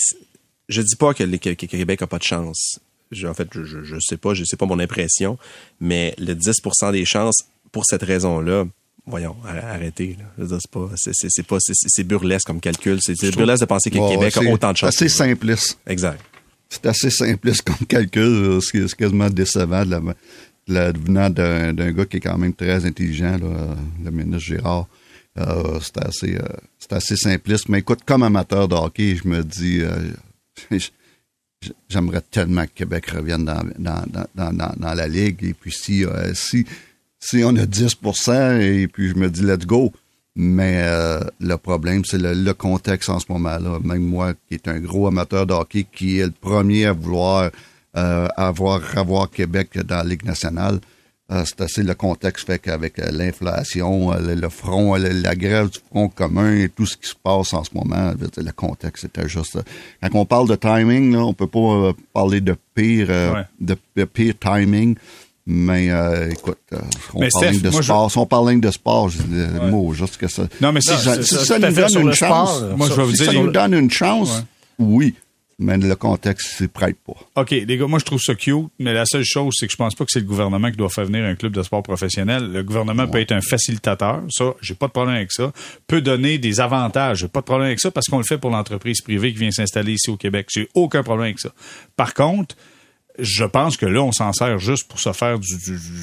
je 0.67 0.81
dis 0.83 0.95
pas 0.95 1.15
que, 1.15 1.23
le, 1.23 1.37
Québec 1.37 1.99
a 2.03 2.05
pas 2.05 2.19
de 2.19 2.23
chance. 2.23 2.79
en 3.25 3.33
fait, 3.33 3.47
je, 3.51 3.63
je, 3.63 3.99
sais 3.99 4.17
pas, 4.17 4.35
je 4.35 4.43
sais 4.43 4.55
pas 4.55 4.67
mon 4.67 4.77
impression, 4.77 5.39
mais 5.79 6.13
le 6.19 6.35
10% 6.35 6.91
des 6.91 7.05
chances 7.05 7.43
pour 7.71 7.85
cette 7.87 8.03
raison-là, 8.03 8.65
voyons, 9.05 9.35
arrêtez. 9.45 10.17
C'est 10.37 10.71
pas, 10.71 10.89
c'est, 10.95 11.43
pas, 11.47 11.57
c'est, 11.59 12.03
burlesque 12.03 12.47
comme 12.47 12.59
calcul. 12.59 12.99
C'est, 13.01 13.35
burlesque 13.35 13.61
de 13.61 13.65
penser 13.65 13.89
que 13.89 13.97
le 13.97 14.09
Québec 14.09 14.37
a 14.37 14.51
autant 14.51 14.71
de 14.71 14.77
chances. 14.77 14.95
C'est 14.95 15.05
assez 15.05 15.17
simpliste. 15.17 15.79
Exact 15.87 16.21
c'est 16.69 16.85
assez 16.85 17.09
simpliste 17.09 17.63
comme 17.63 17.87
calcul. 17.87 18.59
C'est 18.61 18.95
quasiment 18.95 19.29
décevant 19.29 19.85
de 19.85 20.15
la, 20.67 20.91
venant 20.91 21.29
d'un 21.29 21.91
gars 21.91 22.05
qui 22.05 22.17
est 22.17 22.21
quand 22.21 22.37
même 22.37 22.53
très 22.53 22.85
intelligent, 22.85 23.37
le 24.03 24.11
ministre 24.11 24.39
Gérard. 24.39 24.87
Euh, 25.37 25.79
c'est 25.81 25.97
assez, 26.03 26.35
euh, 26.35 26.95
assez 26.95 27.15
simpliste. 27.15 27.69
Mais 27.69 27.79
écoute, 27.79 27.99
comme 28.05 28.23
amateur 28.23 28.67
de 28.67 28.75
hockey, 28.75 29.15
je 29.15 29.27
me 29.27 29.43
dis, 29.43 29.81
euh, 29.81 30.11
j'aimerais 31.89 32.21
tellement 32.29 32.65
que 32.65 32.71
Québec 32.75 33.09
revienne 33.11 33.45
dans, 33.45 33.63
dans, 33.77 34.03
dans, 34.35 34.73
dans, 34.75 34.93
la 34.93 35.07
ligue. 35.07 35.43
Et 35.43 35.53
puis 35.53 35.71
si, 35.71 36.03
si, 36.33 36.65
si 37.19 37.43
on 37.43 37.55
a 37.55 37.65
10% 37.65 38.61
et 38.61 38.87
puis 38.87 39.09
je 39.09 39.15
me 39.15 39.29
dis, 39.29 39.41
let's 39.41 39.65
go. 39.65 39.91
Mais 40.35 40.83
euh, 40.83 41.19
le 41.41 41.57
problème, 41.57 42.05
c'est 42.05 42.17
le, 42.17 42.53
contexte 42.53 43.09
en 43.09 43.19
ce 43.19 43.25
moment-là. 43.29 43.79
Même 43.83 44.03
moi, 44.03 44.33
qui 44.47 44.53
est 44.53 44.67
un 44.67 44.79
gros 44.79 45.07
amateur 45.07 45.45
de 45.45 45.53
hockey, 45.53 45.85
qui 45.91 46.19
est 46.19 46.25
le 46.25 46.31
premier 46.31 46.85
à 46.85 46.93
vouloir 46.93 47.51
euh, 47.97 48.27
avoir, 48.37 48.81
avoir 48.97 49.29
Québec 49.29 49.77
dans 49.79 49.97
la 49.97 50.03
Ligue 50.03 50.23
nationale, 50.23 50.79
euh, 51.31 51.43
c'est 51.45 51.61
assez 51.61 51.83
le 51.83 51.93
contexte 51.93 52.47
fait 52.47 52.57
qu'avec 52.57 52.97
l'inflation, 52.97 54.11
le, 54.13 54.49
front, 54.49 54.95
la 54.95 55.35
grève 55.35 55.69
du 55.69 55.79
front 55.89 56.07
commun 56.07 56.55
et 56.55 56.69
tout 56.69 56.85
ce 56.85 56.95
qui 56.95 57.07
se 57.07 57.15
passe 57.21 57.53
en 57.53 57.63
ce 57.63 57.71
moment, 57.73 58.13
le 58.37 58.51
contexte 58.51 59.03
c'était 59.03 59.27
juste. 59.27 59.59
Quand 60.01 60.09
on 60.13 60.25
parle 60.25 60.47
de 60.47 60.55
timing, 60.55 61.11
là, 61.11 61.19
on 61.19 61.33
peut 61.33 61.47
pas 61.47 61.91
parler 62.13 62.41
de 62.41 62.55
pire, 62.73 63.09
de, 63.59 64.05
pire 64.05 64.33
timing. 64.39 64.95
Mais 65.51 65.89
euh, 65.89 66.29
écoute, 66.29 66.59
euh, 66.73 66.77
on 67.15 67.27
parle 67.27 67.59
de 67.59 67.71
sport. 67.71 68.11
Si 68.11 68.17
on 68.19 68.25
parle 68.27 68.59
de 68.59 68.69
sport, 68.69 69.09
je 69.09 69.17
dis 69.17 69.33
le 69.33 69.71
mot 69.71 69.91
juste 69.93 70.17
que 70.17 70.27
ça. 70.27 70.43
Non, 70.61 70.71
mais 70.71 70.79
si, 70.79 70.89
ça, 70.89 71.23
ça, 71.23 71.57
nous 71.57 71.73
donne 71.73 72.07
une 72.07 72.13
chance, 72.13 72.61
moi, 72.77 72.87
je 72.87 72.93
vais 72.93 73.03
vous 73.03 73.11
dire, 73.11 73.25
ça 73.25 73.33
nous 73.33 73.49
donne 73.49 73.73
une 73.73 73.89
chance, 73.89 74.43
oui. 74.77 75.15
Mais 75.57 75.75
le 75.75 75.95
contexte, 75.95 76.53
c'est 76.55 76.71
prête 76.71 76.97
pas. 77.05 77.41
OK, 77.41 77.49
les 77.49 77.77
gars, 77.77 77.87
moi, 77.87 77.97
je 77.97 78.05
trouve 78.05 78.21
ça 78.21 78.35
cute, 78.35 78.67
mais 78.77 78.93
la 78.93 79.05
seule 79.05 79.25
chose, 79.25 79.55
c'est 79.57 79.65
que 79.65 79.71
je 79.71 79.77
pense 79.77 79.95
pas 79.95 80.05
que 80.05 80.11
c'est 80.13 80.19
le 80.19 80.27
gouvernement 80.27 80.69
qui 80.69 80.77
doit 80.77 80.87
faire 80.87 81.05
venir 81.05 81.25
un 81.25 81.33
club 81.33 81.51
de 81.51 81.63
sport 81.63 81.81
professionnel. 81.81 82.51
Le 82.53 82.61
gouvernement 82.61 83.07
peut 83.07 83.19
être 83.19 83.31
un 83.31 83.41
facilitateur. 83.41 84.21
Ça, 84.29 84.53
j'ai 84.61 84.75
pas 84.75 84.85
de 84.85 84.91
problème 84.91 85.15
avec 85.15 85.31
ça. 85.31 85.51
Peut 85.87 85.99
donner 85.99 86.37
des 86.37 86.61
avantages. 86.61 87.17
J'ai 87.17 87.27
pas 87.27 87.41
de 87.41 87.45
problème 87.45 87.67
avec 87.69 87.79
ça 87.79 87.89
parce 87.89 88.05
qu'on 88.05 88.19
le 88.19 88.23
fait 88.23 88.37
pour 88.37 88.51
l'entreprise 88.51 89.01
privée 89.01 89.33
qui 89.33 89.39
vient 89.39 89.51
s'installer 89.51 89.93
ici 89.93 90.11
au 90.11 90.15
Québec. 90.15 90.47
J'ai 90.49 90.69
aucun 90.75 91.01
problème 91.01 91.25
avec 91.25 91.39
ça. 91.39 91.49
Par 91.97 92.13
contre, 92.13 92.55
je 93.21 93.45
pense 93.45 93.77
que 93.77 93.85
là, 93.85 94.01
on 94.01 94.11
s'en 94.11 94.33
sert 94.33 94.59
juste 94.59 94.87
pour 94.87 94.99
se 94.99 95.11
faire 95.13 95.39
du... 95.39 95.47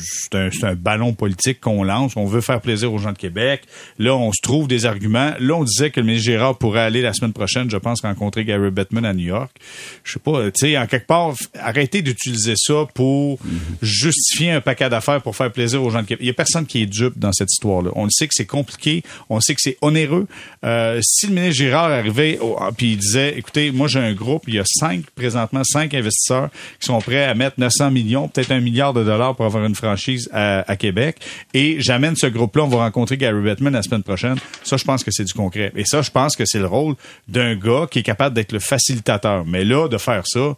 c'est, 0.02 0.64
un, 0.64 0.74
ballon 0.74 1.12
politique 1.12 1.60
qu'on 1.60 1.82
lance. 1.82 2.16
On 2.16 2.26
veut 2.26 2.40
faire 2.40 2.60
plaisir 2.60 2.92
aux 2.92 2.98
gens 2.98 3.12
de 3.12 3.18
Québec. 3.18 3.62
Là, 3.98 4.14
on 4.14 4.32
se 4.32 4.40
trouve 4.42 4.68
des 4.68 4.86
arguments. 4.86 5.32
Là, 5.38 5.54
on 5.54 5.64
disait 5.64 5.90
que 5.90 6.00
le 6.00 6.06
ministre 6.06 6.26
Gérard 6.26 6.58
pourrait 6.58 6.80
aller 6.80 7.02
la 7.02 7.12
semaine 7.12 7.32
prochaine, 7.32 7.70
je 7.70 7.76
pense, 7.76 8.02
rencontrer 8.02 8.44
Gary 8.44 8.70
Bettman 8.70 9.04
à 9.04 9.12
New 9.12 9.26
York. 9.26 9.50
Je 10.04 10.14
sais 10.14 10.18
pas, 10.18 10.44
tu 10.46 10.52
sais, 10.54 10.78
en 10.78 10.86
quelque 10.86 11.06
part, 11.06 11.34
arrêtez 11.58 12.02
d'utiliser 12.02 12.54
ça 12.56 12.86
pour 12.94 13.38
justifier 13.82 14.52
un 14.52 14.60
paquet 14.60 14.88
d'affaires 14.88 15.22
pour 15.22 15.36
faire 15.36 15.52
plaisir 15.52 15.82
aux 15.82 15.90
gens 15.90 16.02
de 16.02 16.06
Québec. 16.06 16.22
Il 16.22 16.26
y 16.26 16.30
a 16.30 16.34
personne 16.34 16.66
qui 16.66 16.82
est 16.82 16.86
dupe 16.86 17.18
dans 17.18 17.32
cette 17.32 17.50
histoire-là. 17.52 17.90
On 17.94 18.08
sait 18.10 18.26
que 18.28 18.34
c'est 18.34 18.46
compliqué. 18.46 19.02
On 19.28 19.40
sait 19.40 19.54
que 19.54 19.60
c'est 19.60 19.76
onéreux. 19.82 20.26
Euh, 20.64 21.00
si 21.02 21.26
le 21.26 21.34
ministre 21.34 21.56
Gérard 21.56 21.90
arrivait 21.90 22.38
puis 22.76 22.92
il 22.92 22.96
disait, 22.98 23.38
écoutez, 23.38 23.70
moi, 23.70 23.88
j'ai 23.88 24.00
un 24.00 24.12
groupe, 24.12 24.44
il 24.46 24.54
y 24.54 24.58
a 24.58 24.64
cinq, 24.64 25.04
présentement, 25.14 25.62
cinq 25.64 25.94
investisseurs 25.94 26.50
qui 26.80 26.86
sont 26.86 27.00
prêt 27.06 27.24
à 27.24 27.34
mettre 27.34 27.58
900 27.58 27.90
millions, 27.92 28.28
peut-être 28.28 28.50
un 28.50 28.60
milliard 28.60 28.92
de 28.92 29.04
dollars 29.04 29.36
pour 29.36 29.46
avoir 29.46 29.64
une 29.64 29.74
franchise 29.74 30.28
à, 30.32 30.76
Québec. 30.76 31.16
Et 31.54 31.76
j'amène 31.80 32.16
ce 32.16 32.26
groupe-là. 32.26 32.64
On 32.64 32.68
va 32.68 32.78
rencontrer 32.78 33.16
Gary 33.16 33.40
Bettman 33.42 33.72
la 33.72 33.82
semaine 33.82 34.02
prochaine. 34.02 34.36
Ça, 34.64 34.76
je 34.76 34.84
pense 34.84 35.04
que 35.04 35.10
c'est 35.10 35.24
du 35.24 35.32
concret. 35.32 35.72
Et 35.76 35.84
ça, 35.84 36.02
je 36.02 36.10
pense 36.10 36.36
que 36.36 36.44
c'est 36.44 36.58
le 36.58 36.66
rôle 36.66 36.96
d'un 37.28 37.54
gars 37.54 37.86
qui 37.90 38.00
est 38.00 38.02
capable 38.02 38.34
d'être 38.34 38.52
le 38.52 38.58
facilitateur. 38.58 39.44
Mais 39.46 39.64
là, 39.64 39.88
de 39.88 39.98
faire 39.98 40.24
ça, 40.26 40.54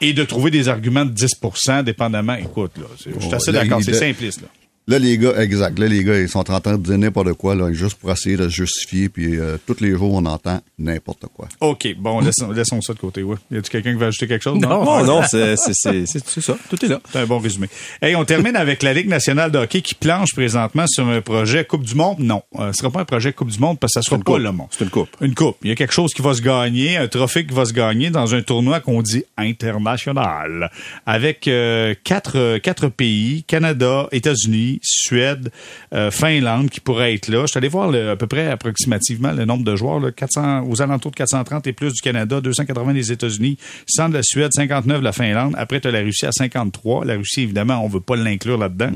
et 0.00 0.12
de 0.12 0.24
trouver 0.24 0.50
des 0.50 0.68
arguments 0.68 1.04
de 1.04 1.12
10% 1.12 1.84
dépendamment. 1.84 2.34
Écoute, 2.34 2.72
là, 2.76 2.86
je 2.98 3.20
suis 3.20 3.34
assez 3.34 3.52
d'accord, 3.52 3.80
c'est 3.82 3.94
simpliste. 3.94 4.42
Là. 4.42 4.48
Là, 4.88 4.98
les 4.98 5.16
gars, 5.16 5.34
exact. 5.40 5.78
Là, 5.78 5.86
les 5.86 6.02
gars, 6.02 6.18
ils 6.18 6.28
sont 6.28 6.50
en 6.50 6.60
train 6.60 6.76
de 6.76 6.82
dire 6.82 6.98
n'importe 6.98 7.34
quoi, 7.34 7.54
là, 7.54 7.72
juste 7.72 7.94
pour 7.98 8.10
essayer 8.10 8.36
de 8.36 8.44
se 8.48 8.54
justifier. 8.54 9.08
Puis 9.08 9.38
euh, 9.38 9.56
tous 9.66 9.76
les 9.80 9.92
jours, 9.92 10.12
on 10.12 10.24
entend 10.26 10.60
n'importe 10.78 11.24
quoi. 11.32 11.48
OK, 11.60 11.86
bon, 11.98 12.18
laissons, 12.20 12.50
laissons 12.50 12.80
ça 12.80 12.92
de 12.92 12.98
côté. 12.98 13.22
Ouais. 13.22 13.36
Y 13.52 13.58
a-tu 13.58 13.70
quelqu'un 13.70 13.92
qui 13.92 13.98
va 13.98 14.06
ajouter 14.06 14.26
quelque 14.26 14.42
chose? 14.42 14.58
Non, 14.58 14.84
non, 14.84 15.04
non, 15.04 15.22
c'est 15.22 15.56
c'est- 15.56 15.72
c'est- 15.74 16.06
c'est- 16.06 16.26
c'est 16.28 16.40
ça. 16.40 16.56
Tout 16.68 16.84
est 16.84 16.88
là. 16.88 17.00
C'est 17.12 17.20
un 17.20 17.26
bon 17.26 17.38
résumé. 17.38 17.68
Hey, 18.00 18.16
on 18.16 18.24
termine 18.24 18.56
avec 18.56 18.82
la 18.82 18.92
Ligue 18.92 19.08
nationale 19.08 19.52
de 19.52 19.58
hockey 19.58 19.82
qui 19.82 19.94
planche 19.94 20.32
présentement 20.34 20.86
sur 20.88 21.06
un 21.06 21.20
projet 21.20 21.64
Coupe 21.64 21.84
du 21.84 21.94
Monde. 21.94 22.16
Non, 22.18 22.42
euh, 22.58 22.72
ce 22.72 22.78
sera 22.78 22.90
pas 22.90 23.00
un 23.02 23.04
projet 23.04 23.32
Coupe 23.32 23.50
du 23.50 23.60
Monde 23.60 23.78
parce 23.78 23.94
que 23.94 24.00
ça 24.00 24.02
sera 24.04 24.16
une 24.16 24.24
pas 24.24 24.32
coupe. 24.32 24.42
le 24.42 24.50
monde. 24.52 24.66
C'est 24.72 24.82
une 24.84 24.90
coupe. 24.90 25.10
Une 25.20 25.34
coupe. 25.34 25.56
Il 25.62 25.68
y 25.68 25.72
a 25.72 25.76
quelque 25.76 25.94
chose 25.94 26.12
qui 26.12 26.22
va 26.22 26.34
se 26.34 26.42
gagner, 26.42 26.96
un 26.96 27.06
trophée 27.06 27.46
qui 27.46 27.54
va 27.54 27.64
se 27.66 27.72
gagner 27.72 28.10
dans 28.10 28.34
un 28.34 28.42
tournoi 28.42 28.80
qu'on 28.80 29.00
dit 29.02 29.22
international, 29.36 30.70
avec 31.06 31.46
euh, 31.48 31.94
quatre 32.04 32.58
quatre 32.58 32.88
pays 32.88 33.44
Canada, 33.44 34.08
États-Unis, 34.12 34.71
Suède, 34.82 35.50
euh, 35.94 36.10
Finlande 36.10 36.70
qui 36.70 36.80
pourraient 36.80 37.14
être 37.14 37.28
là. 37.28 37.42
Je 37.42 37.46
suis 37.48 37.58
allé 37.58 37.68
voir 37.68 37.90
le- 37.90 38.10
à 38.10 38.16
peu 38.16 38.26
près 38.26 38.48
approximativement 38.48 39.32
le 39.32 39.44
nombre 39.44 39.64
de 39.64 39.76
joueurs, 39.76 40.00
là, 40.00 40.10
400 40.12 40.64
aux 40.68 40.80
alentours 40.82 41.10
de 41.10 41.16
430 41.16 41.66
et 41.66 41.72
plus 41.72 41.92
du 41.92 42.00
Canada, 42.00 42.40
280 42.40 42.94
des 42.94 43.12
États-Unis, 43.12 43.56
100 43.86 44.08
de 44.08 44.14
la 44.14 44.22
Suède, 44.22 44.50
59 44.54 45.00
de 45.00 45.04
la 45.04 45.12
Finlande. 45.12 45.54
Après, 45.58 45.80
tu 45.80 45.88
as 45.88 45.90
la 45.90 46.00
Russie 46.00 46.26
à 46.26 46.32
53. 46.32 47.04
La 47.04 47.14
Russie, 47.14 47.42
évidemment, 47.42 47.84
on 47.84 47.88
veut 47.88 48.00
pas 48.00 48.16
l'inclure 48.16 48.58
là-dedans. 48.58 48.90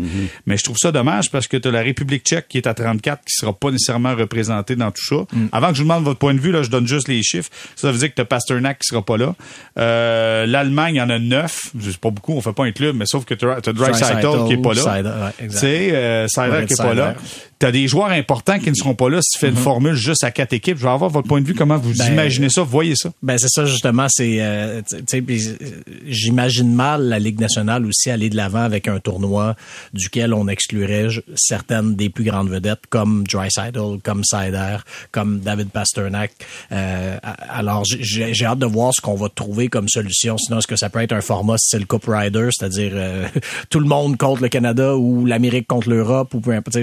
Mais 0.46 0.56
je 0.56 0.64
trouve 0.64 0.76
ça 0.78 0.92
dommage 0.92 1.30
parce 1.30 1.46
que 1.48 1.56
tu 1.56 1.68
as 1.68 1.70
la 1.70 1.82
République 1.82 2.24
tchèque 2.24 2.46
qui 2.48 2.58
est 2.58 2.66
à 2.66 2.74
34 2.74 3.20
qui 3.24 3.34
sera 3.34 3.52
pas 3.52 3.70
nécessairement 3.70 4.14
représentée 4.14 4.76
dans 4.76 4.90
tout 4.90 5.04
ça. 5.04 5.16
Avant 5.52 5.68
que 5.68 5.74
je 5.74 5.82
vous 5.82 5.88
demande 5.88 6.04
votre 6.04 6.18
point 6.18 6.34
de 6.34 6.40
vue, 6.40 6.52
là, 6.52 6.62
je 6.62 6.70
donne 6.70 6.86
juste 6.86 7.08
les 7.08 7.22
chiffres. 7.22 7.50
Ça 7.76 7.90
veut 7.92 7.98
dire 7.98 8.10
que 8.10 8.14
tu 8.14 8.20
as 8.22 8.24
Pasternak 8.24 8.78
qui 8.78 8.86
sera 8.88 9.02
pas 9.04 9.16
là. 9.16 9.34
Euh, 9.78 10.46
L'Allemagne, 10.46 11.00
en 11.00 11.08
a 11.10 11.18
9. 11.18 11.72
C'est 11.80 11.96
pas 11.98 12.10
beaucoup, 12.10 12.32
on 12.34 12.40
fait 12.40 12.52
pas 12.52 12.64
un 12.64 12.72
club, 12.72 12.96
mais 12.96 13.06
sauf 13.06 13.24
que 13.24 13.34
tu 13.34 13.46
as 13.48 13.60
Dreisaitl 13.60 14.26
qui 14.46 14.52
est 14.54 14.62
pas 14.62 14.74
là. 14.74 14.82
Ouais, 15.40 15.48
sais, 15.66 15.90
euh, 15.92 16.26
Ouais, 16.50 16.66
qui 16.66 16.72
est 16.72 16.76
pas 16.76 16.94
là. 16.94 17.14
Seider. 17.56 17.66
T'as 17.66 17.72
des 17.72 17.88
joueurs 17.88 18.10
importants 18.10 18.58
qui 18.58 18.70
ne 18.70 18.74
seront 18.74 18.94
pas 18.94 19.08
là 19.08 19.20
si 19.22 19.32
tu 19.32 19.38
fais 19.38 19.48
une 19.48 19.56
formule 19.56 19.94
juste 19.94 20.24
à 20.24 20.30
quatre 20.30 20.52
équipes. 20.52 20.76
Je 20.78 20.82
vais 20.84 20.90
avoir 20.90 21.10
votre 21.10 21.26
point 21.26 21.40
de 21.40 21.46
vue, 21.46 21.54
comment 21.54 21.78
vous 21.78 21.92
Ben, 21.94 22.12
imaginez 22.12 22.48
ça, 22.50 22.62
voyez 22.62 22.94
ça. 22.96 23.10
Ben 23.22 23.38
c'est 23.38 23.48
ça 23.48 23.64
justement, 23.64 24.06
c'est 24.10 24.36
euh, 24.40 24.82
tu 25.08 25.24
euh, 25.28 25.56
j'imagine 26.06 26.74
mal 26.74 27.02
la 27.08 27.18
Ligue 27.18 27.40
nationale 27.40 27.86
aussi 27.86 28.10
aller 28.10 28.30
de 28.30 28.36
l'avant 28.36 28.62
avec 28.62 28.88
un 28.88 28.98
tournoi 28.98 29.56
duquel 29.92 30.34
on 30.34 30.48
exclurait 30.48 31.08
certaines 31.36 31.94
des 31.96 32.08
plus 32.08 32.24
grandes 32.24 32.50
vedettes 32.50 32.86
comme 32.88 33.24
Drysdale, 33.26 33.98
comme 34.02 34.22
Sider, 34.24 34.76
comme 35.10 35.40
David 35.40 35.70
Pasternak. 35.70 36.32
Euh, 36.72 37.16
alors 37.48 37.84
j'ai- 37.84 38.44
hâte 38.46 38.58
de 38.58 38.66
voir 38.66 38.92
ce 38.94 39.00
qu'on 39.00 39.14
va 39.16 39.28
trouver 39.28 39.68
comme 39.68 39.88
solution. 39.88 40.38
Sinon 40.38 40.58
est-ce 40.58 40.66
que 40.66 40.76
ça 40.76 40.88
peut 40.90 41.00
être 41.00 41.12
un 41.12 41.20
format 41.20 41.58
style 41.58 41.86
Cup 41.86 42.04
Rider, 42.06 42.48
c'est-à-dire 42.52 42.92
euh, 42.94 43.26
tout 43.70 43.80
le 43.80 43.86
monde 43.86 44.16
contre 44.16 44.42
le 44.42 44.48
Canada 44.48 44.96
ou 44.96 45.24
l'Amérique 45.26 45.66
contre 45.66 45.88
l'Europe 45.90 46.34
ou 46.34 46.40
peu 46.40 46.52
importe. 46.52 46.76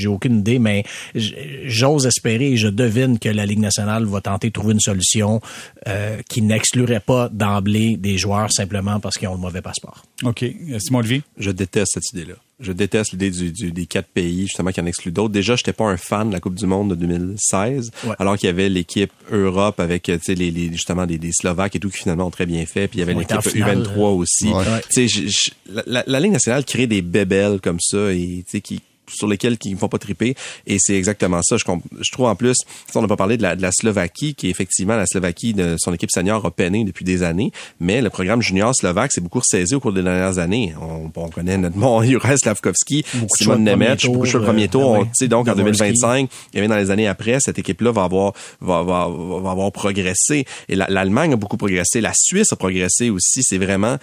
J'ai 0.00 0.08
aucune 0.08 0.40
idée, 0.40 0.58
mais 0.58 0.84
j'ose 1.14 2.06
espérer 2.06 2.52
et 2.52 2.56
je 2.56 2.68
devine 2.68 3.18
que 3.18 3.28
la 3.28 3.46
Ligue 3.46 3.60
nationale 3.60 4.04
va 4.04 4.20
tenter 4.20 4.48
de 4.48 4.52
trouver 4.52 4.72
une 4.74 4.80
solution 4.80 5.40
euh, 5.88 6.18
qui 6.28 6.42
n'exclurait 6.42 7.00
pas 7.00 7.28
d'emblée 7.30 7.96
des 7.96 8.18
joueurs 8.18 8.52
simplement 8.52 9.00
parce 9.00 9.16
qu'ils 9.16 9.28
ont 9.28 9.34
le 9.34 9.40
mauvais 9.40 9.62
passeport. 9.62 10.04
OK. 10.24 10.42
Euh, 10.42 10.78
Simon 10.78 10.98
Olivier? 11.00 11.22
Je 11.38 11.50
déteste 11.50 11.92
cette 11.94 12.12
idée-là. 12.12 12.34
Je 12.62 12.72
déteste 12.72 13.12
l'idée 13.12 13.30
du, 13.30 13.52
du- 13.52 13.72
des 13.72 13.86
quatre 13.86 14.08
pays, 14.08 14.42
justement, 14.42 14.70
qui 14.70 14.82
en 14.82 14.86
excluent 14.86 15.12
d'autres. 15.12 15.32
Déjà, 15.32 15.56
j'étais 15.56 15.72
pas 15.72 15.86
un 15.86 15.96
fan 15.96 16.28
de 16.28 16.34
la 16.34 16.40
Coupe 16.40 16.56
du 16.56 16.66
Monde 16.66 16.90
de 16.90 16.94
2016, 16.94 17.90
Ouais. 18.04 18.14
alors 18.18 18.36
qu'il 18.36 18.48
y 18.48 18.50
avait 18.50 18.68
l'équipe 18.68 19.10
Europe 19.32 19.80
avec, 19.80 20.10
euh, 20.10 20.18
tu 20.18 20.24
sais, 20.24 20.34
les, 20.34 20.50
les- 20.50 20.70
justement, 20.70 21.06
des, 21.06 21.16
des 21.16 21.32
Slovaques 21.32 21.76
et 21.76 21.78
tout 21.80 21.88
qui 21.88 21.96
finalement 21.96 22.26
ont 22.26 22.30
très 22.30 22.44
bien 22.44 22.66
fait. 22.66 22.86
Puis 22.86 22.98
il 22.98 23.00
y 23.00 23.02
avait 23.02 23.14
l'équipe 23.14 23.38
en 23.38 23.40
finale, 23.40 23.82
U23 23.82 24.14
aussi. 24.14 24.48
Ouais. 24.48 24.62
Tu 24.90 25.08
sais, 25.08 25.08
je- 25.08 25.28
je- 25.28 25.50
la, 25.72 25.82
la- 25.86 26.04
la 26.06 26.20
Ligue 26.20 26.32
nationale 26.32 26.64
crée 26.66 26.86
des 26.86 27.00
bébelles 27.00 27.60
comme 27.62 27.80
ça 27.80 28.12
et, 28.12 28.44
tu 28.44 28.50
sais, 28.50 28.60
qui 28.60 28.82
sur 29.12 29.26
lesquels 29.28 29.58
qui 29.58 29.72
ne 29.72 29.78
font 29.78 29.88
pas 29.88 29.98
triper. 29.98 30.34
Et 30.66 30.76
c'est 30.78 30.94
exactement 30.96 31.40
ça. 31.42 31.56
Je, 31.56 31.64
trouve 32.12 32.26
en 32.26 32.34
plus 32.36 32.56
on 32.94 33.02
n'a 33.02 33.08
pas 33.08 33.16
parlé 33.16 33.36
de 33.36 33.42
la, 33.42 33.56
de 33.56 33.62
la 33.62 33.72
Slovaquie 33.72 34.34
qui 34.34 34.48
effectivement 34.48 34.96
la 34.96 35.06
Slovaquie 35.06 35.54
de 35.54 35.76
son 35.78 35.92
équipe 35.92 36.10
senior 36.10 36.44
a 36.44 36.50
peiné 36.50 36.84
depuis 36.84 37.04
des 37.04 37.22
années. 37.22 37.52
Mais 37.80 38.00
le 38.02 38.10
programme 38.10 38.42
junior 38.42 38.74
slovaque 38.74 39.12
s'est 39.12 39.20
beaucoup 39.20 39.40
ressaisi 39.40 39.74
au 39.74 39.80
cours 39.80 39.92
des 39.92 40.02
dernières 40.02 40.38
années. 40.38 40.74
On, 40.80 41.10
on 41.14 41.28
connaît 41.28 41.58
bon 41.58 42.02
Juraj 42.10 42.38
Slavkovski 42.38 43.04
Simon 43.36 43.58
Nemec 43.58 44.00
premier 44.00 44.12
beaucoup 44.12 44.26
de 44.26 44.30
tour, 44.32 44.42
premier 44.42 44.64
euh, 44.64 44.68
tour. 44.68 44.90
On- 44.90 44.98
oui. 45.00 45.04
tu 45.06 45.10
sais 45.14 45.28
donc 45.28 45.48
en 45.48 45.54
Dvorsky. 45.54 45.78
2025 45.78 46.30
et 46.54 46.60
même 46.60 46.70
dans 46.70 46.76
les 46.76 46.90
années 46.90 47.06
après 47.08 47.38
cette 47.40 47.58
équipe 47.58 47.80
là 47.80 47.92
va 47.92 48.04
avoir 48.04 48.32
va, 48.60 48.82
va, 48.82 49.08
va 49.08 49.50
avoir 49.50 49.72
progressé. 49.72 50.44
Et 50.68 50.76
la- 50.76 50.88
l'Allemagne 50.88 51.32
a 51.32 51.36
beaucoup 51.36 51.56
progressé. 51.56 52.00
La 52.00 52.12
Suisse 52.14 52.52
a 52.52 52.56
progressé 52.56 53.10
aussi. 53.10 53.42
C'est 53.42 53.58
vraiment 53.58 53.96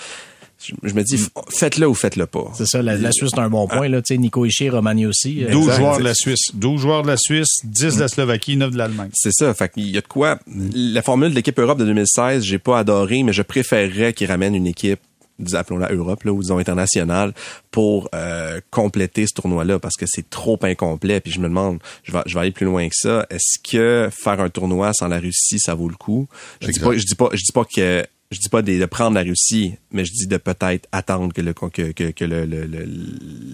je, 0.64 0.74
je 0.84 0.94
me 0.94 1.04
dis 1.04 1.24
faites-le 1.50 1.88
ou 1.88 1.94
faites-le 1.94 2.26
pas 2.26 2.52
C'est 2.56 2.66
ça, 2.68 2.82
la, 2.82 2.96
la 2.98 3.12
Suisse 3.12 3.32
c'est 3.34 3.40
un 3.40 3.50
bon 3.50 3.68
point. 3.68 3.88
Là, 3.90 4.02
tu 4.02 4.14
sais, 4.14 4.18
Nico 4.18 4.46
Ishii, 4.46 4.70
Romani 4.70 5.06
aussi. 5.06 5.44
euh, 5.44 5.52
12 5.52 5.64
Exact. 5.64 5.78
joueurs 5.80 5.98
de 6.00 6.04
la 6.04 6.14
Suisse. 6.14 6.42
12 6.54 6.82
joueurs 6.82 7.02
de 7.04 7.08
la 7.08 7.18
Suisse, 7.18 7.60
10 7.64 7.96
de 7.96 8.00
la 8.00 8.08
Slovaquie, 8.08 8.58
9 8.58 8.72
de 8.72 8.78
l'Allemagne. 8.78 9.10
C'est 9.14 9.34
ça. 9.34 9.54
Fait 9.54 9.72
qu'il 9.72 9.88
y 9.90 9.98
a 9.98 10.02
de 10.02 10.08
quoi. 10.08 10.40
La 10.74 11.02
formule 11.02 11.30
de 11.30 11.36
l'équipe 11.36 11.58
Europe 11.60 11.78
de 11.80 11.86
2016, 11.86 12.44
j'ai 12.44 12.60
pas 12.60 12.80
adoré, 12.80 13.24
mais 13.24 13.34
je 13.34 13.42
préférerais 13.44 14.14
qu'ils 14.14 14.28
ramènent 14.28 14.56
une 14.56 14.68
équipe 14.68 15.00
appelons-la 15.54 15.92
Europe, 15.94 16.24
là, 16.24 16.34
ou 16.34 16.42
disons 16.42 16.58
internationale, 16.58 17.32
pour 17.70 18.10
euh, 18.16 18.60
compléter 18.72 19.28
ce 19.28 19.36
tournoi-là, 19.36 19.78
parce 19.78 19.96
que 19.96 20.06
c'est 20.08 20.28
trop 20.32 20.58
incomplet. 20.64 21.20
Puis 21.20 21.32
je 21.32 21.40
me 21.40 21.44
demande, 21.48 21.78
je 22.02 22.12
vais, 22.12 22.22
je 22.26 22.34
vais 22.34 22.40
aller 22.40 22.52
plus 22.52 22.66
loin 22.66 22.88
que 22.90 22.96
ça. 22.96 23.28
Est-ce 23.30 23.60
que 23.64 24.10
faire 24.12 24.40
un 24.42 24.50
tournoi 24.50 24.94
sans 24.94 25.08
la 25.08 25.20
Russie, 25.20 25.60
ça 25.60 25.76
vaut 25.76 25.90
le 25.90 25.96
coup? 25.96 26.28
Je 26.60 26.72
dis 26.72 26.80
pas, 26.80 26.98
je 26.98 27.06
dis 27.06 27.14
pas, 27.14 27.30
je 27.34 27.38
dis 27.44 27.52
pas 27.54 27.66
que 27.66 28.04
je 28.32 28.40
dis 28.40 28.50
pas 28.50 28.62
de, 28.62 28.78
de 28.78 28.86
prendre 28.86 29.16
la 29.16 29.22
Russie, 29.24 29.76
mais 29.92 30.04
je 30.06 30.12
dis 30.12 30.28
de 30.28 30.38
peut-être 30.38 30.88
attendre 30.92 31.34
que 31.34 31.42
le 31.42 31.54
que, 31.54 31.92
que, 31.92 32.12
que 32.12 32.26
le, 32.26 32.46
le, 32.46 32.66
le, 32.66 32.86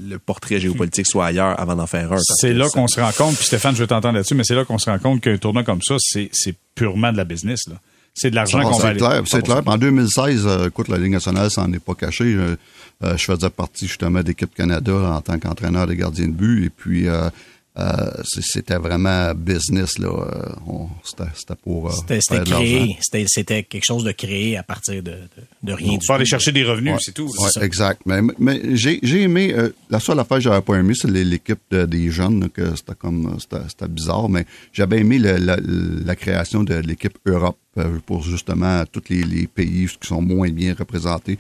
le 0.09 0.19
portrait 0.19 0.59
géopolitique 0.59 1.05
soit 1.07 1.27
ailleurs 1.27 1.59
avant 1.59 1.75
d'en 1.75 1.85
faire 1.87 2.11
un. 2.11 2.17
C'est 2.39 2.53
là 2.53 2.67
qu'on 2.69 2.87
se 2.87 2.99
rend 2.99 3.11
compte, 3.11 3.35
puis 3.35 3.45
Stéphane, 3.45 3.75
je 3.75 3.81
veux 3.81 3.87
t'entendre 3.87 4.15
là-dessus, 4.15 4.35
mais 4.35 4.43
c'est 4.43 4.55
là 4.55 4.65
qu'on 4.65 4.77
se 4.79 4.89
rend 4.89 4.99
compte 4.99 5.21
qu'un 5.21 5.37
tournoi 5.37 5.63
comme 5.63 5.81
ça, 5.81 5.95
c'est 5.99 6.29
c'est 6.33 6.55
purement 6.75 7.11
de 7.11 7.17
la 7.17 7.23
business. 7.23 7.67
là. 7.67 7.75
C'est 8.15 8.29
de 8.29 8.35
l'argent 8.35 8.59
Ah, 8.59 8.63
qu'on 8.65 8.71
va 8.71 8.77
c'est 8.79 8.87
aller. 8.87 8.99
clair, 8.99 9.23
c'est 9.25 9.41
clair. 9.43 9.61
En 9.65 9.77
2016, 9.77 10.43
euh, 10.45 10.67
écoute, 10.67 10.87
la 10.87 10.97
Ligue 10.97 11.13
nationale 11.13 11.49
s'en 11.49 11.71
est 11.73 11.79
pas 11.83 11.95
cachée. 11.95 12.25
Euh, 12.35 12.55
euh, 13.03 13.17
je 13.17 13.23
faisais 13.25 13.49
partie 13.49 13.87
justement 13.87 14.21
d'équipe 14.21 14.53
Canada 14.53 14.93
en 14.93 15.19
tant 15.21 15.39
qu'entraîneur 15.39 15.87
des 15.87 15.95
gardiens 15.95 16.27
de 16.27 16.31
but. 16.33 16.65
Et 16.65 16.69
puis, 16.69 17.07
euh, 17.07 17.29
euh, 17.77 18.11
c'était 18.23 18.75
vraiment 18.77 19.33
business. 19.33 19.97
là. 19.97 20.07
Euh, 20.09 20.49
on- 20.67 20.89
C'était 21.03 21.23
c'était 21.35 21.55
pour 21.55 21.89
euh, 21.89 21.93
C'était 22.19 22.43
créé. 22.43 22.97
C'était 23.01 23.25
c'était 23.27 23.63
quelque 23.63 23.83
chose 23.85 24.03
de 24.03 24.11
créé 24.11 24.57
à 24.57 24.63
partir 24.63 25.01
de, 25.01 25.11
de, 25.11 25.17
de 25.63 25.73
rien 25.73 25.97
du 25.97 26.05
Faut 26.05 26.13
aller 26.13 26.25
chercher 26.25 26.51
des 26.51 26.63
revenus, 26.63 26.93
Ouais, 26.93 26.99
c'est 27.01 27.13
tout. 27.13 27.27
ouais, 27.27 27.63
exact. 27.65 28.01
Mais, 28.05 28.21
mais 28.37 28.75
j'ai 28.75 28.99
j'ai 29.01 29.23
aimé. 29.23 29.53
euh, 29.55 29.69
la 29.89 29.99
seule 29.99 30.19
affaire 30.19 30.37
que 30.37 30.43
j'avais 30.43 30.61
pas 30.61 30.75
aimé, 30.75 30.93
c'est 30.95 31.09
l'é- 31.09 31.23
l'équipe 31.25 31.59
de- 31.71 31.85
des 31.85 32.11
jeunes, 32.11 32.41
là, 32.41 32.49
que 32.49 32.75
c'était 32.75 32.95
comme 32.95 33.25
euh, 33.33 33.39
c'était 33.39 33.67
c'était 33.67 33.87
bizarre. 33.87 34.29
Mais 34.29 34.45
j'avais 34.71 34.99
aimé 34.99 35.17
le- 35.17 35.37
la, 35.37 35.57
la 35.59 36.15
création 36.15 36.63
de 36.63 36.75
l'équipe 36.75 37.17
Europe 37.25 37.57
euh, 37.79 37.97
pour 38.05 38.21
justement 38.23 38.83
tous 38.91 39.03
les, 39.09 39.23
les 39.23 39.47
pays 39.47 39.87
qui 39.99 40.07
sont 40.07 40.21
moins 40.21 40.49
bien 40.51 40.75
représentés. 40.77 41.39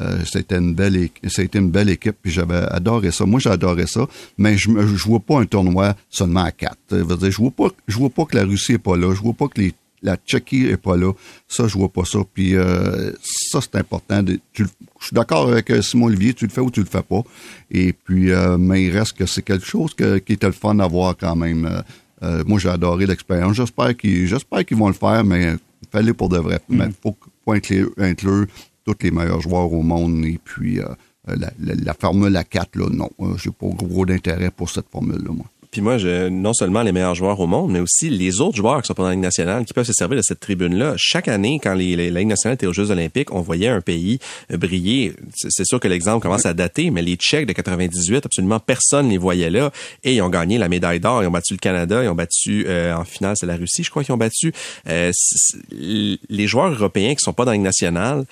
Euh, 0.00 0.18
c'était 0.24 0.56
une 0.58 0.74
belle 0.74 1.08
c'était 1.28 1.60
une 1.60 1.70
belle 1.70 1.88
équipe 1.88 2.16
puis 2.20 2.32
j'avais 2.32 2.56
adoré 2.78 3.12
ça 3.12 3.24
moi 3.26 3.38
j'adorais 3.38 3.86
ça 3.86 4.08
mais 4.38 4.56
je 4.58 4.68
je 4.68 5.04
vois 5.04 5.20
pas 5.20 5.38
un 5.40 5.46
tournoi 5.46 5.94
seulement 6.10 6.42
à 6.42 6.50
quatre 6.50 6.76
je 6.90 6.96
veux 6.96 7.16
dire, 7.16 7.30
je 7.30 7.36
vois 7.36 7.52
pas 7.52 7.68
je 7.86 7.96
vois 7.96 8.10
pas 8.10 8.24
que 8.24 8.36
la 8.36 8.42
Russie 8.44 8.72
est 8.72 8.78
pas 8.78 8.96
là 8.96 9.14
je 9.14 9.20
vois 9.20 9.34
pas 9.34 9.46
que 9.46 9.60
les 9.60 9.72
la 10.02 10.16
Tchéquie 10.18 10.66
est 10.66 10.76
pas 10.76 10.98
là. 10.98 11.12
Ça, 11.48 11.66
je 11.66 11.78
vois 11.78 11.88
pas 11.88 12.04
ça. 12.04 12.18
Puis 12.34 12.54
euh, 12.56 13.10
ça, 13.22 13.60
c'est 13.62 13.76
important. 13.76 14.22
De, 14.22 14.38
tu 14.52 14.64
le- 14.64 14.68
je 15.00 15.06
suis 15.06 15.14
d'accord 15.14 15.48
avec 15.48 15.70
euh, 15.70 15.80
Simon 15.80 16.08
Olivier, 16.08 16.34
tu 16.34 16.44
le 16.44 16.50
fais 16.50 16.60
ou 16.60 16.70
tu 16.70 16.80
le 16.80 16.86
fais 16.86 17.02
pas. 17.02 17.22
Et 17.70 17.94
puis, 17.94 18.30
euh, 18.30 18.58
mais 18.58 18.84
il 18.84 18.90
reste 18.90 19.14
que 19.16 19.24
c'est 19.24 19.40
quelque 19.40 19.64
chose 19.64 19.94
que, 19.94 20.18
qui 20.18 20.34
était 20.34 20.44
le 20.46 20.52
fun 20.52 20.78
à 20.80 20.86
voir 20.86 21.16
quand 21.18 21.34
même. 21.36 21.82
Moi, 22.46 22.58
j'ai 22.58 22.68
adoré 22.68 23.06
l'expérience. 23.06 23.56
J'espère 23.56 23.96
qu'ils 23.96 24.26
j'espère 24.26 24.62
qu'ils 24.66 24.76
vont 24.76 24.88
le 24.88 24.92
faire, 24.94 25.24
mais 25.24 25.54
fallait 25.90 26.12
pour 26.12 26.28
de 26.28 26.36
vrai. 26.36 26.60
Mais 26.68 26.88
faut, 27.02 27.16
faut 27.42 27.52
inclure, 27.52 27.90
inclure 27.96 28.44
tous 28.84 28.96
les 29.02 29.10
meilleurs 29.10 29.40
joueurs 29.40 29.72
au 29.72 29.82
monde. 29.82 30.24
Et 30.24 30.38
puis, 30.42 30.80
euh, 30.80 30.84
la, 31.26 31.50
la, 31.58 31.74
la 31.74 31.94
formule 31.94 32.36
à 32.36 32.44
4, 32.44 32.76
là, 32.76 32.86
non. 32.90 33.10
Euh, 33.20 33.36
j'ai 33.36 33.50
pas 33.50 33.66
gros 33.68 34.04
d'intérêt 34.06 34.50
pour 34.50 34.70
cette 34.70 34.86
formule-là, 34.90 35.30
moi. 35.32 35.46
Puis 35.70 35.80
moi, 35.80 35.98
je, 35.98 36.28
non 36.28 36.52
seulement 36.54 36.82
les 36.84 36.92
meilleurs 36.92 37.16
joueurs 37.16 37.40
au 37.40 37.48
monde, 37.48 37.72
mais 37.72 37.80
aussi 37.80 38.08
les 38.08 38.40
autres 38.40 38.54
joueurs 38.56 38.80
qui 38.80 38.86
sont 38.86 38.94
pas 38.94 39.02
dans 39.02 39.08
la 39.08 39.14
Ligue 39.16 39.24
nationale, 39.24 39.64
qui 39.64 39.72
peuvent 39.74 39.84
se 39.84 39.92
servir 39.92 40.16
de 40.18 40.22
cette 40.22 40.38
tribune-là. 40.38 40.94
Chaque 40.96 41.26
année, 41.26 41.58
quand 41.60 41.74
les, 41.74 41.96
les- 41.96 42.12
la 42.12 42.20
Ligue 42.20 42.28
nationale 42.28 42.54
était 42.54 42.68
aux 42.68 42.72
Jeux 42.72 42.92
olympiques, 42.92 43.34
on 43.34 43.40
voyait 43.40 43.66
un 43.66 43.80
pays 43.80 44.20
euh, 44.52 44.56
briller. 44.56 45.14
C'est 45.34 45.66
sûr 45.66 45.80
que 45.80 45.88
l'exemple 45.88 46.22
commence 46.22 46.46
à 46.46 46.54
dater, 46.54 46.92
mais 46.92 47.02
les 47.02 47.16
Tchèques 47.16 47.46
de 47.46 47.52
98, 47.52 48.24
absolument 48.24 48.60
personne 48.60 49.08
les 49.08 49.18
voyait 49.18 49.50
là. 49.50 49.72
Et 50.04 50.14
ils 50.14 50.22
ont 50.22 50.28
gagné 50.30 50.58
la 50.58 50.68
médaille 50.68 51.00
d'or. 51.00 51.24
Ils 51.24 51.26
ont 51.26 51.32
battu 51.32 51.54
le 51.54 51.58
Canada. 51.58 52.04
Ils 52.04 52.08
ont 52.08 52.14
battu, 52.14 52.66
euh, 52.68 52.94
en 52.94 53.04
finale, 53.04 53.34
c'est 53.36 53.46
la 53.46 53.56
Russie, 53.56 53.82
je 53.82 53.90
crois, 53.90 54.04
qu'ils 54.04 54.14
ont 54.14 54.18
battu. 54.18 54.52
Euh, 54.88 55.10
les 55.72 56.46
joueurs 56.46 56.70
européens 56.72 57.14
qui 57.14 57.20
sont 57.20 57.32
pas 57.32 57.44
dans 57.44 57.50
la 57.50 57.56
Ligue 57.56 57.64
nationale, 57.64 58.24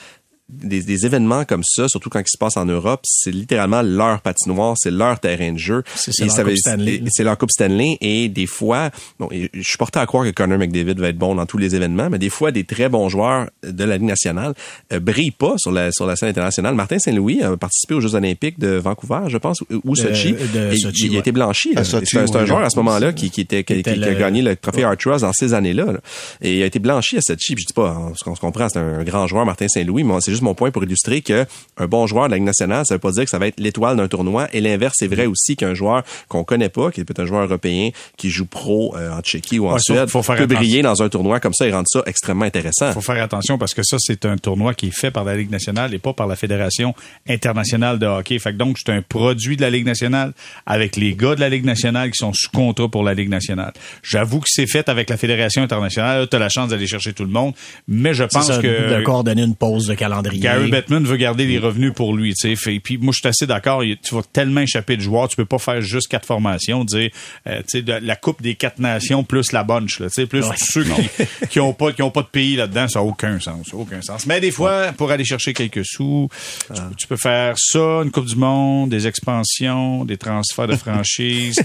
des, 0.49 0.82
des 0.82 1.07
événements 1.07 1.45
comme 1.45 1.62
ça, 1.64 1.88
surtout 1.88 2.11
quand 2.11 2.18
ils 2.20 2.24
se 2.28 2.36
passent 2.38 2.57
en 2.59 2.66
Europe, 2.66 3.01
c'est 3.05 3.30
littéralement 3.30 3.80
leur 3.82 4.20
patinoire, 4.20 4.74
c'est 4.76 4.90
leur 4.90 5.18
terrain 5.18 5.53
de 5.53 5.59
jeu. 5.59 5.82
C'est 5.95 6.12
leur 6.20 6.30
ça 6.30 6.43
Coupe 6.45 6.57
Stanley. 6.57 6.95
et 6.97 7.03
C'est 7.11 7.24
leur 7.24 7.38
Coupe 7.38 7.51
Stanley 7.51 7.97
et 8.01 8.28
des 8.28 8.47
fois, 8.47 8.90
bon, 9.18 9.28
et 9.32 9.49
je 9.55 9.62
suis 9.62 9.78
porté 9.78 9.99
à 9.99 10.07
croire 10.07 10.24
que 10.24 10.30
Connor 10.30 10.59
McDavid 10.59 10.95
va 11.01 11.09
être 11.09 11.16
bon 11.18 11.34
dans 11.34 11.47
tous 11.47 11.57
les 11.59 11.74
événements, 11.74 12.11
mais 12.11 12.18
des 12.18 12.28
fois, 12.28 12.51
des 12.53 12.64
très 12.64 12.88
bons 12.90 13.09
joueurs 13.09 13.49
de 13.66 13.84
la 13.84 13.97
Ligue 13.97 14.07
nationale 14.07 14.53
euh, 14.93 15.01
brillent 15.01 15.30
pas 15.30 15.55
sur 15.57 15.72
la 15.72 15.90
sur 15.93 16.07
la 16.07 16.16
scène 16.16 16.28
internationale. 16.28 16.74
Martin 16.74 16.99
Saint-Louis 16.99 17.43
a 17.43 17.57
participé 17.57 17.95
aux 17.95 18.01
Jeux 18.01 18.14
Olympiques 18.14 18.59
de 18.59 18.68
Vancouver, 18.76 19.20
je 19.28 19.38
pense, 19.38 19.62
ou, 19.84 19.97
Sochi. 19.97 20.32
de 20.32 20.72
Et 20.72 20.76
Sochi, 20.76 21.07
il, 21.07 21.07
il 21.07 21.11
a 21.11 21.12
ouais. 21.14 21.18
été 21.20 21.32
blanchi. 21.32 21.70
C'est 21.74 21.78
un, 21.97 22.01
c'est 22.05 22.36
un 22.36 22.40
oui, 22.40 22.47
joueur 22.47 22.62
à 22.62 22.68
ce 22.70 22.76
moment-là 22.76 23.12
qui, 23.14 23.30
qui 23.30 23.40
était 23.40 23.64
qui, 23.64 23.74
était 23.74 23.95
qui- 23.95 24.01
qui 24.01 24.05
a 24.09 24.14
gagné 24.14 24.43
le 24.43 24.55
trophée 24.57 24.84
Artros 24.84 25.18
dans 25.20 25.32
ces 25.32 25.55
années-là. 25.55 25.93
là. 25.93 26.01
Et 26.43 26.57
il 26.59 26.62
a 26.62 26.66
été 26.66 26.78
blanchi 26.78 27.16
à 27.16 27.20
Sochi. 27.22 27.55
Je 27.59 27.64
dis 27.66 27.72
pas, 27.74 27.97
on, 27.99 28.14
se- 28.14 28.28
on 28.28 28.34
se 28.34 28.40
comprend, 28.40 28.68
c'est 28.68 28.78
un 28.78 29.03
grand 29.05 29.26
joueur, 29.26 29.47
Martin 29.47 29.68
Saint-Louis, 29.68 30.05
mais 30.05 30.14
c'est 30.20 30.32
juste 30.33 30.43
mon 30.43 30.55
point 30.55 30.70
pour 30.70 30.83
illustrer 30.85 31.20
que 31.22 31.47
un 31.76 31.87
bon 31.87 32.07
joueur 32.07 32.26
de 32.26 32.30
la 32.33 32.37
Ligue 32.37 32.47
nationale, 32.47 32.85
ça 32.87 32.95
veut 32.95 32.99
pas 33.01 33.12
dire 33.12 33.24
que 33.24 33.30
ça 33.30 33.39
va 33.39 33.47
être 33.47 33.61
l'étoile 33.61 33.97
d'un 33.97 34.09
tournoi. 34.09 34.49
Et 34.53 34.61
l'inverse, 34.61 34.95
c'est 34.99 35.07
vrai 35.07 35.26
aussi 35.26 35.57
qu'un 35.57 35.74
joueur 35.74 36.03
qu'on 36.28 36.45
connaît 36.45 36.68
pas, 36.68 36.91
qui 36.91 37.01
est 37.01 37.05
peut-être 37.05 37.20
un 37.20 37.26
joueur 37.26 37.45
européen, 37.45 37.91
qui 38.16 38.30
joue 38.30 38.47
pro 38.47 38.95
euh, 38.97 39.12
en 39.12 39.20
Tchéquie 39.20 39.59
ou 39.59 39.68
en 39.68 39.74
Ouais, 39.74 39.80
Suède, 39.80 40.09
faut 40.09 40.22
faire 40.22 40.37
peut 40.37 40.43
attention. 40.43 40.59
briller 40.61 40.83
dans 40.83 41.03
un 41.03 41.09
tournoi 41.09 41.41
comme 41.41 41.55
ça 41.55 41.66
et 41.66 41.72
rendre 41.72 41.87
ça 41.89 42.03
extrêmement 42.07 42.45
intéressant. 42.45 42.93
faut 42.93 43.01
faire 43.01 43.22
attention 43.22 43.59
parce 43.59 43.74
que 43.74 43.83
ça, 43.83 43.97
c'est 44.01 44.24
un 44.26 44.37
tournoi 44.37 44.74
qui 44.74 44.89
est 44.89 44.99
fait 44.99 45.11
par 45.11 45.24
la 45.24 45.37
Ligue 45.37 45.51
nationale 45.51 45.95
et 45.95 45.99
pas 45.99 46.12
par 46.12 46.26
la 46.26 46.37
Fédération 46.37 46.95
internationale 47.28 47.99
de 47.99 48.07
hockey. 48.07 48.39
Fait 48.39 48.53
que 48.53 48.57
donc, 48.59 48.78
c'est 48.78 48.93
un 48.93 49.03
produit 49.03 49.57
de 49.57 49.62
la 49.62 49.70
Ligue 49.70 49.87
nationale 49.87 50.33
avec 50.66 50.97
les 50.97 51.14
gars 51.14 51.35
de 51.35 51.41
la 51.41 51.49
Ligue 51.49 51.64
nationale 51.64 52.11
qui 52.11 52.18
sont 52.18 52.33
sous 52.33 52.51
contrat 52.51 52.89
pour 52.89 53.03
la 53.03 53.14
Ligue 53.14 53.28
nationale. 53.28 53.72
J'avoue 54.03 54.41
que 54.41 54.49
c'est 54.49 54.66
fait 54.66 54.89
avec 54.89 55.11
la 55.11 55.16
Fédération 55.16 55.62
internationale. 55.62 56.28
Tu 56.28 56.37
as 56.37 56.39
la 56.39 56.49
chance 56.49 56.68
d'aller 56.70 56.87
chercher 56.87 57.12
tout 57.12 57.24
le 57.24 57.30
monde, 57.30 57.55
mais 57.89 58.14
je 58.14 58.24
pense 58.24 58.47
ça, 58.47 58.59
que 58.59 58.99
de 58.99 59.03
coordonner 59.05 59.43
une 59.43 59.55
pause 59.57 59.87
de 59.87 59.95
calendrier. 59.95 60.22
Gary 60.31 60.70
Bettman 60.70 61.05
veut 61.05 61.16
garder 61.16 61.47
les 61.47 61.59
revenus 61.59 61.93
pour 61.95 62.14
lui, 62.16 62.35
tu 62.35 62.49
sais. 62.49 62.57
Fait- 62.57 62.81
Puis 62.81 62.99
moi, 62.99 63.12
je 63.12 63.18
suis 63.18 63.29
assez 63.29 63.47
d'accord. 63.47 63.83
Tu 64.03 64.14
vas 64.14 64.23
tellement 64.33 64.61
échapper 64.62 64.97
de 64.97 65.03
joueurs, 65.03 65.29
tu 65.29 65.37
peux 65.37 65.45
pas 65.45 65.59
faire 65.59 65.81
juste 65.81 66.09
quatre 66.09 66.27
formations, 66.27 66.85
dire, 66.85 67.11
euh, 67.47 67.61
tu 67.70 67.83
sais, 67.85 68.01
la 68.01 68.16
coupe 68.16 68.43
des 68.43 68.55
quatre 68.55 68.79
nations 68.79 69.25
plus 69.25 69.53
la 69.53 69.64
bunch, 69.64 70.01
là, 70.01 70.07
tu 70.09 70.14
sais, 70.23 70.27
plus 70.27 70.45
Ouais. 70.47 70.55
ceux 70.57 70.85
qui, 70.85 71.47
qui 71.51 71.61
ont 71.61 71.73
pas, 71.73 71.93
qui 71.93 72.03
ont 72.03 72.11
pas 72.11 72.23
de 72.23 72.27
pays 72.29 72.57
là-dedans, 72.57 72.89
ça 72.89 72.99
a 73.01 73.03
aucun 73.03 73.39
sens, 73.41 73.73
aucun 73.73 74.01
sens. 74.03 74.27
Mais 74.27 74.41
des 74.41 74.51
fois, 74.51 74.93
pour 74.97 75.11
aller 75.11 75.25
chercher 75.25 75.53
quelques 75.53 75.85
sous, 75.85 76.29
tu, 76.75 76.81
tu 76.99 77.07
peux 77.07 77.16
faire 77.16 77.55
ça, 77.59 77.79
une 78.05 78.11
coupe 78.11 78.27
du 78.27 78.37
monde, 78.37 78.91
des 78.91 79.07
expansions, 79.07 80.05
des 80.05 80.16
transferts 80.16 80.68
de 80.68 80.77
franchise, 80.77 81.57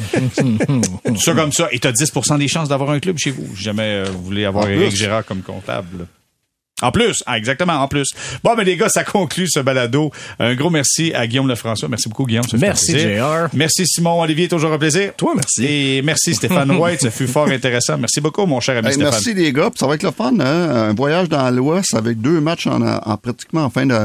tout 1.05 1.15
ça 1.17 1.33
comme 1.33 1.51
ça. 1.51 1.67
Et 1.71 1.79
t'as 1.79 1.91
10% 1.91 2.37
des 2.37 2.47
chances 2.47 2.69
d'avoir 2.69 2.91
un 2.91 2.99
club 2.99 3.17
chez 3.17 3.31
vous. 3.31 3.47
Si 3.55 3.63
jamais 3.63 3.83
euh, 3.83 4.05
vous 4.11 4.23
voulez 4.23 4.45
avoir 4.45 4.65
plus. 4.65 4.95
Gérard 4.95 5.25
comme 5.25 5.41
comptable. 5.41 6.07
En 6.83 6.91
plus, 6.91 7.23
ah, 7.25 7.37
exactement, 7.37 7.73
en 7.73 7.87
plus. 7.87 8.07
Bon, 8.43 8.51
mais 8.55 8.63
les 8.63 8.77
gars, 8.77 8.87
ça 8.89 9.03
conclut 9.03 9.47
ce 9.49 9.59
balado. 9.59 10.11
Un 10.39 10.53
gros 10.53 10.69
merci 10.69 11.11
à 11.13 11.25
Guillaume 11.25 11.47
Lefrançois. 11.47 11.89
Merci 11.89 12.07
beaucoup, 12.07 12.25
Guillaume. 12.27 12.45
Merci. 12.59 12.99
JR. 12.99 13.47
Merci, 13.53 13.87
Simon 13.87 14.21
Olivier, 14.21 14.47
toujours 14.47 14.71
un 14.71 14.77
plaisir. 14.77 15.11
Toi, 15.17 15.33
merci. 15.35 15.65
Et 15.65 16.01
merci, 16.03 16.35
Stéphane 16.35 16.69
White. 16.79 17.01
Ça 17.01 17.09
fut 17.09 17.25
fort 17.27 17.47
intéressant. 17.49 17.97
Merci 17.97 18.21
beaucoup, 18.21 18.45
mon 18.45 18.59
cher 18.59 18.77
ami 18.77 18.87
Hey, 18.89 18.93
Stéphane. 18.93 19.11
merci 19.11 19.33
les 19.33 19.51
gars, 19.51 19.71
puis 19.71 19.79
ça 19.79 19.87
va 19.87 19.95
être 19.95 20.03
le 20.03 20.11
fun, 20.11 20.33
hein? 20.39 20.89
un 20.89 20.93
voyage 20.93 21.29
dans 21.29 21.49
l'Ouest 21.49 21.95
avec 21.95 22.21
deux 22.21 22.39
matchs 22.39 22.67
en, 22.67 22.79
en 22.81 23.17
pratiquement 23.17 23.63
en 23.65 23.69
fin 23.71 23.87
de 23.87 23.95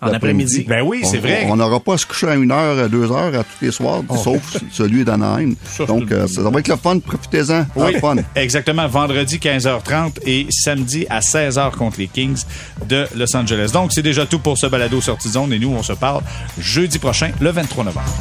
En 0.00 0.12
après-midi. 0.12 0.64
Ben 0.66 0.80
oui, 0.82 1.02
c'est 1.04 1.18
vrai. 1.18 1.46
On 1.50 1.56
n'aura 1.56 1.78
pas 1.80 1.94
à 1.94 1.98
se 1.98 2.06
coucher 2.06 2.28
à 2.28 2.36
une 2.36 2.50
heure, 2.50 2.78
à 2.78 2.88
deux 2.88 3.12
heures 3.12 3.34
à 3.34 3.44
tous 3.44 3.64
les 3.66 3.70
soirs, 3.70 4.02
sauf 4.22 4.56
celui 4.72 5.04
d'Anaheim. 5.04 5.52
Donc, 5.86 6.10
euh, 6.10 6.26
ça 6.26 6.40
va 6.42 6.58
être 6.58 6.68
le 6.68 6.76
fun, 6.76 6.98
profitez-en. 7.00 7.66
Oui, 7.76 7.94
Have 7.96 8.00
fun. 8.00 8.16
exactement. 8.34 8.88
Vendredi 8.88 9.36
15h30 9.36 10.20
et 10.26 10.46
samedi 10.50 11.06
à 11.10 11.20
16h 11.20 11.72
contre 11.72 11.98
les 12.00 12.08
Kings 12.14 12.44
de 12.86 13.06
Los 13.14 13.36
Angeles. 13.36 13.70
Donc, 13.72 13.92
c'est 13.92 14.02
déjà 14.02 14.24
tout 14.24 14.38
pour 14.38 14.56
ce 14.56 14.66
balado 14.66 15.00
sortie 15.00 15.28
et 15.50 15.58
nous, 15.58 15.70
on 15.70 15.82
se 15.82 15.92
parle 15.92 16.22
jeudi 16.58 16.98
prochain, 16.98 17.32
le 17.40 17.50
23 17.50 17.84
novembre. 17.84 18.14